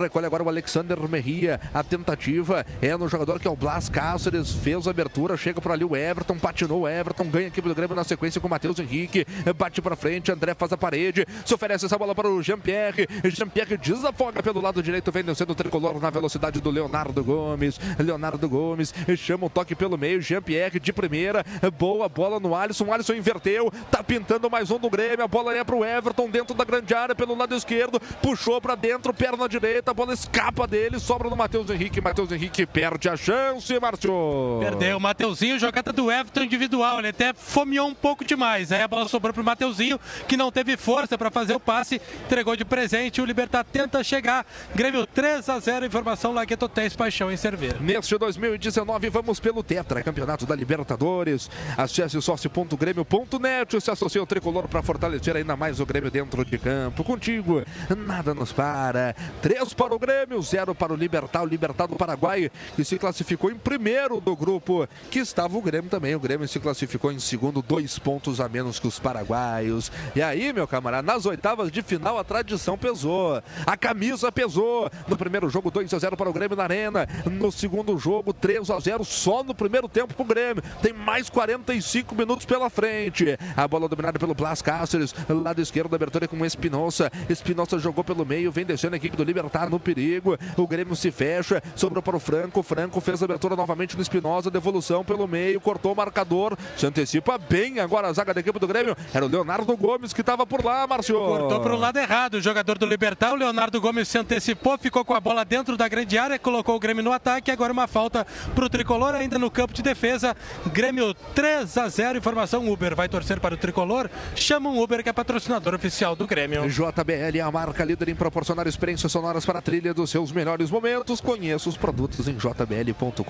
recolhe 0.00 0.26
agora 0.26 0.42
o 0.42 0.48
Alexander 0.48 0.96
Merria. 1.08 1.60
A 1.72 1.82
tentativa 1.82 2.64
é 2.80 2.96
no 2.96 3.08
jogador 3.08 3.40
que 3.40 3.48
é 3.48 3.50
o 3.50 3.56
Blas 3.56 3.88
Cáceres, 3.88 4.52
fez 4.52 4.86
a 4.86 4.90
abertura, 4.90 5.36
chega 5.36 5.60
por 5.60 5.72
ali 5.72 5.84
o 5.84 5.96
Everton, 5.96 6.38
patinou 6.38 6.82
o 6.82 6.88
Everton, 6.88 7.24
ganha 7.24 7.46
a 7.46 7.48
equipe 7.48 7.68
do 7.68 7.74
Grêmio 7.74 7.96
na 7.96 8.04
sequência 8.04 8.40
com 8.40 8.46
o 8.46 8.50
Matheus 8.50 8.78
Henrique, 8.78 9.26
bate 9.56 9.82
para 9.82 9.96
frente, 9.96 10.30
André 10.30 10.54
faz 10.54 10.72
a 10.72 10.76
parede, 10.76 11.26
se 11.44 11.54
oferece 11.54 11.86
essa 11.86 11.98
bola 11.98 12.14
para 12.14 12.28
o 12.28 12.42
Jean-Pierre, 12.42 13.08
Jean-Pierre 13.24 13.76
desafoga 13.76 14.42
pelo 14.42 14.60
lado 14.60 14.82
direito, 14.82 15.10
vem 15.10 15.24
defendem 15.24 15.34
sendo 15.34 15.54
tricolor 15.54 16.00
na 16.00 16.10
velocidade 16.10 16.60
do 16.60 16.70
Leonardo 16.70 17.24
Gomes. 17.24 17.80
Leonardo 17.98 18.48
Gomes 18.48 18.94
chama 19.16 19.46
o 19.46 19.50
toque 19.50 19.74
pelo 19.74 19.96
meio. 19.96 20.20
Jean-Pierre 20.20 20.78
de 20.78 20.92
primeira. 20.92 21.44
Boa 21.78 22.08
bola 22.08 22.38
no 22.38 22.54
Alisson. 22.54 22.84
O 22.84 22.92
Alisson 22.92 23.14
inverteu. 23.14 23.72
Tá 23.90 24.02
pintando 24.02 24.50
mais 24.50 24.70
um 24.70 24.78
do 24.78 24.90
Grêmio. 24.90 25.24
A 25.24 25.28
bola 25.28 25.56
é 25.56 25.64
pro 25.64 25.84
Everton 25.84 26.28
dentro 26.28 26.54
da 26.54 26.64
grande 26.64 26.94
área 26.94 27.14
pelo 27.14 27.34
lado 27.34 27.54
esquerdo. 27.54 27.98
Puxou 28.20 28.60
para 28.60 28.74
dentro, 28.74 29.14
perna 29.34 29.48
direita. 29.48 29.90
A 29.90 29.94
bola 29.94 30.14
escapa 30.14 30.66
dele. 30.66 30.98
Sobra 30.98 31.28
no 31.28 31.36
Matheus 31.36 31.68
Henrique. 31.68 32.00
Matheus 32.00 32.30
Henrique 32.30 32.66
perde 32.66 33.08
a 33.08 33.16
chance, 33.16 33.78
Márcio. 33.80 34.58
Perdeu 34.60 34.96
o 34.96 35.00
Mateuzinho, 35.00 35.58
jogada 35.58 35.92
do 35.92 36.10
Everton 36.10 36.42
individual. 36.42 36.98
Ele 36.98 37.08
até 37.08 37.32
fomeou 37.34 37.88
um 37.88 37.94
pouco 37.94 38.24
demais. 38.24 38.72
Aí 38.72 38.82
a 38.82 38.88
bola 38.88 39.08
sobrou 39.08 39.32
pro 39.32 39.44
Mateuzinho, 39.44 39.98
que 40.28 40.36
não 40.36 40.50
teve 40.50 40.76
força 40.76 41.18
para 41.18 41.30
fazer 41.30 41.54
o 41.54 41.60
passe. 41.60 42.00
Entregou 42.24 42.56
de 42.56 42.64
presente. 42.64 43.20
O 43.20 43.24
Libertar 43.24 43.64
tenta 43.64 44.02
chegar. 44.02 44.46
Grêmio 44.74 45.06
3 45.06 45.48
a 45.48 45.58
0. 45.58 45.86
Informação 45.86 46.32
Lagueto 46.32 46.66
Hotéis 46.66 46.94
Paixão 46.94 47.30
em 47.30 47.36
Cerveira. 47.36 47.78
Neste 47.80 48.16
2019, 48.16 49.10
vamos 49.10 49.40
pelo 49.40 49.62
Tetra, 49.62 50.02
Campeonato 50.02 50.46
da 50.46 50.54
Libertadores. 50.54 51.50
Acesse 51.76 52.20
sócio.grêmio.net. 52.20 53.80
Se 53.80 53.90
associa 53.90 54.20
ao 54.20 54.26
tricolor 54.26 54.68
para 54.68 54.82
fortalecer 54.82 55.36
ainda 55.36 55.56
mais 55.56 55.80
o 55.80 55.86
Grêmio 55.86 56.10
dentro 56.10 56.44
de 56.44 56.58
campo. 56.58 57.02
Contigo, 57.04 57.62
nada 57.96 58.34
nos 58.34 58.52
para. 58.52 59.14
Três 59.42 59.72
para 59.74 59.94
o 59.94 59.98
Grêmio, 59.98 60.40
zero 60.42 60.74
para 60.74 60.92
o 60.92 60.96
Libertar. 60.96 61.42
O 61.42 61.46
Libertar 61.46 61.86
do 61.86 61.96
Paraguai, 61.96 62.50
que 62.76 62.84
se 62.84 62.98
classificou 62.98 63.50
em 63.50 63.56
primeiro 63.56 64.20
do 64.20 64.34
grupo, 64.36 64.88
que 65.10 65.18
estava 65.18 65.56
o 65.56 65.62
Grêmio 65.62 65.90
também. 65.90 66.14
O 66.14 66.20
Grêmio 66.20 66.46
se 66.48 66.60
classificou 66.60 67.12
em 67.12 67.18
segundo, 67.18 67.62
dois 67.62 67.98
pontos 67.98 68.40
a 68.40 68.48
menos 68.48 68.78
que 68.78 68.86
os 68.86 68.98
paraguaios. 68.98 69.90
E 70.14 70.22
aí, 70.22 70.52
meu 70.52 70.66
camarada, 70.66 71.06
nas 71.06 71.26
oitavas 71.26 71.70
de 71.70 71.82
final 71.82 72.18
a 72.18 72.24
tradição 72.24 72.76
pesou. 72.76 73.42
A 73.66 73.76
camisa 73.76 74.30
pesou. 74.32 74.90
No 75.08 75.16
primeiro 75.16 75.48
jogo, 75.48 75.70
2 75.70 75.92
a 75.92 75.98
0 75.98 76.16
para 76.16 76.28
o 76.28 76.32
Grêmio 76.32 76.56
na 76.56 76.64
Arena. 76.64 77.06
No 77.30 77.50
segundo 77.52 77.98
jogo, 77.98 78.32
3 78.32 78.70
a 78.70 78.78
0 78.78 79.04
só 79.04 79.42
no 79.42 79.54
primeiro 79.54 79.88
tempo 79.88 80.14
para 80.14 80.22
o 80.22 80.26
Grêmio. 80.26 80.62
Tem 80.82 80.92
mais 80.92 81.28
45 81.28 82.14
minutos 82.14 82.46
pela 82.46 82.70
frente. 82.70 83.38
A 83.56 83.66
bola 83.66 83.88
dominada 83.88 84.18
pelo 84.18 84.34
Blas 84.34 84.62
Cáceres. 84.62 85.14
Lado 85.28 85.60
esquerdo, 85.60 85.94
abertura 85.94 86.28
com 86.28 86.44
Espinosa. 86.44 87.10
Espinosa 87.28 87.78
jogou 87.78 88.04
pelo 88.04 88.24
meio, 88.24 88.52
vem 88.52 88.64
descendo 88.64 88.94
a 88.94 88.98
equipe 89.14 89.16
do 89.16 89.24
Libertar 89.24 89.70
no 89.70 89.80
perigo. 89.80 90.36
O 90.56 90.66
Grêmio 90.66 90.94
se 90.96 91.10
fecha, 91.10 91.62
sobrou 91.74 92.02
para 92.02 92.16
o 92.16 92.20
Franco. 92.20 92.62
Franco 92.62 93.00
fez 93.00 93.22
a 93.22 93.24
abertura 93.24 93.56
novamente 93.56 93.96
no 93.96 94.02
Espinosa. 94.02 94.50
Devolução 94.50 95.04
pelo 95.04 95.26
meio, 95.26 95.60
cortou 95.60 95.92
o 95.92 95.96
marcador. 95.96 96.56
Se 96.76 96.86
antecipa 96.86 97.38
bem 97.38 97.80
agora 97.80 98.08
a 98.08 98.12
zaga 98.12 98.34
da 98.34 98.40
equipe 98.40 98.58
do 98.58 98.66
Grêmio. 98.66 98.96
Era 99.12 99.24
o 99.24 99.28
Leonardo 99.28 99.74
Gomes 99.76 100.12
que 100.12 100.20
estava 100.20 100.46
por 100.46 100.64
lá, 100.64 100.86
Márcio. 100.86 101.18
Cortou 101.18 101.60
para 101.60 101.74
o 101.74 101.78
lado 101.78 101.98
errado. 101.98 102.34
O 102.34 102.40
jogador 102.40 102.76
do 102.76 102.86
Libertar, 102.86 103.32
o 103.32 103.36
Leonardo 103.36 103.80
Gomes, 103.80 104.08
se 104.08 104.18
antecipou, 104.18 104.76
ficou 104.76 105.04
com 105.04 105.14
a 105.14 105.20
bola 105.20 105.44
dentro 105.44 105.76
da 105.76 105.88
grande 105.88 106.18
área, 106.18 106.38
colocou 106.38 106.76
o 106.76 106.80
Grêmio 106.80 107.02
no 107.02 107.12
ataque. 107.12 107.50
Agora 107.50 107.72
uma 107.72 107.86
falta 107.86 108.26
para 108.54 108.64
o 108.64 108.68
tricolor, 108.68 109.14
ainda 109.14 109.38
no 109.38 109.50
campo 109.50 109.72
de 109.72 109.82
defesa. 109.82 110.36
Grêmio 110.72 111.14
3 111.34 111.78
a 111.78 111.88
0. 111.88 112.18
Informação: 112.18 112.68
Uber 112.68 112.94
vai 112.94 113.08
torcer 113.08 113.40
para 113.40 113.54
o 113.54 113.56
tricolor. 113.56 114.10
Chama 114.34 114.68
um 114.68 114.82
Uber 114.82 115.02
que 115.02 115.08
é 115.08 115.12
patrocinador 115.12 115.74
oficial 115.74 116.16
do 116.16 116.26
Grêmio. 116.26 116.68
JBL, 116.68 117.40
a 117.42 117.50
marca 117.50 117.84
líder 117.84 118.08
em 118.08 118.14
proporcionar 118.14 118.66
sonoras 119.12 119.44
para 119.44 119.58
a 119.58 119.62
trilha 119.62 119.94
dos 119.94 120.10
seus 120.10 120.32
melhores 120.32 120.70
momentos. 120.70 121.20
Conheça 121.20 121.68
os 121.68 121.76
produtos 121.76 122.28
em 122.28 122.38
jbl.com.br. 122.38 123.24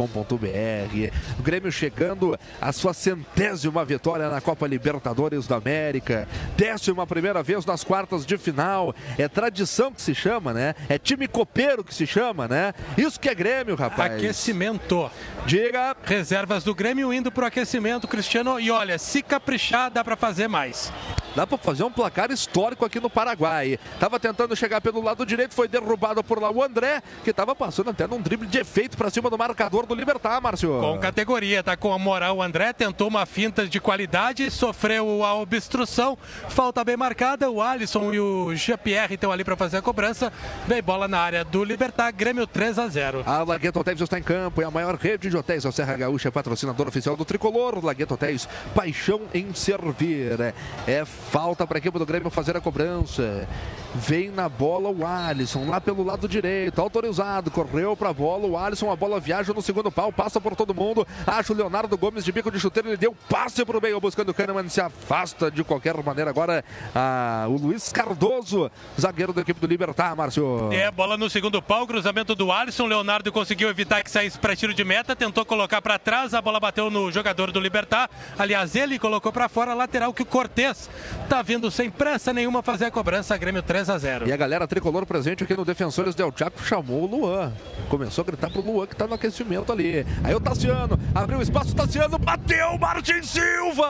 O 1.38 1.42
Grêmio 1.42 1.72
chegando 1.72 2.38
à 2.60 2.72
sua 2.72 2.92
centésima 2.92 3.84
vitória 3.84 4.28
na 4.28 4.40
Copa 4.40 4.66
Libertadores 4.66 5.46
da 5.46 5.56
América. 5.56 6.28
Décima 6.56 7.06
primeira 7.06 7.42
vez 7.42 7.64
nas 7.64 7.84
quartas 7.84 8.24
de 8.24 8.36
final. 8.36 8.94
É 9.18 9.28
tradição 9.28 9.92
que 9.92 10.02
se 10.02 10.14
chama, 10.14 10.52
né? 10.52 10.74
É 10.88 10.98
time 10.98 11.26
copeiro 11.28 11.84
que 11.84 11.94
se 11.94 12.06
chama, 12.06 12.48
né? 12.48 12.72
Isso 12.96 13.18
que 13.18 13.28
é 13.28 13.34
Grêmio, 13.34 13.74
rapaz. 13.74 14.14
Aquecimento. 14.14 15.10
Diga. 15.46 15.96
Reservas 16.05 16.64
do 16.64 16.74
Grêmio 16.74 17.12
indo 17.12 17.30
pro 17.30 17.46
aquecimento, 17.46 18.09
Cristiano. 18.09 18.59
E 18.60 18.70
olha, 18.70 18.98
se 18.98 19.22
caprichar, 19.22 19.90
dá 19.90 20.05
para 20.05 20.16
fazer 20.16 20.48
mais. 20.48 20.92
Dá 21.35 21.47
para 21.47 21.59
fazer 21.59 21.82
um 21.82 21.90
placar 21.90 22.31
histórico 22.31 22.85
aqui 22.85 23.01
no 23.01 23.11
Paraguai. 23.11 23.78
Tava 23.98 24.20
tentando 24.20 24.55
chegar 24.55 24.81
pelo 24.81 25.02
lado 25.02 25.27
direito, 25.27 25.55
foi 25.55 25.66
derrubado 25.66 26.23
por 26.23 26.40
lá 26.40 26.51
o 26.51 26.62
André, 26.62 27.02
que 27.24 27.32
tava 27.32 27.55
passando 27.56 27.90
até 27.90 28.06
num 28.06 28.20
drible 28.20 28.47
de 28.47 28.59
efeito 28.59 28.97
para 28.97 29.11
cima 29.11 29.28
do 29.28 29.36
marcador 29.36 29.85
do 29.86 29.94
Libertar, 29.94 30.40
Márcio. 30.40 30.81
Com 30.81 30.98
categoria, 30.98 31.62
tá 31.62 31.77
com 31.77 31.93
a 31.93 31.98
moral 31.98 32.36
o 32.36 32.43
André, 32.43 32.73
tentou 32.73 33.09
uma 33.09 33.27
finta 33.27 33.66
de 33.66 33.81
qualidade, 33.81 34.51
sofreu 34.51 35.24
a 35.24 35.35
obstrução, 35.35 36.16
falta 36.48 36.85
bem 36.85 36.97
marcada, 36.97 37.51
o 37.51 37.61
Alisson 37.61 38.15
e 38.15 38.20
o 38.20 38.55
Jean-Pierre 38.55 39.15
estão 39.15 39.32
ali 39.32 39.43
para 39.43 39.56
fazer 39.56 39.78
a 39.78 39.82
cobrança. 39.82 40.32
Vem 40.69 40.82
bola 40.82 41.09
na 41.09 41.19
área 41.19 41.44
do 41.44 41.65
Libertar, 41.65 42.12
Grêmio 42.12 42.47
3 42.47 42.78
a 42.78 42.89
0. 42.89 43.23
A 43.27 43.43
Lagueto 43.43 43.81
Hotéis 43.81 44.01
está 44.01 44.19
em 44.19 44.23
campo, 44.23 44.62
é 44.62 44.65
a 44.65 44.70
maior 44.70 44.94
rede 44.94 45.28
de 45.28 45.36
hotéis 45.36 45.65
da 45.65 45.73
Serra 45.73 45.97
Gaúcha, 45.97 46.31
patrocinador 46.31 46.89
oficial 46.89 47.16
do 47.16 47.24
Tricolor. 47.24 47.85
Lagueto 47.85 48.15
Hotéis, 48.15 48.48
paixão 48.74 49.23
em 49.32 49.52
servir. 49.52 50.55
É 50.86 51.05
falta 51.30 51.66
para 51.66 51.78
a 51.78 51.80
equipe 51.80 51.98
do 51.98 52.06
Grêmio 52.06 52.30
fazer 52.30 52.56
a 52.56 52.60
cobrança. 52.60 53.48
Vem 53.94 54.28
na 54.28 54.48
bola 54.48 54.88
o 54.88 55.06
Alisson, 55.06 55.66
lá 55.68 55.80
pelo 55.80 56.02
lado 56.02 56.28
direito, 56.28 56.80
autorizado, 56.80 57.48
correu 57.48 57.96
para 57.96 58.10
a 58.10 58.12
bola, 58.12 58.44
o 58.44 58.59
Alisson, 58.59 58.90
a 58.90 58.96
bola 58.96 59.20
viaja 59.20 59.52
no 59.52 59.62
segundo 59.62 59.90
pau, 59.90 60.12
passa 60.12 60.40
por 60.40 60.56
todo 60.56 60.74
mundo, 60.74 61.06
acha 61.24 61.52
o 61.52 61.56
Leonardo 61.56 61.96
Gomes 61.96 62.24
de 62.24 62.32
bico 62.32 62.51
de 62.51 62.59
chuteiro, 62.59 62.88
ele 62.88 62.96
deu 62.96 63.14
passe 63.28 63.64
para 63.64 63.78
o 63.78 63.80
meio, 63.80 64.01
buscando 64.01 64.30
o 64.30 64.34
Kahneman, 64.34 64.68
se 64.68 64.80
afasta 64.80 65.48
de 65.48 65.62
qualquer 65.62 65.96
maneira 66.02 66.28
agora 66.28 66.64
a, 66.92 67.46
o 67.48 67.52
Luiz 67.52 67.92
Cardoso, 67.92 68.68
zagueiro 69.01 69.32
da 69.32 69.42
equipe 69.42 69.60
do 69.60 69.66
Libertar, 69.68 70.16
Márcio. 70.16 70.72
É, 70.72 70.90
bola 70.90 71.16
no 71.16 71.30
segundo 71.30 71.62
pau, 71.62 71.86
cruzamento 71.86 72.34
do 72.34 72.51
Alisson, 72.51 72.86
Leonardo 72.86 73.30
conseguiu 73.30 73.68
evitar 73.68 74.02
que 74.02 74.10
saísse 74.10 74.40
para 74.40 74.56
tiro 74.56 74.74
de 74.74 74.82
meta, 74.82 75.14
tentou 75.14 75.44
colocar 75.44 75.80
para 75.80 76.01
trás, 76.01 76.34
a 76.34 76.42
bola 76.42 76.59
bateu 76.59 76.90
no 76.90 77.12
jogador 77.12 77.52
do 77.52 77.60
Libertar, 77.60 78.10
aliás, 78.36 78.74
ele 78.74 78.98
colocou 78.98 79.32
para 79.32 79.48
fora, 79.48 79.72
lateral 79.72 80.12
que 80.12 80.22
o 80.22 80.26
Cortez 80.26 80.90
tá 81.28 81.43
vindo 81.43 81.70
sem 81.70 81.91
pressa 81.91 82.32
nenhuma 82.32 82.62
fazer 82.62 82.86
a 82.86 82.91
cobrança, 82.91 83.36
Grêmio 83.36 83.62
3 83.62 83.91
a 83.91 83.99
0. 83.99 84.28
E 84.28 84.32
a 84.32 84.36
galera 84.36 84.66
tricolor 84.66 85.05
presente 85.07 85.45
aqui 85.45 85.57
no 85.57 85.65
Defensores 85.65 86.15
Del 86.15 86.32
Chaco 86.35 86.62
chamou 86.62 87.03
o 87.03 87.07
Luan. 87.07 87.53
Começou 87.89 88.23
a 88.23 88.27
gritar 88.27 88.51
pro 88.51 88.61
Luan 88.61 88.86
que 88.86 88.97
tá 88.97 89.07
no 89.07 89.15
aquecimento 89.15 89.73
ali. 89.73 90.07
Aí 90.23 90.35
o 90.35 90.41
Tassiano 90.41 90.99
abriu 91.15 91.41
espaço, 91.41 91.74
Tassiano 91.74 92.19
bateu, 92.19 92.78
Martin 92.78 93.23
Silva! 93.23 93.85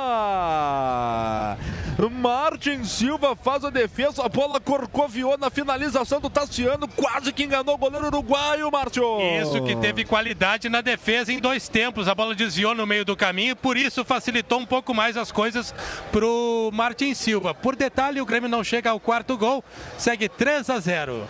Martin 2.11 2.85
Silva 2.85 3.37
faz 3.37 3.65
a 3.65 3.71
defesa, 3.71 4.25
a 4.25 4.29
bola 4.29 4.61
corcoviou 4.61 5.39
na 5.39 5.49
finalização 5.51 6.21
do 6.21 6.29
Tassiano, 6.29 6.89
quase 6.89 7.33
que 7.33 7.45
enganou 7.45 7.77
o 7.77 7.79
goleiro 7.79 8.07
uruguaio, 8.07 8.71
Márcio. 8.71 9.05
Isso 9.41 9.63
que 9.63 9.77
teve 9.77 10.05
qualidade 10.05 10.69
na 10.69 10.81
defesa 10.81 11.33
em 11.33 11.39
dois 11.39 11.69
tempos. 11.69 12.09
A 12.09 12.15
bola 12.15 12.35
desviou 12.35 12.75
no 12.75 12.87
meio 12.87 13.05
do 13.05 13.17
caminho, 13.17 13.55
por 13.55 13.77
isso 13.77 14.05
facilitou 14.05 14.59
um 14.59 14.67
pouco 14.67 14.93
mais 14.93 15.17
as 15.17 15.31
coisas 15.31 15.75
pro 16.11 16.71
Martin 16.73 17.14
Silva. 17.15 17.55
Por 17.55 17.77
detalhe, 17.77 18.21
o 18.21 18.27
Grêmio 18.27 18.49
não 18.49 18.65
chega 18.65 18.91
ao 18.91 19.01
quarto 19.01 19.37
gol, 19.37 19.65
segue 19.97 20.29
3 20.29 20.71
a 20.71 20.81
0. 20.81 21.29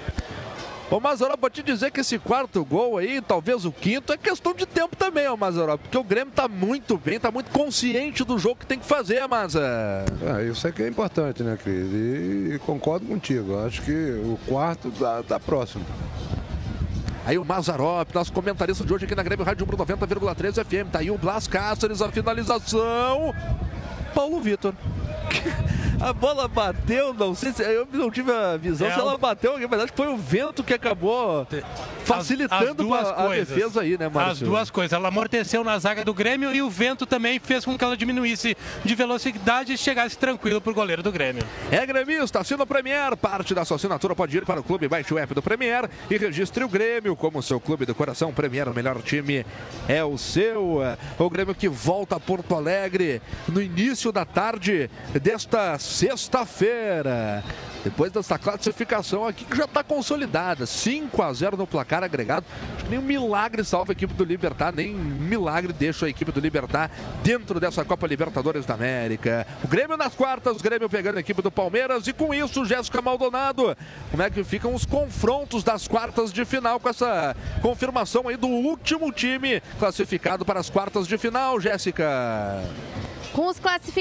Ô 0.91 1.01
Mazarop, 1.01 1.41
vou 1.41 1.51
te 1.51 1.63
dizer 1.63 1.91
que 1.91 2.01
esse 2.01 2.19
quarto 2.19 2.65
gol 2.65 2.99
aí, 2.99 3.21
talvez 3.21 3.65
o 3.65 3.73
quinto, 3.73 4.13
é 4.13 4.19
questão 4.19 4.55
de 4.55 4.67
tempo 4.67 4.95
também, 4.95 5.27
ó 5.27 5.37
Mazarop, 5.37 5.81
porque 5.81 5.97
o 5.97 6.05
Grêmio 6.05 6.33
tá 6.33 6.47
muito 6.47 6.99
bem, 6.99 7.19
tá 7.19 7.31
muito 7.31 7.51
consciente 7.51 8.23
do 8.23 8.39
jogo 8.39 8.57
que 8.61 8.67
tem 8.67 8.79
que 8.79 8.87
fazer, 8.87 9.27
Maza. 9.27 9.61
É, 10.39 10.45
isso 10.45 10.69
é 10.69 10.73
que 10.73 10.83
é 10.83 10.89
importante, 10.89 11.43
né, 11.43 11.59
Cris? 11.61 11.91
E, 11.91 12.55
e 12.55 12.61
concordo 12.65 13.07
contigo, 13.07 13.59
acho 13.65 13.83
que 13.83 13.91
o 13.93 14.39
quarto 14.47 14.91
tá, 14.91 15.23
tá 15.23 15.41
próximo. 15.41 15.85
Aí 17.27 17.39
o 17.39 17.45
Mazarop, 17.45 18.15
nosso 18.15 18.31
comentarista 18.33 18.85
de 18.85 18.93
hoje 18.93 19.07
aqui 19.07 19.15
na 19.15 19.23
Grêmio 19.23 19.47
Rádio 19.47 19.67
90,3 19.67 20.63
FM. 20.63 20.93
Tá 20.93 20.99
aí 20.99 21.11
o 21.11 21.17
Blas 21.17 21.49
Cáceres, 21.49 22.03
a 22.03 22.13
finalização. 22.13 23.35
Paulo 24.15 24.41
Vitor. 24.41 24.75
A 26.01 26.13
bola 26.13 26.47
bateu, 26.49 27.15
não 27.15 27.35
sei 27.35 27.53
se. 27.53 27.63
Eu 27.63 27.87
não 27.91 28.11
tive 28.11 28.31
a 28.31 28.57
visão 28.57 28.89
É, 28.89 28.93
se 28.93 28.99
ela 28.99 29.17
bateu, 29.17 29.59
na 29.59 29.67
verdade 29.67 29.93
foi 29.95 30.09
o 30.09 30.17
vento 30.17 30.63
que 30.63 30.75
acabou 30.75 31.47
facilitando 32.05 32.71
As 32.71 32.77
duas 32.77 33.07
a, 33.09 33.11
a 33.11 33.27
coisas. 33.27 33.49
defesa 33.49 33.81
aí, 33.81 33.97
né, 33.97 34.07
As 34.07 34.13
Márcio? 34.13 34.47
duas 34.47 34.71
coisas. 34.71 34.93
Ela 34.93 35.09
amorteceu 35.09 35.65
na 35.65 35.79
zaga 35.79 36.05
do 36.05 36.13
Grêmio 36.13 36.55
e 36.55 36.61
o 36.61 36.69
vento 36.69 37.07
também 37.07 37.39
fez 37.39 37.65
com 37.65 37.79
que 37.79 37.83
ela 37.83 37.97
diminuísse 37.97 38.57
de 38.85 38.95
velocidade 38.95 39.73
e 39.73 39.79
chegasse 39.79 40.19
tranquilo 40.19 40.61
pro 40.61 40.75
goleiro 40.75 41.03
do 41.03 41.11
Grêmio. 41.11 41.43
É 41.71 41.87
gremista, 41.87 42.41
assina 42.41 42.65
o 42.65 42.67
Premier. 42.67 43.17
Parte 43.17 43.55
da 43.55 43.65
sua 43.65 43.77
assinatura 43.77 44.15
pode 44.15 44.37
ir 44.37 44.45
para 44.45 44.61
o 44.61 44.63
clube. 44.65 44.89
Baixe 44.89 45.15
o 45.15 45.19
app 45.19 45.33
do 45.33 45.41
Premier 45.43 45.89
e 46.11 46.19
registre 46.19 46.63
o 46.65 46.69
Grêmio 46.69 47.17
como 47.17 47.43
seu 47.43 47.59
clube 47.59 47.87
do 47.87 47.95
coração. 47.95 48.33
Premier, 48.33 48.69
o 48.69 48.75
melhor 48.75 49.01
time 49.01 49.47
é 49.89 50.05
o 50.05 50.19
seu. 50.19 50.81
O 51.19 51.31
Grêmio 51.31 51.55
que 51.55 51.69
volta 51.69 52.17
a 52.17 52.21
Porto 52.21 52.55
Alegre 52.55 53.23
no 53.49 53.63
início 53.63 54.04
da 54.13 54.25
tarde 54.25 54.91
desta 55.21 55.79
sexta-feira. 55.79 57.45
Depois 57.85 58.11
dessa 58.11 58.39
classificação 58.39 59.27
aqui 59.27 59.45
que 59.45 59.57
já 59.57 59.67
está 59.67 59.85
consolidada. 59.85 60.65
5 60.65 61.23
a 61.23 61.31
0 61.31 61.57
no 61.59 61.67
placar. 61.67 62.03
agregado. 62.03 62.47
Acho 62.75 62.85
que 62.85 62.91
nem 62.91 62.99
um 62.99 63.03
milagre 63.03 63.63
salva 63.63 63.93
a 63.93 63.95
equipe 63.95 64.15
do 64.15 64.25
Libertar, 64.25 64.75
nem 64.75 64.95
milagre 64.95 65.73
deixa 65.73 66.07
a 66.07 66.09
equipe 66.09 66.33
do 66.33 66.41
Libertar 66.41 66.91
dentro 67.23 67.61
dessa 67.61 67.85
Copa 67.85 68.07
Libertadores 68.07 68.65
da 68.65 68.73
América. 68.73 69.47
O 69.63 69.69
Grêmio 69.69 69.99
nas 69.99 70.15
quartas, 70.15 70.57
o 70.57 70.63
Grêmio 70.63 70.89
pegando 70.89 71.19
a 71.19 71.21
equipe 71.21 71.43
do 71.43 71.51
Palmeiras 71.51 72.07
e 72.07 72.13
com 72.15 72.33
isso, 72.33 72.65
Jéssica 72.65 73.03
Maldonado, 73.03 73.77
como 74.11 74.23
é 74.23 74.31
que 74.31 74.43
ficam 74.43 74.75
os 74.75 74.87
confrontos 74.87 75.63
das 75.63 75.87
quartas 75.87 76.33
de 76.33 76.45
final 76.47 76.81
com 76.81 76.89
essa 76.89 77.37
confirmação 77.61 78.29
aí 78.29 78.37
do 78.37 78.49
último 78.49 79.13
time 79.13 79.61
classificado 79.79 80.45
para 80.45 80.59
as 80.59 80.71
quartas 80.71 81.07
de 81.07 81.19
final, 81.19 81.61
Jéssica? 81.61 82.05
Com 83.35 83.49
os 83.49 83.59
classificados 83.59 83.94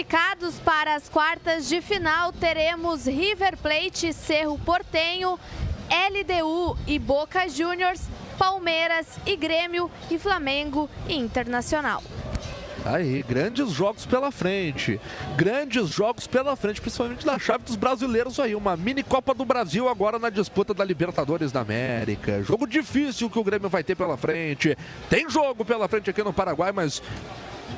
para 0.66 0.96
as 0.96 1.08
quartas 1.08 1.70
de 1.70 1.80
final, 1.80 2.32
teremos 2.34 3.06
River 3.06 3.56
Plate, 3.58 4.12
Cerro 4.12 4.58
Portenho, 4.58 5.40
LDU 5.88 6.76
e 6.88 6.98
Boca 6.98 7.48
Juniors, 7.48 8.02
Palmeiras 8.38 9.06
e 9.24 9.36
Grêmio 9.36 9.92
e 10.10 10.18
Flamengo 10.18 10.90
e 11.08 11.16
Internacional. 11.16 12.02
Aí, 12.86 13.24
grandes 13.24 13.70
jogos 13.70 14.06
pela 14.06 14.32
frente. 14.32 15.00
Grandes 15.38 15.90
jogos 15.90 16.26
pela 16.26 16.56
frente, 16.56 16.82
principalmente 16.82 17.26
da 17.26 17.38
chave 17.38 17.64
dos 17.64 17.76
brasileiros 17.76 18.40
aí. 18.40 18.56
Uma 18.56 18.76
mini 18.76 19.04
Copa 19.04 19.34
do 19.34 19.46
Brasil 19.46 19.88
agora 19.88 20.18
na 20.18 20.30
disputa 20.30 20.74
da 20.74 20.84
Libertadores 20.84 21.52
da 21.52 21.62
América. 21.62 22.42
Jogo 22.44 22.68
difícil 22.68 23.30
que 23.30 23.40
o 23.40 23.44
Grêmio 23.44 23.70
vai 23.70 23.84
ter 23.84 23.96
pela 23.96 24.18
frente. 24.18 24.76
Tem 25.10 25.30
jogo 25.30 25.64
pela 25.64 25.88
frente 25.88 26.10
aqui 26.10 26.24
no 26.24 26.34
Paraguai, 26.34 26.72
mas 26.74 27.02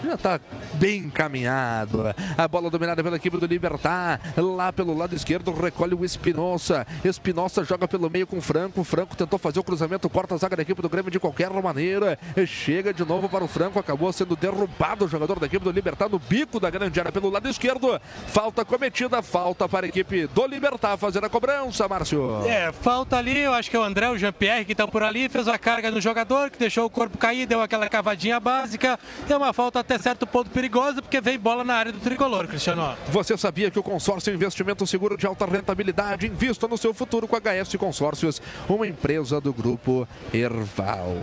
já 0.06 0.14
está 0.14 0.40
bem 0.76 1.00
encaminhado. 1.00 2.04
A 2.38 2.48
bola 2.48 2.70
dominada 2.70 3.04
pela 3.04 3.16
equipe 3.16 3.38
do 3.38 3.46
Libertar. 3.46 4.20
Lá 4.38 4.72
pelo 4.72 4.96
lado 4.96 5.16
esquerdo 5.16 5.52
recolhe 5.52 5.94
o 5.94 6.06
Espinosa. 6.06 6.86
Espinosa 7.04 7.64
joga 7.64 7.88
pelo 7.88 8.10
meio 8.10 8.28
com 8.28 8.38
o 8.38 8.42
Franco. 8.42 8.84
Franco 8.84 9.16
tentou 9.16 9.40
fazer 9.40 9.60
o 9.60 9.64
cruzamento, 9.64 10.10
corta 10.10 10.36
a 10.36 10.38
zaga 10.38 10.56
da 10.56 10.62
equipe 10.62 10.82
do 10.82 10.90
Grêmio 10.90 11.12
de 11.12 11.20
qualquer 11.20 11.50
maneira. 11.50 12.18
Chega 12.46 12.94
de 12.94 13.04
novo 13.04 13.28
para 13.28 13.44
o 13.44 13.48
Franco. 13.48 13.80
Acabou 13.80 14.12
sendo 14.14 14.36
derrubado 14.36 15.06
o 15.06 15.08
jogador 15.08 15.40
da 15.40 15.48
equipe 15.48 15.64
do 15.64 15.72
Libertar 15.72 16.10
no 16.10 16.20
bico 16.20 16.60
da 16.60 16.70
grande 16.70 17.00
área 17.00 17.12
pelo 17.12 17.30
lado 17.30 17.50
esquerdo. 17.50 18.00
Falta 18.28 18.64
cometida, 18.64 19.22
falta 19.22 19.68
para 19.68 19.86
a 19.86 19.90
equipe 19.90 20.28
do 20.28 20.46
Libertar 20.46 20.98
fazer 20.98 21.24
a 21.26 21.30
cobrança, 21.30 21.88
Márcio. 21.88 22.46
É, 22.46 22.72
falta 22.72 23.18
ali, 23.18 23.40
eu 23.40 23.54
acho 23.54 23.70
que 23.70 23.76
é 23.76 23.80
o 23.80 23.84
André, 23.84 24.10
o 24.10 24.18
Jean-Pierre 24.18 24.66
que 24.66 24.74
estão 24.74 24.88
por 24.88 25.04
ali, 25.04 25.28
fez 25.30 25.48
a 25.48 25.58
carga 25.58 25.90
no 25.90 26.00
jogador, 26.00 26.50
que 26.50 26.60
deixou 26.60 26.86
o 26.86 26.90
corpo 26.90 27.18
cair, 27.18 27.46
deu 27.46 27.62
aquela 27.62 27.90
cavadinha 27.90 28.40
básica. 28.40 29.00
É 29.30 29.36
uma 29.36 29.54
falta 29.54 29.80
até 29.80 29.95
certo 30.00 30.26
ponto 30.26 30.50
perigosa, 30.50 31.02
porque 31.02 31.20
vem 31.22 31.38
bola 31.38 31.64
na 31.64 31.76
área 31.76 31.92
do 31.92 32.00
tricolor, 32.00 32.48
Cristiano. 32.48 32.96
Você 33.10 33.38
sabia 33.38 33.70
que 33.72 33.80
o 33.80 33.84
consórcio 33.84 34.34
investimento 34.34 34.86
seguro 34.86 35.18
de 35.18 35.26
alta 35.26 35.46
rentabilidade 35.46 36.28
invista 36.28 36.68
no 36.68 36.78
seu 36.78 36.94
futuro 36.94 37.28
com 37.28 37.36
a 37.36 37.40
HS 37.40 37.76
Consórcios, 37.76 38.42
uma 38.68 38.88
empresa 38.88 39.40
do 39.42 39.54
grupo 39.54 40.08
Erval. 40.34 41.16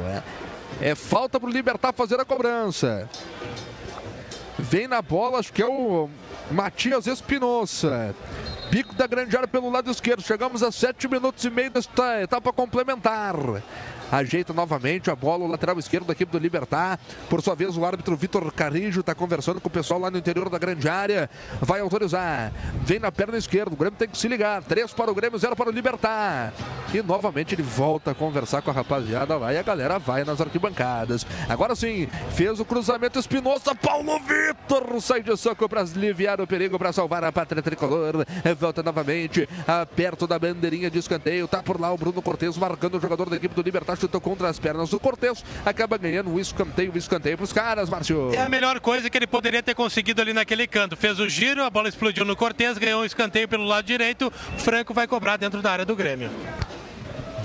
É, 0.80 0.94
falta 0.94 1.38
para 1.38 1.48
o 1.48 1.52
Libertar 1.52 1.92
fazer 1.92 2.18
a 2.20 2.24
cobrança. 2.24 3.08
Vem 4.58 4.86
na 4.86 5.02
bola, 5.02 5.38
acho 5.38 5.52
que 5.52 5.62
é 5.62 5.66
o 5.66 6.08
Matias 6.50 7.06
Espinosa. 7.06 8.14
Bico 8.70 8.94
da 8.94 9.06
grande 9.06 9.36
área 9.36 9.48
pelo 9.48 9.70
lado 9.70 9.90
esquerdo. 9.90 10.22
Chegamos 10.22 10.62
a 10.62 10.72
sete 10.72 11.06
minutos 11.08 11.44
e 11.44 11.50
meio 11.50 11.70
desta 11.70 12.22
etapa 12.22 12.52
complementar 12.52 13.36
ajeita 14.12 14.52
novamente 14.52 15.10
a 15.10 15.16
bola, 15.16 15.44
o 15.44 15.48
lateral 15.48 15.78
esquerdo 15.78 16.06
da 16.06 16.12
equipe 16.12 16.30
do 16.30 16.38
Libertar. 16.38 17.00
Por 17.28 17.42
sua 17.42 17.54
vez, 17.54 17.76
o 17.76 17.84
árbitro 17.84 18.14
Vitor 18.14 18.52
Carrijo 18.52 19.00
está 19.00 19.14
conversando 19.14 19.60
com 19.60 19.68
o 19.68 19.70
pessoal 19.70 19.98
lá 19.98 20.10
no 20.10 20.18
interior 20.18 20.48
da 20.50 20.58
grande 20.58 20.88
área. 20.88 21.30
Vai 21.60 21.80
autorizar. 21.80 22.52
Vem 22.84 22.98
na 22.98 23.10
perna 23.10 23.38
esquerda. 23.38 23.72
O 23.72 23.76
Grêmio 23.76 23.98
tem 23.98 24.08
que 24.08 24.18
se 24.18 24.28
ligar. 24.28 24.62
Três 24.62 24.92
para 24.92 25.10
o 25.10 25.14
Grêmio, 25.14 25.38
zero 25.38 25.56
para 25.56 25.70
o 25.70 25.72
Libertar. 25.72 26.52
E 26.92 27.02
novamente 27.02 27.54
ele 27.54 27.62
volta 27.62 28.10
a 28.10 28.14
conversar 28.14 28.60
com 28.60 28.70
a 28.70 28.74
rapaziada 28.74 29.36
lá 29.38 29.52
e 29.52 29.56
a 29.56 29.62
galera 29.62 29.98
vai 29.98 30.24
nas 30.24 30.40
arquibancadas. 30.40 31.26
Agora 31.48 31.74
sim, 31.74 32.06
fez 32.32 32.60
o 32.60 32.64
cruzamento 32.64 33.18
Espinosa. 33.18 33.74
Paulo 33.74 34.18
Vitor 34.18 35.00
sai 35.00 35.22
de 35.22 35.34
soco 35.36 35.66
para 35.68 35.80
aliviar 35.80 36.40
o 36.40 36.46
perigo, 36.46 36.78
para 36.78 36.92
salvar 36.92 37.24
a 37.24 37.32
pátria 37.32 37.62
tricolor. 37.62 38.26
Volta 38.58 38.82
novamente, 38.82 39.48
perto 39.96 40.26
da 40.26 40.38
bandeirinha 40.38 40.90
de 40.90 40.98
escanteio. 40.98 41.48
Tá 41.48 41.62
por 41.62 41.80
lá 41.80 41.90
o 41.92 41.96
Bruno 41.96 42.20
Cortes 42.20 42.58
marcando 42.58 42.98
o 42.98 43.00
jogador 43.00 43.30
da 43.30 43.36
equipe 43.36 43.54
do 43.54 43.62
Libertar 43.62 43.96
chutou 44.02 44.20
contra 44.20 44.48
as 44.48 44.58
pernas 44.58 44.90
do 44.90 44.98
Cortez, 44.98 45.44
acaba 45.64 45.96
ganhando 45.96 46.30
o 46.30 46.40
escanteio, 46.40 46.92
o 46.92 46.98
escanteio 46.98 47.36
para 47.36 47.44
os 47.44 47.52
caras, 47.52 47.88
Márcio. 47.88 48.34
É 48.34 48.42
a 48.42 48.48
melhor 48.48 48.80
coisa 48.80 49.08
que 49.08 49.16
ele 49.16 49.26
poderia 49.26 49.62
ter 49.62 49.74
conseguido 49.74 50.20
ali 50.20 50.32
naquele 50.32 50.66
canto. 50.66 50.96
Fez 50.96 51.18
o 51.20 51.28
giro, 51.28 51.62
a 51.62 51.70
bola 51.70 51.88
explodiu 51.88 52.24
no 52.24 52.36
Cortez, 52.36 52.78
ganhou 52.78 53.02
um 53.02 53.04
escanteio 53.04 53.48
pelo 53.48 53.64
lado 53.64 53.84
direito. 53.84 54.32
Franco 54.58 54.92
vai 54.92 55.06
cobrar 55.06 55.36
dentro 55.36 55.62
da 55.62 55.70
área 55.70 55.84
do 55.84 55.94
Grêmio. 55.94 56.30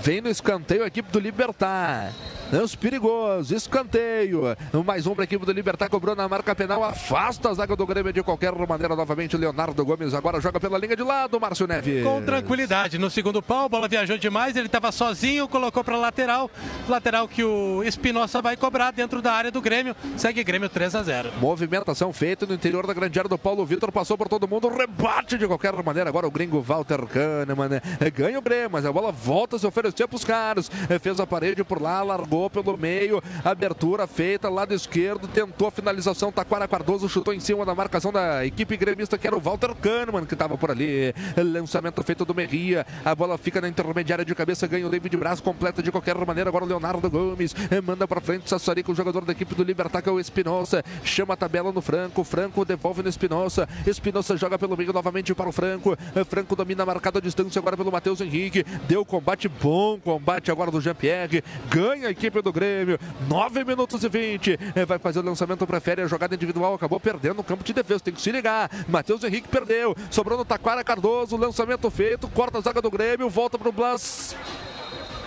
Vem 0.01 0.21
no 0.21 0.29
escanteio 0.29 0.83
a 0.83 0.87
equipe 0.87 1.11
do 1.11 1.19
Libertar. 1.19 2.13
Lance 2.51 2.77
perigoso, 2.77 3.53
escanteio. 3.53 4.41
Mais 4.85 5.05
um 5.05 5.13
para 5.13 5.23
a 5.23 5.25
equipe 5.25 5.45
do 5.45 5.51
Libertar, 5.51 5.89
cobrou 5.89 6.15
na 6.15 6.29
marca 6.29 6.55
penal, 6.55 6.81
afasta 6.81 7.49
a 7.49 7.53
zaga 7.53 7.75
do 7.75 7.85
Grêmio 7.85 8.13
de 8.13 8.23
qualquer 8.23 8.53
maneira. 8.53 8.95
Novamente, 8.95 9.35
Leonardo 9.35 9.83
Gomes 9.83 10.13
agora 10.13 10.39
joga 10.39 10.57
pela 10.57 10.77
linha 10.77 10.95
de 10.95 11.03
lado, 11.03 11.37
Márcio 11.41 11.67
Neves. 11.67 12.05
Com 12.05 12.21
tranquilidade. 12.21 12.97
No 12.97 13.09
segundo 13.09 13.41
pau, 13.41 13.65
a 13.65 13.69
bola 13.69 13.87
viajou 13.89 14.17
demais, 14.17 14.55
ele 14.55 14.67
estava 14.67 14.93
sozinho, 14.93 15.45
colocou 15.47 15.83
para 15.83 15.97
lateral. 15.97 16.49
Lateral 16.87 17.27
que 17.27 17.43
o 17.43 17.83
Espinosa 17.83 18.41
vai 18.41 18.55
cobrar 18.55 18.91
dentro 18.91 19.21
da 19.21 19.33
área 19.33 19.51
do 19.51 19.59
Grêmio. 19.59 19.93
Segue 20.15 20.41
Grêmio 20.41 20.69
3 20.69 20.95
a 20.95 21.03
0. 21.03 21.33
Movimentação 21.41 22.13
feita 22.13 22.45
no 22.45 22.53
interior 22.53 22.87
da 22.87 22.93
grande 22.93 23.19
área 23.19 23.27
do 23.27 23.37
Paulo 23.37 23.65
Vitor, 23.65 23.91
passou 23.91 24.17
por 24.17 24.29
todo 24.29 24.47
mundo, 24.47 24.69
rebate 24.69 25.37
de 25.37 25.45
qualquer 25.45 25.73
maneira. 25.83 26.09
Agora 26.09 26.25
o 26.25 26.31
gringo 26.31 26.61
Walter 26.61 27.05
Kahneman 27.07 27.67
né? 27.67 27.81
ganha 28.15 28.39
o 28.39 28.41
Grêmio, 28.41 28.69
mas 28.71 28.85
a 28.85 28.91
bola 28.93 29.11
volta 29.11 29.57
a 29.57 29.59
se 29.59 29.67
oferecer 29.67 30.07
para 30.07 30.15
os 30.15 30.23
caras. 30.23 30.71
Fez 31.01 31.19
a 31.19 31.27
parede 31.27 31.61
por 31.61 31.81
lá, 31.81 32.01
largou 32.03 32.36
pelo 32.49 32.77
meio, 32.77 33.21
abertura 33.43 34.05
feita, 34.05 34.49
lado 34.49 34.73
esquerdo, 34.73 35.27
tentou 35.27 35.71
finalização, 35.71 36.31
Taquara 36.31 36.67
Cardoso 36.67 37.09
chutou 37.09 37.33
em 37.33 37.39
cima 37.39 37.65
da 37.65 37.73
marcação 37.73 38.11
da 38.11 38.45
equipe 38.45 38.77
gremista, 38.77 39.17
que 39.17 39.25
era 39.25 39.35
o 39.35 39.39
Walter 39.39 39.73
Kahneman, 39.73 40.25
que 40.25 40.35
estava 40.35 40.57
por 40.57 40.69
ali. 40.69 41.13
Lançamento 41.35 42.03
feito 42.03 42.23
do 42.23 42.35
Merria, 42.35 42.85
a 43.03 43.15
bola 43.15 43.37
fica 43.37 43.59
na 43.59 43.67
intermediária 43.67 44.23
de 44.23 44.35
cabeça, 44.35 44.67
ganha 44.67 44.85
o 44.85 44.89
David 44.89 45.17
Braz, 45.17 45.41
completa 45.41 45.81
de 45.81 45.91
qualquer 45.91 46.15
maneira. 46.17 46.49
Agora 46.49 46.65
o 46.65 46.67
Leonardo 46.67 47.09
Gomes 47.09 47.55
manda 47.83 48.07
para 48.07 48.21
frente, 48.21 48.49
Sassarico, 48.49 48.91
o 48.91 48.95
jogador 48.95 49.23
da 49.25 49.31
equipe 49.31 49.55
do 49.55 49.63
Libertar, 49.63 50.01
que 50.01 50.09
é 50.09 50.11
o 50.11 50.19
Espinosa, 50.19 50.83
chama 51.03 51.33
a 51.33 51.37
tabela 51.37 51.71
no 51.71 51.81
Franco, 51.81 52.23
Franco 52.23 52.63
devolve 52.63 53.01
no 53.01 53.09
Espinosa, 53.09 53.67
Espinosa 53.85 54.35
joga 54.37 54.59
pelo 54.59 54.75
meio 54.75 54.93
novamente 54.93 55.33
para 55.33 55.49
o 55.49 55.51
Franco, 55.51 55.97
Franco 56.29 56.55
domina 56.55 56.83
a 56.83 57.19
distância 57.19 57.59
agora 57.59 57.77
pelo 57.77 57.91
Matheus 57.91 58.19
Henrique, 58.21 58.65
deu 58.87 59.05
combate 59.05 59.47
bom, 59.47 59.99
combate 59.99 60.51
agora 60.51 60.69
do 60.69 60.81
Jean-Pierre, 60.81 61.43
ganha 61.69 62.07
a 62.07 62.11
equipe 62.11 62.26
do 62.29 62.53
Grêmio. 62.53 62.67
Grêmio. 62.77 62.99
9 63.27 63.63
minutos 63.63 64.03
e 64.03 64.09
20. 64.09 64.59
Vai 64.87 64.99
fazer 64.99 65.19
o 65.19 65.23
lançamento, 65.23 65.65
prefere 65.65 66.01
a 66.01 66.07
jogada 66.07 66.35
individual. 66.35 66.73
Acabou 66.73 66.99
perdendo 66.99 67.37
no 67.37 67.43
campo 67.43 67.63
de 67.63 67.73
defesa. 67.73 67.99
Tem 68.01 68.13
que 68.13 68.21
se 68.21 68.31
ligar. 68.31 68.69
Matheus 68.87 69.23
Henrique 69.23 69.47
perdeu. 69.47 69.95
Sobrou 70.11 70.37
no 70.37 70.45
Taquara 70.45 70.83
Cardoso. 70.83 71.37
Lançamento 71.37 71.89
feito. 71.89 72.27
Corta 72.29 72.57
a 72.57 72.61
zaga 72.61 72.81
do 72.81 72.91
Grêmio. 72.91 73.29
Volta 73.29 73.57
para 73.57 73.69
o 73.69 73.71
Blas 73.71 74.35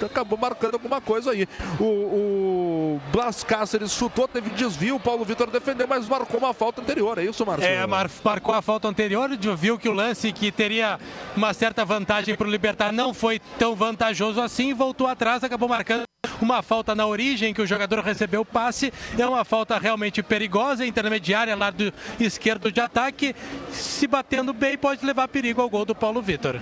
acabou 0.06 0.38
marcando 0.38 0.74
alguma 0.74 1.00
coisa 1.00 1.32
aí. 1.32 1.48
O, 1.78 1.84
o 1.84 3.00
Blas 3.12 3.42
Cáceres 3.44 3.92
chutou, 3.92 4.26
teve 4.28 4.50
desvio, 4.50 4.96
o 4.96 5.00
Paulo 5.00 5.24
Vitor 5.24 5.50
defendeu, 5.50 5.86
mas 5.88 6.08
marcou 6.08 6.38
uma 6.38 6.54
falta 6.54 6.80
anterior, 6.80 7.18
é 7.18 7.24
isso, 7.24 7.44
Marcelo? 7.44 7.72
É, 7.72 7.86
mar 7.86 8.10
marcou 8.24 8.54
a 8.54 8.62
falta 8.62 8.88
anterior, 8.88 9.30
viu 9.56 9.78
que 9.78 9.88
o 9.88 9.92
lance 9.92 10.32
que 10.32 10.50
teria 10.50 10.98
uma 11.36 11.52
certa 11.52 11.84
vantagem 11.84 12.34
para 12.34 12.46
o 12.46 12.50
Libertar 12.50 12.92
não 12.92 13.12
foi 13.14 13.40
tão 13.58 13.74
vantajoso 13.74 14.40
assim, 14.40 14.74
voltou 14.74 15.06
atrás, 15.06 15.44
acabou 15.44 15.68
marcando 15.68 16.04
uma 16.40 16.62
falta 16.62 16.94
na 16.94 17.06
origem 17.06 17.52
que 17.52 17.62
o 17.62 17.66
jogador 17.66 18.00
recebeu 18.00 18.42
o 18.42 18.44
passe, 18.44 18.92
é 19.18 19.26
uma 19.26 19.44
falta 19.44 19.78
realmente 19.78 20.22
perigosa, 20.22 20.86
intermediária 20.86 21.54
lá 21.54 21.70
do 21.70 21.92
esquerdo 22.18 22.72
de 22.72 22.80
ataque, 22.80 23.34
se 23.70 24.06
batendo 24.06 24.52
bem 24.52 24.76
pode 24.76 25.04
levar 25.04 25.28
perigo 25.28 25.60
ao 25.60 25.68
gol 25.68 25.84
do 25.84 25.94
Paulo 25.94 26.22
Vitor. 26.22 26.60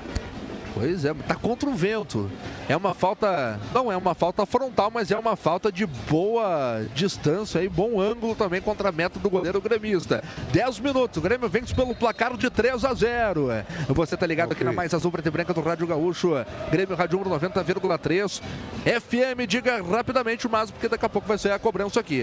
Pois 0.75 1.05
é, 1.05 1.15
tá 1.15 1.35
contra 1.35 1.69
o 1.69 1.75
vento. 1.75 2.31
É 2.69 2.77
uma 2.77 2.95
falta, 2.95 3.59
não 3.73 3.91
é 3.91 3.97
uma 3.97 4.15
falta 4.15 4.45
frontal, 4.47 4.91
mas 4.93 5.11
é 5.11 5.19
uma 5.19 5.37
falta 5.37 5.73
de 5.73 5.87
boa 5.87 6.85
distância 6.95 7.63
e 7.63 7.69
bom 7.69 8.01
ângulo 8.01 8.35
também 8.35 8.61
contra 8.61 8.91
a 8.91 8.93
meta 8.93 9.19
do 9.19 9.31
goleiro 9.31 9.61
gremista. 9.61 10.23
10 10.53 10.81
minutos, 10.81 11.19
o 11.19 11.21
Grêmio 11.21 11.49
vence 11.49 11.75
pelo 11.75 11.95
placar 11.95 12.37
de 12.37 12.51
3 12.51 12.85
a 12.85 12.95
0. 12.95 13.49
Você 13.89 14.17
tá 14.17 14.27
ligado 14.27 14.53
okay. 14.53 14.57
aqui 14.57 14.65
na 14.65 14.73
Mais 14.73 14.93
Azul 14.93 15.11
Preta 15.11 15.29
e 15.29 15.31
Branca 15.31 15.55
do 15.55 15.61
Rádio 15.61 15.87
Gaúcho, 15.87 16.35
Grêmio 16.71 16.97
Rádio 16.97 17.19
90,3. 17.19 18.43
FM, 18.85 19.47
diga 19.49 19.83
rapidamente 19.83 20.47
o 20.47 20.51
mais, 20.51 20.71
porque 20.71 20.89
daqui 20.89 21.05
a 21.05 21.09
pouco 21.09 21.27
vai 21.27 21.39
ser 21.39 21.53
a 21.53 21.59
cobrança 21.59 22.01
aqui. 22.01 22.23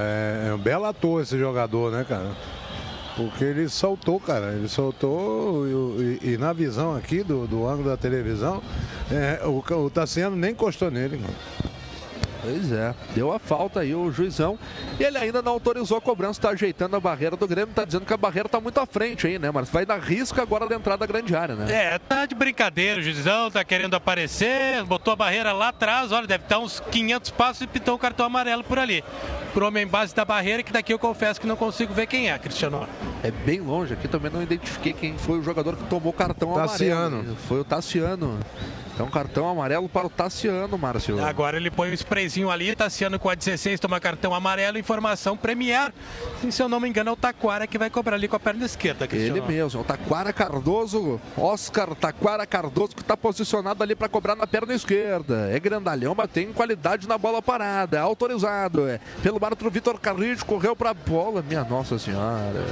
é, 0.00 0.48
é 0.48 0.54
um 0.54 0.58
belo 0.58 0.84
ator 0.84 1.22
esse 1.22 1.38
jogador, 1.38 1.92
né, 1.92 2.04
cara? 2.08 2.30
Porque 3.28 3.44
ele 3.44 3.68
soltou, 3.68 4.18
cara. 4.18 4.52
Ele 4.52 4.68
soltou 4.68 5.66
e, 5.98 6.18
e, 6.22 6.32
e 6.32 6.38
na 6.38 6.52
visão 6.52 6.96
aqui 6.96 7.22
do, 7.22 7.46
do 7.46 7.66
ângulo 7.66 7.88
da 7.88 7.96
televisão, 7.96 8.62
é, 9.10 9.40
o, 9.46 9.58
o 9.58 9.90
Tassiano 9.90 10.36
nem 10.36 10.52
encostou 10.52 10.90
nele, 10.90 11.16
mano. 11.16 11.34
Pois 12.42 12.72
é, 12.72 12.94
deu 13.14 13.32
a 13.32 13.38
falta 13.38 13.80
aí 13.80 13.94
o 13.94 14.10
juizão. 14.10 14.58
E 14.98 15.04
ele 15.04 15.18
ainda 15.18 15.42
não 15.42 15.52
autorizou 15.52 15.98
a 15.98 16.00
cobrança, 16.00 16.38
está 16.38 16.50
ajeitando 16.50 16.96
a 16.96 17.00
barreira 17.00 17.36
do 17.36 17.46
Grêmio, 17.46 17.70
está 17.70 17.84
dizendo 17.84 18.06
que 18.06 18.12
a 18.12 18.16
barreira 18.16 18.46
está 18.46 18.60
muito 18.60 18.78
à 18.78 18.86
frente 18.86 19.26
aí, 19.26 19.38
né? 19.38 19.50
Mas 19.50 19.68
vai 19.68 19.84
dar 19.84 19.98
risco 19.98 20.40
agora 20.40 20.66
da 20.66 20.74
entrada 20.74 20.98
da 20.98 21.06
grande 21.06 21.34
área, 21.34 21.54
né? 21.54 21.72
É, 21.72 21.98
tá 21.98 22.26
de 22.26 22.34
brincadeira, 22.34 23.00
o 23.00 23.02
juizão 23.02 23.50
tá 23.50 23.64
querendo 23.64 23.94
aparecer, 23.94 24.82
botou 24.84 25.12
a 25.12 25.16
barreira 25.16 25.52
lá 25.52 25.68
atrás, 25.68 26.12
olha, 26.12 26.26
deve 26.26 26.44
estar 26.44 26.58
uns 26.58 26.80
500 26.80 27.30
passos 27.30 27.62
e 27.62 27.66
pintou 27.66 27.94
o 27.94 27.98
cartão 27.98 28.26
amarelo 28.26 28.64
por 28.64 28.78
ali. 28.78 29.04
Pro 29.52 29.66
homem 29.66 29.86
base 29.86 30.14
da 30.14 30.24
barreira, 30.24 30.62
que 30.62 30.72
daqui 30.72 30.92
eu 30.92 30.98
confesso 30.98 31.40
que 31.40 31.46
não 31.46 31.56
consigo 31.56 31.92
ver 31.92 32.06
quem 32.06 32.30
é, 32.30 32.38
Cristiano. 32.38 32.88
É 33.22 33.30
bem 33.30 33.60
longe, 33.60 33.92
aqui 33.94 34.08
também 34.08 34.30
não 34.30 34.42
identifiquei 34.42 34.92
quem 34.92 35.18
foi 35.18 35.38
o 35.38 35.42
jogador 35.42 35.76
que 35.76 35.84
tomou 35.84 36.12
cartão 36.12 36.54
Tassiano. 36.54 37.16
amarelo. 37.16 37.36
Foi 37.48 37.60
o 37.60 37.64
Tassiano. 37.64 38.38
Então 39.00 39.10
cartão 39.10 39.48
amarelo 39.48 39.88
para 39.88 40.06
o 40.06 40.10
Tassiano, 40.10 40.76
Márcio. 40.76 41.24
Agora 41.24 41.56
ele 41.56 41.70
põe 41.70 41.90
o 41.90 41.94
sprayzinho 41.94 42.50
ali, 42.50 42.76
Tassiano 42.76 43.18
com 43.18 43.30
a 43.30 43.34
16 43.34 43.80
toma 43.80 43.98
cartão 43.98 44.34
amarelo, 44.34 44.76
informação 44.76 45.38
Premier. 45.38 45.90
E, 46.44 46.52
se 46.52 46.62
eu 46.62 46.68
não 46.68 46.78
me 46.78 46.86
engano 46.86 47.08
é 47.08 47.12
o 47.14 47.16
Taquara 47.16 47.66
que 47.66 47.78
vai 47.78 47.88
cobrar 47.88 48.16
ali 48.16 48.28
com 48.28 48.36
a 48.36 48.40
perna 48.40 48.66
esquerda, 48.66 49.08
Cristiano. 49.08 49.38
Ele 49.38 49.46
mesmo, 49.46 49.80
o 49.80 49.84
Taquara 49.84 50.34
Cardoso, 50.34 51.18
Oscar 51.34 51.94
Taquara 51.94 52.44
Cardoso, 52.44 52.94
que 52.94 53.00
está 53.00 53.16
posicionado 53.16 53.82
ali 53.82 53.94
para 53.94 54.06
cobrar 54.06 54.36
na 54.36 54.46
perna 54.46 54.74
esquerda. 54.74 55.48
É 55.50 55.58
grandalhão, 55.58 56.14
mas 56.14 56.30
tem 56.30 56.52
qualidade 56.52 57.08
na 57.08 57.16
bola 57.16 57.40
parada, 57.40 57.96
é 57.96 58.00
autorizado. 58.00 58.86
É. 58.86 59.00
Pelo 59.22 59.42
árbitro 59.42 59.70
Vitor 59.70 59.98
Carrillo, 59.98 60.44
correu 60.44 60.76
para 60.76 60.90
a 60.90 60.94
bola, 60.94 61.40
minha 61.40 61.64
Nossa 61.64 61.98
Senhora. 61.98 62.66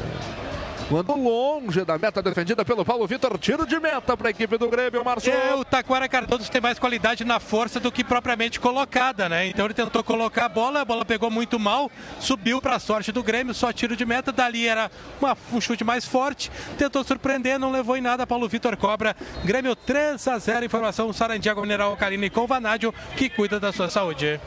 Mandou 0.91 1.17
longe 1.17 1.85
da 1.85 1.99
meta 1.99 2.23
defendida 2.23 2.65
pelo 2.65 2.83
Paulo 2.83 3.07
Vitor. 3.07 3.37
Tiro 3.39 3.67
de 3.67 3.79
meta 3.79 4.17
para 4.17 4.29
a 4.29 4.31
equipe 4.31 4.57
do 4.57 4.71
Grêmio, 4.71 5.05
Márcio. 5.05 5.31
É, 5.31 5.55
o 5.55 5.63
Taquara 5.63 6.09
Cardoso 6.09 6.51
tem 6.51 6.63
mais 6.63 6.79
qualidade 6.79 7.25
na 7.25 7.39
força 7.39 7.79
do 7.79 7.93
que 7.93 8.03
propriamente 8.03 8.59
colocada, 8.59 9.29
né? 9.29 9.47
Então 9.47 9.67
ele 9.67 9.75
tentou 9.75 10.03
colocar 10.03 10.47
a 10.47 10.49
bola, 10.49 10.81
a 10.81 10.85
bola 10.87 11.05
pegou 11.05 11.31
muito 11.31 11.59
mal, 11.59 11.91
subiu 12.19 12.63
para 12.63 12.77
a 12.77 12.79
sorte 12.79 13.13
do 13.13 13.23
Grêmio, 13.23 13.53
só 13.53 13.71
tiro 13.71 13.95
de 13.95 14.07
meta. 14.07 14.33
Dali 14.33 14.67
era 14.67 14.91
uma, 15.21 15.37
um 15.53 15.61
chute 15.61 15.85
mais 15.85 16.07
forte, 16.07 16.51
tentou 16.79 17.05
surpreender, 17.05 17.59
não 17.59 17.71
levou 17.71 17.95
em 17.95 18.01
nada. 18.01 18.27
Paulo 18.27 18.49
Vitor 18.49 18.75
cobra. 18.79 19.15
Grêmio 19.45 19.77
3 19.77 20.27
a 20.27 20.39
0. 20.39 20.65
Informação 20.65 21.13
Sarandiago 21.13 21.61
Mineral 21.61 21.91
Alcalina 21.91 22.25
e 22.25 22.31
com 22.31 22.47
Vanádio, 22.47 22.95
que 23.15 23.29
cuida 23.29 23.61
da 23.61 23.73
sua 23.73 23.91
saúde. 23.91 24.41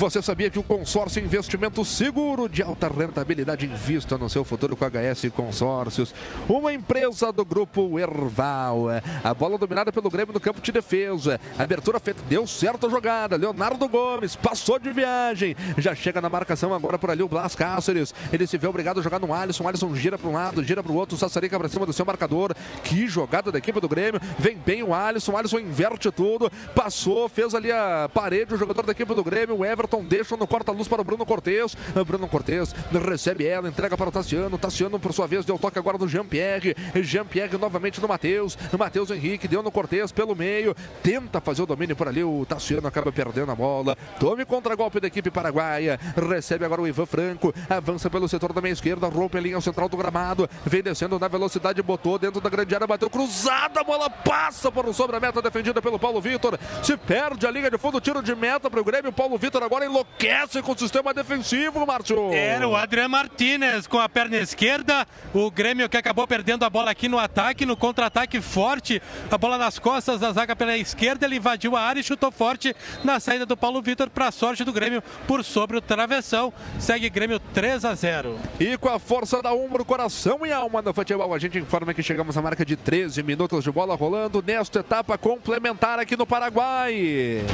Você 0.00 0.22
sabia 0.22 0.48
que 0.48 0.58
o 0.58 0.62
consórcio 0.62 1.22
investimento 1.22 1.84
seguro 1.84 2.48
de 2.48 2.62
alta 2.62 2.88
rentabilidade 2.88 3.66
invista 3.66 4.16
no 4.16 4.30
seu 4.30 4.42
futuro 4.46 4.74
com 4.74 4.86
HS 4.86 5.30
Consórcios, 5.36 6.14
uma 6.48 6.72
empresa 6.72 7.30
do 7.30 7.44
grupo 7.44 7.98
Erval. 7.98 8.86
A 9.22 9.34
bola 9.34 9.58
dominada 9.58 9.92
pelo 9.92 10.08
Grêmio 10.08 10.32
no 10.32 10.40
campo 10.40 10.62
de 10.62 10.72
defesa. 10.72 11.38
Abertura 11.58 12.00
feita, 12.00 12.22
deu 12.26 12.46
certo 12.46 12.86
a 12.86 12.88
jogada. 12.88 13.36
Leonardo 13.36 13.86
Gomes 13.90 14.34
passou 14.34 14.78
de 14.78 14.90
viagem. 14.90 15.54
Já 15.76 15.94
chega 15.94 16.18
na 16.18 16.30
marcação 16.30 16.72
agora 16.72 16.98
por 16.98 17.10
ali 17.10 17.22
o 17.22 17.28
Blas 17.28 17.54
Cáceres. 17.54 18.14
Ele 18.32 18.46
se 18.46 18.56
vê 18.56 18.66
obrigado 18.66 19.00
a 19.00 19.02
jogar 19.02 19.18
no 19.18 19.34
Alisson. 19.34 19.68
Alisson 19.68 19.94
gira 19.94 20.16
para 20.16 20.30
um 20.30 20.32
lado, 20.32 20.64
gira 20.64 20.82
para 20.82 20.92
o 20.92 20.96
outro. 20.96 21.18
Sassarica 21.18 21.58
para 21.58 21.68
cima 21.68 21.84
do 21.84 21.92
seu 21.92 22.06
marcador. 22.06 22.54
Que 22.84 23.06
jogada 23.06 23.52
da 23.52 23.58
equipe 23.58 23.78
do 23.78 23.88
Grêmio. 23.88 24.18
Vem 24.38 24.56
bem 24.56 24.82
o 24.82 24.94
Alisson. 24.94 25.36
Alisson 25.36 25.58
inverte 25.58 26.10
tudo. 26.10 26.50
Passou, 26.74 27.28
fez 27.28 27.54
ali 27.54 27.70
a 27.70 28.08
parede. 28.14 28.54
O 28.54 28.56
jogador 28.56 28.86
da 28.86 28.92
equipe 28.92 29.14
do 29.14 29.22
Grêmio, 29.22 29.58
o 29.58 29.62
Everton 29.62 29.89
deixa 29.98 30.36
no 30.36 30.46
corta-luz 30.46 30.86
para 30.86 31.00
o 31.00 31.04
Bruno 31.04 31.26
Cortes. 31.26 31.76
Bruno 32.06 32.28
Cortes 32.28 32.74
recebe 32.92 33.46
ela, 33.46 33.68
entrega 33.68 33.96
para 33.96 34.08
o 34.08 34.12
Tassiano. 34.12 34.58
Tassiano, 34.58 34.98
por 34.98 35.12
sua 35.12 35.26
vez, 35.26 35.44
deu 35.44 35.58
toque 35.58 35.78
agora 35.78 35.98
no 35.98 36.06
Jean-Pierre. 36.06 36.76
Jean-Pierre 37.02 37.56
novamente 37.58 38.00
no 38.00 38.08
Matheus. 38.08 38.56
Matheus 38.78 39.10
Henrique 39.10 39.48
deu 39.48 39.62
no 39.62 39.70
Cortes 39.70 40.12
pelo 40.12 40.34
meio. 40.34 40.74
Tenta 41.02 41.40
fazer 41.40 41.62
o 41.62 41.66
domínio 41.66 41.96
por 41.96 42.08
ali. 42.08 42.22
O 42.22 42.46
Tassiano 42.46 42.86
acaba 42.86 43.10
perdendo 43.10 43.52
a 43.52 43.54
bola. 43.54 43.96
Tome 44.18 44.44
contra-golpe 44.44 45.00
da 45.00 45.06
equipe 45.06 45.30
paraguaia. 45.30 45.98
Recebe 46.16 46.64
agora 46.64 46.82
o 46.82 46.88
Ivan 46.88 47.06
Franco. 47.06 47.54
Avança 47.68 48.08
pelo 48.08 48.28
setor 48.28 48.52
da 48.52 48.60
meia 48.60 48.72
esquerda. 48.72 49.08
Rompe 49.08 49.38
a 49.38 49.40
linha 49.40 49.60
central 49.60 49.88
do 49.88 49.96
gramado. 49.96 50.48
Vem 50.64 50.82
descendo 50.82 51.18
na 51.18 51.28
velocidade. 51.28 51.82
Botou 51.82 52.18
dentro 52.18 52.40
da 52.40 52.48
grande 52.48 52.74
área. 52.74 52.86
Bateu 52.86 53.10
cruzada. 53.10 53.80
A 53.80 53.84
bola 53.84 54.10
passa 54.10 54.70
por 54.70 54.92
sobre 54.94 55.16
a 55.16 55.20
meta 55.20 55.40
defendida 55.40 55.80
pelo 55.80 55.98
Paulo 55.98 56.20
Vitor. 56.20 56.58
Se 56.82 56.96
perde 56.96 57.46
a 57.46 57.50
linha 57.50 57.70
de 57.70 57.78
fundo. 57.78 58.00
Tiro 58.00 58.22
de 58.22 58.34
meta 58.34 58.70
para 58.70 58.80
o 58.80 58.84
Grêmio. 58.84 59.12
Paulo 59.12 59.38
Vitor 59.38 59.62
agora 59.62 59.79
enlouquece 59.84 60.62
com 60.62 60.72
o 60.72 60.78
sistema 60.78 61.12
defensivo, 61.14 61.86
Márcio. 61.86 62.32
Era 62.32 62.66
o 62.68 62.76
Adriano 62.76 63.10
Martinez 63.10 63.86
com 63.86 63.98
a 63.98 64.08
perna 64.08 64.36
esquerda. 64.36 65.06
O 65.34 65.50
Grêmio 65.50 65.88
que 65.88 65.96
acabou 65.96 66.26
perdendo 66.26 66.64
a 66.64 66.70
bola 66.70 66.90
aqui 66.90 67.08
no 67.08 67.18
ataque, 67.18 67.66
no 67.66 67.76
contra-ataque 67.76 68.40
forte. 68.40 69.00
A 69.30 69.38
bola 69.38 69.58
nas 69.58 69.78
costas 69.78 70.20
da 70.20 70.32
zaga 70.32 70.54
pela 70.56 70.76
esquerda. 70.76 71.26
Ele 71.26 71.36
invadiu 71.36 71.76
a 71.76 71.80
área 71.80 72.00
e 72.00 72.04
chutou 72.04 72.30
forte 72.30 72.74
na 73.04 73.20
saída 73.20 73.44
do 73.44 73.56
Paulo 73.56 73.82
Vitor 73.82 74.10
para 74.10 74.28
a 74.28 74.32
sorte 74.32 74.64
do 74.64 74.72
Grêmio 74.72 75.02
por 75.26 75.44
sobre 75.44 75.76
o 75.76 75.80
travessão. 75.80 76.52
Segue 76.78 77.10
Grêmio 77.10 77.38
3 77.38 77.84
a 77.84 77.94
0. 77.94 78.38
E 78.58 78.76
com 78.76 78.88
a 78.88 78.98
força 78.98 79.42
da 79.42 79.52
Umbro, 79.52 79.84
coração 79.84 80.46
e 80.46 80.52
alma 80.52 80.82
no 80.82 80.94
futebol, 80.94 81.34
a 81.34 81.38
gente 81.38 81.58
informa 81.58 81.94
que 81.94 82.02
chegamos 82.02 82.36
à 82.36 82.42
marca 82.42 82.64
de 82.64 82.76
13 82.76 83.22
minutos 83.22 83.64
de 83.64 83.70
bola 83.70 83.94
rolando 83.94 84.42
nesta 84.46 84.80
etapa 84.80 85.18
complementar 85.18 85.98
aqui 85.98 86.16
no 86.16 86.26
Paraguai. 86.26 87.44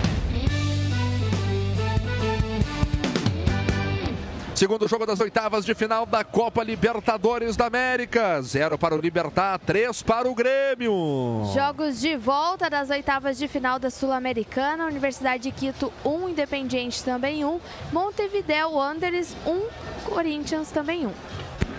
Segundo 4.56 4.88
jogo 4.88 5.04
das 5.04 5.20
oitavas 5.20 5.66
de 5.66 5.74
final 5.74 6.06
da 6.06 6.24
Copa 6.24 6.64
Libertadores 6.64 7.58
da 7.58 7.66
América. 7.66 8.40
Zero 8.40 8.78
para 8.78 8.94
o 8.94 8.98
Libertar, 8.98 9.58
três 9.58 10.02
para 10.02 10.26
o 10.26 10.34
Grêmio. 10.34 11.42
Jogos 11.52 12.00
de 12.00 12.16
volta 12.16 12.70
das 12.70 12.88
oitavas 12.88 13.36
de 13.36 13.48
final 13.48 13.78
da 13.78 13.90
Sul-Americana. 13.90 14.86
Universidade 14.86 15.42
de 15.42 15.50
Quito, 15.50 15.92
1. 16.02 16.08
Um, 16.08 16.30
Independiente 16.30 17.04
também 17.04 17.44
1. 17.44 17.48
Um. 17.50 17.60
Montevideo 17.92 18.70
Wanderers 18.70 19.36
1. 19.44 19.50
Um. 19.50 19.68
Corinthians 20.06 20.70
também 20.70 21.06
1. 21.06 21.12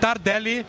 Tardelli 0.00 0.64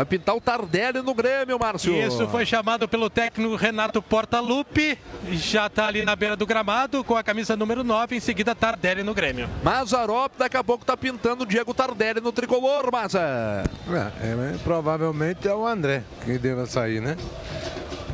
Vai 0.00 0.06
pintar 0.06 0.34
o 0.34 0.40
Tardelli 0.40 1.02
no 1.02 1.12
Grêmio, 1.12 1.58
Márcio. 1.58 1.94
Isso 1.94 2.26
foi 2.28 2.46
chamado 2.46 2.88
pelo 2.88 3.10
técnico 3.10 3.54
Renato 3.54 4.00
Portaluppi. 4.00 4.96
Já 5.32 5.66
está 5.66 5.88
ali 5.88 6.02
na 6.06 6.16
beira 6.16 6.34
do 6.34 6.46
gramado 6.46 7.04
com 7.04 7.14
a 7.16 7.22
camisa 7.22 7.54
número 7.54 7.84
9. 7.84 8.16
Em 8.16 8.20
seguida, 8.20 8.54
Tardelli 8.54 9.02
no 9.02 9.12
Grêmio. 9.12 9.46
Mazarop 9.62 10.32
daqui 10.38 10.56
a 10.56 10.64
pouco 10.64 10.84
está 10.84 10.96
pintando 10.96 11.42
o 11.42 11.46
Diego 11.46 11.74
Tardelli 11.74 12.18
no 12.18 12.32
tricolor, 12.32 12.90
Maza. 12.90 13.20
É, 13.20 14.26
é, 14.26 14.58
provavelmente 14.64 15.46
é 15.46 15.54
o 15.54 15.66
André 15.66 16.02
que 16.24 16.38
deva 16.38 16.64
sair, 16.64 17.02
né? 17.02 17.14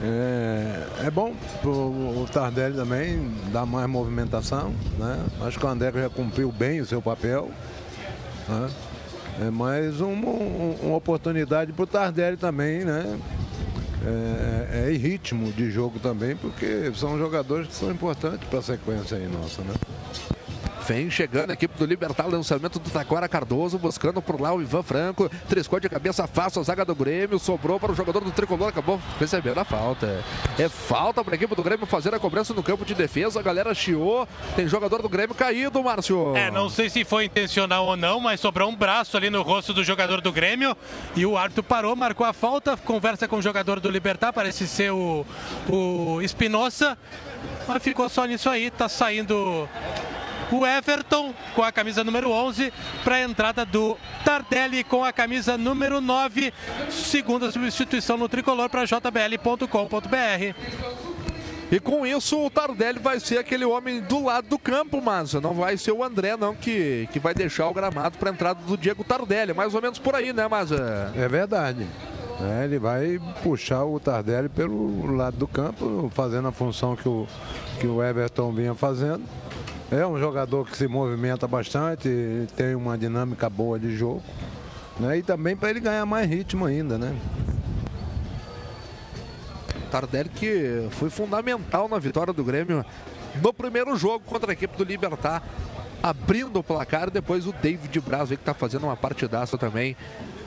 É, 0.03 1.07
é 1.07 1.11
bom 1.13 1.37
pro, 1.63 1.71
o 1.71 2.29
Tardelli 2.33 2.75
também 2.75 3.33
dar 3.53 3.65
mais 3.65 3.89
movimentação, 3.89 4.75
né? 4.99 5.25
Acho 5.41 5.57
que 5.57 5.65
o 5.65 5.69
André 5.69 5.93
já 5.95 6.11
cumpriu 6.11 6.51
bem 6.51 6.81
o 6.81 6.85
seu 6.85 7.01
papel. 7.01 7.49
Né? 8.49 8.71
É 9.41 9.51
mais 9.51 10.01
um, 10.01 10.13
um, 10.13 10.77
uma 10.83 10.97
oportunidade 10.97 11.73
para 11.73 11.83
o 11.83 11.87
Tardelli 11.87 12.37
também, 12.37 12.85
né? 12.85 13.19
É, 14.03 14.87
é, 14.89 14.93
em 14.93 14.97
ritmo 14.97 15.53
de 15.53 15.71
jogo 15.71 15.99
também, 15.99 16.37
porque 16.37 16.91
são 16.95 17.19
jogadores 17.19 17.69
que 17.69 17.75
são 17.75 17.91
importantes 17.91 18.49
para 18.49 18.61
a 18.61 18.63
sequência 18.63 19.17
aí 19.17 19.27
nossa, 19.27 19.63
né? 19.63 19.75
Vem 20.87 21.11
chegando 21.11 21.51
a 21.51 21.55
equipe 21.55 21.77
do 21.77 21.85
Libertar, 21.85 22.29
lançamento 22.29 22.79
do 22.79 22.89
Taquara 22.89 23.29
Cardoso, 23.29 23.77
buscando 23.77 24.23
por 24.23 24.41
lá 24.41 24.55
o 24.55 24.63
Ivan 24.63 24.85
Franco. 24.85 25.29
Triscou 25.49 25.81
de 25.81 25.89
cabeça 25.89 26.29
fácil 26.29 26.61
a 26.61 26.65
zaga 26.65 26.85
do 26.85 26.95
Grêmio, 26.95 27.41
sobrou 27.41 27.81
para 27.81 27.91
o 27.91 27.95
jogador 27.95 28.21
do 28.21 28.31
Tricolor, 28.31 28.69
acabou 28.69 29.01
recebendo 29.19 29.59
a 29.59 29.65
falta. 29.65 30.25
É 30.57 30.69
falta 30.69 31.25
para 31.25 31.35
a 31.35 31.37
equipe 31.37 31.57
do 31.57 31.63
Grêmio 31.63 31.87
fazer 31.87 32.15
a 32.15 32.21
cobrança 32.21 32.55
no 32.55 32.63
campo 32.63 32.85
de 32.85 32.95
defesa, 32.95 33.41
a 33.41 33.43
galera 33.43 33.75
chiou. 33.75 34.29
Tem 34.55 34.69
jogador 34.69 35.03
do 35.03 35.09
Grêmio 35.09 35.35
caído, 35.35 35.83
Márcio. 35.83 36.37
É, 36.37 36.53
não 36.53 36.71
sei 36.71 36.89
se 36.89 37.05
foi 37.05 37.25
intencional 37.25 37.85
ou 37.87 37.97
não, 37.97 38.21
mas 38.21 38.39
sobrou 38.39 38.71
um 38.71 38.77
braço 38.77 39.17
ali 39.17 39.29
no 39.29 39.43
rosto 39.43 39.75
do 39.75 39.83
jogador 39.83 40.21
do 40.21 40.31
Grêmio 40.31 40.77
e 41.17 41.27
o 41.27 41.37
árbitro 41.37 41.65
parou, 41.65 41.97
marcou 41.97 42.25
a 42.25 42.33
falta, 42.33 42.77
conversa 42.77 43.27
com 43.27 43.39
o 43.39 43.43
jogador 43.43 43.81
do 43.81 43.91
Libertar, 43.91 44.33
parece 44.33 44.69
ser 44.69 44.93
o, 44.93 45.27
o 45.69 46.23
Espinosa, 46.23 46.97
mas 47.67 47.83
ficou 47.83 48.09
só 48.09 48.25
nisso 48.25 48.49
aí, 48.49 48.71
tá 48.71 48.89
saindo 48.89 49.69
o 50.51 50.67
Everton 50.67 51.35
com 51.55 51.63
a 51.63 51.73
camisa 51.73 52.05
número 52.05 52.31
11 52.31 52.73
para 53.03 53.17
a 53.17 53.23
entrada 53.23 53.65
do 53.65 53.97
Tardelli 54.25 54.85
com 54.85 55.05
a 55.05 55.13
camisa 55.13 55.59
número 55.59 56.01
9, 56.01 56.53
segunda 56.91 57.51
substituição 57.51 58.17
no 58.17 58.29
tricolor 58.29 58.69
para 58.69 58.85
jbl.com.br. 58.85 59.67
E 61.71 61.81
com 61.81 62.07
isso 62.07 62.41
o 62.45 62.49
Tardelli 62.49 63.01
vai 63.01 63.19
ser 63.19 63.39
aquele 63.39 63.65
homem 63.65 64.01
do 64.01 64.25
lado 64.25 64.49
do 64.49 64.59
campo, 64.59 65.03
mas 65.03 65.33
não 65.35 65.53
vai 65.53 65.77
ser 65.77 65.91
o 65.91 66.05
André 66.05 66.37
não 66.37 66.55
que, 66.55 67.09
que 67.13 67.19
vai 67.19 67.35
deixar 67.35 67.69
o 67.69 67.75
gramado 67.75 68.17
para 68.19 68.31
a 68.31 68.33
entrada 68.33 68.61
do 68.63 68.77
Diego 68.77 69.03
Tardelli, 69.03 69.53
mais 69.53 69.75
ou 69.75 69.83
menos 69.83 69.99
por 69.99 70.15
aí, 70.15 70.33
né, 70.33 70.47
mas 70.49 70.71
É 71.17 71.29
verdade. 71.29 71.87
É, 72.41 72.65
ele 72.65 72.79
vai 72.79 73.19
puxar 73.43 73.85
o 73.85 73.99
Tardelli 73.99 74.49
pelo 74.49 75.17
lado 75.17 75.39
do 75.39 75.49
campo, 75.49 76.11
fazendo 76.15 76.47
a 76.47 76.53
função 76.53 76.95
que 76.95 77.09
o, 77.09 77.27
que 77.81 77.87
o 77.87 78.03
Everton 78.03 78.53
vinha 78.53 78.75
fazendo. 78.75 79.23
É 79.91 80.05
um 80.05 80.19
jogador 80.19 80.67
que 80.67 80.77
se 80.77 80.89
movimenta 80.89 81.47
bastante, 81.47 82.09
tem 82.57 82.75
uma 82.75 82.99
dinâmica 82.99 83.49
boa 83.49 83.79
de 83.79 83.97
jogo. 83.97 84.23
Né? 84.99 85.19
E 85.19 85.23
também 85.23 85.57
para 85.57 85.71
ele 85.71 85.79
ganhar 85.79 86.05
mais 86.05 86.29
ritmo 86.29 86.65
ainda, 86.65 86.99
né? 86.99 87.17
Tardelli 89.91 90.29
que 90.29 90.89
foi 90.91 91.09
fundamental 91.09 91.89
na 91.89 91.99
vitória 91.99 92.33
do 92.33 92.43
Grêmio 92.43 92.85
no 93.41 93.53
primeiro 93.53 93.97
jogo 93.97 94.25
contra 94.27 94.51
a 94.51 94.55
equipe 94.55 94.77
do 94.77 94.83
Libertar 94.83 95.43
abrindo 96.03 96.59
o 96.59 96.65
placar. 96.65 97.09
Depois 97.09 97.47
o 97.47 97.53
David 97.53 98.01
Braz 98.01 98.31
que 98.31 98.37
tá 98.39 98.55
fazendo 98.55 98.85
uma 98.85 98.97
partidaça 98.97 99.57
também 99.57 99.97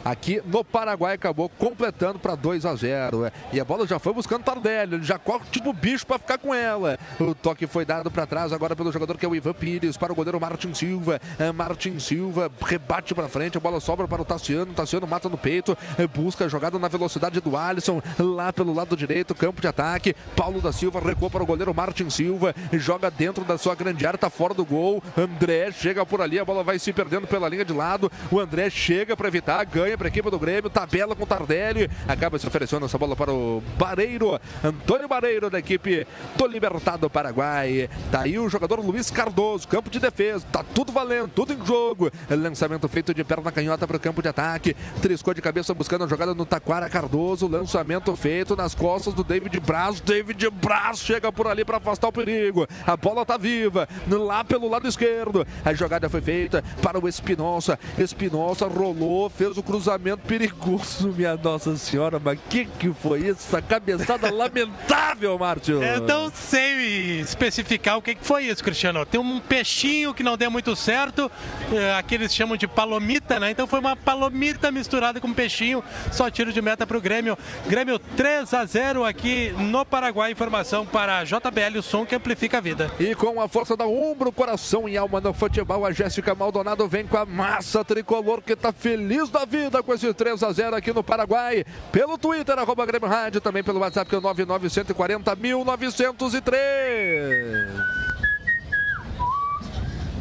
aqui 0.03 0.41
no 0.45 0.63
Paraguai 0.63 1.15
acabou 1.15 1.49
completando 1.49 2.19
para 2.19 2.35
2 2.35 2.65
a 2.65 2.75
0 2.75 3.25
é. 3.25 3.31
E 3.51 3.59
a 3.59 3.65
bola 3.65 3.85
já 3.87 3.99
foi 3.99 4.13
buscando 4.13 4.43
Tardelli, 4.43 4.95
ele 4.95 5.03
já 5.03 5.17
corre 5.17 5.43
tipo 5.51 5.73
bicho 5.73 6.05
para 6.05 6.19
ficar 6.19 6.37
com 6.37 6.53
ela. 6.53 6.97
O 7.19 7.33
toque 7.33 7.67
foi 7.67 7.85
dado 7.85 8.09
para 8.09 8.25
trás 8.25 8.53
agora 8.53 8.75
pelo 8.75 8.91
jogador 8.91 9.17
que 9.17 9.25
é 9.25 9.29
o 9.29 9.35
Ivan 9.35 9.53
Pires 9.53 9.97
para 9.97 10.11
o 10.11 10.15
goleiro 10.15 10.39
Martin 10.39 10.73
Silva. 10.73 11.19
É, 11.37 11.51
Martin 11.51 11.99
Silva 11.99 12.51
rebate 12.65 13.13
para 13.13 13.27
frente, 13.27 13.57
a 13.57 13.59
bola 13.59 13.79
sobra 13.79 14.07
para 14.07 14.21
o 14.21 14.25
Tassiano, 14.25 14.73
Tassiano 14.73 15.07
mata 15.07 15.29
no 15.29 15.37
peito, 15.37 15.77
é, 15.97 16.07
busca 16.07 16.45
a 16.45 16.47
jogada 16.47 16.77
na 16.79 16.87
velocidade 16.87 17.39
do 17.41 17.55
Alisson 17.55 18.01
lá 18.19 18.51
pelo 18.53 18.73
lado 18.73 18.95
direito, 18.95 19.35
campo 19.35 19.61
de 19.61 19.67
ataque. 19.67 20.15
Paulo 20.35 20.61
da 20.61 20.71
Silva 20.71 20.99
recuou 20.99 21.29
para 21.29 21.43
o 21.43 21.45
goleiro 21.45 21.73
Martin 21.73 22.09
Silva, 22.09 22.55
joga 22.73 23.09
dentro 23.09 23.43
da 23.43 23.57
sua 23.57 23.75
grande 23.75 24.05
área, 24.05 24.17
tá 24.17 24.29
fora 24.29 24.53
do 24.53 24.65
gol. 24.65 25.03
André 25.17 25.71
chega 25.71 26.05
por 26.05 26.21
ali, 26.21 26.39
a 26.39 26.45
bola 26.45 26.63
vai 26.63 26.79
se 26.79 26.93
perdendo 26.93 27.27
pela 27.27 27.49
linha 27.49 27.65
de 27.65 27.73
lado. 27.73 28.11
O 28.31 28.39
André 28.39 28.69
chega 28.69 29.15
para 29.15 29.27
evitar, 29.27 29.65
ganha 29.65 29.88
para 29.97 30.07
a 30.07 30.09
equipe 30.09 30.29
do 30.29 30.39
Grêmio, 30.39 30.69
tabela 30.69 31.15
com 31.15 31.25
Tardelli, 31.25 31.89
acaba 32.07 32.37
se 32.37 32.47
oferecendo 32.47 32.85
essa 32.85 32.97
bola 32.97 33.15
para 33.15 33.33
o 33.33 33.61
Bareiro, 33.77 34.39
Antônio 34.63 35.07
Bareiro 35.07 35.49
da 35.49 35.59
equipe 35.59 36.05
do 36.37 36.47
Libertado 36.47 37.09
Paraguai. 37.09 37.89
Tá 38.11 38.21
aí 38.21 38.37
o 38.37 38.49
jogador 38.49 38.79
Luiz 38.79 39.09
Cardoso, 39.11 39.67
campo 39.67 39.89
de 39.89 39.99
defesa, 39.99 40.45
tá 40.51 40.63
tudo 40.63 40.91
valendo, 40.91 41.29
tudo 41.29 41.53
em 41.53 41.65
jogo. 41.65 42.11
Lançamento 42.29 42.87
feito 42.87 43.13
de 43.13 43.23
perna 43.23 43.51
canhota 43.51 43.87
para 43.87 43.97
o 43.97 43.99
campo 43.99 44.21
de 44.21 44.27
ataque, 44.27 44.75
triscou 45.01 45.33
de 45.33 45.41
cabeça 45.41 45.73
buscando 45.73 46.03
a 46.03 46.07
jogada 46.07 46.33
no 46.33 46.45
Taquara 46.45 46.89
Cardoso, 46.89 47.47
lançamento 47.47 48.15
feito 48.15 48.55
nas 48.55 48.75
costas 48.75 49.13
do 49.13 49.23
David 49.23 49.59
Braz. 49.59 49.99
David 49.99 50.49
Braz 50.49 50.99
chega 50.99 51.31
por 51.31 51.47
ali 51.47 51.65
para 51.65 51.77
afastar 51.77 52.07
o 52.07 52.11
perigo. 52.11 52.67
A 52.85 52.95
bola 52.95 53.25
tá 53.25 53.37
viva, 53.37 53.87
lá 54.07 54.43
pelo 54.43 54.69
lado 54.69 54.87
esquerdo. 54.87 55.45
A 55.65 55.73
jogada 55.73 56.09
foi 56.09 56.21
feita 56.21 56.63
para 56.81 56.99
o 56.99 57.07
Espinosa. 57.07 57.79
Espinosa 57.97 58.67
rolou, 58.67 59.29
fez 59.29 59.57
o 59.57 59.63
cruzamento 59.63 59.78
perigoso, 60.25 61.09
minha 61.09 61.35
Nossa 61.35 61.75
Senhora. 61.77 62.19
Mas 62.19 62.39
que 62.49 62.65
que 62.65 62.93
foi 62.93 63.19
isso? 63.19 63.47
Essa 63.47 63.61
cabeçada 63.61 64.31
lamentável, 64.33 65.37
Márcio. 65.37 65.83
Eu 65.83 66.01
não 66.01 66.31
sei 66.31 67.19
especificar 67.19 67.97
o 67.97 68.01
que 68.01 68.15
que 68.15 68.25
foi 68.25 68.45
isso, 68.45 68.63
Cristiano. 68.63 69.05
Tem 69.05 69.19
um 69.19 69.39
peixinho 69.39 70.13
que 70.13 70.23
não 70.23 70.37
deu 70.37 70.49
muito 70.49 70.75
certo, 70.75 71.31
é, 71.71 71.95
aqui 71.95 72.15
eles 72.15 72.33
chamam 72.33 72.57
de 72.57 72.67
palomita, 72.67 73.39
né? 73.39 73.51
Então 73.51 73.67
foi 73.67 73.79
uma 73.79 73.95
palomita 73.95 74.71
misturada 74.71 75.19
com 75.19 75.33
peixinho, 75.33 75.83
só 76.11 76.29
tiro 76.29 76.51
de 76.51 76.61
meta 76.61 76.85
para 76.85 76.97
o 76.97 77.01
Grêmio. 77.01 77.37
Grêmio 77.67 77.99
3 77.99 78.53
a 78.53 78.65
0 78.65 79.05
aqui 79.05 79.53
no 79.57 79.85
Paraguai. 79.85 80.31
Informação 80.31 80.85
para 80.85 81.23
JBL, 81.23 81.79
o 81.79 81.83
som 81.83 82.05
que 82.05 82.15
amplifica 82.15 82.57
a 82.57 82.61
vida. 82.61 82.91
E 82.99 83.13
com 83.15 83.41
a 83.41 83.47
força 83.47 83.75
da 83.75 83.85
ombro, 83.85 84.31
coração 84.31 84.87
e 84.87 84.97
alma 84.97 85.21
no 85.21 85.33
futebol, 85.33 85.85
a 85.85 85.91
Jéssica 85.91 86.33
Maldonado 86.33 86.87
vem 86.87 87.05
com 87.05 87.17
a 87.17 87.25
massa 87.25 87.83
tricolor 87.83 88.41
que 88.41 88.55
tá 88.55 88.71
feliz 88.71 89.29
da 89.29 89.45
vida 89.45 89.68
com 89.83 89.93
esse 89.93 90.13
3 90.13 90.43
a 90.43 90.51
0 90.51 90.75
aqui 90.75 90.91
no 90.91 91.03
Paraguai. 91.03 91.63
Pelo 91.91 92.17
Twitter, 92.17 92.57
arroba 92.57 92.85
Grêmio 92.85 93.07
Rádio, 93.07 93.39
também 93.39 93.63
pelo 93.63 93.79
WhatsApp 93.79 94.09
que 94.09 94.15
é 94.15 94.17
o 94.17 94.21
99140 94.21 95.35
1903. 95.35 97.99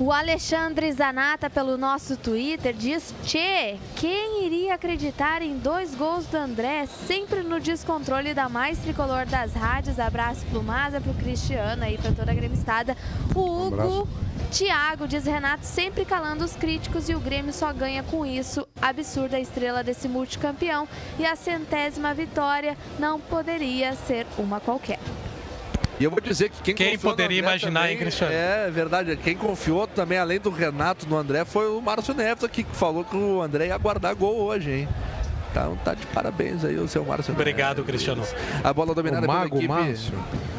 O 0.00 0.12
Alexandre 0.12 0.92
Zanata, 0.92 1.50
pelo 1.50 1.76
nosso 1.76 2.16
Twitter, 2.16 2.72
diz: 2.72 3.12
Tchê, 3.24 3.76
quem 3.96 4.46
iria 4.46 4.74
acreditar 4.74 5.42
em 5.42 5.58
dois 5.58 5.92
gols 5.92 6.24
do 6.26 6.36
André, 6.36 6.86
sempre 6.86 7.42
no 7.42 7.58
descontrole 7.58 8.32
da 8.32 8.48
mais 8.48 8.78
tricolor 8.78 9.26
das 9.26 9.52
rádios? 9.54 9.98
Abraço 9.98 10.46
pro 10.52 10.62
Maza, 10.62 11.00
pro 11.00 11.12
Cristiano 11.14 11.82
aí, 11.82 11.98
pra 11.98 12.12
toda 12.12 12.30
a 12.30 12.34
gremistada. 12.34 12.96
O 13.34 13.40
Hugo. 13.40 14.08
Thiago 14.52 15.06
diz 15.06 15.26
Renato 15.26 15.66
sempre 15.66 16.04
calando 16.04 16.44
os 16.44 16.54
críticos 16.54 17.08
e 17.08 17.14
o 17.14 17.20
Grêmio 17.20 17.52
só 17.52 17.72
ganha 17.72 18.04
com 18.04 18.24
isso. 18.24 18.66
Absurda 18.80 19.36
a 19.36 19.40
estrela 19.40 19.82
desse 19.82 20.08
multicampeão 20.08 20.88
e 21.18 21.26
a 21.26 21.34
centésima 21.36 22.14
vitória 22.14 22.76
não 22.98 23.18
poderia 23.20 23.94
ser 24.06 24.26
uma 24.38 24.60
qualquer. 24.60 24.98
E 26.00 26.04
eu 26.04 26.10
vou 26.12 26.20
dizer 26.20 26.48
que 26.48 26.62
quem, 26.62 26.74
Quem 26.74 26.98
poderia 26.98 27.40
imaginar, 27.40 27.80
também, 27.80 27.94
hein, 27.94 27.98
Cristiano? 27.98 28.32
É 28.32 28.70
verdade. 28.70 29.16
Quem 29.16 29.36
confiou 29.36 29.84
também, 29.84 30.16
além 30.16 30.38
do 30.38 30.48
Renato, 30.48 31.08
no 31.08 31.16
André, 31.16 31.44
foi 31.44 31.68
o 31.68 31.80
Márcio 31.80 32.14
Neves 32.14 32.44
aqui, 32.44 32.62
que 32.62 32.76
falou 32.76 33.04
que 33.04 33.16
o 33.16 33.42
André 33.42 33.66
ia 33.66 33.78
guardar 33.78 34.14
gol 34.14 34.36
hoje, 34.36 34.70
hein? 34.70 34.88
Então 35.50 35.76
tá 35.84 35.94
de 35.94 36.06
parabéns 36.06 36.64
aí 36.64 36.76
o 36.76 36.86
seu 36.86 37.04
Márcio 37.04 37.32
Obrigado, 37.34 37.78
Neves. 37.78 37.90
Cristiano. 37.90 38.22
A 38.62 38.72
bola 38.72 38.94
dominada 38.94 39.26
O 39.26 39.28
pela 39.28 39.40
Mago 39.40 39.56
equipe. 39.56 39.72
Márcio. 39.72 40.14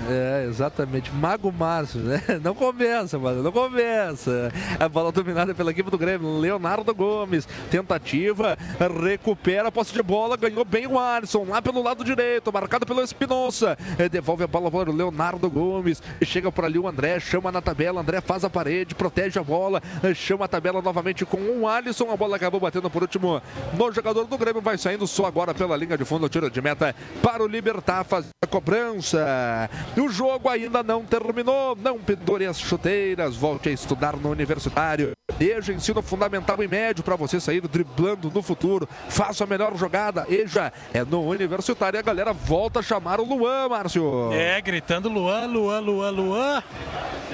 É, 0.07 0.45
exatamente. 0.47 1.11
Mago 1.11 1.51
Márcio, 1.51 1.99
né? 1.99 2.21
Não 2.43 2.55
começa, 2.55 3.17
mano. 3.17 3.43
Não 3.43 3.51
começa. 3.51 4.51
A 4.79 4.87
bola 4.87 5.11
dominada 5.11 5.53
pela 5.53 5.71
equipe 5.71 5.89
do 5.89 5.97
Grêmio. 5.97 6.39
Leonardo 6.39 6.93
Gomes. 6.93 7.47
Tentativa. 7.69 8.57
Recupera 9.03 9.67
a 9.67 9.71
posse 9.71 9.93
de 9.93 10.01
bola. 10.01 10.37
Ganhou 10.37 10.63
bem 10.63 10.87
o 10.87 10.97
Alisson. 10.97 11.45
Lá 11.47 11.61
pelo 11.61 11.83
lado 11.83 12.03
direito. 12.03 12.51
Marcado 12.51 12.85
pelo 12.85 13.01
Espinosa. 13.01 13.77
É, 13.97 14.07
Devolve 14.07 14.43
a 14.43 14.47
bola 14.47 14.71
para 14.71 14.89
o 14.89 14.93
Leonardo 14.93 15.49
Gomes. 15.49 16.01
Chega 16.23 16.51
por 16.51 16.65
ali 16.65 16.79
o 16.79 16.87
André. 16.87 17.19
Chama 17.19 17.51
na 17.51 17.61
tabela. 17.61 18.01
André 18.01 18.21
faz 18.21 18.43
a 18.43 18.49
parede. 18.49 18.95
Protege 18.95 19.39
a 19.39 19.43
bola. 19.43 19.81
Chama 20.15 20.45
a 20.45 20.47
tabela 20.47 20.81
novamente 20.81 21.25
com 21.25 21.37
o 21.37 21.67
Alisson. 21.67 22.11
A 22.11 22.17
bola 22.17 22.35
acabou 22.35 22.59
batendo 22.59 22.89
por 22.89 23.01
último 23.01 23.41
no 23.77 23.91
jogador 23.91 24.25
do 24.25 24.37
Grêmio. 24.37 24.61
Vai 24.61 24.77
saindo 24.77 25.05
só 25.07 25.25
agora 25.25 25.53
pela 25.53 25.75
linha 25.75 25.97
de 25.97 26.05
fundo. 26.05 26.29
Tiro 26.29 26.49
de 26.49 26.61
meta 26.61 26.95
para 27.21 27.43
o 27.43 27.47
Libertar 27.47 28.03
fazer 28.03 28.29
a 28.43 28.47
cobrança. 28.47 29.69
O 29.97 30.09
jogo 30.09 30.47
ainda 30.49 30.81
não 30.83 31.03
terminou. 31.03 31.75
Não 31.75 31.97
pendure 31.99 32.45
as 32.45 32.59
chuteiras. 32.59 33.35
Volte 33.35 33.69
a 33.69 33.71
estudar 33.71 34.15
no 34.15 34.29
universitário. 34.29 35.11
Eja 35.39 35.71
ensino 35.71 36.01
fundamental 36.01 36.61
e 36.61 36.67
médio 36.67 37.03
para 37.03 37.15
você 37.15 37.39
sair 37.39 37.61
driblando 37.61 38.31
no 38.33 38.41
futuro. 38.41 38.87
Faça 39.07 39.43
a 39.43 39.47
melhor 39.47 39.75
jogada. 39.77 40.25
Eja 40.29 40.71
é 40.93 41.03
no 41.03 41.23
universitário. 41.27 41.97
E 41.97 41.99
a 41.99 42.03
galera 42.03 42.33
volta 42.33 42.79
a 42.79 42.83
chamar 42.83 43.19
o 43.19 43.25
Luan, 43.25 43.69
Márcio. 43.69 44.31
É, 44.33 44.59
gritando 44.61 45.07
Luan, 45.09 45.45
Luan, 45.45 45.79
Luan, 45.79 46.09
Luan. 46.09 46.63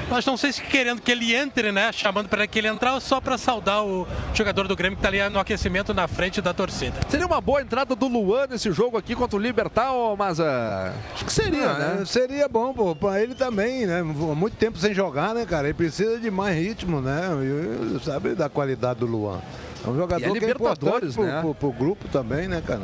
Mas 0.10 0.26
não 0.26 0.38
sei 0.38 0.52
se 0.52 0.62
querendo 0.62 1.02
que 1.02 1.12
ele 1.12 1.34
entre, 1.36 1.72
né? 1.72 1.92
Chamando 1.92 2.30
para 2.30 2.46
que 2.46 2.60
ele 2.60 2.68
entrar 2.68 2.94
ou 2.94 3.02
só 3.02 3.20
para 3.20 3.38
saudar 3.38 3.84
o 3.84 4.08
jogador 4.36 4.68
do 4.68 4.76
Grêmio 4.76 4.98
que 4.98 5.02
tá 5.02 5.08
ali 5.08 5.28
no 5.30 5.40
aquecimento 5.40 5.94
na 5.94 6.08
frente 6.08 6.42
da 6.42 6.54
torcida. 6.54 6.96
Seria 7.10 7.26
uma 7.26 7.42
boa 7.42 7.62
entrada 7.62 7.96
do 7.96 8.08
Luan 8.08 8.46
nesse 8.48 8.72
jogo 8.72 8.98
aqui 8.98 9.16
contra 9.16 9.36
o 9.36 9.42
Libertar, 9.42 9.94
ô 9.94 10.16
Maza? 10.16 10.94
Acho 11.14 11.26
que 11.26 11.34
seria, 11.34 11.70
Ah, 11.70 11.74
né? 11.96 12.06
É, 12.46 12.50
bom, 12.50 12.74
pô, 12.74 12.96
pra 12.96 13.22
ele 13.22 13.36
também, 13.36 13.86
né? 13.86 14.02
Muito 14.04 14.56
tempo 14.58 14.78
sem 14.78 14.94
jogar, 14.94 15.34
né, 15.34 15.46
cara? 15.46 15.68
Ele 15.68 15.74
precisa 15.74 16.20
de 16.20 16.30
mais 16.32 16.58
ritmo, 16.58 17.02
né? 17.02 17.22
E, 17.44 18.04
sabe 18.04 18.36
da 18.36 18.48
qualidade 18.50 19.00
do 19.00 19.06
Luan. 19.06 19.40
É 19.86 19.90
um 19.90 19.96
jogador 19.96 20.22
E 20.22 20.26
é 20.38 20.40
que 20.40 20.46
é 20.46 20.50
importante 20.52 20.84
Libertadores, 20.84 21.14
pro, 21.16 21.24
né? 21.24 21.42
pro- 21.42 21.56
pro 21.56 21.72
grupo 21.72 22.08
também, 22.08 22.48
né, 22.48 22.62
cara? 22.66 22.84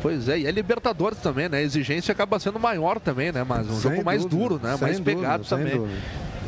Pois 0.00 0.28
é, 0.28 0.40
e 0.40 0.46
é 0.46 0.50
Libertadores 0.50 1.18
também, 1.18 1.48
né? 1.48 1.58
A 1.58 1.62
exigência 1.62 2.12
acaba 2.12 2.38
sendo 2.40 2.58
maior 2.58 2.98
também, 2.98 3.30
né? 3.32 3.44
Mas 3.46 3.68
um 3.68 3.74
Sem 3.80 3.90
jogo 3.92 4.04
mais 4.04 4.22
dúvida, 4.24 4.38
duro, 4.48 4.60
né? 4.62 4.76
Mais 4.80 4.98
dúvida, 4.98 5.16
pegado 5.20 5.44
também. 5.44 5.76
dúvida. 5.76 5.98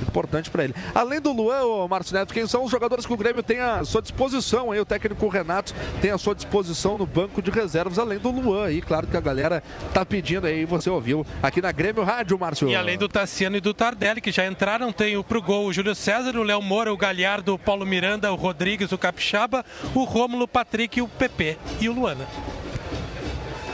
Importante 0.07 0.51
pra 0.51 0.65
ele. 0.65 0.75
Além 0.95 1.21
do 1.21 1.33
Luan, 1.33 1.63
ô 1.63 1.89
Márcio 1.89 2.15
Neto, 2.15 2.33
quem 2.33 2.47
são 2.47 2.65
os 2.65 2.71
jogadores 2.71 3.07
que 3.07 3.13
o 3.13 3.17
Grêmio 3.17 3.43
tem 3.43 3.61
à 3.61 3.85
sua 3.85 4.03
disposição 4.03 4.71
aí? 4.71 4.81
O 4.81 4.85
técnico 4.85 5.27
Renato 5.29 5.75
tem 6.01 6.11
à 6.11 6.19
sua 6.19 6.35
disposição 6.35 6.99
no 6.99 7.07
banco 7.07 7.43
de 7.43 7.51
reservas, 7.51 7.99
além 7.99 8.19
do 8.19 8.31
Luan 8.31 8.67
aí. 8.67 8.81
Claro 8.81 9.07
que 9.07 9.17
a 9.17 9.21
galera 9.21 9.63
tá 9.93 10.05
pedindo 10.05 10.47
aí, 10.47 10.65
você 10.65 10.91
ouviu 10.91 11.27
aqui 11.43 11.61
na 11.61 11.73
Grêmio 11.73 12.05
Rádio, 12.05 12.39
Márcio. 12.39 12.69
E 12.69 12.77
além 12.77 12.99
do 12.99 13.09
Tassiano 13.09 13.57
e 13.57 13.61
do 13.61 13.75
Tardelli, 13.75 14.21
que 14.21 14.33
já 14.33 14.47
entraram, 14.47 14.93
tem 14.93 15.17
o 15.17 15.25
pro 15.25 15.43
gol 15.43 15.67
o 15.67 15.73
Júlio 15.73 15.95
César, 15.95 16.37
o 16.37 16.43
Léo 16.43 16.63
Moura, 16.63 16.93
o 16.93 16.97
Galhardo, 16.97 17.55
o 17.55 17.59
Paulo 17.59 17.87
Miranda, 17.87 18.33
o 18.33 18.37
Rodrigues, 18.37 18.93
o 18.93 18.99
Capixaba, 18.99 19.65
o 19.95 20.05
Rômulo, 20.05 20.45
o 20.45 20.49
Patrick, 20.49 21.01
o 21.01 21.09
PP 21.09 21.59
e 21.81 21.89
o 21.89 21.93
Luana. 21.93 22.27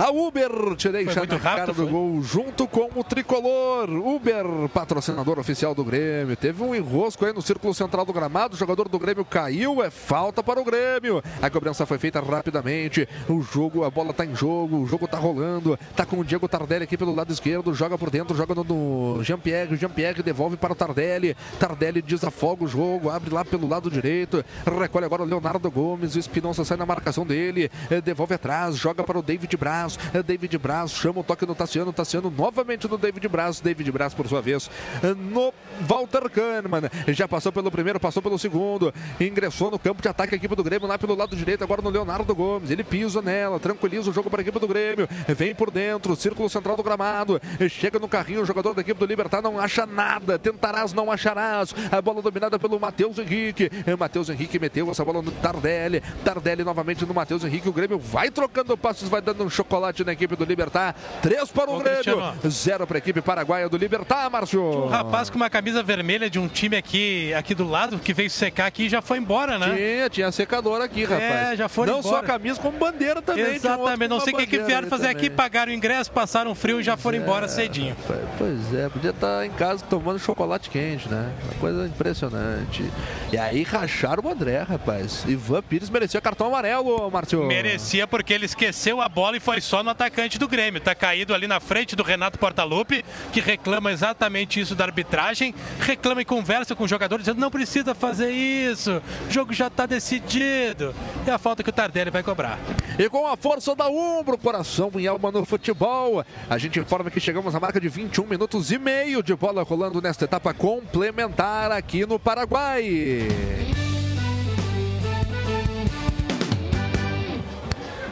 A 0.01 0.11
Uber 0.11 0.77
te 0.77 0.89
deixa 0.89 1.21
muito 1.21 1.35
na 1.35 1.39
cara 1.39 1.61
rápido, 1.61 1.75
do 1.75 1.83
foi? 1.83 1.93
gol 1.93 2.23
junto 2.23 2.67
com 2.67 2.89
o 2.95 3.05
Tricolor. 3.05 3.91
Uber, 3.91 4.47
patrocinador 4.73 5.39
oficial 5.39 5.75
do 5.75 5.85
Grêmio. 5.85 6.35
Teve 6.37 6.63
um 6.63 6.75
enrosco 6.75 7.27
aí 7.27 7.35
no 7.35 7.43
círculo 7.43 7.75
central 7.75 8.07
do 8.07 8.13
gramado. 8.15 8.55
O 8.55 8.57
jogador 8.57 8.89
do 8.89 8.99
Grêmio 8.99 9.27
caiu. 9.27 9.83
É 9.83 9.91
falta 9.91 10.43
para 10.43 10.59
o 10.59 10.65
Grêmio. 10.65 11.23
A 11.43 11.51
cobrança 11.51 11.85
foi 11.85 11.99
feita 11.99 12.19
rapidamente. 12.19 13.07
O 13.29 13.43
jogo, 13.43 13.85
a 13.85 13.91
bola 13.91 14.15
tá 14.15 14.25
em 14.25 14.35
jogo. 14.35 14.79
O 14.79 14.87
jogo 14.87 15.07
tá 15.07 15.19
rolando. 15.19 15.79
Tá 15.95 16.07
com 16.07 16.19
o 16.19 16.25
Diego 16.25 16.49
Tardelli 16.49 16.85
aqui 16.85 16.97
pelo 16.97 17.15
lado 17.15 17.31
esquerdo. 17.31 17.75
Joga 17.75 17.99
por 17.99 18.09
dentro, 18.09 18.35
joga 18.35 18.55
no, 18.55 18.65
no 18.65 19.23
Jean-Pierre. 19.23 19.77
Jean-Pierre 19.77 20.23
devolve 20.23 20.57
para 20.57 20.73
o 20.73 20.77
Tardelli. 20.77 21.37
Tardelli 21.59 22.01
desafoga 22.01 22.65
o 22.65 22.67
jogo. 22.67 23.11
Abre 23.11 23.35
lá 23.35 23.45
pelo 23.45 23.69
lado 23.69 23.91
direito. 23.91 24.43
Recolhe 24.81 25.05
agora 25.05 25.25
o 25.25 25.27
Leonardo 25.27 25.71
Gomes. 25.71 26.15
O 26.15 26.19
Espinosa 26.19 26.65
sai 26.65 26.79
na 26.79 26.87
marcação 26.87 27.27
dele. 27.27 27.71
Devolve 28.03 28.33
atrás. 28.33 28.77
Joga 28.77 29.05
para 29.05 29.19
o 29.19 29.23
David 29.23 29.55
Braz. 29.59 29.90
Braz. 29.91 29.99
É 30.12 30.23
David 30.23 30.59
Braz 30.59 30.93
chama 30.93 31.21
o 31.21 31.25
toque 31.25 31.47
no 31.47 31.55
Tassiano. 31.55 31.93
Tassiano 31.93 32.31
novamente 32.31 32.87
no 32.89 32.99
David 32.99 33.27
Braz. 33.29 33.61
David 33.61 33.91
Braz, 33.91 34.15
por 34.15 34.27
sua 34.29 34.41
vez, 34.41 34.71
no 35.17 35.53
Walter 35.81 36.29
Kahneman. 36.29 36.83
Já 37.09 37.27
passou 37.27 37.53
pelo 37.53 37.71
primeiro, 37.71 37.99
passou 37.99 38.23
pelo 38.23 38.39
segundo. 38.39 38.93
Ingressou 39.21 39.71
no 39.71 39.79
campo 39.79 40.03
de 40.03 40.09
ataque 40.09 40.35
a 40.35 40.37
equipe 40.37 40.55
do 40.55 40.62
Grêmio 40.62 40.87
lá 40.87 40.99
pelo 40.99 41.15
lado 41.15 41.35
direito, 41.35 41.65
agora 41.65 41.83
no 41.83 41.91
Leonardo 41.91 42.35
Gomes. 42.35 42.71
Ele 42.71 42.85
pisa 42.85 43.23
nela, 43.23 43.59
tranquiliza 43.59 44.11
o 44.11 44.12
jogo 44.12 44.31
para 44.31 44.41
a 44.41 44.43
equipe 44.43 44.59
do 44.59 44.69
Grêmio. 44.69 45.09
Vem 45.29 45.55
por 45.55 45.71
dentro, 45.71 46.15
círculo 46.17 46.49
central 46.49 46.77
do 46.77 46.83
gramado. 46.83 47.41
Chega 47.69 47.99
no 47.99 48.09
carrinho, 48.09 48.43
o 48.43 48.47
jogador 48.47 48.75
da 48.75 48.81
equipe 48.81 48.99
do 48.99 49.07
Libertar 49.07 49.43
não 49.43 49.59
acha 49.59 49.87
nada. 49.87 50.39
Tentarás, 50.39 50.93
não 50.93 51.11
acharás. 51.11 51.75
A 51.91 52.01
bola 52.01 52.23
dominada 52.23 52.59
pelo 52.59 52.79
Matheus 52.79 53.19
Henrique. 53.19 53.71
Matheus 53.99 54.29
Henrique 54.29 54.59
meteu 54.59 54.91
essa 54.91 55.05
bola 55.05 55.23
no 55.23 55.31
Tardelli. 55.31 56.03
Tardelli 56.25 56.65
novamente 56.65 57.05
no 57.05 57.15
Matheus 57.15 57.45
Henrique. 57.45 57.69
O 57.69 57.73
Grêmio 57.73 57.99
vai 57.99 58.31
trocando 58.31 58.77
passos, 58.77 59.09
vai 59.09 59.21
dando 59.21 59.45
um 59.45 59.51
chocolate 59.51 59.80
na 60.05 60.12
equipe 60.12 60.36
do 60.36 60.44
Libertar. 60.44 60.94
Três 61.23 61.51
para 61.51 61.70
o 61.70 61.78
Grêmio, 61.78 62.02
Cristiano. 62.02 62.51
zero 62.51 62.86
para 62.86 62.97
a 62.97 62.98
equipe 62.98 63.20
paraguaia 63.20 63.69
do 63.69 63.77
Libertar, 63.77 64.28
Márcio. 64.31 64.62
Um 64.62 64.89
rapaz 64.89 65.31
com 65.31 65.36
uma 65.36 65.51
camisa 65.51 65.82
vermelha 65.82 66.28
de 66.31 66.39
um 66.39 66.47
time 66.48 66.77
aqui, 66.77 67.32
aqui 67.35 67.55
do 67.55 67.69
lado, 67.69 67.98
que 67.98 68.12
veio 68.12 68.31
secar 68.31 68.66
aqui 68.66 68.85
e 68.85 68.89
já 68.89 69.01
foi 69.02 69.19
embora, 69.19 69.59
né? 69.59 69.74
Tinha, 69.77 70.11
tinha 70.11 70.32
secador 70.32 70.81
aqui, 70.81 71.05
rapaz. 71.05 71.23
É, 71.52 71.57
já 71.57 71.69
foram 71.69 71.94
Não 71.94 72.02
só 72.02 72.09
embora. 72.19 72.27
camisa, 72.27 72.61
como 72.61 72.78
bandeira 72.78 73.20
também. 73.23 73.55
Exatamente, 73.55 74.09
não 74.09 74.20
sei 74.20 74.32
o 74.32 74.36
que, 74.36 74.47
que 74.47 74.59
vieram 74.61 74.89
fazer 74.89 75.09
aqui, 75.09 75.28
pagaram 75.31 75.73
o 75.73 75.74
ingresso, 75.74 76.11
passaram 76.12 76.55
frio 76.55 76.81
e 76.81 76.82
já 76.82 76.97
foram 76.97 77.19
embora 77.19 77.48
cedinho. 77.48 77.97
Pois 78.39 78.74
é, 78.74 78.89
podia 78.89 79.11
estar 79.11 79.44
em 79.47 79.51
casa 79.51 79.85
tomando 79.89 80.19
chocolate 80.19 80.70
quente, 80.70 81.09
né? 81.09 81.32
Uma 81.44 81.55
coisa 81.61 81.86
impressionante. 81.86 82.85
E 83.32 83.39
aí 83.39 83.62
racharam 83.62 84.23
o 84.24 84.28
André, 84.31 84.62
rapaz. 84.62 85.24
Ivan 85.27 85.62
Pires 85.62 85.89
merecia 85.90 86.20
cartão 86.20 86.47
amarelo, 86.48 87.11
Márcio. 87.11 87.44
Merecia 87.44 88.07
porque 88.07 88.32
ele 88.32 88.47
esqueceu 88.47 89.01
a 89.01 89.09
bola 89.09 89.36
e 89.36 89.40
foi 89.40 89.60
só 89.61 89.82
no 89.82 89.91
atacante 89.91 90.39
do 90.39 90.49
Grêmio. 90.49 90.81
Tá 90.81 90.95
caído 90.95 91.35
ali 91.35 91.47
na 91.47 91.61
frente 91.61 91.97
do 91.97 92.03
Renato 92.03 92.39
Portaluppi, 92.39 93.05
que 93.32 93.41
reclama 93.41 93.93
exatamente 93.93 94.61
isso 94.61 94.74
da 94.74 94.85
arbitragem. 94.85 95.55
Reclama 95.81 96.23
e 96.23 96.24
conversa 96.24 96.74
com 96.74 96.85
o 96.85 96.89
jogador 96.89 97.19
dizendo 97.19 97.41
não 97.41 97.51
precisa 97.51 97.95
fazer 97.95 98.31
isso. 98.31 99.03
O 99.28 99.32
jogo 99.32 99.53
já 99.53 99.69
tá 99.69 99.87
decidido. 99.87 100.95
É 101.27 101.31
a 101.31 101.39
falta 101.39 101.62
que 101.62 101.70
o 101.70 101.73
Tardelli 101.73 102.11
vai 102.11 102.23
cobrar. 102.23 102.59
E 102.99 103.09
com 103.09 103.27
a 103.27 103.37
força 103.37 103.74
da 103.74 103.89
Umbro, 103.89 104.39
coração 104.39 104.91
em 104.97 105.07
alma 105.07 105.31
no 105.31 105.45
futebol, 105.45 106.24
a 106.49 106.59
gente 106.59 106.78
informa 106.78 107.11
que 107.11 107.20
chegamos 107.20 107.55
à 107.55 107.61
marca 107.61 107.81
de 107.81 107.89
21 107.89 108.27
minutos 108.27 108.70
e 108.70 108.78
meio 108.78 109.23
de 109.23 109.35
bola 109.35 109.62
rolando 109.62 110.01
nesta 110.01 110.24
etapa 110.24 110.53
complementar 110.53 111.73
aqui 111.73 112.07
no 112.07 112.19
Paraguai. 112.19 113.28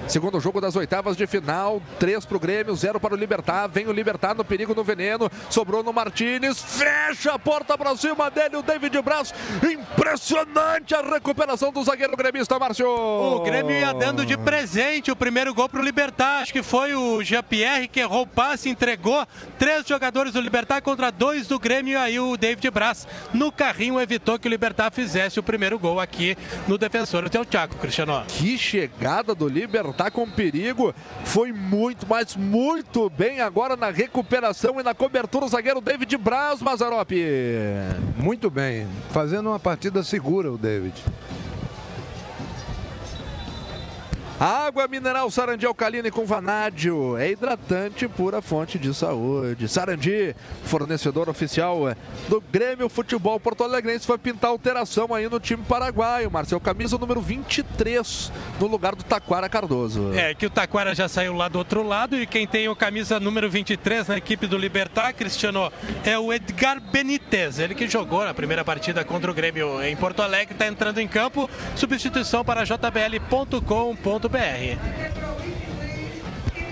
Segundo 0.08 0.40
jogo 0.40 0.58
das 0.58 0.74
oitavas 0.74 1.18
de 1.18 1.26
final, 1.26 1.82
3 1.98 2.24
para 2.24 2.36
o 2.38 2.40
Grêmio, 2.40 2.74
0 2.74 2.98
para 2.98 3.12
o 3.12 3.16
Libertar. 3.16 3.68
Vem 3.68 3.86
o 3.86 3.92
Libertar 3.92 4.34
no 4.34 4.42
perigo 4.42 4.74
no 4.74 4.82
veneno. 4.82 5.30
Sobrou 5.50 5.82
no 5.82 5.92
Martinez. 5.92 6.62
Fecha 6.62 7.32
a 7.32 7.38
porta 7.38 7.76
para 7.76 7.94
cima 7.94 8.30
dele, 8.30 8.56
o 8.56 8.62
David 8.62 9.02
Braz. 9.02 9.34
Impressionante 9.62 10.94
a 10.94 11.02
recuperação 11.02 11.70
do 11.70 11.84
zagueiro 11.84 12.16
gremista, 12.16 12.58
Márcio. 12.58 12.88
O 12.88 13.40
Grêmio 13.40 13.72
ia 13.72 13.92
dando 13.92 14.24
de 14.24 14.34
presente 14.38 15.10
o 15.10 15.16
primeiro 15.16 15.52
gol 15.52 15.68
para 15.68 15.80
o 15.80 15.84
Libertar. 15.84 16.40
Acho 16.40 16.54
que 16.54 16.62
foi 16.62 16.94
o 16.94 17.22
Jean-Pierre 17.22 17.86
que 17.86 18.00
errou 18.00 18.22
o 18.22 18.26
passe, 18.26 18.70
entregou 18.70 19.26
três 19.58 19.86
jogadores 19.86 20.32
do 20.32 20.40
Libertar 20.40 20.80
contra 20.80 21.12
dois 21.12 21.46
do 21.46 21.58
Grêmio. 21.58 21.92
E 21.92 21.96
aí 21.96 22.18
o 22.18 22.34
David 22.38 22.70
Braz, 22.70 23.06
no 23.34 23.52
carrinho, 23.52 24.00
evitou 24.00 24.38
que 24.38 24.48
o 24.48 24.50
Libertar 24.50 24.90
fizesse 24.90 25.38
o 25.38 25.42
primeiro 25.42 25.78
gol 25.78 26.00
aqui 26.00 26.34
no 26.66 26.78
defensor 26.78 27.28
do 27.28 27.46
Chaco, 27.50 27.76
Cristiano. 27.76 28.24
Que 28.26 28.56
chegada 28.56 29.34
do 29.34 29.46
Libertar 29.46 29.97
com 30.10 30.28
perigo. 30.30 30.94
Foi 31.24 31.52
muito, 31.52 32.06
mas 32.08 32.36
muito 32.36 33.10
bem 33.10 33.40
agora 33.40 33.76
na 33.76 33.90
recuperação 33.90 34.78
e 34.78 34.82
na 34.82 34.94
cobertura 34.94 35.44
o 35.44 35.48
zagueiro 35.48 35.80
David 35.80 36.16
Braz, 36.16 36.62
Mazarop. 36.62 37.10
Muito 38.16 38.48
bem. 38.48 38.86
Fazendo 39.10 39.48
uma 39.48 39.58
partida 39.58 40.02
segura, 40.02 40.52
o 40.52 40.56
David. 40.56 40.94
Água 44.40 44.86
mineral 44.86 45.28
Sarandi 45.32 45.66
alcalina 45.66 46.06
e 46.06 46.10
com 46.12 46.24
vanádio. 46.24 47.16
É 47.16 47.28
hidratante 47.28 48.06
pura 48.06 48.40
fonte 48.40 48.78
de 48.78 48.94
saúde. 48.94 49.66
Sarandi, 49.66 50.34
fornecedor 50.62 51.28
oficial 51.28 51.80
do 52.28 52.40
Grêmio 52.40 52.88
Futebol 52.88 53.40
Porto 53.40 53.64
Alegrense, 53.64 54.06
vai 54.06 54.16
pintar 54.16 54.50
alteração 54.50 55.12
aí 55.12 55.28
no 55.28 55.40
time 55.40 55.64
paraguaio. 55.64 56.30
Marcel, 56.30 56.60
camisa 56.60 56.96
número 56.96 57.20
23 57.20 58.30
no 58.60 58.68
lugar 58.68 58.94
do 58.94 59.02
Taquara 59.02 59.48
Cardoso. 59.48 60.12
É, 60.14 60.32
que 60.34 60.46
o 60.46 60.50
Taquara 60.50 60.94
já 60.94 61.08
saiu 61.08 61.34
lá 61.34 61.48
do 61.48 61.58
outro 61.58 61.82
lado 61.82 62.16
e 62.16 62.24
quem 62.24 62.46
tem 62.46 62.68
o 62.68 62.76
camisa 62.76 63.18
número 63.18 63.50
23 63.50 64.06
na 64.06 64.18
equipe 64.18 64.46
do 64.46 64.56
Libertar, 64.56 65.14
Cristiano, 65.14 65.72
é 66.04 66.16
o 66.16 66.32
Edgar 66.32 66.80
Benítez. 66.80 67.58
Ele 67.58 67.74
que 67.74 67.88
jogou 67.88 68.24
na 68.24 68.32
primeira 68.32 68.64
partida 68.64 69.04
contra 69.04 69.28
o 69.28 69.34
Grêmio 69.34 69.82
em 69.82 69.96
Porto 69.96 70.22
Alegre, 70.22 70.54
está 70.54 70.68
entrando 70.68 70.98
em 70.98 71.08
campo. 71.08 71.50
Substituição 71.74 72.44
para 72.44 72.64
jbl.com.br. 72.64 74.27
Globoesporte.com.br. 74.28 75.57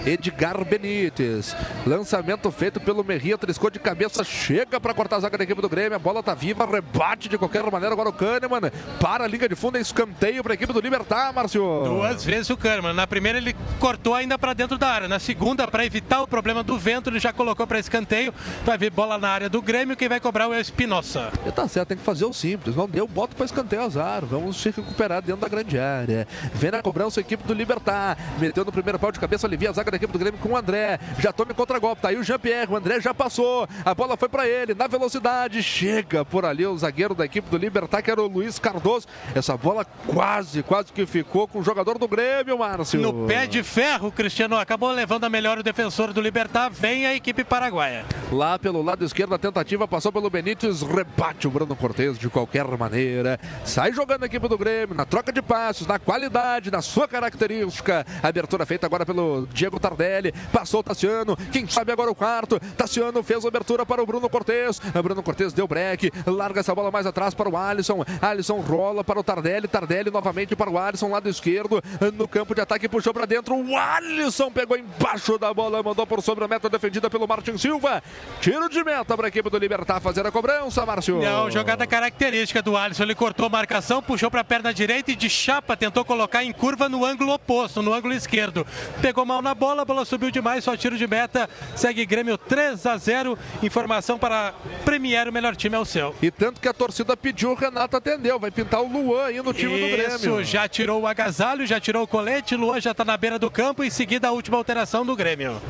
Edgar 0.06 0.64
Benítez. 0.64 1.54
Lançamento 1.84 2.48
feito 2.52 2.80
pelo 2.80 3.02
Merria, 3.02 3.36
triscou 3.36 3.68
de 3.68 3.80
cabeça, 3.80 4.22
chega 4.22 4.80
para 4.80 4.94
cortar 4.94 5.16
a 5.16 5.20
zaga 5.20 5.36
da 5.36 5.44
equipe 5.44 5.60
do 5.60 5.68
Grêmio. 5.68 5.96
A 5.96 5.98
bola 5.98 6.22
tá 6.22 6.32
viva, 6.32 6.64
rebate 6.64 7.28
de 7.28 7.36
qualquer 7.36 7.68
maneira. 7.70 7.92
Agora 7.92 8.08
o 8.10 8.12
Kahneman 8.12 8.70
para 9.00 9.24
a 9.24 9.26
liga 9.26 9.48
de 9.48 9.56
fundo, 9.56 9.76
é 9.76 9.80
escanteio 9.80 10.42
para 10.44 10.52
a 10.52 10.54
equipe 10.54 10.72
do 10.72 10.80
Libertar, 10.80 11.32
Márcio. 11.32 11.82
Duas 11.84 12.24
vezes 12.24 12.48
o 12.50 12.56
Kahneman. 12.56 12.92
Na 12.92 13.06
primeira 13.06 13.38
ele 13.38 13.56
cortou 13.80 14.14
ainda 14.14 14.38
para 14.38 14.54
dentro 14.54 14.78
da 14.78 14.88
área. 14.88 15.08
Na 15.08 15.18
segunda, 15.18 15.66
para 15.66 15.84
evitar 15.84 16.22
o 16.22 16.28
problema 16.28 16.62
do 16.62 16.78
vento, 16.78 17.10
ele 17.10 17.18
já 17.18 17.32
colocou 17.32 17.66
para 17.66 17.80
escanteio. 17.80 18.32
Vai 18.64 18.78
vir 18.78 18.90
bola 18.90 19.18
na 19.18 19.28
área 19.28 19.48
do 19.48 19.60
Grêmio. 19.60 19.96
Quem 19.96 20.08
vai 20.08 20.20
cobrar 20.20 20.44
é 20.44 20.48
o 20.48 20.54
Espinosa. 20.54 21.32
Tá 21.54 21.66
certo, 21.66 21.88
tem 21.88 21.96
que 21.96 22.04
fazer 22.04 22.24
o 22.24 22.32
simples. 22.32 22.76
Não 22.76 22.88
deu, 22.88 23.08
bota 23.08 23.34
para 23.34 23.44
escanteio 23.44 23.82
azar. 23.82 24.24
Vamos 24.24 24.56
se 24.56 24.70
recuperar 24.70 25.20
dentro 25.20 25.40
da 25.40 25.48
grande 25.48 25.78
área. 25.78 26.28
Vem 26.54 26.70
na 26.70 26.80
cobrança 26.80 27.18
a 27.18 27.22
equipe 27.22 27.42
do 27.42 27.54
Libertar. 27.54 28.16
Meteu 28.38 28.64
no 28.64 28.70
primeiro 28.70 28.98
pau 28.98 29.10
de 29.10 29.18
cabeça, 29.18 29.46
alivia 29.46 29.70
a 29.70 29.72
zaga 29.72 29.90
da 29.90 29.95
equipe 29.96 30.12
do 30.12 30.18
Grêmio 30.18 30.38
com 30.40 30.50
o 30.50 30.56
André. 30.56 30.98
Já 31.18 31.32
tome 31.32 31.54
contra-golpe. 31.54 32.02
Tá 32.02 32.08
aí 32.08 32.16
o 32.16 32.22
Jean-Pierre. 32.22 32.72
O 32.72 32.76
André 32.76 33.00
já 33.00 33.12
passou. 33.12 33.68
A 33.84 33.94
bola 33.94 34.16
foi 34.16 34.28
para 34.28 34.48
ele. 34.48 34.74
Na 34.74 34.86
velocidade. 34.86 35.62
Chega 35.62 36.24
por 36.24 36.44
ali 36.44 36.66
o 36.66 36.76
zagueiro 36.76 37.14
da 37.14 37.24
equipe 37.24 37.48
do 37.50 37.56
Libertar, 37.56 38.02
que 38.02 38.10
era 38.10 38.22
o 38.22 38.26
Luiz 38.26 38.58
Cardoso. 38.58 39.06
Essa 39.34 39.56
bola 39.56 39.84
quase, 40.06 40.62
quase 40.62 40.92
que 40.92 41.06
ficou 41.06 41.48
com 41.48 41.58
o 41.58 41.62
jogador 41.62 41.98
do 41.98 42.08
Grêmio, 42.08 42.58
Márcio. 42.58 43.00
No 43.00 43.26
pé 43.26 43.46
de 43.46 43.62
ferro, 43.62 44.12
Cristiano 44.12 44.56
acabou 44.56 44.90
levando 44.90 45.24
a 45.24 45.30
melhor 45.30 45.58
o 45.58 45.62
defensor 45.62 46.12
do 46.12 46.20
Libertar. 46.20 46.70
Vem 46.70 47.06
a 47.06 47.14
equipe 47.14 47.44
paraguaia. 47.44 48.04
Lá 48.30 48.58
pelo 48.58 48.82
lado 48.82 49.04
esquerdo, 49.04 49.34
a 49.34 49.38
tentativa 49.38 49.86
passou 49.86 50.12
pelo 50.12 50.28
Benítez, 50.28 50.82
rebate 50.82 51.46
o 51.46 51.50
Bruno 51.50 51.76
Cortes 51.76 52.18
de 52.18 52.28
qualquer 52.28 52.66
maneira. 52.76 53.38
Sai 53.64 53.92
jogando 53.92 54.24
a 54.24 54.26
equipe 54.26 54.48
do 54.48 54.58
Grêmio, 54.58 54.94
na 54.94 55.04
troca 55.04 55.32
de 55.32 55.40
passos, 55.40 55.86
na 55.86 55.98
qualidade, 55.98 56.70
na 56.70 56.82
sua 56.82 57.06
característica. 57.06 58.04
Abertura 58.22 58.66
feita 58.66 58.86
agora 58.86 59.06
pelo 59.06 59.46
Diego 59.52 59.78
Tardelli. 59.86 60.32
Passou 60.52 60.80
o 60.80 60.82
Tassiano, 60.82 61.36
quem 61.52 61.66
sabe 61.68 61.92
agora 61.92 62.10
o 62.10 62.14
quarto. 62.14 62.58
Tassiano 62.76 63.22
fez 63.22 63.44
a 63.44 63.48
abertura 63.48 63.86
para 63.86 64.02
o 64.02 64.06
Bruno 64.06 64.28
Cortes. 64.28 64.80
Bruno 65.02 65.22
Cortes 65.22 65.52
deu 65.52 65.68
break, 65.68 66.12
larga 66.26 66.60
essa 66.60 66.74
bola 66.74 66.90
mais 66.90 67.06
atrás 67.06 67.34
para 67.34 67.48
o 67.48 67.56
Alisson. 67.56 68.04
Alisson 68.20 68.60
rola 68.60 69.04
para 69.04 69.20
o 69.20 69.22
Tardelli, 69.22 69.68
Tardelli 69.68 70.10
novamente 70.10 70.56
para 70.56 70.70
o 70.70 70.78
Alisson, 70.78 71.08
lado 71.08 71.28
esquerdo. 71.28 71.82
No 72.14 72.26
campo 72.26 72.54
de 72.54 72.60
ataque, 72.60 72.88
puxou 72.88 73.14
para 73.14 73.26
dentro. 73.26 73.54
O 73.54 73.76
Alisson 73.76 74.50
pegou 74.50 74.76
embaixo 74.76 75.38
da 75.38 75.52
bola, 75.52 75.82
mandou 75.82 76.06
por 76.06 76.22
sobre 76.22 76.44
a 76.44 76.48
meta 76.48 76.68
defendida 76.68 77.08
pelo 77.10 77.26
Martin 77.26 77.56
Silva. 77.58 78.02
Tiro 78.40 78.68
de 78.68 78.82
meta 78.82 79.16
para 79.16 79.26
a 79.26 79.28
equipe 79.28 79.48
do 79.48 79.58
Libertar 79.58 80.00
fazer 80.00 80.26
a 80.26 80.32
cobrança, 80.32 80.84
Márcio. 80.84 81.20
Não, 81.20 81.50
jogada 81.50 81.86
característica 81.86 82.62
do 82.62 82.76
Alisson. 82.76 83.04
Ele 83.04 83.14
cortou 83.14 83.46
a 83.46 83.48
marcação, 83.48 84.02
puxou 84.02 84.30
para 84.30 84.40
a 84.40 84.44
perna 84.44 84.72
direita 84.72 85.12
e 85.12 85.16
de 85.16 85.28
chapa 85.28 85.76
tentou 85.76 86.04
colocar 86.04 86.42
em 86.42 86.52
curva 86.52 86.88
no 86.88 87.04
ângulo 87.04 87.32
oposto, 87.32 87.82
no 87.82 87.92
ângulo 87.92 88.14
esquerdo. 88.14 88.66
Pegou 89.00 89.24
mal 89.24 89.42
na 89.42 89.54
bola, 89.54 89.75
a 89.80 89.84
bola 89.84 90.04
subiu 90.04 90.30
demais, 90.30 90.64
só 90.64 90.76
tiro 90.76 90.96
de 90.96 91.06
meta. 91.06 91.48
Segue 91.74 92.04
Grêmio 92.06 92.36
3 92.38 92.86
a 92.86 92.96
0. 92.96 93.38
Informação 93.62 94.18
para 94.18 94.54
Premier, 94.84 95.28
o 95.28 95.32
melhor 95.32 95.54
time 95.56 95.76
é 95.76 95.78
o 95.78 95.84
seu. 95.84 96.14
E 96.22 96.30
tanto 96.30 96.60
que 96.60 96.68
a 96.68 96.72
torcida 96.72 97.16
pediu, 97.16 97.52
o 97.52 97.54
Renato 97.54 97.96
atendeu. 97.96 98.38
Vai 98.38 98.50
pintar 98.50 98.80
o 98.82 98.88
Luan 98.88 99.26
aí 99.26 99.42
no 99.42 99.52
time 99.52 99.78
do 99.78 99.86
Isso, 99.86 100.18
Grêmio. 100.18 100.44
já 100.44 100.68
tirou 100.68 101.02
o 101.02 101.06
agasalho, 101.06 101.66
já 101.66 101.80
tirou 101.80 102.02
o 102.02 102.06
colete. 102.06 102.54
Luan 102.56 102.80
já 102.80 102.90
está 102.92 103.04
na 103.04 103.16
beira 103.16 103.38
do 103.38 103.50
campo. 103.50 103.82
Em 103.84 103.90
seguida, 103.90 104.28
a 104.28 104.32
última 104.32 104.56
alteração 104.56 105.04
do 105.04 105.14
Grêmio. 105.16 105.60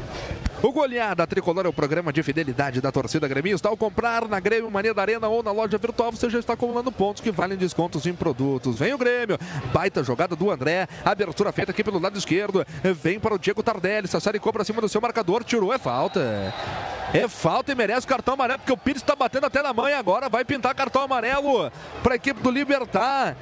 O 0.67 0.73
Goleada 0.73 1.25
Tricolor 1.29 1.65
é 1.65 1.69
o 1.69 1.73
programa 1.73 2.13
de 2.13 2.25
fidelidade 2.25 2.81
da 2.81 2.91
torcida 2.91 3.29
gremista. 3.29 3.69
Ao 3.69 3.77
comprar 3.77 4.27
na 4.27 4.41
Grêmio 4.41 4.69
Mania 4.69 4.93
da 4.93 5.01
Arena 5.01 5.29
ou 5.29 5.41
na 5.41 5.53
loja 5.53 5.79
virtual, 5.79 6.11
você 6.11 6.29
já 6.29 6.41
está 6.41 6.55
acumulando 6.55 6.91
pontos 6.91 7.23
que 7.23 7.31
valem 7.31 7.57
descontos 7.57 8.05
em 8.05 8.13
produtos. 8.13 8.77
Vem 8.77 8.93
o 8.93 8.99
Grêmio, 8.99 9.39
baita 9.73 10.03
jogada 10.03 10.35
do 10.35 10.51
André, 10.51 10.89
abertura 11.05 11.53
feita 11.53 11.71
aqui 11.71 11.85
pelo 11.85 12.01
lado 12.01 12.19
esquerdo. 12.19 12.67
Vem 13.01 13.21
para 13.21 13.37
o 13.37 13.39
Diego 13.39 13.63
Tardelli, 13.63 14.09
Sassari 14.09 14.41
cobra 14.41 14.63
acima 14.63 14.81
do 14.81 14.89
seu 14.89 15.01
marcador, 15.01 15.45
tirou, 15.45 15.73
é 15.73 15.79
falta. 15.79 16.53
É 17.15 17.29
falta 17.29 17.73
e 17.73 17.75
merece 17.75 18.07
cartão 18.07 18.35
amarelo, 18.35 18.59
porque 18.59 18.73
o 18.73 18.77
Pires 18.77 19.01
está 19.01 19.15
batendo 19.15 19.47
até 19.47 19.63
na 19.63 19.73
mãe 19.73 19.95
agora. 19.95 20.29
Vai 20.29 20.45
pintar 20.45 20.75
cartão 20.75 21.03
amarelo 21.03 21.71
para 22.03 22.15
a 22.15 22.17
equipe 22.17 22.41
do 22.43 22.51
Libertar. 22.51 23.37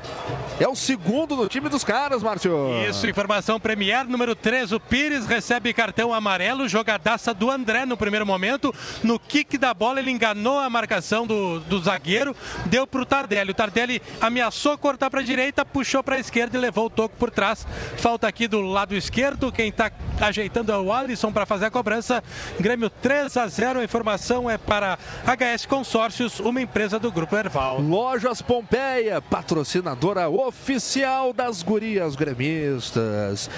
É 0.60 0.68
o 0.68 0.76
segundo 0.76 1.34
no 1.34 1.48
time 1.48 1.68
dos 1.68 1.82
caras, 1.82 2.22
Márcio. 2.22 2.54
Isso, 2.88 3.08
informação 3.08 3.58
Premier 3.58 4.06
número 4.06 4.36
3. 4.36 4.72
O 4.72 4.78
Pires 4.78 5.26
recebe 5.26 5.72
cartão 5.72 6.14
amarelo, 6.14 6.68
jogadaça 6.68 7.34
do 7.34 7.50
André 7.50 7.84
no 7.84 7.96
primeiro 7.96 8.24
momento. 8.24 8.72
No 9.02 9.18
kick 9.18 9.58
da 9.58 9.74
bola, 9.74 9.98
ele 9.98 10.10
enganou 10.10 10.60
a 10.60 10.70
marcação 10.70 11.26
do, 11.26 11.58
do 11.60 11.82
zagueiro, 11.82 12.36
deu 12.66 12.86
para 12.86 13.00
o 13.00 13.06
Tardelli. 13.06 13.50
O 13.50 13.54
Tardelli 13.54 14.00
ameaçou 14.20 14.78
cortar 14.78 15.10
para 15.10 15.20
a 15.20 15.24
direita, 15.24 15.64
puxou 15.64 16.02
para 16.02 16.16
a 16.16 16.20
esquerda 16.20 16.56
e 16.56 16.60
levou 16.60 16.86
o 16.86 16.90
toco 16.90 17.16
por 17.16 17.30
trás. 17.30 17.66
Falta 17.96 18.28
aqui 18.28 18.46
do 18.46 18.60
lado 18.60 18.94
esquerdo. 18.94 19.50
Quem 19.50 19.70
está 19.70 19.90
ajeitando 20.20 20.70
é 20.70 20.78
o 20.78 20.92
Alisson 20.92 21.32
para 21.32 21.46
fazer 21.46 21.66
a 21.66 21.70
cobrança. 21.70 22.22
Grêmio 22.60 22.90
3 22.90 23.36
a 23.36 23.46
0. 23.48 23.53
A 23.56 23.84
informação 23.84 24.50
é 24.50 24.58
para 24.58 24.98
HS 25.24 25.64
Consórcios, 25.66 26.40
uma 26.40 26.60
empresa 26.60 26.98
do 26.98 27.12
Grupo 27.12 27.36
Erval. 27.36 27.80
Lojas 27.80 28.42
Pompeia, 28.42 29.22
patrocinadora 29.22 30.28
oficial 30.28 31.32
das 31.32 31.62
gurias 31.62 32.16
gremistas. 32.16 33.48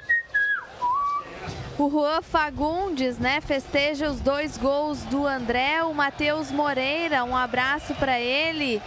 O 1.80 1.88
Juan 1.88 2.20
Fagundes, 2.20 3.18
né, 3.18 3.40
festeja 3.40 4.10
os 4.10 4.20
dois 4.20 4.58
gols 4.58 5.02
do 5.04 5.26
André. 5.26 5.82
O 5.82 5.94
Matheus 5.94 6.52
Moreira, 6.52 7.24
um 7.24 7.34
abraço 7.34 7.94
para 7.94 8.20
ele. 8.20 8.82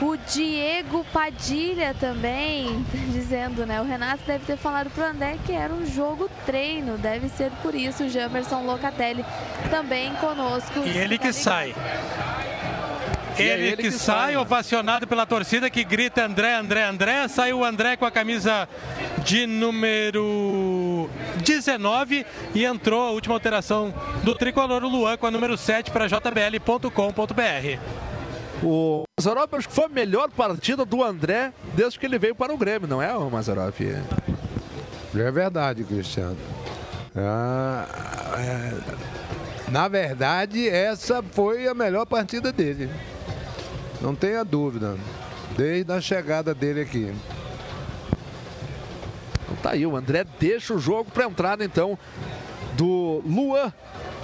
O 0.00 0.16
Diego 0.16 1.04
Padilha 1.12 1.92
também, 1.98 2.86
dizendo, 3.10 3.66
né? 3.66 3.80
O 3.80 3.84
Renato 3.84 4.22
deve 4.24 4.44
ter 4.44 4.56
falado 4.56 4.90
pro 4.90 5.02
André 5.02 5.38
que 5.44 5.50
era 5.50 5.74
um 5.74 5.84
jogo 5.84 6.30
treino. 6.44 6.96
Deve 6.96 7.28
ser 7.30 7.50
por 7.62 7.74
isso. 7.74 8.04
O 8.04 8.08
Jamerson 8.08 8.62
Locatelli 8.62 9.24
também 9.68 10.14
conosco. 10.14 10.78
E 10.84 10.96
ele 10.96 11.18
que 11.18 11.32
sai. 11.32 11.74
Ele, 13.38 13.66
ele, 13.66 13.76
que, 13.76 13.82
que 13.82 13.90
sai, 13.90 14.32
sai, 14.32 14.36
ovacionado 14.36 15.06
pela 15.06 15.26
torcida 15.26 15.68
que 15.68 15.84
grita 15.84 16.24
André, 16.24 16.54
André, 16.54 16.84
André. 16.84 17.28
Saiu 17.28 17.58
o 17.58 17.64
André 17.64 17.96
com 17.96 18.06
a 18.06 18.10
camisa 18.10 18.68
de 19.24 19.46
número 19.46 21.08
19 21.44 22.24
e 22.54 22.64
entrou 22.64 23.02
a 23.02 23.10
última 23.10 23.34
alteração 23.34 23.92
do 24.22 24.34
tricolor 24.34 24.82
o 24.82 24.88
Luan 24.88 25.16
com 25.16 25.26
a 25.26 25.30
número 25.30 25.56
7 25.56 25.90
para 25.90 26.06
jbl.com.br. 26.08 26.90
O 28.62 29.04
Mazarop 29.18 29.54
acho 29.54 29.68
que 29.68 29.74
foi 29.74 29.84
a 29.84 29.88
melhor 29.88 30.30
partida 30.30 30.84
do 30.86 31.04
André 31.04 31.52
desde 31.74 31.98
que 31.98 32.06
ele 32.06 32.18
veio 32.18 32.34
para 32.34 32.54
o 32.54 32.56
Grêmio, 32.56 32.88
não 32.88 33.02
é, 33.02 33.12
Mazarop? 33.30 33.80
É 35.14 35.30
verdade, 35.30 35.84
Cristiano. 35.84 36.38
Ah, 37.14 37.86
é... 38.38 39.70
Na 39.70 39.88
verdade, 39.88 40.68
essa 40.68 41.22
foi 41.22 41.66
a 41.66 41.74
melhor 41.74 42.06
partida 42.06 42.52
dele. 42.52 42.88
Não 44.06 44.14
tenha 44.14 44.44
dúvida. 44.44 44.96
Desde 45.56 45.92
a 45.92 46.00
chegada 46.00 46.54
dele 46.54 46.82
aqui. 46.82 47.12
Então 49.42 49.56
tá 49.60 49.70
aí, 49.72 49.84
o 49.84 49.96
André 49.96 50.24
deixa 50.38 50.74
o 50.74 50.78
jogo 50.78 51.10
para 51.10 51.24
entrada 51.24 51.64
então 51.64 51.98
do 52.76 53.20
Luan 53.26 53.72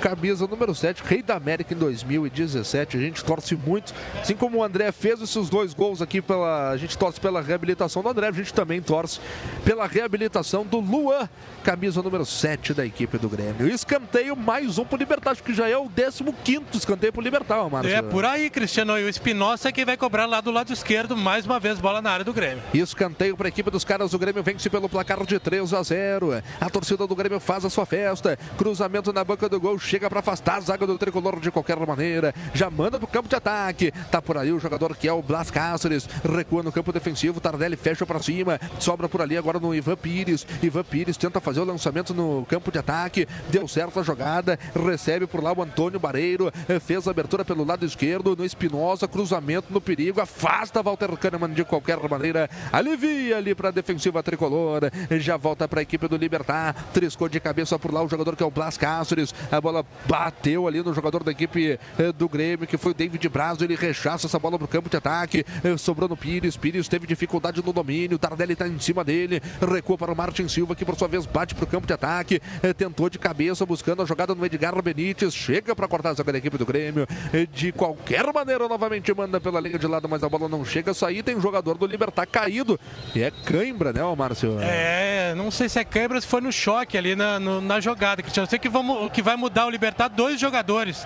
camisa 0.00 0.48
número 0.48 0.74
7, 0.74 1.00
Rei 1.04 1.22
da 1.22 1.36
América 1.36 1.74
em 1.74 1.76
2017. 1.76 2.96
A 2.96 3.00
gente 3.00 3.24
torce 3.24 3.54
muito, 3.54 3.94
assim 4.20 4.34
como 4.34 4.59
o 4.59 4.64
André 4.64 4.90
fez 4.90 5.22
esses 5.22 5.48
dois 5.48 5.72
gols 5.72 6.02
aqui 6.02 6.20
pela, 6.20 6.70
a 6.70 6.76
gente 6.76 6.98
torce 6.98 7.20
pela 7.20 7.40
reabilitação 7.40 8.02
do 8.02 8.09
André, 8.09 8.26
a 8.26 8.32
gente 8.32 8.52
também 8.52 8.82
torce 8.82 9.20
pela 9.64 9.86
reabilitação 9.86 10.66
do 10.66 10.80
Luan, 10.80 11.28
camisa 11.62 12.02
número 12.02 12.26
7 12.26 12.74
da 12.74 12.84
equipe 12.84 13.16
do 13.16 13.28
Grêmio. 13.28 13.68
Escanteio 13.68 14.34
mais 14.34 14.78
um 14.78 14.84
pro 14.84 14.98
Libertar, 14.98 15.36
que 15.36 15.55
já 15.55 15.68
é 15.68 15.76
o 15.76 15.89
15 15.89 16.64
escanteio 16.74 17.12
pro 17.12 17.22
Libertar, 17.22 17.68
Márcio. 17.70 17.94
É 17.94 18.02
por 18.02 18.24
aí, 18.24 18.51
Cristiano, 18.51 18.98
e 18.98 19.05
o 19.05 19.09
Espinosa 19.09 19.70
que 19.70 19.84
vai 19.84 19.97
cobrar 19.97 20.26
lá 20.26 20.40
do 20.40 20.51
lado 20.51 20.72
esquerdo, 20.72 21.16
mais 21.16 21.47
uma 21.47 21.60
vez 21.60 21.78
bola 21.78 22.02
na 22.02 22.10
área 22.10 22.24
do 22.24 22.32
Grêmio. 22.32 22.62
Escanteio 22.74 23.36
para 23.36 23.47
a 23.47 23.51
equipe 23.51 23.70
dos 23.70 23.84
caras 23.84 24.10
do 24.10 24.18
Grêmio, 24.18 24.43
vence 24.43 24.68
pelo 24.68 24.89
placar 24.89 25.24
de 25.24 25.39
3 25.39 25.72
a 25.72 25.82
0. 25.82 26.43
A 26.60 26.68
torcida 26.68 27.06
do 27.06 27.14
Grêmio 27.14 27.39
faz 27.39 27.64
a 27.64 27.70
sua 27.70 27.86
festa. 27.86 28.36
Cruzamento 28.59 29.12
na 29.12 29.22
boca 29.22 29.48
do 29.48 29.60
gol, 29.60 29.78
chega 29.78 30.10
para 30.10 30.18
afastar 30.18 30.56
a 30.56 30.60
zaga 30.60 30.86
do 30.86 30.98
tricolor 30.98 31.39
de 31.39 31.51
qualquer 31.51 31.76
maneira. 31.78 32.34
Já 32.52 32.68
manda 32.68 32.98
pro 32.98 33.06
campo 33.06 33.28
de 33.28 33.36
ataque. 33.36 33.93
Tá 34.10 34.20
por 34.20 34.36
ali 34.36 34.52
o 34.52 34.59
jogador 34.59 34.97
que 34.97 35.06
é 35.06 35.12
o 35.12 35.22
Blas 35.22 35.51
Cáceres. 35.51 36.09
Recua 36.24 36.62
no 36.62 36.72
campo 36.72 36.93
defensivo. 36.93 37.40
Tardelli 37.40 37.76
fecha 37.76 38.05
para 38.05 38.20
cima. 38.20 38.60
Sobra 38.80 39.09
por 39.09 39.22
ali 39.22 39.36
agora 39.36 39.60
no 39.60 39.74
Ivan 39.74 39.97
Pires. 39.97 40.47
Ivan 40.62 40.84
Pires 40.84 41.16
tenta 41.16 41.40
fazer 41.40 41.52
o 41.61 41.65
lançamento 41.65 42.15
no 42.15 42.47
campo 42.47 42.70
de 42.70 42.79
ataque. 42.79 43.27
Deu 43.49 43.66
certo 43.69 44.01
a 44.01 44.03
jogada. 44.03 44.59
Recebe 44.74 45.27
por 45.27 45.43
lá 45.43 45.53
o 45.53 45.62
Antônio 45.62 46.01
Bareiro. 46.01 46.53
Fez 46.85 47.07
a 47.07 47.11
abertura 47.11 47.45
pelo 47.45 47.65
lado 47.65 47.85
esquerdo. 47.85 48.37
No 48.37 48.45
Espinosa. 48.45 49.09
Cruzamento 49.09 49.73
no 49.73 49.81
perigo. 49.81 50.20
Afasta 50.20 50.83
Walter 50.83 51.16
Kahneman 51.16 51.53
de 51.53 51.65
qualquer 51.65 51.99
maneira. 52.09 52.49
Alivia 52.73 53.37
ali 53.37 53.55
para 53.55 53.69
a 53.69 53.73
defensiva 53.73 54.23
tricolor. 54.23 54.83
Já 55.19 55.37
volta 55.37 55.66
para 55.69 55.81
a 55.81 55.83
equipe 55.83 56.09
do 56.09 56.16
Libertar. 56.16 56.74
Triscou 56.93 57.29
de 57.29 57.41
cabeça 57.41 57.79
por 57.79 57.93
lá 57.93 58.03
o 58.03 58.09
jogador 58.09 58.37
que 58.37 58.43
é 58.43 58.47
o 58.47 58.51
Blas 58.51 58.77
Cáceres. 58.77 59.35
A 59.51 59.61
bola 59.61 59.85
bateu 60.07 60.66
ali 60.66 60.83
no 60.83 60.95
jogador 60.95 61.23
da 61.24 61.31
equipe 61.31 61.79
eh, 61.99 62.12
do 62.12 62.29
Grêmio, 62.29 62.66
que 62.66 62.77
foi 62.77 62.93
o 62.93 62.95
David 62.95 63.29
Brazo. 63.29 63.65
Ele 63.65 63.74
rechaça 63.74 64.27
essa 64.27 64.39
bola 64.39 64.59
pro 64.59 64.69
campo 64.69 64.89
de 64.89 64.97
ataque. 64.97 65.45
Eh, 65.65 65.77
sobrou 65.77 66.09
no 66.09 66.16
Pires. 66.16 66.57
Pires 66.57 66.89
teve 66.89 67.07
dificuldade 67.07 67.62
no 67.65 67.73
domínio. 67.73 68.19
Tardelli 68.19 68.55
tá 68.55 68.69
em 68.69 68.79
cima 68.79 69.05
dele. 69.05 69.43
Recua 69.61 69.99
para 69.99 70.12
o 70.12 70.16
Martin 70.16 70.49
Silva, 70.49 70.74
que 70.74 70.85
por 70.85 70.97
sua 70.97 71.09
vez 71.09 71.27
bate 71.27 71.41
pro 71.55 71.66
campo 71.66 71.86
de 71.86 71.93
ataque. 71.93 72.40
Eh, 72.62 72.73
tentou 72.73 73.10
de 73.10 73.19
cabeça, 73.19 73.66
buscando 73.66 74.02
a 74.02 74.06
jogada 74.06 74.35
no 74.35 74.44
Edgar 74.44 74.81
Benítez. 74.81 75.35
Chega 75.35 75.74
para 75.74 75.89
cortar 75.89 76.10
a 76.10 76.14
zaga 76.14 76.32
da 76.32 76.39
equipe 76.39 76.56
do 76.56 76.64
Grêmio. 76.64 77.06
De 77.52 77.73
qualquer 77.73 78.32
maneira, 78.32 78.69
novamente 78.69 79.12
manda 79.14 79.40
pela 79.40 79.60
linha 79.60 79.78
de 79.78 79.86
lado, 79.86 80.09
mas 80.09 80.23
a 80.23 80.28
bola 80.28 80.48
não 80.48 80.64
chega 80.64 80.93
a 80.93 80.94
sair. 80.94 81.23
Tem 81.23 81.40
jogador 81.40 81.77
do 81.77 81.86
Libertar 81.86 82.27
caído. 82.27 82.78
E 83.14 83.23
é 83.23 83.31
cãibra, 83.31 83.93
né, 83.93 84.01
Márcio? 84.16 84.59
É, 84.60 85.35
não 85.36 85.51
sei 85.51 85.69
se 85.69 85.78
é 85.78 85.85
cãibra, 85.85 86.20
se 86.20 86.27
foi 86.27 86.40
no 86.40 86.52
choque 86.52 86.97
ali 86.97 87.16
na, 87.16 87.39
no, 87.40 87.60
na 87.60 87.81
jogada, 87.81 88.23
Cristiano. 88.23 88.48
Sei 88.48 88.59
que, 88.59 88.69
vamos, 88.69 89.10
que 89.12 89.23
vai 89.23 89.36
mudar 89.36 89.66
o 89.66 89.70
Libertar 89.70 90.09
dois 90.09 90.40
jogadores 90.40 91.05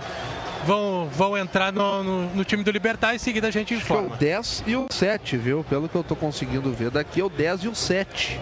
vão, 0.66 1.08
vão 1.12 1.38
entrar 1.38 1.72
no, 1.72 2.02
no, 2.02 2.34
no, 2.34 2.44
time 2.44 2.62
do 2.64 2.70
Libertar 2.70 3.12
e 3.12 3.16
em 3.16 3.18
seguida 3.18 3.48
a 3.48 3.50
gente 3.50 3.72
informa. 3.72 4.06
Acho 4.06 4.12
é 4.12 4.16
o 4.16 4.18
10 4.18 4.64
e 4.66 4.76
o 4.76 4.86
7, 4.90 5.36
viu? 5.36 5.64
Pelo 5.64 5.88
que 5.88 5.94
eu 5.94 6.00
estou 6.00 6.16
conseguindo 6.16 6.70
ver 6.72 6.90
daqui, 6.90 7.20
é 7.20 7.24
o 7.24 7.28
10 7.28 7.64
e 7.64 7.68
o 7.68 7.74
7. 7.74 8.40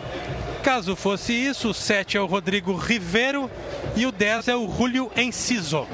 Caso 0.65 0.97
fosse 0.97 1.33
isso, 1.33 1.69
o 1.71 1.75
7 1.75 2.17
é 2.17 2.21
o 2.21 2.27
Rodrigo 2.27 2.75
Rivero 2.75 3.51
e 3.95 4.07
o 4.07 4.11
10 4.13 4.49
é 4.49 4.57
o 4.57 4.67
Julio 4.75 5.11
Enciso. 5.15 5.87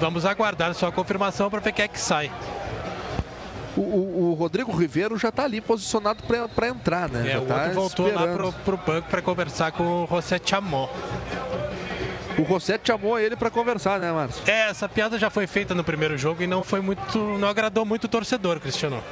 Vamos 0.00 0.24
aguardar 0.26 0.74
só 0.74 0.88
a 0.88 0.92
confirmação 0.92 1.48
para 1.48 1.60
ver 1.60 1.72
quem 1.72 1.84
é 1.84 1.88
que 1.88 2.00
sai. 2.00 2.30
o, 3.76 3.80
o- 3.80 4.30
o 4.30 4.34
Rodrigo 4.34 4.72
Ribeiro 4.76 5.16
já 5.16 5.30
tá 5.30 5.44
ali 5.44 5.60
posicionado 5.60 6.22
para 6.56 6.66
entrar, 6.68 7.08
né? 7.08 7.28
É, 7.28 7.32
já 7.34 7.40
o 7.40 7.46
tá 7.46 7.68
voltou 7.68 8.06
lá 8.06 8.12
esperando. 8.26 8.36
pro, 8.36 8.76
pro 8.76 8.76
banco 8.76 9.08
para 9.08 9.22
conversar 9.22 9.70
com 9.72 10.02
o 10.04 10.06
José 10.10 10.40
Chamon. 10.44 10.88
O 12.38 12.42
Rossetti 12.42 12.86
chamou 12.88 13.18
ele 13.18 13.36
para 13.36 13.50
conversar, 13.50 13.98
né, 14.00 14.10
Márcio? 14.10 14.42
É, 14.46 14.70
essa 14.70 14.88
piada 14.88 15.18
já 15.18 15.28
foi 15.30 15.46
feita 15.46 15.74
no 15.74 15.84
primeiro 15.84 16.16
jogo 16.16 16.42
e 16.42 16.46
não 16.46 16.62
foi 16.62 16.80
muito. 16.80 17.18
não 17.38 17.46
agradou 17.48 17.84
muito 17.84 18.04
o 18.04 18.08
torcedor, 18.08 18.58
Cristiano. 18.60 19.02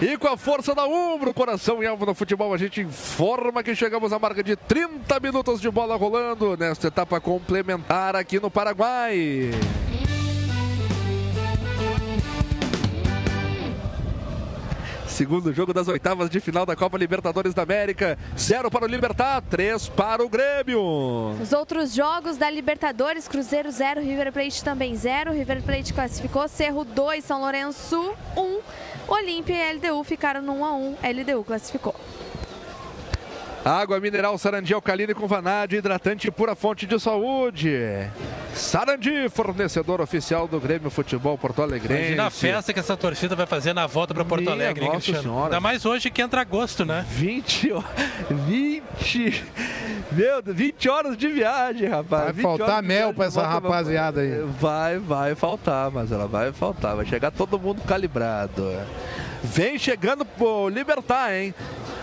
E 0.00 0.16
com 0.16 0.28
a 0.28 0.36
força 0.36 0.74
da 0.74 0.86
Umbro, 0.86 1.34
coração 1.34 1.82
e 1.82 1.86
alma 1.86 2.06
no 2.06 2.14
futebol, 2.14 2.54
a 2.54 2.56
gente 2.56 2.80
informa 2.80 3.62
que 3.62 3.74
chegamos 3.74 4.14
à 4.14 4.18
marca 4.18 4.42
de 4.42 4.56
30 4.56 5.20
minutos 5.20 5.60
de 5.60 5.70
bola 5.70 5.94
rolando 5.94 6.56
nesta 6.56 6.88
etapa 6.88 7.20
complementar 7.20 8.16
aqui 8.16 8.40
no 8.40 8.50
Paraguai. 8.50 9.50
Segundo 15.06 15.52
jogo 15.52 15.74
das 15.74 15.86
oitavas 15.86 16.30
de 16.30 16.40
final 16.40 16.64
da 16.64 16.74
Copa 16.74 16.96
Libertadores 16.96 17.52
da 17.52 17.60
América. 17.60 18.16
Zero 18.38 18.70
para 18.70 18.86
o 18.86 18.88
Libertar, 18.88 19.42
três 19.42 19.86
para 19.86 20.24
o 20.24 20.30
Grêmio. 20.30 20.80
Os 21.42 21.52
outros 21.52 21.92
jogos 21.92 22.38
da 22.38 22.48
Libertadores, 22.48 23.28
Cruzeiro 23.28 23.70
0, 23.70 24.00
River 24.00 24.32
Plate 24.32 24.64
também 24.64 24.96
0. 24.96 25.32
River 25.32 25.62
Plate 25.62 25.92
classificou, 25.92 26.48
Cerro 26.48 26.86
2, 26.86 27.22
São 27.22 27.38
Lourenço 27.38 28.14
1. 28.34 28.60
Olímpia 29.10 29.56
e 29.56 29.72
LDU 29.72 30.04
ficaram 30.04 30.40
no 30.40 30.52
1 30.52 30.64
a 30.64 30.72
1. 30.72 30.96
LDU 31.02 31.42
classificou. 31.42 31.96
Água 33.64 34.00
mineral 34.00 34.36
Sarandi 34.38 34.72
alcalina 34.72 35.14
com 35.14 35.26
vanádio, 35.26 35.78
hidratante 35.78 36.30
pura 36.30 36.54
fonte 36.54 36.86
de 36.86 36.98
saúde. 36.98 37.70
Sarandi, 38.54 39.28
fornecedor 39.28 40.00
oficial 40.00 40.48
do 40.48 40.58
Grêmio 40.58 40.90
Futebol 40.90 41.36
Porto 41.36 41.62
Alegrense. 41.62 42.12
Imagina 42.12 42.26
a 42.26 42.30
festa 42.30 42.72
que 42.72 42.80
essa 42.80 42.96
torcida 42.96 43.36
vai 43.36 43.46
fazer 43.46 43.74
na 43.74 43.86
volta 43.86 44.14
para 44.14 44.24
Porto 44.24 44.42
Minha 44.42 44.54
Alegre, 44.54 44.84
hein, 44.84 44.92
Nossa 44.92 45.00
Cristiano? 45.02 45.22
Senhora. 45.22 45.44
Ainda 45.44 45.60
mais 45.60 45.84
hoje 45.84 46.10
que 46.10 46.22
entra 46.22 46.40
agosto, 46.40 46.84
né? 46.86 47.04
20 47.10 47.72
horas. 47.72 47.90
20. 48.30 49.44
Meu 50.12 50.42
Deus, 50.42 50.56
20 50.56 50.88
horas 50.88 51.16
de 51.16 51.28
viagem, 51.28 51.86
rapaz. 51.86 52.24
Vai 52.24 52.32
20 52.32 52.42
faltar 52.42 52.82
mel 52.82 53.12
de 53.12 53.22
essa 53.22 53.46
rapaziada 53.46 54.22
aí. 54.22 54.42
Vai, 54.58 54.98
vai 54.98 55.34
faltar, 55.34 55.90
mas 55.90 56.10
ela 56.10 56.26
vai 56.26 56.50
faltar. 56.52 56.96
Vai 56.96 57.04
chegar 57.04 57.30
todo 57.30 57.58
mundo 57.58 57.82
calibrado. 57.82 58.72
Vem 59.42 59.78
chegando 59.78 60.24
pro 60.24 60.68
Libertar, 60.68 61.32
hein? 61.34 61.54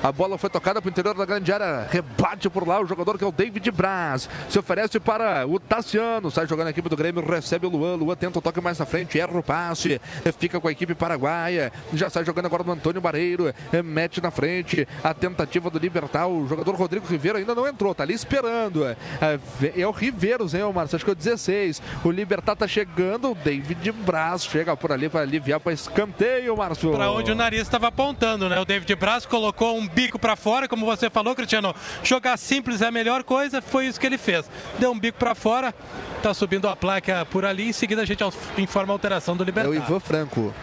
A 0.04 0.12
bola 0.12 0.38
foi 0.38 0.48
tocada 0.48 0.80
para 0.80 0.88
o 0.88 0.92
interior 0.92 1.16
da 1.16 1.26
grande 1.26 1.52
área. 1.52 1.88
Rebate 1.90 2.48
por 2.52 2.68
lá 2.68 2.80
o 2.80 2.86
jogador 2.86 3.18
que 3.18 3.24
é 3.24 3.28
o 3.28 3.32
David 3.32 3.72
Braz. 3.72 4.30
Se 4.48 4.60
oferece 4.60 5.00
para 5.00 5.46
o 5.48 5.60
Tassiano. 5.60 6.30
Sai 6.30 6.46
jogando 6.46 6.68
a 6.68 6.70
equipe 6.70 6.88
do 6.88 6.96
Grêmio. 6.96 7.26
Recebe 7.26 7.66
o 7.66 7.70
Luan. 7.70 7.96
Luan 7.96 8.16
tenta 8.16 8.38
o 8.38 8.42
toque 8.42 8.62
mais 8.62 8.78
na 8.78 8.86
frente. 8.86 9.20
Erra 9.20 9.36
o 9.38 9.42
passe. 9.42 10.00
Fica 10.38 10.60
com 10.60 10.68
a 10.68 10.72
equipe 10.72 10.94
paraguaia. 10.94 11.74
Já 11.94 12.12
sai 12.12 12.24
jogando 12.24 12.46
agora 12.46 12.64
no 12.64 12.74
Antônio 12.74 13.02
Bareiro. 13.02 13.52
Mete 13.84 14.22
na 14.22 14.30
frente. 14.30 14.88
A 15.04 15.16
tentativa 15.16 15.68
do 15.72 15.80
Libertar. 15.80 16.28
O 16.28 16.48
jogador 16.48 16.76
Rodrigo 16.76 17.08
Ribeiro 17.08 17.40
ainda 17.40 17.56
não 17.56 17.68
entrou. 17.68 17.96
Tá 17.96 18.04
ali 18.04 18.14
esperando. 18.14 18.86
É 18.86 19.88
o 19.88 19.92
Riveiros, 19.92 20.54
hein, 20.54 20.62
Márcio? 20.74 20.96
Acho 20.96 21.06
que 21.06 21.12
é 21.12 21.14
o 21.14 21.16
16. 21.16 21.82
O 22.04 22.12
Libertar 22.12 22.56
tá 22.56 22.68
chegando. 22.68 23.32
O 23.32 23.36
David 23.36 23.92
Braz 23.92 24.46
chega 24.46 24.78
por 24.78 24.92
ali 24.92 25.10
para 25.10 25.22
aliviar 25.22 25.60
para 25.60 25.74
escanteio, 25.74 26.56
Márcio. 26.56 26.92
Para 26.92 27.10
onde 27.10 27.27
o 27.32 27.36
nariz 27.36 27.62
estava 27.62 27.88
apontando, 27.88 28.48
né? 28.50 28.60
O 28.60 28.66
David 28.66 28.96
Braz 28.96 29.26
colocou 29.26 29.78
um 29.78 29.88
bico 29.88 30.18
para 30.18 30.36
fora, 30.36 30.68
como 30.68 30.86
você 30.86 31.10
falou, 31.10 31.36
Cristiano. 31.36 31.74
Jogar 32.04 32.38
simples 32.38 32.82
é 32.82 32.88
a 32.88 32.92
melhor 32.92 33.24
coisa, 33.24 33.62
foi 33.62 33.88
isso 33.88 34.00
que 34.00 34.06
ele 34.06 34.18
fez. 34.18 34.50
Deu 34.80 34.92
um 34.92 35.00
bico 35.00 35.18
para 35.18 35.36
fora, 35.36 35.74
tá 36.22 36.34
subindo 36.34 36.68
a 36.68 36.76
placa 36.76 37.26
por 37.30 37.46
ali, 37.46 37.70
em 37.70 37.74
seguida 37.74 38.02
a 38.02 38.06
gente 38.06 38.24
informa 38.58 38.94
a 38.94 38.96
alteração 38.96 39.36
do 39.36 39.44
É 39.44 39.46
Libertar. 39.46 39.70
o 39.70 39.76
Ivan 39.76 40.00
Franco. 40.00 40.54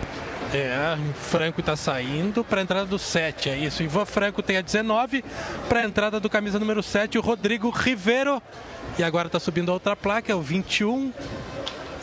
É, 0.52 0.96
Franco 1.14 1.60
está 1.60 1.74
saindo 1.74 2.44
para 2.44 2.60
a 2.60 2.62
entrada 2.62 2.86
do 2.86 2.98
7, 2.98 3.50
é 3.50 3.56
isso. 3.56 3.82
Ivan 3.82 4.04
Franco 4.04 4.40
tem 4.40 4.56
a 4.56 4.60
19 4.60 5.24
para 5.68 5.80
a 5.80 5.84
entrada 5.84 6.20
do 6.20 6.30
camisa 6.30 6.60
número 6.60 6.82
7, 6.82 7.18
o 7.18 7.20
Rodrigo 7.20 7.70
Ribeiro. 7.70 8.40
E 8.96 9.02
agora 9.02 9.26
está 9.26 9.40
subindo 9.40 9.70
a 9.70 9.74
outra 9.74 9.96
placa, 9.96 10.30
é 10.30 10.34
o 10.34 10.40
21 10.40 11.12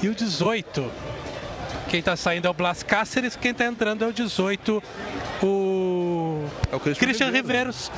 e 0.03 0.09
o 0.09 0.15
18. 0.15 0.91
Quem 1.91 1.99
está 1.99 2.15
saindo 2.15 2.47
é 2.47 2.49
o 2.49 2.53
Blas 2.53 2.83
Cáceres, 2.83 3.35
quem 3.35 3.51
está 3.51 3.65
entrando 3.65 4.05
é 4.05 4.07
o 4.07 4.13
18, 4.13 4.81
o, 5.43 6.45
É 6.71 6.75
o 6.77 6.79
Christian 6.79 7.05
Christian 7.05 7.31
Riveiros. 7.31 7.91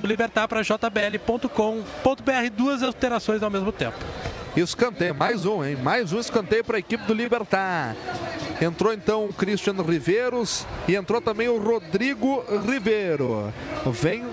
Do 0.00 0.06
Libertar 0.06 0.46
para 0.46 0.62
jbl.com.br, 0.62 1.50
duas 2.56 2.84
alterações 2.84 3.42
ao 3.42 3.50
mesmo 3.50 3.72
tempo. 3.72 3.98
Escanteio, 4.56 5.12
mais 5.12 5.44
um, 5.44 5.64
hein? 5.64 5.74
Mais 5.74 6.12
um 6.12 6.20
escanteio 6.20 6.62
para 6.62 6.76
a 6.76 6.78
equipe 6.78 7.04
do 7.04 7.12
Libertar. 7.12 7.96
Entrou 8.60 8.92
então 8.92 9.24
o 9.24 9.32
Christian 9.32 9.82
Riveiros 9.82 10.64
e 10.86 10.94
entrou 10.94 11.20
também 11.20 11.48
o 11.48 11.60
Rodrigo 11.60 12.44
Ribeiro. 12.64 13.52
Vem 13.86 14.24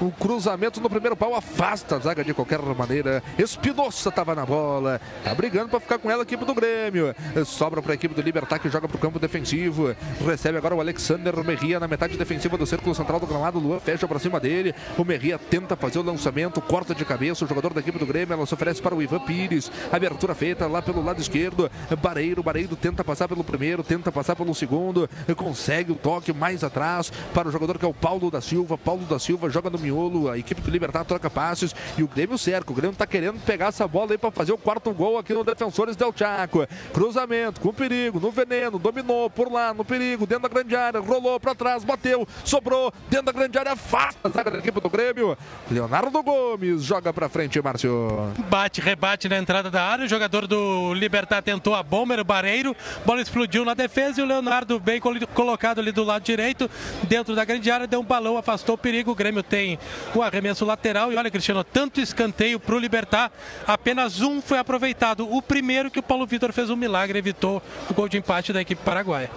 o 0.00 0.10
cruzamento 0.10 0.80
no 0.80 0.90
primeiro 0.90 1.16
pau, 1.16 1.34
afasta 1.34 1.96
a 1.96 1.98
zaga 1.98 2.24
de 2.24 2.34
qualquer 2.34 2.60
maneira. 2.60 3.22
Espinosa 3.38 4.08
estava 4.08 4.34
na 4.34 4.44
bola, 4.44 5.00
tá 5.24 5.34
brigando 5.34 5.68
para 5.68 5.80
ficar 5.80 5.98
com 5.98 6.10
ela 6.10 6.22
a 6.22 6.24
equipe 6.24 6.44
do 6.44 6.54
Grêmio. 6.54 7.14
Sobra 7.44 7.82
para 7.82 7.92
a 7.92 7.94
equipe 7.94 8.14
do 8.14 8.20
Libertar 8.20 8.58
que 8.58 8.68
joga 8.68 8.88
para 8.88 8.96
o 8.96 9.00
campo 9.00 9.18
defensivo. 9.18 9.94
Recebe 10.24 10.58
agora 10.58 10.74
o 10.74 10.80
Alexander 10.80 11.36
Merria 11.44 11.78
na 11.80 11.88
metade 11.88 12.16
defensiva 12.16 12.56
do 12.56 12.66
círculo 12.66 12.94
central 12.94 13.20
do 13.20 13.26
gramado. 13.26 13.58
Luan 13.58 13.80
fecha 13.80 14.06
para 14.06 14.18
cima 14.18 14.40
dele. 14.40 14.74
O 14.96 15.04
Merria 15.04 15.38
tenta 15.38 15.76
fazer 15.76 15.98
o 15.98 16.02
lançamento, 16.02 16.60
corta 16.60 16.94
de 16.94 17.04
cabeça. 17.04 17.44
O 17.44 17.48
jogador 17.48 17.72
da 17.72 17.80
equipe 17.80 17.98
do 17.98 18.06
Grêmio 18.06 18.34
ela 18.34 18.46
se 18.46 18.54
oferece 18.54 18.80
para 18.80 18.94
o 18.94 19.02
Ivan 19.02 19.20
Pires. 19.20 19.70
Abertura 19.90 20.34
feita 20.34 20.66
lá 20.66 20.82
pelo 20.82 21.04
lado 21.04 21.20
esquerdo. 21.20 21.70
Bareiro, 22.00 22.42
Bareiro 22.42 22.76
tenta 22.76 23.04
passar 23.04 23.28
pelo 23.28 23.44
primeiro, 23.44 23.82
tenta 23.82 24.10
passar 24.10 24.36
pelo 24.36 24.54
segundo. 24.54 25.08
Consegue 25.36 25.92
o 25.92 25.96
toque 25.96 26.32
mais 26.32 26.62
atrás 26.62 27.10
para 27.32 27.48
o 27.48 27.52
jogador 27.52 27.78
que 27.78 27.84
é 27.84 27.88
o 27.88 27.94
Paulo 27.94 28.30
da 28.30 28.40
Silva. 28.40 28.76
Paulo 28.78 29.04
da 29.04 29.18
Silva 29.18 29.48
joga 29.50 29.61
no 29.70 29.78
miolo. 29.78 30.30
A 30.30 30.38
equipe 30.38 30.60
do 30.60 30.70
Libertar 30.70 31.04
troca 31.04 31.28
passes 31.30 31.74
e 31.96 32.02
o 32.02 32.08
Grêmio 32.08 32.38
cerca. 32.38 32.72
O 32.72 32.74
Grêmio 32.74 32.96
tá 32.96 33.06
querendo 33.06 33.40
pegar 33.44 33.66
essa 33.66 33.86
bola 33.86 34.12
aí 34.12 34.18
para 34.18 34.30
fazer 34.30 34.52
o 34.52 34.58
quarto 34.58 34.92
gol 34.92 35.18
aqui 35.18 35.32
no 35.34 35.44
Defensores 35.44 35.96
Del 35.96 36.12
Chaco. 36.16 36.66
Cruzamento 36.92 37.60
com 37.60 37.72
perigo, 37.72 38.20
no 38.20 38.30
veneno, 38.30 38.78
dominou 38.78 39.28
por 39.30 39.50
lá, 39.50 39.72
no 39.74 39.84
perigo, 39.84 40.26
dentro 40.26 40.42
da 40.44 40.48
grande 40.48 40.76
área, 40.76 41.00
rolou 41.00 41.38
para 41.40 41.54
trás, 41.54 41.84
bateu, 41.84 42.26
sobrou, 42.44 42.92
dentro 43.08 43.26
da 43.26 43.32
grande 43.32 43.58
área, 43.58 43.72
afasta 43.72 44.28
a 44.28 44.42
da 44.42 44.58
equipe 44.58 44.80
do 44.80 44.90
Grêmio. 44.90 45.36
Leonardo 45.70 46.22
Gomes 46.22 46.82
joga 46.82 47.12
para 47.12 47.28
frente, 47.28 47.60
Márcio. 47.60 48.32
Bate, 48.48 48.80
rebate 48.80 49.28
na 49.28 49.38
entrada 49.38 49.70
da 49.70 49.82
área. 49.82 50.04
O 50.04 50.08
jogador 50.08 50.46
do 50.46 50.94
Libertar 50.94 51.42
tentou 51.42 51.74
a 51.74 51.82
bomba, 51.82 52.14
era 52.14 52.22
o 52.22 52.24
Bareiro. 52.24 52.74
Bola 53.04 53.20
explodiu 53.20 53.64
na 53.64 53.74
defesa 53.74 54.20
e 54.20 54.24
o 54.24 54.26
Leonardo, 54.26 54.78
bem 54.78 55.00
colo- 55.00 55.26
colocado 55.28 55.78
ali 55.80 55.92
do 55.92 56.04
lado 56.04 56.22
direito, 56.22 56.70
dentro 57.04 57.34
da 57.34 57.44
grande 57.44 57.70
área, 57.70 57.86
deu 57.86 58.00
um 58.00 58.04
balão, 58.04 58.36
afastou 58.36 58.74
o 58.74 58.78
perigo. 58.78 59.10
O 59.10 59.14
Grêmio 59.14 59.42
tem 59.52 59.78
o 60.14 60.22
arremesso 60.22 60.64
lateral. 60.64 61.12
E 61.12 61.16
olha, 61.16 61.30
Cristiano, 61.30 61.62
tanto 61.62 62.00
escanteio 62.00 62.58
para 62.58 62.74
o 62.74 62.78
Libertar, 62.78 63.30
apenas 63.66 64.22
um 64.22 64.40
foi 64.40 64.56
aproveitado. 64.56 65.30
O 65.30 65.42
primeiro 65.42 65.90
que 65.90 65.98
o 65.98 66.02
Paulo 66.02 66.26
Vitor 66.26 66.54
fez 66.54 66.70
um 66.70 66.76
milagre, 66.76 67.18
evitou 67.18 67.62
o 67.90 67.92
gol 67.92 68.08
de 68.08 68.16
empate 68.16 68.50
da 68.50 68.62
equipe 68.62 68.82
paraguaia. 68.82 69.30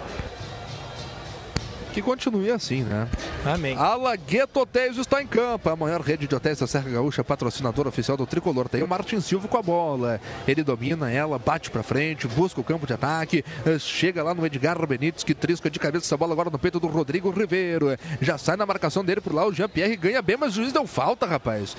Que 1.96 2.02
continue 2.02 2.50
assim, 2.50 2.82
né? 2.82 3.08
Amém. 3.42 3.74
A 3.74 3.94
Lagueto 3.96 4.60
Hotéis 4.60 4.98
está 4.98 5.22
em 5.22 5.26
campo. 5.26 5.70
A 5.70 5.74
maior 5.74 6.02
rede 6.02 6.26
de 6.26 6.34
hotéis 6.34 6.58
da 6.58 6.66
Serra 6.66 6.90
Gaúcha, 6.90 7.24
patrocinador 7.24 7.86
oficial 7.86 8.18
do 8.18 8.26
Tricolor. 8.26 8.68
Tem 8.68 8.82
o 8.82 8.86
Martin 8.86 9.18
Silva 9.18 9.48
com 9.48 9.56
a 9.56 9.62
bola. 9.62 10.20
Ele 10.46 10.62
domina 10.62 11.10
ela, 11.10 11.38
bate 11.38 11.70
pra 11.70 11.82
frente, 11.82 12.28
busca 12.28 12.60
o 12.60 12.64
campo 12.64 12.86
de 12.86 12.92
ataque. 12.92 13.42
eh, 13.64 13.78
Chega 13.78 14.22
lá 14.22 14.34
no 14.34 14.44
Edgar 14.44 14.86
Benítez, 14.86 15.24
que 15.24 15.32
trisca 15.34 15.70
de 15.70 15.78
cabeça 15.78 16.04
essa 16.04 16.18
bola 16.18 16.34
agora 16.34 16.50
no 16.50 16.58
peito 16.58 16.78
do 16.78 16.86
Rodrigo 16.86 17.30
Ribeiro. 17.30 17.96
Já 18.20 18.36
sai 18.36 18.56
na 18.56 18.66
marcação 18.66 19.02
dele 19.02 19.22
por 19.22 19.32
lá. 19.34 19.46
O 19.46 19.52
Jean-Pierre 19.54 19.96
ganha 19.96 20.20
bem, 20.20 20.36
mas 20.36 20.52
o 20.52 20.56
juiz 20.56 20.74
deu 20.74 20.86
falta, 20.86 21.24
rapaz. 21.24 21.74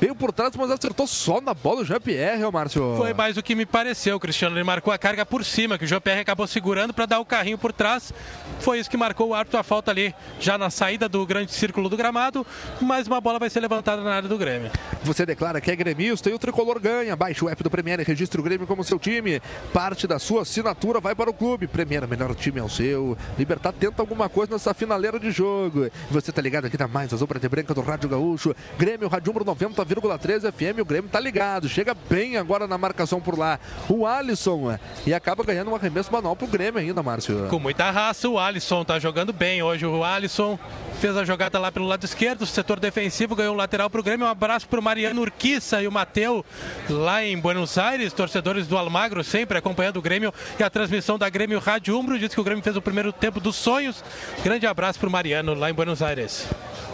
Veio 0.00 0.14
por 0.14 0.32
trás, 0.32 0.54
mas 0.54 0.70
acertou 0.70 1.08
só 1.08 1.40
na 1.40 1.52
bola 1.52 1.80
o 1.80 1.84
Jean-Pierre, 1.84 2.44
ô 2.44 2.52
Márcio. 2.52 2.94
Foi 2.96 3.12
mais 3.12 3.36
o 3.36 3.42
que 3.42 3.56
me 3.56 3.66
pareceu, 3.66 4.18
Cristiano. 4.20 4.56
Ele 4.56 4.62
marcou 4.62 4.92
a 4.92 4.98
carga 4.98 5.26
por 5.26 5.44
cima, 5.44 5.76
que 5.76 5.84
o 5.84 5.88
Jean-Pierre 5.88 6.20
acabou 6.20 6.46
segurando 6.46 6.94
para 6.94 7.04
dar 7.04 7.18
o 7.18 7.24
carrinho 7.24 7.58
por 7.58 7.72
trás. 7.72 8.12
Foi 8.60 8.78
isso 8.78 8.88
que 8.88 8.96
marcou 8.96 9.30
o 9.30 9.34
árbitro 9.34 9.58
a 9.58 9.64
falta 9.64 9.90
ali, 9.90 10.14
já 10.38 10.56
na 10.56 10.70
saída 10.70 11.08
do 11.08 11.26
grande 11.26 11.52
círculo 11.52 11.88
do 11.88 11.96
gramado. 11.96 12.46
Mas 12.80 13.08
uma 13.08 13.20
bola 13.20 13.40
vai 13.40 13.50
ser 13.50 13.58
levantada 13.58 14.00
na 14.02 14.14
área 14.14 14.28
do 14.28 14.38
Grêmio. 14.38 14.70
Você 15.02 15.26
declara 15.26 15.60
que 15.60 15.68
é 15.68 15.74
gremista 15.74 16.30
e 16.30 16.32
o 16.32 16.38
tricolor 16.38 16.78
ganha. 16.78 17.16
Baixe 17.16 17.44
o 17.44 17.48
app 17.48 17.60
do 17.60 17.70
Premier 17.70 17.98
e 17.98 18.04
registre 18.04 18.40
o 18.40 18.44
Grêmio 18.44 18.68
como 18.68 18.84
seu 18.84 19.00
time. 19.00 19.42
Parte 19.72 20.06
da 20.06 20.20
sua 20.20 20.42
assinatura 20.42 21.00
vai 21.00 21.16
para 21.16 21.28
o 21.28 21.34
clube. 21.34 21.66
Premier, 21.66 22.06
melhor 22.06 22.32
time 22.36 22.60
é 22.60 22.62
o 22.62 22.68
seu. 22.68 23.18
Libertar 23.36 23.72
tenta 23.72 24.00
alguma 24.00 24.28
coisa 24.28 24.52
nessa 24.52 24.72
finaleira 24.72 25.18
de 25.18 25.32
jogo. 25.32 25.90
Você 26.08 26.30
tá 26.30 26.40
ligado 26.40 26.66
aqui 26.66 26.78
na 26.78 26.86
Mais 26.86 27.12
Azul 27.12 27.26
Preta 27.26 27.46
e 27.46 27.48
Branca 27.48 27.74
do 27.74 27.80
Rádio 27.80 28.08
Gaúcho. 28.08 28.54
Grêmio, 28.78 29.08
Rádio 29.08 29.32
Umbro 29.32 29.44
90,9 29.44 29.87
90,3 29.94 30.52
FM. 30.52 30.80
O 30.80 30.84
Grêmio 30.84 31.10
tá 31.10 31.20
ligado, 31.20 31.68
chega 31.68 31.94
bem 32.08 32.36
agora 32.36 32.66
na 32.66 32.78
marcação 32.78 33.20
por 33.20 33.38
lá. 33.38 33.58
O 33.88 34.06
Alisson 34.06 34.70
é, 34.72 34.80
e 35.06 35.14
acaba 35.14 35.42
ganhando 35.42 35.70
um 35.70 35.74
arremesso 35.74 36.12
manual 36.12 36.36
pro 36.36 36.46
Grêmio 36.46 36.80
ainda, 36.80 37.02
Márcio. 37.02 37.46
Com 37.48 37.58
muita 37.58 37.90
raça, 37.90 38.28
o 38.28 38.38
Alisson 38.38 38.84
tá 38.84 38.98
jogando 38.98 39.32
bem 39.32 39.62
hoje. 39.62 39.86
O 39.86 40.04
Alisson 40.04 40.58
fez 41.00 41.16
a 41.16 41.24
jogada 41.24 41.58
lá 41.58 41.70
pelo 41.70 41.86
lado 41.86 42.04
esquerdo, 42.04 42.44
setor 42.46 42.80
defensivo, 42.80 43.36
ganhou 43.36 43.54
um 43.54 43.56
lateral 43.56 43.88
pro 43.88 44.02
Grêmio. 44.02 44.26
Um 44.26 44.30
abraço 44.30 44.68
pro 44.68 44.82
Mariano 44.82 45.20
Urquiça 45.20 45.82
e 45.82 45.88
o 45.88 45.92
Mateu 45.92 46.44
lá 46.90 47.24
em 47.24 47.38
Buenos 47.38 47.78
Aires, 47.78 48.12
torcedores 48.12 48.66
do 48.66 48.76
Almagro, 48.76 49.22
sempre 49.22 49.58
acompanhando 49.58 49.98
o 49.98 50.02
Grêmio 50.02 50.32
e 50.58 50.62
a 50.62 50.70
transmissão 50.70 51.18
da 51.18 51.28
Grêmio 51.28 51.58
Rádio 51.58 51.98
Umbro. 51.98 52.18
Diz 52.18 52.34
que 52.34 52.40
o 52.40 52.44
Grêmio 52.44 52.62
fez 52.62 52.76
o 52.76 52.82
primeiro 52.82 53.12
tempo 53.12 53.40
dos 53.40 53.56
sonhos. 53.56 54.02
Grande 54.42 54.66
abraço 54.66 54.98
pro 54.98 55.10
Mariano 55.10 55.54
lá 55.54 55.70
em 55.70 55.74
Buenos 55.74 56.02
Aires. 56.02 56.46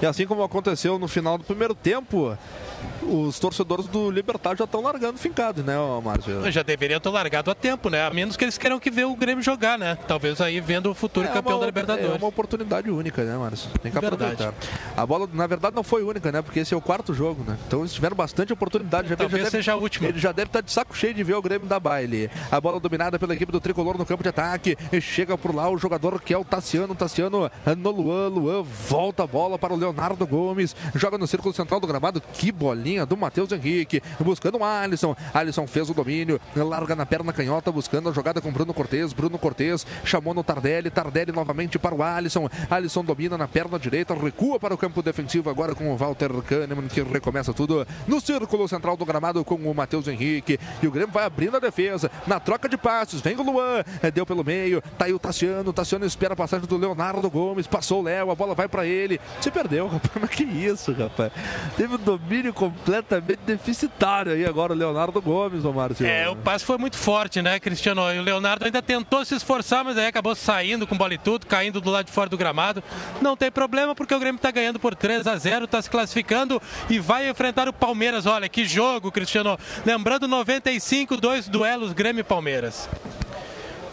E 0.03 0.07
assim 0.07 0.27
como 0.27 0.43
aconteceu 0.43 0.99
no 0.99 1.09
final 1.09 1.39
do 1.39 1.45
primeiro 1.45 1.75
tempo, 1.75 2.37
os 3.02 3.39
torcedores 3.39 3.86
do 3.86 4.11
Libertar 4.11 4.56
já 4.56 4.65
estão 4.65 4.81
largando 4.82 5.19
fincados, 5.19 5.65
né, 5.65 5.74
Márcio? 6.02 6.51
Já 6.51 6.62
deveriam 6.62 7.01
ter 7.01 7.09
largado 7.09 7.51
a 7.51 7.55
tempo, 7.55 7.89
né? 7.90 8.06
A 8.06 8.11
menos 8.11 8.36
que 8.36 8.44
eles 8.44 8.56
queiram 8.59 8.78
que 8.81 8.90
ver 8.90 9.05
o 9.05 9.15
Grêmio 9.16 9.43
jogar, 9.43 9.78
né? 9.78 9.97
Talvez 10.06 10.40
aí 10.40 10.61
vendo 10.61 10.90
o 10.90 10.94
futuro 10.94 11.27
É 11.27 11.31
campeão 11.31 11.55
uma- 11.56 11.61
da 11.61 11.66
Libertadores. 11.66 12.11
É 12.11 12.16
uma 12.16 12.27
oportunidade 12.28 12.90
única, 12.90 13.23
né, 13.24 13.36
Márcio? 13.36 13.70
Tem 13.82 13.90
que 13.93 13.98
Verdade. 14.01 14.32
aproveitar. 14.43 14.55
A 14.97 15.06
bola, 15.06 15.28
na 15.32 15.47
verdade, 15.47 15.74
não 15.77 15.82
foi 15.82 16.02
única, 16.02 16.31
né? 16.32 16.43
Porque 16.43 16.61
esse 16.61 16.73
é 16.74 16.77
o 16.77 16.81
quarto 16.81 17.12
jogo, 17.15 17.44
né? 17.47 17.56
Então 17.66 17.81
eles 17.81 17.93
tiveram 17.93 18.16
bastante 18.16 18.52
oportunidade. 18.52 19.09
Já, 19.09 19.16
Talvez 19.16 19.43
já 19.43 19.51
deve- 19.51 19.56
seja 19.59 19.73
a 19.73 19.77
última. 19.77 20.09
Ele 20.09 20.19
já 20.19 20.32
deve 20.32 20.48
estar 20.48 20.61
de 20.61 20.70
saco 20.73 20.97
cheio 20.97 21.15
de 21.15 21.23
ver 21.23 21.35
o 21.35 21.43
Grêmio 21.43 21.66
da 21.66 21.78
baile. 21.81 22.31
A 22.51 22.61
bola 22.61 22.78
dominada 22.81 23.19
pela 23.19 23.35
equipe 23.35 23.51
do 23.52 23.61
Tricolor 23.61 23.97
no 23.98 24.06
campo 24.06 24.23
de 24.23 24.28
ataque. 24.28 24.77
E 24.93 25.01
chega 25.01 25.36
por 25.36 25.55
lá 25.55 25.69
o 25.69 25.77
jogador 25.78 26.20
que 26.20 26.32
é 26.32 26.39
o 26.39 26.44
Tassiano. 26.44 26.94
Tassiano 26.94 27.51
no 27.78 27.90
Luan. 27.90 28.28
Luan 28.28 28.62
volta 28.62 29.24
a 29.24 29.27
bola 29.27 29.59
para 29.59 29.73
o 29.73 29.77
Leonardo 29.77 30.27
Gomes. 30.27 30.74
Joga 30.94 31.19
no 31.19 31.27
círculo 31.27 31.55
central 31.55 31.81
do 31.81 31.86
gramado. 31.86 32.20
Que 32.32 32.51
bolinha 32.74 33.06
do 33.06 33.16
Matheus 33.16 33.51
Henrique. 33.52 34.02
Buscando 34.20 34.59
o 34.59 34.64
Alisson. 34.64 35.16
Alisson 35.32 35.66
fez 35.66 35.88
o 35.88 35.94
domínio. 35.94 36.40
Larga 36.56 36.94
na 36.94 37.06
perna 37.06 37.32
canhota. 37.32 37.70
Buscando 37.70 38.09
a 38.09 38.12
jogada 38.12 38.40
com 38.40 38.52
Bruno 38.52 38.74
Cortes. 38.74 39.12
Bruno 39.12 39.38
Cortes 39.38 39.86
chamou 40.05 40.34
no 40.34 40.42
Tardelli. 40.42 40.90
Tardelli 40.90 41.32
novamente 41.32 41.78
para 41.78 41.94
o 41.94 42.02
Alisson. 42.02 42.48
Alisson 42.70 43.05
domina 43.05 43.38
na 43.38 43.48
perna 43.48 43.78
direita. 43.78 44.14
Recua 44.14 44.59
para 44.59 44.74
o 44.74 44.78
campo 44.78 45.02
defensivo 45.02 45.48
agora 45.48 45.74
com 45.74 45.92
o 45.92 45.96
Walter 45.96 46.30
Kahneman 46.42 46.88
que 46.88 47.02
recomeça 47.02 47.52
tudo 47.55 47.86
no 48.06 48.20
círculo 48.20 48.68
central 48.68 48.96
do 48.96 49.05
gramado 49.05 49.44
com 49.44 49.55
o 49.55 49.74
Matheus 49.74 50.09
Henrique. 50.09 50.59
E 50.82 50.86
o 50.86 50.90
Grêmio 50.90 51.12
vai 51.12 51.24
abrindo 51.24 51.56
a 51.56 51.60
defesa. 51.60 52.10
Na 52.26 52.40
troca 52.40 52.68
de 52.68 52.76
passos. 52.76 53.20
Vem 53.20 53.36
o 53.36 53.42
Luan. 53.42 53.84
É, 54.02 54.10
Deu 54.10 54.26
pelo 54.26 54.44
meio. 54.44 54.82
Tá 54.98 55.06
aí 55.06 55.12
o 55.12 55.18
Tassiano. 55.18 55.70
O 55.70 55.72
Tassiano 55.72 56.05
espera 56.05 56.34
a 56.34 56.36
passagem 56.36 56.66
do 56.66 56.76
Leonardo 56.76 57.28
Gomes. 57.30 57.66
Passou 57.66 58.01
o 58.01 58.02
Léo. 58.02 58.30
A 58.30 58.34
bola 58.34 58.55
vai 58.55 58.68
para 58.68 58.86
ele. 58.86 59.20
Se 59.40 59.51
perdeu, 59.51 59.86
rapaz. 59.88 60.12
Mas 60.20 60.30
que 60.30 60.44
isso, 60.44 60.92
rapaz. 60.92 61.32
Teve 61.76 61.94
um 61.94 61.98
domínio 61.98 62.52
completamente 62.55 63.40
deficitário 63.44 64.32
aí 64.32 64.44
agora 64.47 64.72
o 64.72 64.76
Leonardo 64.76 65.20
Gomes, 65.20 65.64
ô 65.64 65.72
Márcio. 65.72 66.06
É, 66.06 66.28
o 66.28 66.36
passe 66.36 66.64
foi 66.64 66.78
muito 66.78 66.97
forte, 66.97 67.43
né, 67.43 67.59
Cristiano? 67.60 68.01
E 68.12 68.18
o 68.18 68.22
Leonardo 68.22 68.64
ainda 68.64 68.81
tentou 68.81 69.24
se 69.24 69.35
esforçar, 69.35 69.85
mas 69.85 69.98
aí 69.98 70.06
acabou 70.06 70.35
saindo 70.35 70.86
com 70.86 70.97
bola 70.97 71.14
e 71.14 71.18
tudo, 71.18 71.47
caindo 71.47 71.81
do 71.81 71.90
lado 71.90 72.06
de 72.06 72.12
fora 72.12 72.31
do 72.31 72.39
gramado. 72.39 72.82
Não 73.20 73.36
tem 73.36 73.51
problema, 73.51 73.94
porque 73.94 74.14
o 74.14 74.20
Grêmio 74.20 74.40
tá 74.40 74.51
ganhando 74.51 74.78
por 74.78 74.94
3 74.94 75.26
a 75.26 75.36
0 75.36 75.66
tá 75.66 75.82
se 75.82 75.90
classificando 75.90 76.62
e 76.89 76.98
vai 76.98 77.28
enfrentar 77.28 77.68
o 77.68 77.72
Palmeiras. 77.72 78.26
Olha, 78.26 78.48
que 78.48 78.64
jogo, 78.64 79.10
Cristiano. 79.10 79.59
Lembrando, 79.85 80.28
95, 80.28 81.16
dois 81.16 81.48
duelos 81.48 81.93
Grêmio 81.93 82.20
e 82.20 82.24
Palmeiras. 82.24 82.89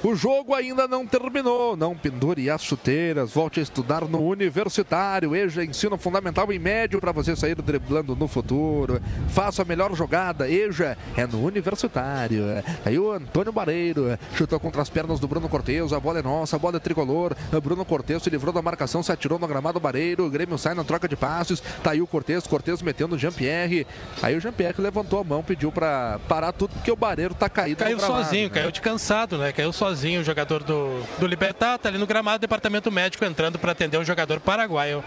O 0.04 0.16
jogo 0.16 0.56
ainda 0.56 0.88
não 0.88 1.06
terminou. 1.06 1.78
Não 1.78 1.96
pendure 1.96 2.50
as 2.50 2.64
chuteiras. 2.64 3.32
Volte 3.32 3.60
a 3.60 3.64
estudar 3.64 4.02
no 4.06 4.20
universitário. 4.26 5.36
EJA 5.36 5.64
ensino 5.64 5.96
fundamental 5.96 6.52
e 6.52 6.58
médio 6.58 7.00
para 7.00 7.12
você 7.12 7.36
sair 7.36 7.54
driblando 7.54 8.16
no 8.16 8.28
futuro. 8.28 9.00
Faça 9.30 9.62
a 9.62 9.66
melhor 9.66 9.96
jogada. 9.96 10.50
EJA 10.50 10.98
é 11.16 11.28
no 11.28 11.46
universitário. 11.46 12.46
Aí 12.84 12.98
o 12.98 13.12
Antônio 13.12 13.52
Bareiro 13.52 14.18
chutou 14.36 14.60
contra 14.60 14.82
as 14.82 14.90
pernas 14.90 15.20
do 15.20 15.28
Bruno 15.28 15.48
Cortez. 15.48 15.94
A 15.94 16.00
bola 16.00 16.18
é 16.18 16.24
nossa, 16.24 16.56
a 16.56 16.60
bola 16.60 16.78
é 16.78 16.80
tricolor. 16.80 17.36
O 17.54 17.62
Bruno 17.62 17.86
Cortez 17.86 18.24
se 18.24 18.30
livrou 18.32 18.52
da 18.52 18.62
marcação, 18.62 19.04
se 19.04 19.12
atirou 19.12 19.38
no 19.38 19.48
gramado 19.48 19.80
Bareiro. 19.80 20.26
O 20.26 20.32
Grêmio 20.32 20.58
sai 20.58 20.74
na 20.74 20.84
troca 20.84 21.08
de 21.08 21.16
passes. 21.16 21.62
Tá 21.84 21.92
aí 21.92 22.02
o 22.02 22.08
Cortez. 22.08 22.48
Cortez 22.48 22.82
metendo 22.82 23.16
o 23.16 23.20
Jean-Pierre. 23.20 23.86
Aí 24.20 24.36
o 24.36 24.42
Jean-Pierre 24.42 24.82
levantou 24.82 25.20
a 25.20 25.24
mão, 25.24 25.44
pediu 25.44 25.72
para 25.72 26.20
parar 26.28 26.52
tudo 26.54 26.74
porque 26.74 26.92
o 26.92 26.96
Bareiro 26.96 27.36
tá 27.36 27.48
caído 27.48 27.84
Caiu 27.84 28.00
sozinho, 28.00 28.50
né? 28.50 28.56
caiu 28.56 28.72
de 28.72 28.82
cansado, 28.82 29.38
né? 29.38 29.52
Caiu 29.52 29.72
sozinho 29.72 29.91
o 29.92 30.24
jogador 30.24 30.64
do, 30.64 31.04
do 31.20 31.28
Libertar, 31.28 31.78
tá 31.78 31.90
ali 31.90 31.98
no 31.98 32.08
gramado, 32.08 32.40
departamento 32.40 32.90
médico 32.90 33.26
entrando 33.26 33.60
para 33.60 33.74
atender 33.74 33.98
o 33.98 34.04
jogador 34.04 34.40
paraguaio. 34.40 35.04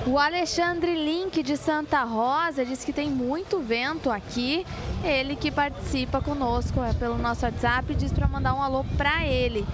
O 0.06 0.18
Alexandre 0.18 0.94
Link 0.94 1.43
de 1.43 1.56
Santa 1.56 2.05
Rosa 2.05 2.62
diz 2.62 2.85
que 2.85 2.93
tem 2.93 3.09
muito 3.09 3.60
vento 3.60 4.10
aqui. 4.10 4.66
Ele 5.02 5.35
que 5.35 5.51
participa 5.51 6.20
conosco 6.20 6.82
é, 6.82 6.93
pelo 6.93 7.16
nosso 7.16 7.47
WhatsApp 7.47 7.94
diz 7.94 8.12
para 8.12 8.28
mandar 8.28 8.55
um 8.55 8.62
alô 8.62 8.85
para 8.98 9.26
ele. 9.26 9.66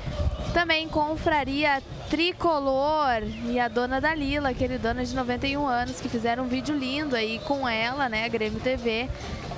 Também 0.55 0.89
Confraria 0.89 1.83
Tricolor 2.09 3.25
e 3.47 3.59
a 3.59 3.67
dona 3.67 4.01
Dalila, 4.01 4.51
aquele 4.51 4.79
dona 4.79 5.05
de 5.05 5.17
91 5.17 5.67
anos 5.67 6.01
que 6.01 6.09
fizeram 6.09 6.45
um 6.45 6.49
vídeo 6.49 6.77
lindo 6.77 7.17
aí 7.17 7.41
com 7.41 7.69
ela, 7.69 8.09
né, 8.09 8.29
Grêmio 8.29 8.61
TV. 8.61 9.09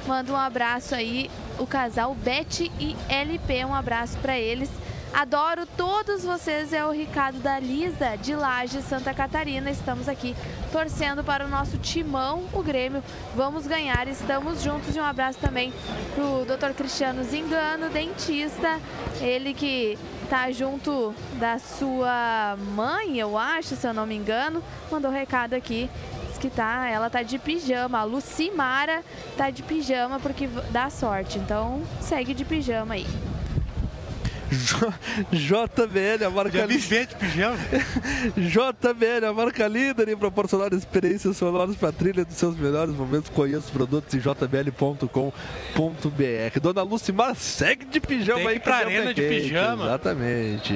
Manda 0.06 0.32
um 0.32 0.36
abraço 0.36 0.94
aí 0.94 1.30
o 1.58 1.66
casal 1.66 2.14
Beth 2.14 2.70
e 2.80 2.96
LP, 3.10 3.66
um 3.66 3.74
abraço 3.74 4.16
para 4.18 4.38
eles. 4.38 4.70
Adoro 5.12 5.66
todos 5.66 6.24
vocês, 6.24 6.72
é 6.72 6.84
o 6.86 6.90
Ricardo 6.90 7.38
da 7.38 7.58
Lisa, 7.58 8.16
de 8.16 8.34
Laje, 8.34 8.80
Santa 8.80 9.12
Catarina. 9.12 9.70
Estamos 9.70 10.08
aqui 10.08 10.34
torcendo 10.72 11.22
para 11.22 11.44
o 11.44 11.48
nosso 11.48 11.76
timão, 11.76 12.44
o 12.50 12.62
Grêmio. 12.62 13.04
Vamos 13.36 13.66
ganhar, 13.66 14.08
estamos 14.08 14.62
juntos. 14.62 14.96
E 14.96 15.00
um 15.00 15.04
abraço 15.04 15.38
também 15.38 15.70
pro 16.14 16.46
Dr. 16.46 16.74
Cristiano 16.74 17.22
Zingano, 17.24 17.90
dentista. 17.90 18.80
Ele 19.20 19.52
que 19.52 19.98
tá 20.30 20.50
junto 20.50 21.14
da 21.38 21.58
sua 21.58 22.56
mãe, 22.74 23.18
eu 23.18 23.36
acho, 23.36 23.76
se 23.76 23.86
eu 23.86 23.92
não 23.92 24.06
me 24.06 24.16
engano. 24.16 24.62
Mandou 24.90 25.10
um 25.10 25.14
recado 25.14 25.52
aqui. 25.52 25.90
Que 26.40 26.50
tá, 26.50 26.88
ela 26.88 27.08
tá 27.08 27.22
de 27.22 27.38
pijama. 27.38 28.00
A 28.00 28.02
Lucimara 28.02 29.04
tá 29.36 29.48
de 29.48 29.62
pijama 29.62 30.18
porque 30.18 30.48
dá 30.72 30.90
sorte. 30.90 31.38
Então 31.38 31.80
segue 32.00 32.34
de 32.34 32.44
pijama 32.44 32.94
aí. 32.94 33.06
JBL, 35.32 36.24
a 36.26 36.30
marca 36.30 36.58
Já 36.58 36.66
gente 36.66 37.14
pijama. 37.16 37.56
JBL, 38.36 39.26
a 39.28 39.32
marca 39.32 39.66
líder 39.66 40.08
em 40.08 40.16
proporcionar 40.16 40.72
experiências 40.72 41.36
sonoras 41.36 41.76
para 41.76 41.92
trilha 41.92 42.24
dos 42.24 42.36
seus 42.36 42.56
melhores 42.56 42.94
momentos. 42.94 43.30
Conheça 43.30 43.58
os 43.66 43.70
produtos 43.70 44.14
em 44.14 44.18
jbl.com.br. 44.20 45.20
Dona 46.60 46.82
Lucimar 46.82 47.34
segue 47.34 47.84
de 47.86 48.00
pijama 48.00 48.38
Tem 48.40 48.48
aí 48.48 48.60
pra 48.60 48.76
arena 48.76 49.14
de 49.14 49.22
pijama. 49.22 49.84
Exatamente. 49.84 50.72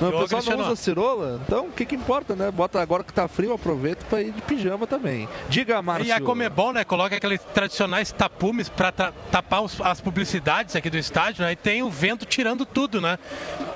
Não, 0.00 0.08
o 0.08 0.20
pessoal 0.22 0.42
não 0.56 0.64
usa 0.66 0.76
cirola, 0.76 1.40
então 1.46 1.66
o 1.66 1.72
que, 1.72 1.84
que 1.84 1.94
importa, 1.94 2.34
né? 2.36 2.50
Bota 2.50 2.80
agora 2.80 3.02
que 3.04 3.12
tá 3.12 3.26
frio, 3.28 3.52
aproveita 3.52 4.04
para 4.08 4.20
ir 4.22 4.32
de 4.32 4.42
pijama 4.42 4.86
também. 4.86 5.28
Diga, 5.48 5.80
Márcio. 5.82 6.08
E 6.08 6.12
a 6.12 6.20
Comebol, 6.20 6.72
né, 6.72 6.84
coloca 6.84 7.16
aqueles 7.16 7.40
tradicionais 7.54 8.12
tapumes 8.12 8.68
para 8.68 8.92
tapar 8.92 9.62
os- 9.62 9.80
as 9.80 10.00
publicidades 10.00 10.76
aqui 10.76 10.90
do 10.90 10.98
estádio, 10.98 11.42
né? 11.44 11.52
E 11.52 11.56
tem 11.56 11.82
o 11.82 11.90
vento 11.90 12.24
tirando 12.26 12.64
tudo, 12.66 13.00
né? 13.00 13.13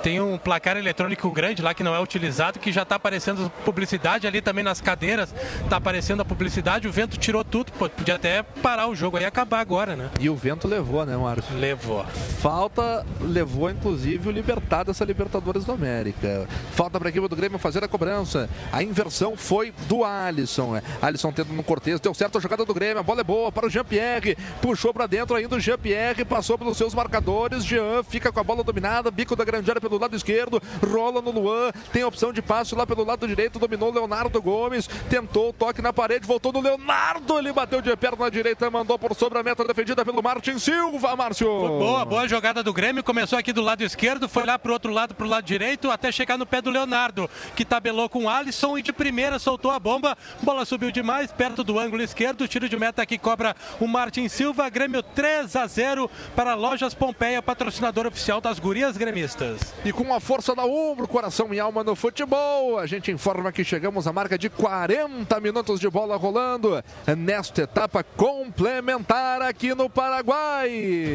Tem 0.02 0.20
um 0.20 0.39
placar 0.39 0.77
eletrônico 0.77 1.31
grande 1.31 1.62
lá 1.62 1.74
que 1.74 1.82
não 1.82 1.94
é 1.94 2.01
utilizado, 2.01 2.59
que 2.59 2.73
já 2.73 2.85
tá 2.85 2.97
aparecendo 2.97 3.51
publicidade 3.65 4.27
ali 4.27 4.40
também 4.40 4.65
nas 4.65 4.81
cadeiras, 4.81 5.35
tá 5.69 5.77
aparecendo 5.77 6.20
a 6.20 6.24
publicidade, 6.24 6.86
o 6.89 6.93
vento 6.93 7.16
tirou 7.16 7.44
tudo, 7.44 7.73
pô, 7.73 7.89
podia 7.89 8.15
até 8.15 8.43
parar 8.43 8.86
o 8.86 8.94
jogo 8.94 9.16
aí 9.16 9.24
e 9.24 9.27
acabar 9.27 9.60
agora, 9.60 9.97
né? 9.97 10.10
E 10.20 10.31
o 10.31 10.36
vento 10.36 10.69
levou, 10.69 11.05
né, 11.05 11.16
Márcio? 11.16 11.56
Levou. 11.56 12.05
Falta 12.40 13.05
levou, 13.20 13.70
inclusive, 13.70 14.28
o 14.28 14.32
Libertar 14.32 14.85
dessa 14.85 15.05
Libertadores 15.05 15.65
da 15.65 15.74
América. 15.74 16.47
Falta 16.73 16.98
para 16.98 17.09
a 17.09 17.10
equipe 17.10 17.28
do 17.28 17.36
Grêmio 17.36 17.59
fazer 17.59 17.82
a 17.82 17.89
cobrança. 17.89 18.48
A 18.73 18.82
inversão 18.82 19.36
foi 19.36 19.73
do 19.89 20.05
Alisson. 20.05 20.77
É, 20.77 20.82
Alisson 21.01 21.32
tendo 21.32 21.52
no 21.52 21.62
Cortez, 21.62 22.01
deu 22.01 22.15
certo 22.15 22.39
a 22.39 22.40
jogada 22.40 22.65
do 22.65 22.74
Grêmio. 22.74 22.98
A 22.98 23.02
bola 23.02 23.20
é 23.20 23.24
boa 23.24 23.51
para 23.51 23.66
o 23.66 23.70
Jean-Pierre. 23.70 24.36
Puxou 24.60 24.93
para 24.93 25.06
dentro 25.06 25.36
ainda 25.36 25.56
o 25.56 25.60
Jean-Pierre, 25.60 26.24
passou 26.24 26.56
pelos 26.59 26.77
seus 26.77 26.94
marcadores. 26.94 27.65
Jean 27.65 28.02
fica 28.02 28.32
com 28.32 28.40
a 28.40 28.44
bola 28.44 28.62
dominada, 28.62 29.10
bica 29.10 29.28
da 29.37 29.45
grande 29.45 29.71
área 29.71 29.81
pelo 29.81 29.99
lado 29.99 30.15
esquerdo, 30.15 30.63
rola 30.87 31.21
no 31.21 31.31
Luan, 31.31 31.73
tem 31.93 32.05
opção 32.05 32.33
de 32.33 32.43
passe 32.43 32.75
lá 32.75 32.87
pelo 32.87 33.05
lado 33.05 33.27
direito, 33.27 33.59
dominou 33.59 33.93
Leonardo 33.93 34.41
Gomes, 34.41 34.89
tentou 35.09 35.51
o 35.51 35.53
toque 35.53 35.83
na 35.83 35.93
parede, 35.93 36.27
voltou 36.27 36.53
no 36.53 36.61
Leonardo, 36.61 37.39
ele 37.39 37.53
bateu 37.53 37.81
de 37.81 37.95
perna 37.97 38.31
direita, 38.31 38.71
mandou 38.71 38.99
por 38.99 39.15
sobre 39.15 39.39
a 39.39 39.43
meta 39.43 39.65
defendida 39.65 40.05
pelo 40.05 40.23
Martin 40.23 40.59
Silva, 40.59 41.17
Márcio. 41.17 41.49
Boa, 41.49 42.05
boa 42.05 42.29
jogada 42.29 42.63
do 42.63 42.73
Grêmio, 42.73 43.03
começou 43.03 43.39
aqui 43.39 43.53
do 43.53 43.63
lado 43.63 43.83
esquerdo, 43.83 44.29
foi 44.29 44.45
lá 44.45 44.59
pro 44.59 44.73
outro 44.73 44.93
lado, 44.93 45.15
pro 45.15 45.27
lado 45.27 45.45
direito, 45.45 45.91
até 45.91 46.11
chegar 46.13 46.37
no 46.37 46.47
pé 46.47 46.61
do 46.61 46.71
Leonardo, 46.71 47.29
que 47.55 47.65
tabelou 47.65 48.09
com 48.09 48.25
o 48.25 48.29
Alisson 48.29 48.79
e 48.79 48.83
de 48.83 48.93
primeira 48.93 49.39
soltou 49.39 49.71
a 49.71 49.79
bomba, 49.79 50.17
bola 50.43 50.65
subiu 50.65 50.91
demais, 50.91 51.33
perto 51.33 51.65
do 51.65 51.79
ângulo 51.79 52.03
esquerdo, 52.03 52.47
tiro 52.49 52.69
de 52.69 52.77
meta 52.77 53.05
que 53.07 53.19
cobra 53.19 53.55
o 53.81 53.87
Martin 53.87 54.29
Silva, 54.29 54.69
Grêmio 54.69 55.03
3 55.03 55.57
a 55.57 55.67
0 55.67 56.11
para 56.35 56.55
Lojas 56.55 56.95
Pompeia, 56.95 57.43
patrocinador 57.43 58.07
oficial 58.07 58.41
das 58.41 58.59
gurias 58.59 58.97
gremistas. 59.19 59.74
E 59.85 59.93
com 59.93 60.15
a 60.15 60.20
força 60.20 60.55
da 60.55 60.65
Umbro, 60.65 61.09
coração 61.09 61.53
e 61.53 61.59
alma 61.59 61.82
no 61.82 61.97
futebol, 61.97 62.78
a 62.78 62.86
gente 62.86 63.11
informa 63.11 63.51
que 63.51 63.65
chegamos 63.65 64.07
à 64.07 64.12
marca 64.12 64.39
de 64.39 64.49
40 64.49 65.40
minutos 65.40 65.81
de 65.81 65.90
bola 65.90 66.16
rolando 66.16 66.82
nesta 67.16 67.62
etapa 67.62 68.03
complementar 68.03 69.43
aqui 69.43 69.74
no 69.74 69.90
Paraguai. 69.90 71.15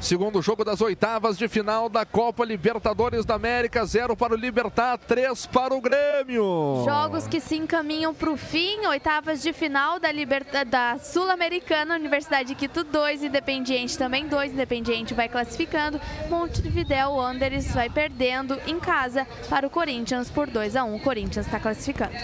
Segundo 0.00 0.42
jogo 0.42 0.64
das 0.64 0.80
oitavas 0.80 1.38
de 1.38 1.48
final 1.48 1.88
da 1.88 2.04
Copa 2.04 2.44
Libertadores 2.44 3.24
da 3.24 3.34
América, 3.34 3.84
0 3.84 4.16
para 4.16 4.34
o 4.34 4.36
Libertar, 4.36 4.98
3 4.98 5.46
para 5.46 5.74
o 5.74 5.80
Grêmio. 5.80 6.84
Jogos 6.84 7.26
que 7.26 7.40
se 7.40 7.56
encaminham 7.56 8.14
para 8.14 8.30
o 8.30 8.36
fim, 8.36 8.86
oitavas 8.86 9.42
de 9.42 9.52
final 9.52 9.98
da, 9.98 10.12
Liberta... 10.12 10.64
da 10.64 10.98
Sul-Americana, 10.98 11.96
Universidade 11.96 12.48
de 12.50 12.54
Quito 12.54 12.84
2, 12.84 13.24
Independiente 13.24 13.98
também 13.98 14.28
2, 14.28 14.52
Independiente 14.52 15.14
vai 15.14 15.28
classificando, 15.28 16.00
Montevideo 16.28 17.12
Wanderers 17.12 17.72
vai 17.72 17.90
perdendo 17.90 18.60
em 18.66 18.78
casa 18.78 19.26
para 19.48 19.66
o 19.66 19.70
Corinthians 19.70 20.30
por 20.30 20.46
2 20.46 20.76
a 20.76 20.84
1 20.84 20.94
o 20.94 21.00
Corinthians 21.00 21.46
está 21.46 21.58
classificando. 21.58 22.14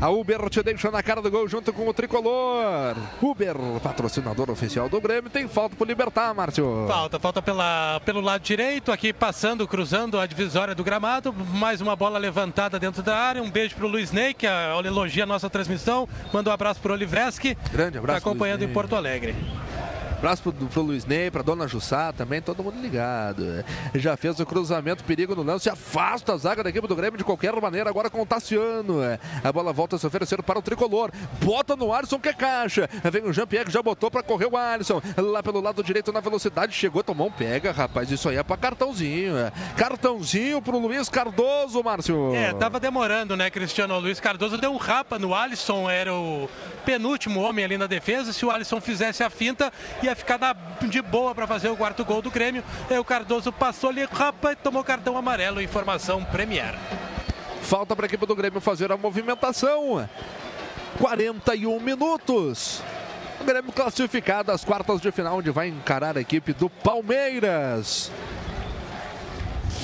A 0.00 0.10
Uber 0.10 0.50
te 0.50 0.62
deixa 0.62 0.90
na 0.90 1.02
cara 1.02 1.22
do 1.22 1.30
gol 1.30 1.48
junto 1.48 1.72
com 1.72 1.88
o 1.88 1.94
tricolor. 1.94 2.94
Uber, 3.22 3.56
patrocinador 3.82 4.50
oficial 4.50 4.90
do 4.90 5.00
Grêmio, 5.00 5.30
tem 5.30 5.48
falta 5.48 5.74
pro 5.74 5.86
Libertar, 5.86 6.34
Márcio. 6.34 6.84
Falta, 6.86 7.18
falta 7.18 7.40
pela, 7.40 8.00
pelo 8.04 8.20
lado 8.20 8.42
direito, 8.42 8.92
aqui 8.92 9.10
passando, 9.10 9.66
cruzando 9.66 10.20
a 10.20 10.26
divisória 10.26 10.74
do 10.74 10.84
gramado. 10.84 11.32
Mais 11.32 11.80
uma 11.80 11.96
bola 11.96 12.18
levantada 12.18 12.78
dentro 12.78 13.02
da 13.02 13.16
área. 13.16 13.42
Um 13.42 13.50
beijo 13.50 13.74
pro 13.74 13.88
Luiz 13.88 14.12
Ney, 14.12 14.34
que 14.34 14.46
elogia 14.46 15.24
a 15.24 15.26
nossa 15.26 15.48
transmissão. 15.48 16.06
Manda 16.30 16.50
um 16.50 16.52
abraço 16.52 16.80
pro 16.80 16.92
Oliveski. 16.92 17.56
Grande 17.72 17.96
abraço. 17.96 18.20
Tá 18.20 18.28
acompanhando 18.28 18.62
em 18.62 18.68
Porto 18.68 18.94
Alegre. 18.94 19.34
Abraço 20.26 20.42
pro, 20.42 20.52
pro 20.52 20.82
Luiz 20.82 21.06
Ney, 21.06 21.30
pra 21.30 21.40
Dona 21.40 21.68
Jussá 21.68 22.12
também, 22.12 22.42
todo 22.42 22.60
mundo 22.60 22.80
ligado. 22.82 23.64
Já 23.94 24.16
fez 24.16 24.40
o 24.40 24.44
cruzamento, 24.44 25.04
perigo 25.04 25.36
no 25.36 25.44
lance, 25.44 25.70
afasta 25.70 26.32
a 26.32 26.36
zaga 26.36 26.64
da 26.64 26.70
equipe 26.70 26.88
do 26.88 26.96
Grêmio 26.96 27.16
de 27.16 27.22
qualquer 27.22 27.54
maneira, 27.60 27.88
agora 27.88 28.10
com 28.10 28.22
o 28.22 28.26
Tassiano. 28.26 28.96
A 29.44 29.52
bola 29.52 29.72
volta 29.72 29.94
a 29.94 29.98
se 30.00 30.04
oferecer 30.04 30.42
para 30.42 30.58
o 30.58 30.62
tricolor. 30.62 31.12
Bota 31.40 31.76
no 31.76 31.92
Alisson 31.92 32.18
que 32.18 32.28
é 32.28 32.32
caixa. 32.32 32.90
Vem 33.04 33.22
o 33.22 33.32
Jean-Pierre, 33.32 33.70
já 33.70 33.80
botou 33.80 34.10
para 34.10 34.20
correr 34.20 34.46
o 34.46 34.56
Alisson. 34.56 35.00
Lá 35.16 35.44
pelo 35.44 35.60
lado 35.60 35.80
direito 35.84 36.12
na 36.12 36.18
velocidade, 36.18 36.72
chegou, 36.72 37.04
tomou 37.04 37.28
um 37.28 37.30
pega, 37.30 37.70
rapaz. 37.70 38.10
Isso 38.10 38.28
aí 38.28 38.36
é 38.36 38.42
para 38.42 38.56
cartãozinho. 38.56 39.32
Cartãozinho 39.76 40.60
pro 40.60 40.76
Luiz 40.76 41.08
Cardoso, 41.08 41.84
Márcio. 41.84 42.34
É, 42.34 42.52
tava 42.52 42.80
demorando, 42.80 43.36
né, 43.36 43.48
Cristiano? 43.48 43.94
O 43.94 44.00
Luiz 44.00 44.18
Cardoso 44.18 44.58
deu 44.58 44.72
um 44.72 44.76
rapa 44.76 45.20
no 45.20 45.32
Alisson, 45.32 45.88
era 45.88 46.12
o 46.12 46.50
penúltimo 46.84 47.40
homem 47.40 47.64
ali 47.64 47.78
na 47.78 47.86
defesa. 47.86 48.32
Se 48.32 48.44
o 48.44 48.50
Alisson 48.50 48.80
fizesse 48.80 49.22
a 49.22 49.30
finta, 49.30 49.72
ia 50.02 50.15
ficar 50.16 50.38
de 50.88 51.02
boa 51.02 51.34
para 51.34 51.46
fazer 51.46 51.68
o 51.68 51.76
quarto 51.76 52.04
gol 52.04 52.22
do 52.22 52.30
Grêmio. 52.30 52.64
E 52.90 52.98
o 52.98 53.04
Cardoso 53.04 53.52
passou 53.52 53.90
ali, 53.90 54.04
rapa 54.04 54.52
e 54.52 54.56
tomou 54.56 54.82
cartão 54.82 55.16
amarelo. 55.16 55.60
Informação 55.60 56.24
Premier. 56.24 56.74
Falta 57.62 57.94
para 57.94 58.06
a 58.06 58.08
equipe 58.08 58.26
do 58.26 58.34
Grêmio 58.34 58.60
fazer 58.60 58.90
a 58.90 58.96
movimentação. 58.96 60.08
41 60.98 61.80
minutos. 61.80 62.82
O 63.40 63.44
Grêmio 63.44 63.72
classificado 63.72 64.50
às 64.50 64.64
quartas 64.64 65.00
de 65.00 65.10
final, 65.12 65.38
onde 65.38 65.50
vai 65.50 65.68
encarar 65.68 66.16
a 66.16 66.20
equipe 66.20 66.52
do 66.52 66.70
Palmeiras. 66.70 68.10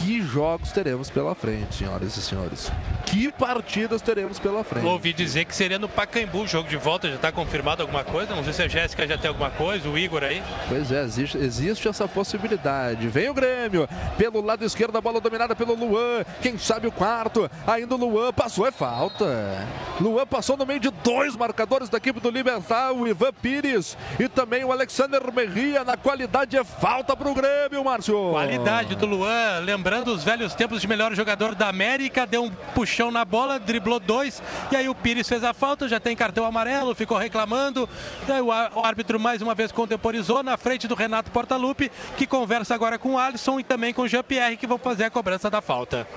Que 0.03 0.20
jogos 0.20 0.73
teremos 0.73 1.09
pela 1.11 1.33
frente, 1.33 1.77
senhoras 1.77 2.16
e 2.16 2.23
senhores? 2.23 2.73
Que 3.07 3.31
partidas 3.31 4.03
teremos 4.03 4.37
pela 4.37 4.65
frente? 4.65 4.85
Ouvi 4.85 5.12
dizer 5.12 5.45
que 5.45 5.55
seria 5.55 5.79
no 5.79 5.89
Pacaembu, 5.89 6.45
jogo 6.45 6.69
de 6.69 6.77
volta, 6.77 7.09
já 7.09 7.15
está 7.15 7.31
confirmado 7.31 7.83
alguma 7.83 8.03
coisa? 8.03 8.35
Não 8.35 8.43
sei 8.43 8.53
se 8.53 8.62
a 8.62 8.69
Jéssica 8.69 9.07
já 9.07 9.16
tem 9.16 9.29
alguma 9.29 9.51
coisa, 9.51 9.89
o 9.89 9.97
Igor 9.97 10.24
aí. 10.24 10.43
Pois 10.69 10.91
é, 10.91 11.05
existe, 11.05 11.39
existe 11.39 11.87
essa 11.87 12.09
possibilidade. 12.09 13.07
Vem 13.07 13.31
o 13.31 13.35
Grêmio, 13.35 13.89
pelo 14.19 14.41
lado 14.41 14.65
esquerdo, 14.65 14.99
a 14.99 15.01
bola 15.01 15.20
dominada 15.20 15.55
pelo 15.55 15.77
Luan. 15.77 16.24
Quem 16.41 16.59
sabe 16.59 16.89
o 16.89 16.93
quarto, 16.93 17.49
ainda 17.65 17.95
o 17.95 17.99
Luan 17.99 18.33
passou, 18.33 18.66
é 18.66 18.73
falta. 18.73 19.24
Luan 20.01 20.27
passou 20.27 20.57
no 20.57 20.66
meio 20.66 20.81
de 20.81 20.91
dois 20.91 21.37
marcadores 21.37 21.89
da 21.89 21.99
equipe 21.99 22.19
do 22.19 22.29
Libertar, 22.29 22.91
o 22.91 23.07
Ivan 23.07 23.33
Pires 23.41 23.97
e 24.19 24.29
também 24.29 24.65
o 24.65 24.73
Alexander 24.73 25.23
Merria. 25.33 25.85
Na 25.85 25.97
qualidade 25.97 26.57
é 26.57 26.65
falta 26.65 27.16
para 27.16 27.29
o 27.29 27.35
Grêmio, 27.35 27.85
Márcio. 27.85 28.33
Qualidade 28.33 28.97
do 28.97 29.07
Luan, 29.07 29.61
lembrando 29.61 29.91
lembrando 29.93 30.14
os 30.14 30.24
velhos 30.24 30.55
tempos 30.55 30.81
de 30.81 30.89
melhor 30.89 31.14
jogador 31.14 31.55
da 31.55 31.69
América, 31.69 32.27
deu 32.27 32.44
um 32.44 32.51
puxão 32.74 33.10
na 33.10 33.27
bola, 33.27 33.59
driblou 33.59 34.01
dois, 34.01 34.43
e 34.70 34.77
aí 34.77 34.89
o 34.89 34.94
Pires 34.94 35.28
fez 35.28 35.44
a 35.44 35.52
falta, 35.52 35.86
já 35.86 36.01
tem 36.01 36.16
cartão 36.16 36.47
amarelo, 36.47 36.94
ficou 36.94 37.19
reclamando, 37.19 37.86
aí 38.27 38.40
o 38.40 38.51
árbitro 38.82 39.20
mais 39.20 39.43
uma 39.43 39.55
vez 39.55 39.70
contemporizou 39.70 40.43
na 40.43 40.56
frente 40.56 40.89
do 40.89 40.94
Renato 40.94 41.31
Portaluppi, 41.31 41.93
que 42.16 42.27
conversa 42.27 42.74
agora 42.74 42.98
com 42.98 43.10
o 43.10 43.19
Alisson 43.19 43.60
e 43.60 43.64
também 43.64 43.93
com 43.93 44.01
o 44.01 44.09
Jean-Pierre, 44.09 44.56
que 44.56 44.66
vão 44.66 44.78
fazer 44.78 45.05
a 45.05 45.10
cobrança 45.10 45.51
da 45.51 45.60
falta. 45.60 46.09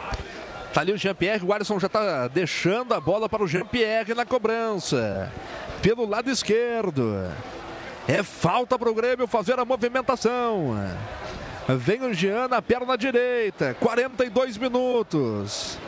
Tá 0.73 0.79
ali 0.79 0.93
o 0.93 0.97
Jean-Pierre, 0.97 1.43
o 1.43 1.51
Alisson 1.51 1.77
já 1.77 1.87
está 1.87 2.29
deixando 2.29 2.93
a 2.93 3.01
bola 3.01 3.27
para 3.27 3.43
o 3.43 3.47
Jean-Pierre 3.47 4.13
na 4.13 4.25
cobrança. 4.25 5.29
Pelo 5.81 6.07
lado 6.07 6.31
esquerdo. 6.31 7.29
É 8.07 8.23
falta 8.23 8.79
para 8.79 8.89
o 8.89 8.93
Grêmio 8.93 9.27
fazer 9.27 9.59
a 9.59 9.65
movimentação. 9.65 10.77
Vem 11.67 12.03
o 12.03 12.13
Jean 12.13 12.47
na 12.47 12.61
perna 12.61 12.95
direita. 12.95 13.75
42 13.79 14.57
minutos. 14.57 15.79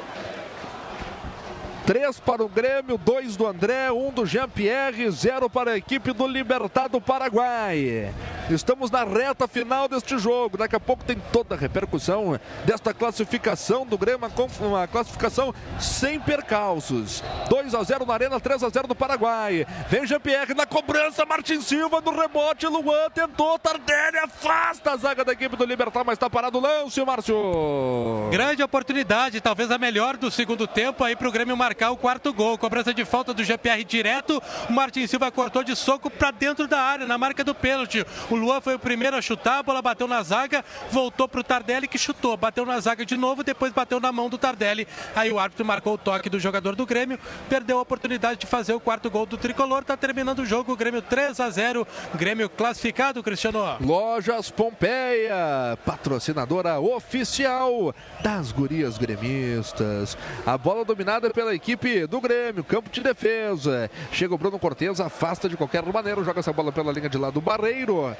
3 1.87 2.19
para 2.19 2.43
o 2.43 2.49
Grêmio, 2.49 2.97
2 2.97 3.37
do 3.37 3.47
André, 3.47 3.89
1 3.89 4.07
um 4.07 4.11
do 4.11 4.25
Jean-Pierre, 4.25 5.09
0 5.09 5.49
para 5.49 5.71
a 5.71 5.77
equipe 5.77 6.11
do 6.11 6.27
Libertado 6.27 6.99
Paraguai. 6.99 8.13
Estamos 8.49 8.91
na 8.91 9.05
reta 9.05 9.47
final 9.47 9.87
deste 9.87 10.17
jogo. 10.17 10.57
Daqui 10.57 10.75
a 10.75 10.81
pouco 10.81 11.05
tem 11.05 11.17
toda 11.31 11.55
a 11.55 11.57
repercussão 11.57 12.37
desta 12.65 12.93
classificação 12.93 13.85
do 13.85 13.97
Grêmio, 13.97 14.29
uma 14.59 14.85
classificação 14.85 15.53
sem 15.79 16.19
percalços. 16.19 17.23
2 17.49 17.73
a 17.73 17.81
0 17.83 18.05
na 18.05 18.13
Arena, 18.13 18.37
3 18.37 18.63
a 18.63 18.69
0 18.69 18.89
do 18.89 18.95
Paraguai. 18.95 19.65
Vem 19.89 20.05
Jean-Pierre 20.05 20.53
na 20.53 20.65
cobrança, 20.65 21.25
Martin 21.25 21.61
Silva 21.61 22.01
no 22.01 22.11
rebote, 22.11 22.67
Luan 22.67 23.09
tentou, 23.13 23.57
Tardelli 23.59 24.17
afasta 24.17 24.91
a 24.91 24.97
zaga 24.97 25.23
da 25.23 25.31
equipe 25.31 25.55
do 25.55 25.63
Libertad, 25.63 26.05
mas 26.05 26.15
está 26.15 26.29
parado 26.29 26.57
o 26.57 26.61
lance, 26.61 27.01
Márcio. 27.05 28.27
Grande 28.29 28.61
oportunidade, 28.61 29.39
talvez 29.39 29.71
a 29.71 29.77
melhor 29.77 30.17
do 30.17 30.29
segundo 30.29 30.67
tempo 30.67 31.01
aí 31.01 31.15
para 31.15 31.29
o 31.29 31.31
Grêmio 31.31 31.55
marcar 31.55 31.76
marcar 31.77 31.91
o 31.91 31.97
quarto 31.97 32.33
gol. 32.33 32.57
Cobrança 32.57 32.91
de 32.91 33.05
falta 33.05 33.35
do 33.35 33.43
GPR 33.43 33.83
direto. 33.83 34.41
O 34.67 34.73
Martin 34.73 35.05
Silva 35.05 35.29
cortou 35.29 35.63
de 35.63 35.75
soco 35.75 36.09
para 36.09 36.31
dentro 36.31 36.67
da 36.67 36.81
área, 36.81 37.05
na 37.05 37.19
marca 37.19 37.43
do 37.43 37.53
pênalti. 37.53 38.03
O 38.31 38.35
Luan 38.35 38.59
foi 38.59 38.73
o 38.73 38.79
primeiro 38.79 39.15
a 39.15 39.21
chutar, 39.21 39.59
a 39.59 39.63
bola 39.63 39.79
bateu 39.79 40.07
na 40.07 40.23
zaga, 40.23 40.65
voltou 40.89 41.27
para 41.27 41.39
o 41.39 41.43
Tardelli 41.43 41.87
que 41.87 41.99
chutou. 41.99 42.35
Bateu 42.35 42.65
na 42.65 42.79
zaga 42.79 43.05
de 43.05 43.15
novo, 43.15 43.43
depois 43.43 43.71
bateu 43.71 43.99
na 43.99 44.11
mão 44.11 44.27
do 44.27 44.39
Tardelli. 44.39 44.87
Aí 45.15 45.31
o 45.31 45.37
árbitro 45.37 45.63
marcou 45.63 45.93
o 45.93 45.97
toque 45.99 46.31
do 46.31 46.39
jogador 46.39 46.75
do 46.75 46.83
Grêmio, 46.83 47.19
perdeu 47.47 47.77
a 47.77 47.81
oportunidade 47.81 48.39
de 48.39 48.47
fazer 48.47 48.73
o 48.73 48.79
quarto 48.79 49.07
gol 49.11 49.27
do 49.27 49.37
tricolor. 49.37 49.81
Está 49.81 49.95
terminando 49.95 50.39
o 50.39 50.45
jogo, 50.47 50.75
Grêmio 50.75 51.03
3 51.03 51.39
a 51.39 51.49
0. 51.51 51.87
Grêmio 52.15 52.49
classificado, 52.49 53.21
Cristiano. 53.21 53.77
Lojas 53.79 54.49
Pompeia, 54.49 55.77
patrocinadora 55.85 56.79
oficial 56.79 57.93
das 58.23 58.51
gurias 58.51 58.97
gremistas. 58.97 60.17
A 60.43 60.57
bola 60.57 60.83
dominada 60.83 61.29
pela 61.29 61.53
equipe 61.53 61.66
equipe 61.67 62.07
do 62.07 62.21
Grêmio, 62.21 62.63
campo 62.63 62.89
de 62.89 63.01
defesa. 63.01 63.91
Chega 64.09 64.33
o 64.33 64.37
Bruno 64.37 64.57
Cortes, 64.57 65.01
afasta 65.01 65.49
de 65.49 65.57
qualquer 65.57 65.83
maneira, 65.83 66.23
joga 66.23 66.39
essa 66.39 66.53
bola 66.53 66.71
pela 66.71 66.93
linha 66.93 67.09
de 67.09 67.17
lado 67.17 67.33
do 67.33 67.41
Barreiro. 67.41 68.15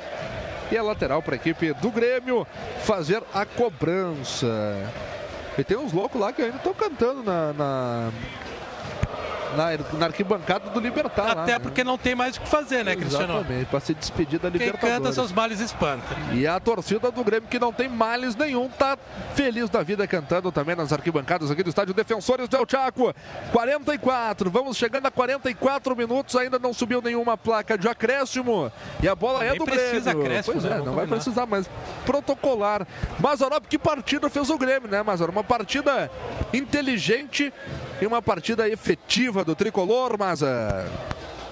E 0.69 0.77
a 0.77 0.83
lateral 0.83 1.21
para 1.21 1.35
a 1.35 1.37
equipe 1.37 1.71
do 1.75 1.89
Grêmio 1.89 2.45
fazer 2.83 3.23
a 3.33 3.45
cobrança. 3.45 4.47
E 5.57 5.63
tem 5.63 5.77
uns 5.77 5.93
loucos 5.93 6.19
lá 6.19 6.33
que 6.33 6.41
ainda 6.41 6.57
estão 6.57 6.73
cantando 6.73 7.23
na, 7.23 7.53
na, 7.53 8.11
na, 9.55 9.97
na 9.99 10.05
arquibancada 10.07 10.69
do 10.69 10.79
Libertar. 10.79 11.35
lá, 11.35 11.43
Até 11.43 11.53
né? 11.53 11.59
porque 11.59 11.83
não 11.83 11.97
tem 11.97 12.15
mais 12.15 12.37
o 12.37 12.41
que 12.41 12.47
fazer, 12.47 12.83
né, 12.83 12.95
Cristiano? 12.95 13.35
Exatamente, 13.35 13.65
para 13.67 13.79
se 13.79 13.93
despedir 13.93 14.39
da 14.39 14.49
Quem 14.49 14.59
Libertadores. 14.59 14.97
canta 14.97 15.13
seus 15.13 15.31
males 15.31 15.59
espanta. 15.59 16.05
E 16.33 16.45
a 16.47 16.59
torcida 16.59 17.11
do 17.11 17.23
Grêmio, 17.23 17.47
que 17.49 17.59
não 17.59 17.71
tem 17.71 17.87
males 17.87 18.35
nenhum, 18.35 18.67
tá 18.69 18.97
feliz 19.35 19.69
da 19.69 19.81
vida 19.83 20.07
cantando 20.07 20.51
também 20.51 20.75
nas 20.75 20.91
arquibancadas 20.91 21.49
aqui 21.51 21.63
do 21.63 21.69
estádio 21.69 21.93
Defensores 21.93 22.47
del 22.49 22.65
Chaco. 22.67 23.13
44, 23.51 24.49
vamos 24.49 24.77
chegando 24.77 25.05
a 25.05 25.11
44 25.11 25.95
minutos, 25.95 26.35
ainda 26.35 26.57
não 26.59 26.73
subiu 26.73 27.01
nenhuma 27.01 27.37
placa 27.37 27.77
de 27.77 27.87
acréscimo. 27.87 28.71
E 29.01 29.07
a 29.07 29.15
bola 29.15 29.43
é 29.43 29.49
Nem 29.49 29.59
do 29.59 29.65
precisa 29.65 30.11
Grêmio. 30.11 30.21
acréscimo, 30.23 30.53
pois 30.53 30.63
né? 30.65 30.71
é, 30.71 30.77
não 30.77 30.83
vai 30.85 30.93
combinar. 31.05 31.15
precisar, 31.15 31.45
mas 31.45 31.69
protocolar. 32.05 32.87
Mazarop, 33.19 33.65
que 33.67 33.77
partida 33.77 34.29
fez 34.29 34.49
o 34.49 34.57
Grêmio, 34.57 34.89
né, 34.89 35.01
Mazarop? 35.03 35.35
Uma 35.35 35.43
partida 35.43 36.09
inteligente 36.53 37.53
e 38.01 38.05
uma 38.05 38.21
partida 38.21 38.69
efetiva 38.69 39.43
do 39.43 39.55
tricolor, 39.55 40.17
Maza. 40.17 40.85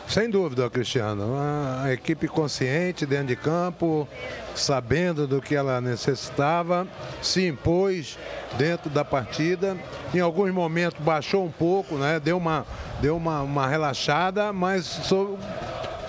Sem 0.07 0.29
dúvida, 0.29 0.69
Cristiano. 0.69 1.33
Uma 1.33 1.91
equipe 1.91 2.27
consciente 2.27 3.07
dentro 3.07 3.27
de 3.27 3.35
campo, 3.35 4.07
sabendo 4.53 5.25
do 5.25 5.41
que 5.41 5.55
ela 5.55 5.81
necessitava, 5.81 6.87
se 7.21 7.47
impôs 7.47 8.17
dentro 8.57 8.89
da 8.89 9.03
partida. 9.03 9.75
Em 10.13 10.19
alguns 10.19 10.51
momentos 10.51 10.99
baixou 11.01 11.43
um 11.43 11.51
pouco, 11.51 11.95
né? 11.95 12.19
deu, 12.19 12.37
uma, 12.37 12.65
deu 13.01 13.17
uma, 13.17 13.41
uma 13.41 13.67
relaxada, 13.67 14.53
mas 14.53 15.01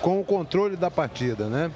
com 0.01 0.21
o 0.21 0.23
controle 0.23 0.75
da 0.75 0.91
partida. 0.91 1.47
Né? 1.47 1.71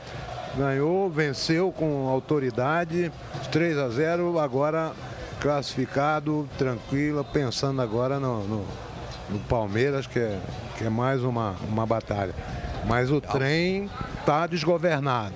Ganhou, 0.55 1.09
venceu 1.09 1.71
com 1.71 2.07
autoridade, 2.07 3.11
3 3.51 3.77
a 3.79 3.89
0, 3.89 4.37
agora 4.37 4.91
classificado, 5.41 6.47
tranquilo, 6.57 7.25
pensando 7.25 7.81
agora 7.81 8.19
no, 8.19 8.43
no, 8.47 8.67
no 9.29 9.39
Palmeiras, 9.49 10.05
que 10.05 10.19
é, 10.19 10.39
que 10.77 10.85
é 10.85 10.89
mais 10.89 11.23
uma, 11.23 11.55
uma 11.67 11.85
batalha. 11.85 12.33
Mas 12.85 13.11
o 13.11 13.19
trem 13.19 13.89
está 14.19 14.45
desgovernado. 14.45 15.33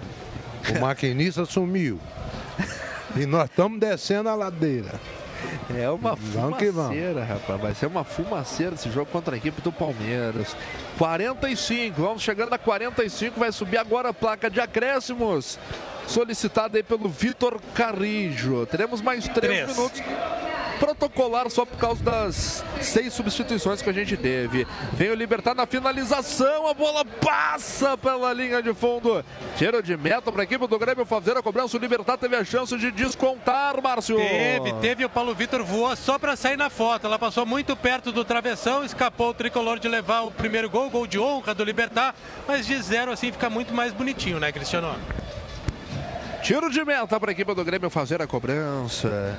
O 0.70 0.78
maquinista 0.80 1.44
sumiu. 1.46 2.00
E 3.16 3.26
nós 3.26 3.50
estamos 3.50 3.80
descendo 3.80 4.30
a 4.30 4.36
ladeira. 4.36 5.00
É 5.76 5.90
uma 5.90 6.16
vamos. 6.16 6.60
fumaceira, 6.60 7.24
rapaz. 7.24 7.62
Vai 7.62 7.74
ser 7.74 7.88
uma 7.88 8.04
fumaceira 8.04 8.76
esse 8.76 8.92
jogo 8.92 9.10
contra 9.12 9.36
a 9.36 9.38
equipe 9.38 9.62
do 9.62 9.72
Palmeiras. 9.72 10.56
45, 10.98 12.02
vamos 12.02 12.22
chegando 12.22 12.54
a 12.54 12.58
45. 12.58 13.40
Vai 13.40 13.52
subir 13.52 13.78
agora 13.78 14.10
a 14.10 14.14
placa 14.14 14.50
de 14.50 14.60
acréscimos. 14.60 15.58
Solicitada 16.08 16.78
aí 16.78 16.84
pelo 16.84 17.10
Vitor 17.10 17.60
Carrijo. 17.74 18.66
Teremos 18.68 19.02
mais 19.02 19.28
três, 19.28 19.64
Três. 19.64 19.78
minutos. 19.78 20.02
Protocolar 20.80 21.50
só 21.50 21.66
por 21.66 21.78
causa 21.78 22.04
das 22.04 22.62
seis 22.82 23.14
substituições 23.14 23.82
que 23.82 23.90
a 23.90 23.94
gente 23.94 24.18
teve. 24.18 24.68
Vem 24.92 25.10
o 25.10 25.16
Libertar 25.16 25.56
na 25.56 25.66
finalização. 25.66 26.68
A 26.68 26.74
bola 26.74 27.06
passa 27.06 27.98
pela 27.98 28.34
linha 28.34 28.62
de 28.62 28.74
fundo. 28.74 29.24
Tiro 29.58 29.82
de 29.82 29.96
meta 29.96 30.34
para 30.34 30.42
a 30.42 30.44
equipe 30.44 30.68
do 30.68 30.78
Grêmio 30.78 31.06
fazer 31.06 31.38
a 31.38 31.42
cobrança. 31.42 31.78
O 31.78 31.80
Libertar 31.80 32.18
teve 32.18 32.36
a 32.36 32.44
chance 32.44 32.78
de 32.78 32.92
descontar, 32.92 33.82
Márcio. 33.82 34.18
Teve, 34.18 34.74
teve. 34.82 35.06
O 35.06 35.10
Paulo 35.10 35.34
Vitor 35.34 35.64
voou 35.64 35.96
só 35.96 36.20
para 36.20 36.36
sair 36.36 36.58
na 36.58 36.70
foto. 36.70 37.08
Ela 37.08 37.18
passou 37.18 37.46
muito 37.46 37.74
perto 37.78 38.12
do 38.12 38.26
travessão, 38.26 38.84
escapou 38.84 39.30
o 39.30 39.34
tricolor 39.34 39.80
de 39.80 39.88
levar 39.88 40.24
o 40.24 40.32
primeiro 40.32 40.70
gol, 40.70 40.90
gol 40.90 41.08
de 41.08 41.18
honra 41.18 41.54
do 41.56 41.64
Libertar. 41.64 42.14
Mas 42.46 42.68
de 42.68 42.80
zero 42.82 43.14
assim 43.14 43.32
fica 43.32 43.50
muito 43.50 43.74
mais 43.74 43.94
bonitinho, 43.94 44.42
né, 44.42 44.52
Cristiano? 44.52 44.94
Tiro 46.46 46.70
de 46.70 46.86
meta 46.86 47.20
para 47.20 47.32
a 47.32 47.34
equipe 47.34 47.56
do 47.56 47.66
Grêmio 47.66 47.90
fazer 47.90 48.22
a 48.22 48.28
cobrança. 48.28 49.36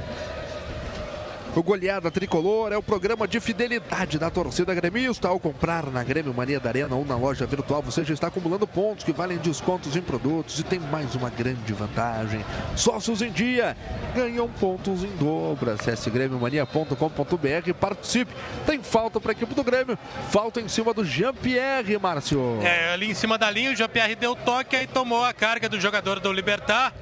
O 1.56 1.62
Goleada 1.62 2.10
Tricolor 2.10 2.70
é 2.70 2.76
o 2.76 2.82
programa 2.82 3.26
de 3.26 3.40
fidelidade 3.40 4.18
da 4.18 4.28
torcida 4.28 4.74
gremista. 4.74 5.28
Ao 5.28 5.40
comprar 5.40 5.86
na 5.86 6.04
Grêmio 6.04 6.34
Mania 6.34 6.60
da 6.60 6.68
Arena 6.68 6.94
ou 6.94 7.02
na 7.02 7.16
loja 7.16 7.46
virtual, 7.46 7.80
você 7.80 8.04
já 8.04 8.12
está 8.12 8.26
acumulando 8.26 8.66
pontos 8.66 9.06
que 9.06 9.12
valem 9.12 9.38
descontos 9.38 9.96
em 9.96 10.02
produtos 10.02 10.58
e 10.58 10.62
tem 10.62 10.78
mais 10.78 11.14
uma 11.14 11.30
grande 11.30 11.72
vantagem. 11.72 12.44
Sócios 12.76 13.22
em 13.22 13.30
dia 13.30 13.74
ganham 14.14 14.46
pontos 14.50 15.02
em 15.02 15.16
dobro. 15.16 15.70
Acesse 15.70 16.10
grêmiomania.com.br 16.10 17.68
e 17.68 17.72
participe. 17.72 18.34
Tem 18.66 18.82
falta 18.82 19.18
para 19.18 19.30
a 19.30 19.32
equipe 19.32 19.54
do 19.54 19.64
Grêmio. 19.64 19.98
Falta 20.28 20.60
em 20.60 20.68
cima 20.68 20.92
do 20.92 21.06
Jean-Pierre, 21.06 21.96
Márcio. 21.96 22.60
É, 22.60 22.92
ali 22.92 23.10
em 23.10 23.14
cima 23.14 23.38
da 23.38 23.50
linha, 23.50 23.72
o 23.72 23.74
Jean-Pierre 23.74 24.14
deu 24.14 24.36
toque 24.36 24.76
e 24.76 24.86
tomou 24.86 25.24
a 25.24 25.32
carga 25.32 25.70
do 25.70 25.80
jogador 25.80 26.20
do 26.20 26.30
Libertar. 26.30 26.92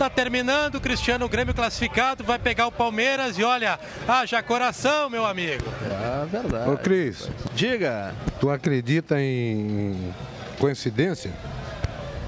Tá 0.00 0.08
terminando, 0.08 0.80
Cristiano, 0.80 1.26
o 1.26 1.28
Grêmio 1.28 1.52
classificado, 1.52 2.24
vai 2.24 2.38
pegar 2.38 2.66
o 2.66 2.72
Palmeiras 2.72 3.38
e 3.38 3.44
olha, 3.44 3.78
haja 4.06 4.42
coração, 4.42 5.08
meu 5.10 5.24
amigo. 5.24 5.64
É 5.82 6.26
verdade. 6.26 6.70
Ô 6.70 6.76
Cris, 6.76 7.28
Diga. 7.54 8.14
tu 8.40 8.50
acredita 8.50 9.20
em 9.20 10.12
coincidência? 10.58 11.30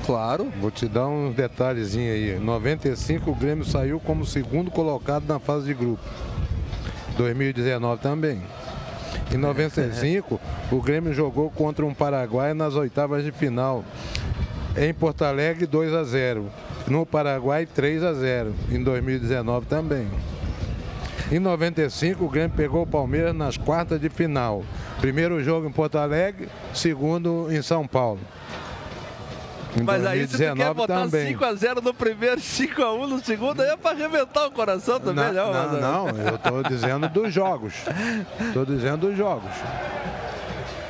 Claro. 0.07 0.53
Vou 0.61 0.71
te 0.71 0.89
dar 0.89 1.07
uns 1.07 1.35
detalhezinhos 1.35 2.15
aí. 2.15 2.37
Em 2.37 2.41
95 2.41 3.31
o 3.31 3.35
Grêmio 3.35 3.65
saiu 3.65 4.01
como 4.01 4.27
segundo 4.27 4.71
colocado 4.71 5.25
na 5.27 5.39
fase 5.39 5.67
de 5.67 5.75
grupo. 5.75 6.03
2019 7.17 8.01
também. 8.01 8.43
Em 9.33 9.37
95, 9.37 10.41
o 10.71 10.81
Grêmio 10.81 11.13
jogou 11.15 11.51
contra 11.51 11.85
um 11.87 11.95
Paraguai 11.95 12.53
nas 12.53 12.75
oitavas 12.75 13.25
de 13.25 13.33
final. 13.33 13.85
Em 14.77 14.93
Porto 14.93 15.23
Alegre, 15.25 15.67
2 15.67 15.93
a 15.95 16.05
0. 16.05 16.51
No 16.87 17.07
Paraguai, 17.07 17.67
3 17.67 18.03
a 18.03 18.13
0. 18.15 18.55
Em 18.71 18.83
2019 18.83 19.67
também. 19.67 20.09
Em 21.33 21.39
95, 21.39 22.23
o 22.27 22.29
Grêmio 22.29 22.55
pegou 22.55 22.83
o 22.83 22.87
Palmeiras 22.87 23.35
nas 23.35 23.57
quartas 23.57 23.99
de 23.99 24.11
final. 24.11 24.63
Primeiro 25.01 25.43
jogo 25.43 25.67
em 25.67 25.73
Porto 25.73 25.97
Alegre, 25.97 26.47
segundo 26.75 27.51
em 27.51 27.63
São 27.63 27.87
Paulo. 27.87 28.21
Em 29.75 29.83
Mas 29.83 30.05
aí 30.05 30.29
se 30.29 30.35
tu 30.35 30.37
quer 30.37 30.55
2019 30.55 30.75
botar 30.75 31.01
também. 31.05 31.35
5x0 31.35 31.83
no 31.83 31.95
primeiro, 31.95 32.37
5x1 32.39 33.07
no 33.07 33.25
segundo, 33.25 33.63
aí 33.63 33.71
é 33.71 33.77
pra 33.79 33.93
arrebentar 33.93 34.47
o 34.47 34.51
coração 34.51 35.01
também, 35.01 35.33
Não, 35.33 35.51
não, 35.51 35.73
não, 35.73 35.81
não, 35.81 36.19
eu 36.19 36.35
estou 36.35 36.63
dizendo 36.65 37.09
dos 37.09 37.33
jogos. 37.33 37.77
Estou 38.49 38.67
dizendo 38.67 39.09
dos 39.09 39.17
jogos. 39.17 39.51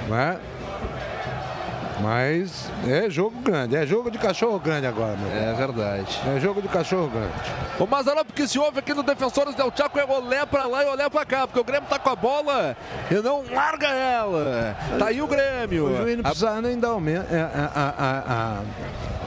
Não 0.09 0.19
é? 0.19 0.40
Mas 2.03 2.69
é 2.89 3.09
jogo 3.09 3.39
grande, 3.41 3.77
é 3.77 3.87
jogo 3.87 4.11
de 4.11 4.19
cachorro 4.19 4.59
grande 4.59 4.87
agora, 4.87 5.16
meu. 5.16 5.31
É 5.31 5.53
verdade. 5.55 6.20
É 6.37 6.41
jogo 6.41 6.61
de 6.61 6.69
cachorro 6.69 7.09
grande. 7.09 7.33
O 7.79 7.87
Mazarop 7.87 8.29
que 8.33 8.47
se 8.49 8.59
ouve 8.59 8.81
aqui 8.81 8.93
no 8.93 9.03
Defensores 9.03 9.55
Del 9.55 9.73
Chaco 9.74 9.99
é 9.99 10.05
olé 10.05 10.45
pra 10.45 10.66
lá 10.66 10.83
e 10.83 10.87
olé 10.89 11.09
pra 11.09 11.24
cá, 11.24 11.47
porque 11.47 11.61
o 11.61 11.65
Grêmio 11.65 11.89
tá 11.89 11.99
com 11.99 12.11
a 12.11 12.16
bola 12.16 12.77
e 13.11 13.15
não 13.15 13.45
larga 13.51 13.89
ela. 13.89 14.77
Tá 14.99 15.07
aí 15.07 15.23
o 15.23 15.27
Grêmio. 15.27 15.87
O 15.87 15.97
juiz 15.97 16.16
não 16.16 16.23
A- 16.23 16.31
precisa 16.31 16.61
nem 16.61 16.79
dar 16.79 16.89
aumento. 16.89 17.33
É, 17.33 17.41
a, 17.41 17.70
a, 17.74 17.89
a, 17.89 18.59
a- 18.59 18.62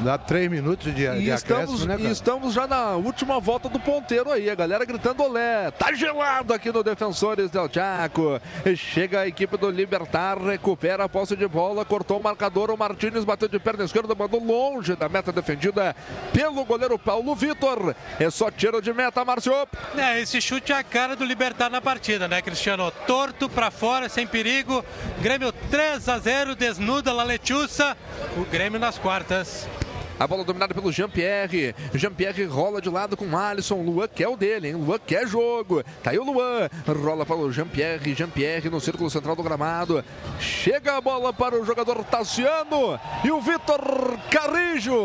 dá 0.02 0.18
três 0.18 0.50
minutos 0.52 0.94
de, 0.94 1.06
E 1.06 1.20
de 1.22 1.30
estamos, 1.30 1.82
acréscimo, 1.82 1.88
né, 1.88 1.98
e 2.00 2.12
estamos 2.12 2.54
já 2.54 2.68
na 2.68 2.92
última 2.96 3.40
volta 3.40 3.70
do 3.70 3.80
ponteiro 3.80 4.30
aí, 4.32 4.50
a 4.50 4.56
galera 4.56 4.84
gritando 4.84 5.24
olé. 5.24 5.72
Tá 5.72 5.94
gelado 5.94 6.54
aqui 6.54 6.72
no 6.72 6.84
Defensores 6.84 7.50
Del 7.50 7.70
Chaco. 7.72 8.40
E 8.66 8.76
Chega 8.76 9.22
a 9.22 9.28
equipe 9.28 9.56
do 9.58 9.70
Libertar, 9.72 10.38
recupera 10.38 11.06
a 11.06 11.10
posse 11.10 11.36
de 11.36 11.48
bola, 11.48 11.86
cortou 11.86 12.20
o 12.20 12.24
marcador, 12.24 12.65
o 12.72 12.78
Martins 12.78 13.24
bateu 13.24 13.48
de 13.48 13.60
perna 13.60 13.84
esquerda, 13.84 14.14
mandou 14.16 14.44
longe 14.44 14.96
da 14.96 15.08
meta 15.10 15.32
defendida 15.32 15.96
pelo 16.34 16.64
goleiro 16.66 16.98
Paulo 16.98 17.36
Vitor. 17.36 17.96
É 18.20 18.30
só 18.30 18.52
tiro 18.52 18.82
de 18.82 18.94
meta, 18.94 19.24
Márcio. 19.24 19.54
É, 19.96 20.20
esse 20.22 20.42
chute 20.42 20.72
é 20.72 20.76
a 20.76 20.84
cara 20.84 21.16
do 21.16 21.26
Libertar 21.26 21.70
na 21.70 21.82
partida, 21.82 22.28
né, 22.28 22.42
Cristiano? 22.42 22.92
Torto 23.08 23.50
pra 23.50 23.72
fora, 23.72 24.10
sem 24.10 24.28
perigo. 24.28 24.84
Grêmio 25.22 25.52
3 25.52 26.10
a 26.10 26.18
0, 26.20 26.56
desnuda 26.56 27.14
La 27.14 27.24
Lechussa. 27.24 27.96
O 28.38 28.46
Grêmio 28.46 28.80
nas 28.80 28.98
quartas. 28.98 29.68
A 30.18 30.26
bola 30.26 30.46
dominada 30.46 30.74
pelo 30.74 30.94
Jean-Pierre. 30.94 31.76
Jean-Pierre 31.94 32.46
rola 32.46 32.80
de 32.80 32.90
lado 32.90 33.18
com 33.18 33.38
Alisson. 33.38 33.82
Luan 33.82 34.08
quer 34.08 34.30
o 34.30 34.38
dele, 34.38 34.70
hein? 34.70 34.76
Luan 34.76 34.98
quer 34.98 35.28
jogo. 35.28 35.84
Tá 36.02 36.12
aí 36.12 36.18
o 36.18 36.24
Luan. 36.24 36.70
Rola 36.88 37.26
para 37.26 37.36
o 37.36 37.52
Jean-Pierre. 37.52 38.16
Jean-Pierre 38.16 38.70
no 38.70 38.80
círculo 38.80 39.10
central 39.10 39.36
do 39.36 39.44
gramado. 39.44 40.04
Chega 40.40 40.96
a 40.96 41.02
bola 41.02 41.34
para 41.34 41.60
o 41.60 41.66
jogador 41.66 42.02
Tassiano. 42.06 42.98
E 43.26 43.32
o 43.32 43.42
Vitor 43.42 44.18
Carrijo 44.32 44.96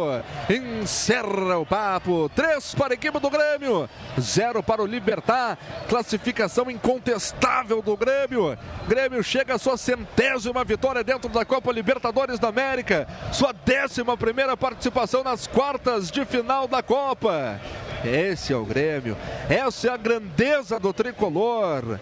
encerra 0.49 1.59
o 1.59 1.67
papo. 1.67 2.31
Três 2.33 2.73
para 2.77 2.93
a 2.93 2.95
equipe 2.95 3.19
do 3.19 3.31
Grêmio. 3.31 3.91
Zero 4.21 4.63
para 4.63 4.81
o 4.81 4.87
Libertar. 4.87 5.59
Classificação 5.89 6.71
incontestável 6.71 7.83
do 7.83 7.97
Grêmio. 7.97 8.57
Grêmio 8.87 9.25
chega 9.25 9.57
à 9.57 9.59
sua 9.59 9.77
centésima 9.77 10.63
vitória 10.63 11.03
dentro 11.03 11.29
da 11.29 11.45
Copa 11.45 11.73
Libertadores 11.73 12.39
da 12.39 12.49
América. 12.49 13.09
Sua 13.33 13.53
décima 13.53 14.17
primeira 14.17 14.57
participação 14.57 15.00
nas 15.25 15.47
quartas 15.47 16.11
de 16.11 16.27
final 16.27 16.69
da 16.69 16.83
Copa. 16.83 17.59
Esse 18.05 18.53
é 18.53 18.57
o 18.57 18.67
Grêmio. 18.67 19.17
Essa 19.49 19.89
é 19.89 19.91
a 19.91 19.97
grandeza 19.97 20.79
do 20.79 20.93
tricolor. 20.93 21.99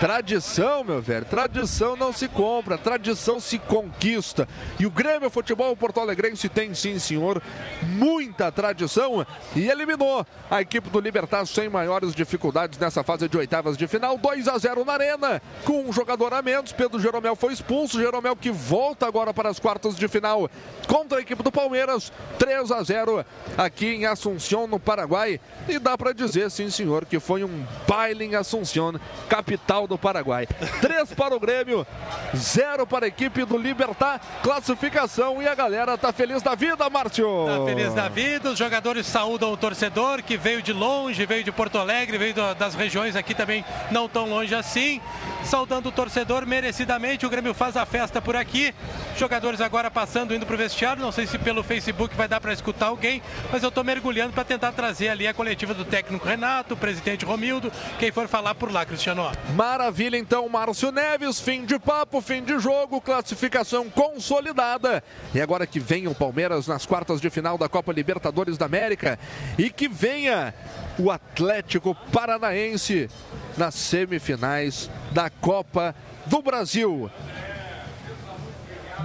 Tradição, 0.00 0.82
meu 0.82 1.02
velho, 1.02 1.26
tradição 1.26 1.94
não 1.94 2.10
se 2.10 2.26
compra, 2.26 2.78
tradição 2.78 3.38
se 3.38 3.58
conquista. 3.58 4.48
E 4.78 4.86
o 4.86 4.90
Grêmio 4.90 5.28
Futebol 5.28 5.76
Porto 5.76 6.00
Alegrense 6.00 6.48
tem, 6.48 6.72
sim, 6.72 6.98
senhor, 6.98 7.42
muita 7.82 8.50
tradição 8.50 9.26
e 9.54 9.68
eliminou 9.68 10.26
a 10.50 10.62
equipe 10.62 10.88
do 10.88 11.00
Libertar 11.00 11.44
sem 11.44 11.68
maiores 11.68 12.14
dificuldades 12.14 12.78
nessa 12.78 13.04
fase 13.04 13.28
de 13.28 13.36
oitavas 13.36 13.76
de 13.76 13.86
final. 13.86 14.16
2 14.16 14.48
a 14.48 14.56
0 14.56 14.86
na 14.86 14.94
Arena, 14.94 15.42
com 15.66 15.84
um 15.84 15.92
jogador 15.92 16.32
a 16.32 16.40
menos. 16.40 16.72
Pedro 16.72 16.98
Jeromel 16.98 17.36
foi 17.36 17.52
expulso. 17.52 18.00
Jeromel 18.00 18.34
que 18.34 18.50
volta 18.50 19.06
agora 19.06 19.34
para 19.34 19.50
as 19.50 19.58
quartas 19.58 19.96
de 19.96 20.08
final 20.08 20.50
contra 20.88 21.18
a 21.18 21.20
equipe 21.20 21.42
do 21.42 21.52
Palmeiras. 21.52 22.10
3 22.38 22.70
a 22.70 22.82
0 22.82 23.22
aqui 23.58 23.88
em 23.96 24.06
Assunção, 24.06 24.66
no 24.66 24.80
Paraguai. 24.80 25.38
E 25.68 25.78
dá 25.78 25.98
para 25.98 26.14
dizer, 26.14 26.50
sim, 26.50 26.70
senhor, 26.70 27.04
que 27.04 27.20
foi 27.20 27.44
um 27.44 27.66
baile 27.86 28.24
em 28.24 28.34
Assunção, 28.34 28.98
capital 29.28 29.89
do 29.90 29.98
Paraguai. 29.98 30.46
3 30.80 31.12
para 31.14 31.34
o 31.34 31.40
Grêmio, 31.40 31.86
0 32.34 32.86
para 32.86 33.04
a 33.04 33.08
equipe 33.08 33.44
do 33.44 33.58
Libertar. 33.58 34.20
Classificação 34.42 35.42
e 35.42 35.48
a 35.48 35.54
galera 35.54 35.98
tá 35.98 36.12
feliz 36.12 36.40
da 36.40 36.54
vida, 36.54 36.88
Márcio. 36.88 37.26
Tá 37.46 37.64
feliz 37.66 37.92
da 37.92 38.08
vida, 38.08 38.50
os 38.50 38.58
jogadores 38.58 39.06
saúdam 39.06 39.52
o 39.52 39.56
torcedor 39.56 40.22
que 40.22 40.36
veio 40.36 40.62
de 40.62 40.72
longe, 40.72 41.26
veio 41.26 41.44
de 41.44 41.50
Porto 41.50 41.76
Alegre, 41.76 42.16
veio 42.16 42.34
das 42.54 42.74
regiões 42.74 43.16
aqui 43.16 43.34
também 43.34 43.64
não 43.90 44.08
tão 44.08 44.28
longe 44.28 44.54
assim. 44.54 45.00
Saudando 45.44 45.86
o 45.86 45.92
torcedor 45.92 46.46
merecidamente, 46.46 47.26
o 47.26 47.30
Grêmio 47.30 47.52
faz 47.52 47.76
a 47.76 47.84
festa 47.84 48.22
por 48.22 48.36
aqui. 48.36 48.74
Jogadores 49.16 49.60
agora 49.60 49.90
passando, 49.90 50.34
indo 50.34 50.46
pro 50.46 50.56
vestiário. 50.56 51.02
Não 51.02 51.10
sei 51.10 51.26
se 51.26 51.38
pelo 51.38 51.64
Facebook 51.64 52.14
vai 52.14 52.28
dar 52.28 52.40
para 52.40 52.52
escutar 52.52 52.86
alguém, 52.86 53.20
mas 53.50 53.62
eu 53.62 53.70
tô 53.70 53.82
mergulhando 53.82 54.32
para 54.32 54.44
tentar 54.44 54.72
trazer 54.72 55.08
ali 55.08 55.26
a 55.26 55.34
coletiva 55.34 55.74
do 55.74 55.84
técnico 55.84 56.26
Renato, 56.26 56.74
o 56.74 56.76
presidente 56.76 57.24
Romildo, 57.24 57.72
quem 57.98 58.12
for 58.12 58.28
falar 58.28 58.54
por 58.54 58.70
lá, 58.70 58.84
Cristiano. 58.84 59.32
Maravilha, 59.80 60.18
então, 60.18 60.46
Márcio 60.46 60.92
Neves, 60.92 61.40
fim 61.40 61.64
de 61.64 61.78
papo, 61.78 62.20
fim 62.20 62.44
de 62.44 62.58
jogo, 62.58 63.00
classificação 63.00 63.88
consolidada. 63.88 65.02
E 65.34 65.40
agora 65.40 65.66
que 65.66 65.80
vem 65.80 66.06
o 66.06 66.14
Palmeiras 66.14 66.66
nas 66.66 66.84
quartas 66.84 67.18
de 67.18 67.30
final 67.30 67.56
da 67.56 67.66
Copa 67.66 67.90
Libertadores 67.90 68.58
da 68.58 68.66
América 68.66 69.18
e 69.56 69.70
que 69.70 69.88
venha 69.88 70.52
o 70.98 71.10
Atlético 71.10 71.94
Paranaense 72.12 73.08
nas 73.56 73.74
semifinais 73.74 74.90
da 75.12 75.30
Copa 75.30 75.94
do 76.26 76.42
Brasil. 76.42 77.10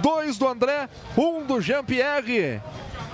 Dois 0.02 0.36
do 0.36 0.46
André, 0.46 0.90
um 1.16 1.42
do 1.42 1.58
Jean-Pierre. 1.58 2.60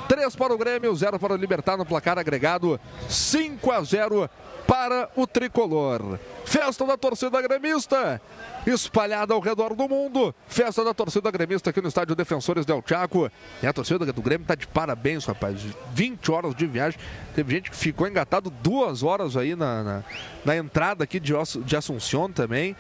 3 0.09 0.35
para 0.35 0.53
o 0.53 0.59
Grêmio, 0.59 0.95
0 0.95 1.19
para 1.19 1.33
o 1.33 1.37
Libertar 1.37 1.77
no 1.77 1.87
placar 1.87 2.19
agregado, 2.19 2.79
5 3.09 3.71
a 3.71 3.83
0 3.83 4.29
para 4.67 5.09
o 5.17 5.27
tricolor. 5.27 6.19
Festa 6.45 6.85
da 6.87 6.97
torcida 6.97 7.41
gremista, 7.41 8.21
espalhada 8.67 9.35
ao 9.35 9.41
redor 9.41 9.75
do 9.75 9.89
mundo. 9.89 10.35
Festa 10.47 10.85
da 10.85 10.93
torcida 10.93 11.31
gremista 11.31 11.71
aqui 11.71 11.81
no 11.81 11.89
estádio 11.89 12.15
Defensores 12.15 12.67
del 12.67 12.83
Chaco. 12.87 13.31
E 13.63 13.67
a 13.67 13.73
torcida 13.73 14.05
do 14.05 14.23
Grêmio 14.23 14.47
tá 14.47 14.55
de 14.55 14.67
parabéns, 14.67 15.25
rapaz. 15.25 15.61
20 15.93 16.31
horas 16.31 16.55
de 16.55 16.67
viagem. 16.67 16.99
Teve 17.35 17.55
gente 17.55 17.71
que 17.71 17.77
ficou 17.77 18.07
engatado 18.07 18.51
duas 18.51 19.03
horas 19.03 19.37
aí 19.37 19.55
na, 19.55 19.83
na, 19.83 20.05
na 20.45 20.57
entrada 20.57 21.05
aqui 21.05 21.19
de, 21.19 21.33
de 21.65 21.77
Assunção 21.77 22.31
também. 22.31 22.77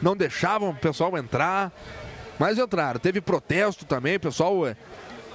Não 0.00 0.16
deixavam 0.16 0.70
o 0.70 0.74
pessoal 0.74 1.16
entrar. 1.16 1.72
Mas 2.38 2.58
entraram. 2.58 2.98
Teve 2.98 3.20
protesto 3.20 3.84
também, 3.84 4.18
pessoal. 4.18 4.54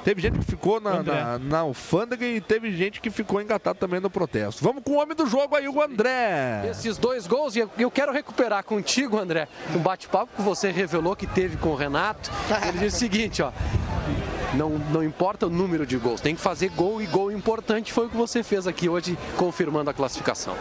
Teve 0.04 0.22
gente 0.22 0.40
que 0.40 0.46
ficou 0.46 0.80
na, 0.80 1.04
na, 1.04 1.40
na, 1.40 1.60
alfândega 1.60 2.26
e 2.26 2.40
teve 2.40 2.72
gente 2.76 3.02
que 3.02 3.10
ficou 3.10 3.42
engatado 3.42 3.78
também 3.80 4.00
no 4.00 4.10
protesto. 4.10 4.64
Vamos 4.64 4.84
com 4.84 4.92
o 4.92 4.96
homem 4.96 5.16
do 5.16 5.26
jogo 5.26 5.56
aí, 5.56 5.68
o 5.68 5.82
André. 5.82 6.68
Esses 6.70 6.98
dois 6.98 7.28
gols, 7.28 7.56
e 7.56 7.68
eu 7.78 7.92
quero 7.92 8.12
recuperar 8.12 8.64
contigo, 8.64 9.18
André, 9.18 9.48
um 9.76 9.80
bate-papo 9.80 10.32
que 10.36 10.42
você 10.42 10.72
revelou 10.72 11.16
que 11.16 11.28
teve 11.28 11.58
com 11.58 11.70
o 11.70 11.76
Renato. 11.76 12.32
Ele 12.68 12.80
disse 12.80 12.98
o 12.98 13.00
seguinte, 13.00 13.42
ó. 13.42 13.52
Não, 14.54 14.70
não 14.92 15.04
importa 15.04 15.46
o 15.46 15.50
número 15.50 15.86
de 15.86 15.96
gols, 15.98 16.22
tem 16.22 16.36
que 16.36 16.42
fazer 16.42 16.70
gol 16.70 17.00
e 17.00 17.06
gol 17.06 17.32
importante 17.32 17.94
foi 17.94 18.08
o 18.08 18.10
que 18.10 18.18
você 18.18 18.42
fez 18.42 18.66
aqui 18.66 18.90
hoje, 18.90 19.16
confirmando 19.38 19.92
a 19.92 19.94
classificação. 19.94 20.56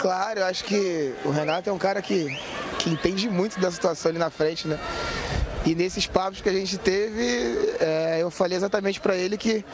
Claro, 0.00 0.40
eu 0.40 0.46
acho 0.46 0.64
que 0.64 1.12
o 1.24 1.30
Renato 1.30 1.68
é 1.68 1.72
um 1.72 1.78
cara 1.78 2.00
que, 2.00 2.38
que 2.78 2.90
entende 2.90 3.28
muito 3.28 3.58
da 3.58 3.70
situação 3.70 4.10
ali 4.10 4.18
na 4.18 4.30
frente, 4.30 4.68
né? 4.68 4.78
E 5.66 5.74
nesses 5.74 6.06
papos 6.06 6.40
que 6.40 6.48
a 6.48 6.52
gente 6.52 6.78
teve, 6.78 7.74
é, 7.80 8.18
eu 8.20 8.30
falei 8.30 8.56
exatamente 8.56 9.00
para 9.00 9.16
ele 9.16 9.36
que 9.36 9.64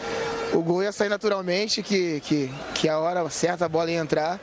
o 0.55 0.63
gol 0.63 0.83
ia 0.83 0.91
sair 0.91 1.11
naturalmente, 1.11 1.83
que, 1.83 2.21
que, 2.21 2.51
que 2.75 2.89
a 2.89 2.99
hora 2.99 3.29
certa 3.29 3.67
a 3.67 3.69
bola 3.69 3.91
ia 3.91 3.99
entrar, 3.99 4.41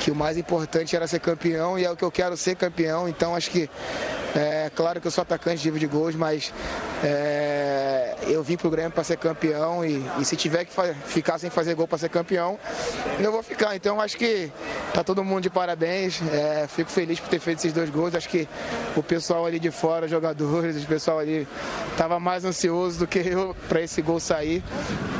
que 0.00 0.10
o 0.10 0.16
mais 0.16 0.36
importante 0.36 0.96
era 0.96 1.06
ser 1.06 1.20
campeão 1.20 1.78
e 1.78 1.84
é 1.84 1.90
o 1.90 1.96
que 1.96 2.02
eu 2.02 2.10
quero 2.10 2.36
ser 2.36 2.56
campeão. 2.56 3.08
Então 3.08 3.36
acho 3.36 3.50
que 3.52 3.70
é 4.34 4.70
claro 4.74 5.00
que 5.00 5.06
eu 5.06 5.10
sou 5.10 5.22
atacante 5.22 5.62
de 5.62 5.70
de 5.78 5.86
gols, 5.86 6.14
mas 6.14 6.52
é, 7.02 8.14
eu 8.22 8.42
vim 8.42 8.56
pro 8.56 8.70
Grêmio 8.70 8.90
para 8.90 9.02
ser 9.02 9.16
campeão 9.16 9.84
e, 9.84 10.04
e, 10.18 10.24
se 10.24 10.36
tiver 10.36 10.64
que 10.64 10.72
ficar 11.06 11.38
sem 11.38 11.48
fazer 11.50 11.74
gol 11.74 11.88
para 11.88 11.98
ser 11.98 12.08
campeão, 12.08 12.58
eu 13.18 13.32
vou 13.32 13.42
ficar. 13.42 13.74
Então 13.74 14.00
acho 14.00 14.16
que 14.16 14.50
tá 14.92 15.02
todo 15.02 15.24
mundo 15.24 15.42
de 15.42 15.50
parabéns. 15.50 16.20
É, 16.32 16.66
fico 16.68 16.90
feliz 16.90 17.18
por 17.18 17.28
ter 17.28 17.40
feito 17.40 17.58
esses 17.58 17.72
dois 17.72 17.90
gols. 17.90 18.14
Acho 18.14 18.28
que 18.28 18.48
o 18.96 19.02
pessoal 19.02 19.46
ali 19.46 19.58
de 19.58 19.70
fora, 19.70 20.06
jogadores, 20.06 20.79
o 20.84 20.88
pessoal 20.88 21.18
ali 21.18 21.46
tava 21.96 22.18
mais 22.20 22.44
ansioso 22.44 23.00
do 23.00 23.06
que 23.06 23.18
eu 23.18 23.54
para 23.68 23.80
esse 23.80 24.00
gol 24.02 24.20
sair. 24.20 24.62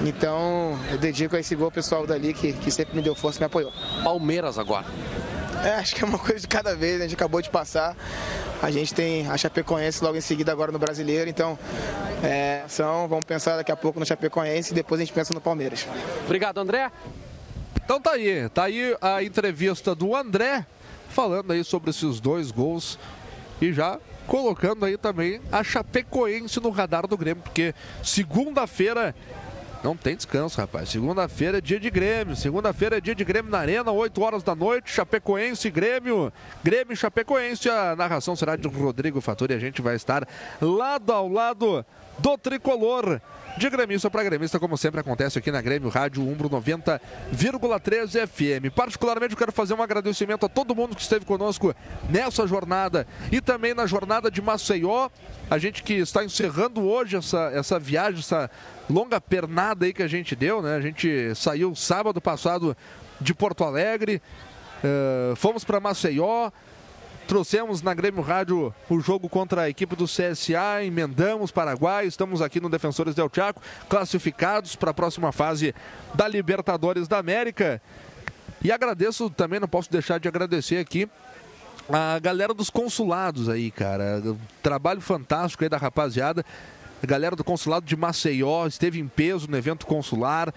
Então 0.05 0.79
eu 0.91 0.99
dedico 0.99 1.37
a 1.37 1.41
esse 1.41 1.55
gol 1.55 1.67
ao 1.67 1.71
pessoal 1.71 2.07
dali 2.07 2.33
que, 2.33 2.53
que 2.53 2.71
sempre 2.71 2.97
me 2.97 3.03
deu 3.03 3.15
força 3.15 3.39
e 3.39 3.41
me 3.41 3.47
apoiou. 3.47 3.73
Palmeiras 4.03 4.59
agora. 4.59 4.87
É, 5.65 5.75
acho 5.75 5.95
que 5.95 6.03
é 6.03 6.07
uma 6.07 6.19
coisa 6.19 6.41
de 6.41 6.49
cada 6.49 6.75
vez, 6.75 7.01
a 7.01 7.05
gente 7.05 7.15
acabou 7.15 7.43
de 7.43 7.51
passar. 7.51 7.95
A 8.63 8.71
gente 8.71 8.95
tem 8.95 9.27
a 9.27 9.37
Chapecoense 9.37 10.03
logo 10.03 10.17
em 10.17 10.21
seguida 10.21 10.53
agora 10.53 10.71
no 10.71 10.79
Brasileiro, 10.79 11.29
então 11.31 11.59
é, 12.23 12.63
são, 12.69 13.09
vamos 13.09 13.25
pensar 13.25 13.57
daqui 13.57 13.73
a 13.73 13.77
pouco 13.77 13.99
no 13.99 14.07
Chapecoense 14.07 14.73
e 14.73 14.75
depois 14.75 15.01
a 15.01 15.05
gente 15.05 15.15
pensa 15.15 15.33
no 15.33 15.41
Palmeiras. 15.41 15.87
Obrigado, 16.25 16.59
André. 16.59 16.91
Então 17.83 18.01
tá 18.01 18.13
aí, 18.13 18.49
tá 18.51 18.65
aí 18.65 18.97
a 19.01 19.23
entrevista 19.23 19.95
do 19.95 20.15
André 20.15 20.65
falando 21.11 21.53
aí 21.53 21.65
sobre 21.65 21.91
esses 21.91 22.21
dois 22.21 22.51
gols 22.51 22.99
e 23.61 23.73
já 23.73 23.99
colocando 24.31 24.85
aí 24.85 24.97
também 24.97 25.41
a 25.51 25.65
Chapecoense 25.65 26.61
no 26.61 26.71
radar 26.71 27.05
do 27.05 27.19
Grêmio, 27.19 27.43
porque 27.43 27.75
segunda-feira 28.01 29.13
não 29.83 29.97
tem 29.97 30.15
descanso, 30.15 30.61
rapaz. 30.61 30.89
Segunda-feira 30.89 31.59
é 31.59 31.61
dia 31.61 31.81
de 31.81 31.91
Grêmio. 31.91 32.37
Segunda-feira 32.37 32.99
é 32.99 33.01
dia 33.01 33.15
de 33.15 33.25
Grêmio 33.25 33.51
na 33.51 33.59
Arena, 33.59 33.91
8 33.91 34.23
horas 34.23 34.43
da 34.45 34.55
noite. 34.55 34.93
Chapecoense, 34.93 35.69
Grêmio. 35.69 36.33
Grêmio 36.63 36.93
e 36.93 36.97
Chapecoense. 36.97 37.69
A 37.69 37.97
narração 37.97 38.37
será 38.37 38.55
de 38.55 38.69
Rodrigo 38.69 39.21
Fattori. 39.21 39.53
A 39.53 39.59
gente 39.59 39.83
vai 39.83 39.97
estar 39.97 40.25
lado 40.61 41.13
ao 41.13 41.27
lado 41.27 41.85
do 42.19 42.39
tricolor 42.39 43.21
de 43.57 43.69
gremista 43.69 44.11
para 44.11 44.23
gremista, 44.23 44.59
como 44.59 44.77
sempre 44.77 45.01
acontece 45.01 45.39
aqui 45.39 45.51
na 45.51 45.61
Grêmio 45.61 45.89
Rádio 45.89 46.27
Umbro 46.27 46.49
90,3 46.49 48.27
FM. 48.27 48.75
Particularmente, 48.75 49.33
eu 49.33 49.39
quero 49.39 49.53
fazer 49.53 49.75
um 49.75 49.83
agradecimento 49.83 50.47
a 50.47 50.49
todo 50.49 50.75
mundo 50.75 50.95
que 50.95 51.03
esteve 51.03 51.25
conosco 51.25 51.75
nessa 52.09 52.47
jornada 52.47 53.07
e 53.31 53.41
também 53.41 53.75
na 53.75 53.87
jornada 53.87 54.31
de 54.31 54.41
Maceió. 54.41 55.09
A 55.51 55.59
gente 55.59 55.83
que 55.83 55.95
está 55.95 56.25
encerrando 56.25 56.83
hoje 56.83 57.17
essa, 57.17 57.51
essa 57.53 57.79
viagem, 57.79 58.21
essa 58.21 58.51
longa 58.89 59.21
pernada 59.21 59.85
aí 59.85 59.93
que 59.93 60.03
a 60.03 60.09
gente 60.09 60.35
deu, 60.35 60.63
né? 60.63 60.77
A 60.77 60.81
gente 60.81 61.35
saiu 61.35 61.75
sábado 61.75 62.21
passado 62.21 62.77
de 63.21 63.35
Porto 63.35 63.65
Alegre, 63.65 64.23
uh, 64.83 65.37
fomos 65.37 65.65
para 65.65 65.81
Maceió, 65.81 66.51
Trouxemos 67.31 67.81
na 67.81 67.95
Grêmio 67.95 68.23
Rádio 68.23 68.75
o 68.89 68.99
jogo 68.99 69.29
contra 69.29 69.63
a 69.63 69.69
equipe 69.69 69.95
do 69.95 70.05
CSA, 70.07 70.83
emendamos 70.83 71.53
Paraguai, 71.53 72.05
estamos 72.05 72.43
aqui 72.43 72.61
no 72.61 72.69
Defensores 72.69 73.15
del 73.15 73.31
Chaco, 73.33 73.63
classificados 73.89 74.75
para 74.75 74.91
a 74.91 74.95
próxima 74.95 75.31
fase 75.31 75.73
da 76.13 76.27
Libertadores 76.27 77.07
da 77.07 77.19
América. 77.19 77.81
E 78.61 78.73
agradeço 78.73 79.31
também, 79.31 79.61
não 79.61 79.69
posso 79.69 79.93
deixar 79.93 80.19
de 80.19 80.27
agradecer 80.27 80.79
aqui 80.79 81.09
a 81.89 82.19
galera 82.19 82.53
dos 82.53 82.69
consulados 82.69 83.49
aí, 83.49 83.71
cara. 83.71 84.21
Trabalho 84.61 85.01
fantástico 85.01 85.63
aí 85.63 85.71
da 85.71 85.77
rapaziada. 85.77 86.45
A 87.01 87.07
galera 87.07 87.37
do 87.37 87.45
consulado 87.45 87.87
de 87.87 87.97
Maceió 87.97 88.67
esteve 88.67 88.99
em 88.99 89.07
peso 89.07 89.49
no 89.49 89.57
evento 89.57 89.87
consular 89.87 90.53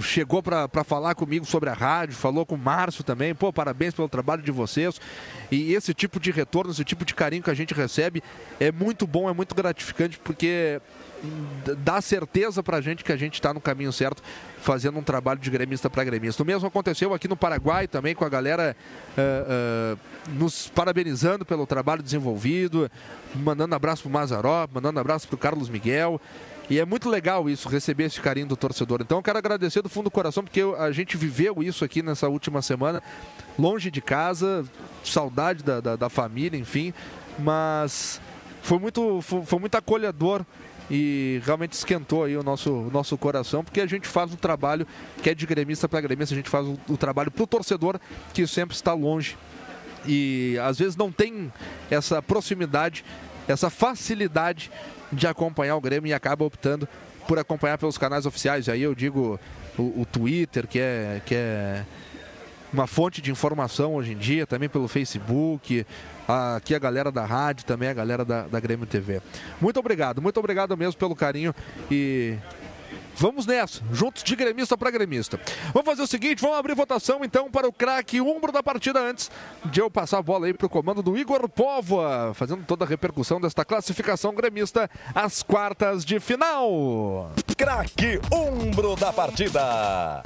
chegou 0.00 0.42
para 0.42 0.84
falar 0.84 1.14
comigo 1.14 1.44
sobre 1.44 1.70
a 1.70 1.72
rádio, 1.72 2.14
falou 2.14 2.44
com 2.44 2.54
o 2.54 2.58
Márcio 2.58 3.04
também. 3.04 3.34
Pô, 3.34 3.52
parabéns 3.52 3.94
pelo 3.94 4.08
trabalho 4.08 4.42
de 4.42 4.50
vocês. 4.50 5.00
E 5.50 5.72
esse 5.74 5.94
tipo 5.94 6.18
de 6.18 6.30
retorno, 6.30 6.72
esse 6.72 6.84
tipo 6.84 7.04
de 7.04 7.14
carinho 7.14 7.42
que 7.42 7.50
a 7.50 7.54
gente 7.54 7.74
recebe 7.74 8.22
é 8.58 8.72
muito 8.72 9.06
bom, 9.06 9.28
é 9.28 9.32
muito 9.32 9.54
gratificante, 9.54 10.18
porque 10.18 10.80
dá 11.78 12.00
certeza 12.00 12.62
pra 12.62 12.80
gente 12.80 13.04
que 13.04 13.12
a 13.12 13.16
gente 13.16 13.34
está 13.34 13.54
no 13.54 13.60
caminho 13.60 13.92
certo, 13.92 14.22
fazendo 14.60 14.98
um 14.98 15.02
trabalho 15.02 15.38
de 15.38 15.50
gremista 15.50 15.88
para 15.88 16.04
gremista. 16.04 16.42
O 16.42 16.46
mesmo 16.46 16.66
aconteceu 16.66 17.14
aqui 17.14 17.28
no 17.28 17.36
Paraguai 17.36 17.86
também, 17.86 18.14
com 18.14 18.24
a 18.24 18.28
galera 18.28 18.76
uh, 19.16 19.94
uh, 19.94 19.98
nos 20.32 20.68
parabenizando 20.68 21.44
pelo 21.44 21.66
trabalho 21.66 22.02
desenvolvido, 22.02 22.90
mandando 23.34 23.74
abraço 23.74 24.02
pro 24.02 24.10
Mazaró, 24.10 24.66
mandando 24.72 25.00
abraço 25.00 25.28
pro 25.28 25.38
Carlos 25.38 25.68
Miguel. 25.68 26.20
E 26.68 26.80
é 26.80 26.84
muito 26.84 27.10
legal 27.10 27.48
isso, 27.48 27.68
receber 27.68 28.04
esse 28.04 28.20
carinho 28.20 28.46
do 28.46 28.56
torcedor. 28.56 29.00
Então 29.02 29.18
eu 29.18 29.22
quero 29.22 29.36
agradecer 29.36 29.82
do 29.82 29.88
fundo 29.88 30.04
do 30.04 30.10
coração, 30.10 30.42
porque 30.42 30.62
a 30.78 30.90
gente 30.92 31.16
viveu 31.16 31.62
isso 31.62 31.84
aqui 31.84 32.02
nessa 32.02 32.28
última 32.28 32.62
semana, 32.62 33.02
longe 33.58 33.90
de 33.90 34.00
casa, 34.00 34.64
saudade 35.04 35.62
da, 35.62 35.80
da, 35.80 35.96
da 35.96 36.08
família, 36.08 36.58
enfim. 36.58 36.94
Mas 37.38 38.20
foi 38.62 38.78
muito, 38.78 39.20
foi, 39.20 39.44
foi 39.44 39.58
muito 39.58 39.74
acolhedor 39.74 40.44
e 40.90 41.40
realmente 41.44 41.72
esquentou 41.72 42.24
aí 42.24 42.36
o 42.36 42.42
nosso, 42.42 42.72
o 42.72 42.90
nosso 42.90 43.16
coração, 43.18 43.62
porque 43.62 43.80
a 43.80 43.86
gente 43.86 44.08
faz 44.08 44.32
um 44.32 44.36
trabalho 44.36 44.86
que 45.22 45.30
é 45.30 45.34
de 45.34 45.46
gremista 45.46 45.88
para 45.88 46.00
gremista, 46.00 46.34
a 46.34 46.36
gente 46.36 46.50
faz 46.50 46.66
o, 46.66 46.78
o 46.88 46.96
trabalho 46.96 47.30
para 47.30 47.42
o 47.42 47.46
torcedor 47.46 47.98
que 48.32 48.46
sempre 48.46 48.74
está 48.74 48.92
longe 48.92 49.36
e 50.06 50.58
às 50.62 50.78
vezes 50.78 50.96
não 50.96 51.10
tem 51.10 51.52
essa 51.90 52.20
proximidade, 52.22 53.04
essa 53.48 53.70
facilidade 53.70 54.70
de 55.12 55.26
acompanhar 55.26 55.76
o 55.76 55.80
Grêmio 55.80 56.08
e 56.08 56.14
acaba 56.14 56.44
optando 56.44 56.88
por 57.28 57.38
acompanhar 57.38 57.78
pelos 57.78 57.96
canais 57.98 58.26
oficiais. 58.26 58.68
Aí 58.68 58.82
eu 58.82 58.94
digo 58.94 59.38
o, 59.78 60.00
o 60.02 60.06
Twitter, 60.10 60.66
que 60.66 60.78
é, 60.78 61.20
que 61.24 61.34
é 61.34 61.84
uma 62.72 62.86
fonte 62.86 63.22
de 63.22 63.30
informação 63.30 63.94
hoje 63.94 64.12
em 64.12 64.16
dia, 64.18 64.46
também 64.46 64.68
pelo 64.68 64.88
Facebook, 64.88 65.86
a- 66.26 66.56
aqui 66.56 66.74
a 66.74 66.78
galera 66.78 67.10
da 67.12 67.24
rádio, 67.24 67.64
também 67.64 67.88
a 67.88 67.94
galera 67.94 68.24
da, 68.24 68.42
da 68.42 68.60
Grêmio 68.60 68.86
TV. 68.86 69.20
Muito 69.60 69.78
obrigado, 69.78 70.20
muito 70.20 70.38
obrigado 70.38 70.76
mesmo 70.76 70.98
pelo 70.98 71.14
carinho 71.14 71.54
e 71.90 72.36
Vamos 73.16 73.46
nessa, 73.46 73.80
juntos 73.92 74.22
de 74.22 74.34
gremista 74.34 74.76
para 74.76 74.90
gremista. 74.90 75.38
Vamos 75.72 75.86
fazer 75.86 76.02
o 76.02 76.06
seguinte, 76.06 76.40
vamos 76.40 76.58
abrir 76.58 76.74
votação 76.74 77.24
então 77.24 77.50
para 77.50 77.68
o 77.68 77.72
craque 77.72 78.20
umbro 78.20 78.50
da 78.50 78.62
partida 78.62 79.00
antes 79.00 79.30
de 79.64 79.80
eu 79.80 79.90
passar 79.90 80.18
a 80.18 80.22
bola 80.22 80.46
aí 80.46 80.54
para 80.54 80.66
o 80.66 80.70
comando 80.70 81.02
do 81.02 81.16
Igor 81.16 81.48
Póvoa, 81.48 82.32
fazendo 82.34 82.64
toda 82.64 82.84
a 82.84 82.88
repercussão 82.88 83.40
desta 83.40 83.64
classificação 83.64 84.34
gremista 84.34 84.90
às 85.14 85.42
quartas 85.42 86.04
de 86.04 86.18
final. 86.18 87.30
Craque 87.56 88.20
umbro 88.32 88.96
da 88.96 89.12
partida. 89.12 90.22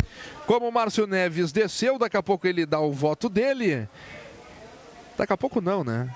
Como 0.47 0.67
o 0.67 0.73
Márcio 0.73 1.07
Neves 1.07 1.53
desceu, 1.53 1.99
daqui 1.99 2.17
a 2.17 2.23
pouco 2.23 2.47
ele 2.47 2.65
dá 2.65 2.81
o 2.81 2.91
voto 2.91 3.29
dele. 3.29 3.87
Daqui 5.17 5.33
a 5.33 5.37
pouco 5.37 5.61
não, 5.61 5.85
né? 5.85 6.09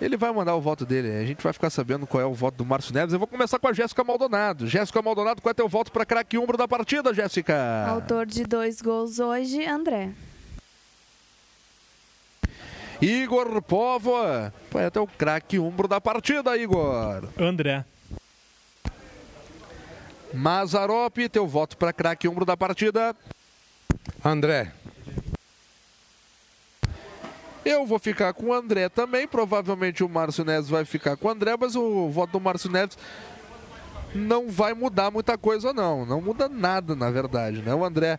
Ele 0.00 0.16
vai 0.16 0.32
mandar 0.32 0.54
o 0.56 0.60
voto 0.60 0.84
dele, 0.84 1.10
a 1.10 1.24
gente 1.24 1.42
vai 1.42 1.52
ficar 1.52 1.70
sabendo 1.70 2.06
qual 2.06 2.20
é 2.20 2.26
o 2.26 2.34
voto 2.34 2.56
do 2.56 2.64
Márcio 2.64 2.92
Neves. 2.92 3.12
Eu 3.12 3.18
vou 3.18 3.28
começar 3.28 3.58
com 3.58 3.68
a 3.68 3.72
Jéssica 3.72 4.02
Maldonado. 4.02 4.66
Jéssica 4.66 5.00
Maldonado, 5.00 5.40
qual 5.40 5.50
é 5.50 5.54
teu 5.54 5.68
voto 5.68 5.92
para 5.92 6.04
craque 6.04 6.36
umbro 6.36 6.56
da 6.58 6.66
partida, 6.66 7.14
Jéssica? 7.14 7.86
Autor 7.86 8.26
de 8.26 8.44
dois 8.44 8.82
gols 8.82 9.18
hoje, 9.20 9.64
André. 9.64 10.10
Igor 13.00 13.62
Póvoa, 13.62 14.52
qual 14.70 14.84
é 14.84 14.90
teu 14.90 15.06
craque 15.06 15.58
umbro 15.58 15.86
da 15.86 16.00
partida, 16.00 16.56
Igor? 16.56 17.28
André. 17.38 17.84
Mazarop, 20.32 21.28
teu 21.28 21.46
voto 21.46 21.76
para 21.76 21.92
craque 21.92 22.26
umbro 22.26 22.44
da 22.44 22.56
partida? 22.56 23.14
André. 24.24 24.72
Eu 27.64 27.86
vou 27.86 27.98
ficar 27.98 28.32
com 28.34 28.46
o 28.46 28.52
André 28.52 28.88
também. 28.88 29.26
Provavelmente 29.26 30.04
o 30.04 30.08
Márcio 30.08 30.44
Neves 30.44 30.68
vai 30.68 30.84
ficar 30.84 31.16
com 31.16 31.28
o 31.28 31.30
André, 31.30 31.56
mas 31.58 31.74
o 31.74 32.08
voto 32.10 32.32
do 32.32 32.40
Márcio 32.40 32.70
Neves 32.70 32.98
não 34.14 34.48
vai 34.48 34.74
mudar 34.74 35.10
muita 35.10 35.36
coisa, 35.36 35.72
não. 35.72 36.04
Não 36.04 36.20
muda 36.20 36.48
nada, 36.48 36.94
na 36.94 37.10
verdade, 37.10 37.62
né? 37.62 37.74
O 37.74 37.84
André 37.84 38.18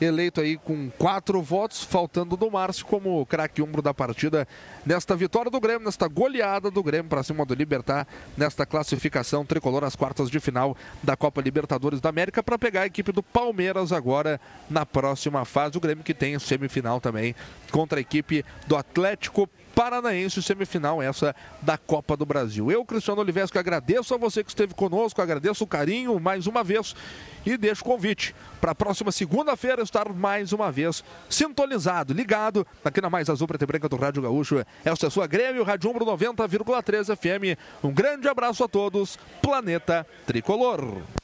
eleito 0.00 0.40
aí 0.40 0.56
com 0.56 0.90
quatro 0.90 1.42
votos, 1.42 1.82
faltando 1.84 2.36
do 2.36 2.50
Márcio 2.50 2.86
como 2.86 3.24
craque 3.26 3.62
umbro 3.62 3.82
da 3.82 3.92
partida 3.92 4.48
nesta 4.84 5.14
vitória 5.14 5.50
do 5.50 5.60
Grêmio, 5.60 5.84
nesta 5.84 6.08
goleada 6.08 6.70
do 6.70 6.82
Grêmio 6.82 7.08
para 7.08 7.22
cima 7.22 7.44
do 7.44 7.54
Libertar, 7.54 8.06
nesta 8.36 8.64
classificação 8.64 9.44
tricolor 9.44 9.84
às 9.84 9.94
quartas 9.94 10.30
de 10.30 10.40
final 10.40 10.76
da 11.02 11.16
Copa 11.16 11.40
Libertadores 11.40 12.00
da 12.00 12.08
América 12.08 12.42
para 12.42 12.58
pegar 12.58 12.82
a 12.82 12.86
equipe 12.86 13.12
do 13.12 13.22
Palmeiras 13.22 13.92
agora 13.92 14.40
na 14.68 14.86
próxima 14.86 15.44
fase. 15.44 15.76
O 15.76 15.80
Grêmio 15.80 16.04
que 16.04 16.14
tem 16.14 16.38
semifinal 16.38 17.00
também 17.00 17.34
contra 17.70 17.98
a 17.98 18.00
equipe 18.00 18.44
do 18.66 18.76
Atlético 18.76 19.48
Paranaense, 19.74 20.42
semifinal 20.42 21.02
essa 21.02 21.34
da 21.62 21.78
Copa 21.78 22.16
do 22.16 22.26
Brasil. 22.26 22.70
Eu, 22.70 22.84
Cristiano 22.84 23.24
que 23.24 23.58
agradeço 23.58 24.14
a 24.14 24.18
você 24.18 24.42
que 24.42 24.50
esteve 24.50 24.74
conosco, 24.74 25.20
agradeço 25.22 25.64
o 25.64 25.66
carinho 25.66 26.18
mais 26.18 26.46
uma 26.46 26.62
vez 26.62 26.94
e 27.44 27.56
deixo 27.56 27.82
o 27.82 27.84
convite 27.84 28.34
para 28.60 28.72
a 28.72 28.74
próxima 28.74 29.10
segunda-feira 29.10 29.82
estar 29.82 30.12
mais 30.12 30.52
uma 30.52 30.70
vez 30.70 31.02
sintonizado, 31.28 32.12
ligado 32.12 32.66
aqui 32.84 33.00
na 33.00 33.08
Mais 33.08 33.30
Azul 33.30 33.46
Preta 33.46 33.64
e 33.64 33.66
Branca 33.66 33.88
do 33.88 33.96
Rádio 33.96 34.22
Gaúcho. 34.22 34.64
Esta 34.84 35.06
é 35.06 35.08
a 35.08 35.10
sua 35.10 35.26
Grêmio, 35.26 35.64
Rádio 35.64 35.90
Umbro 35.90 36.04
90,3 36.04 37.16
FM. 37.16 37.58
Um 37.82 37.92
grande 37.92 38.28
abraço 38.28 38.64
a 38.64 38.68
todos, 38.68 39.18
Planeta 39.40 40.06
Tricolor. 40.26 41.20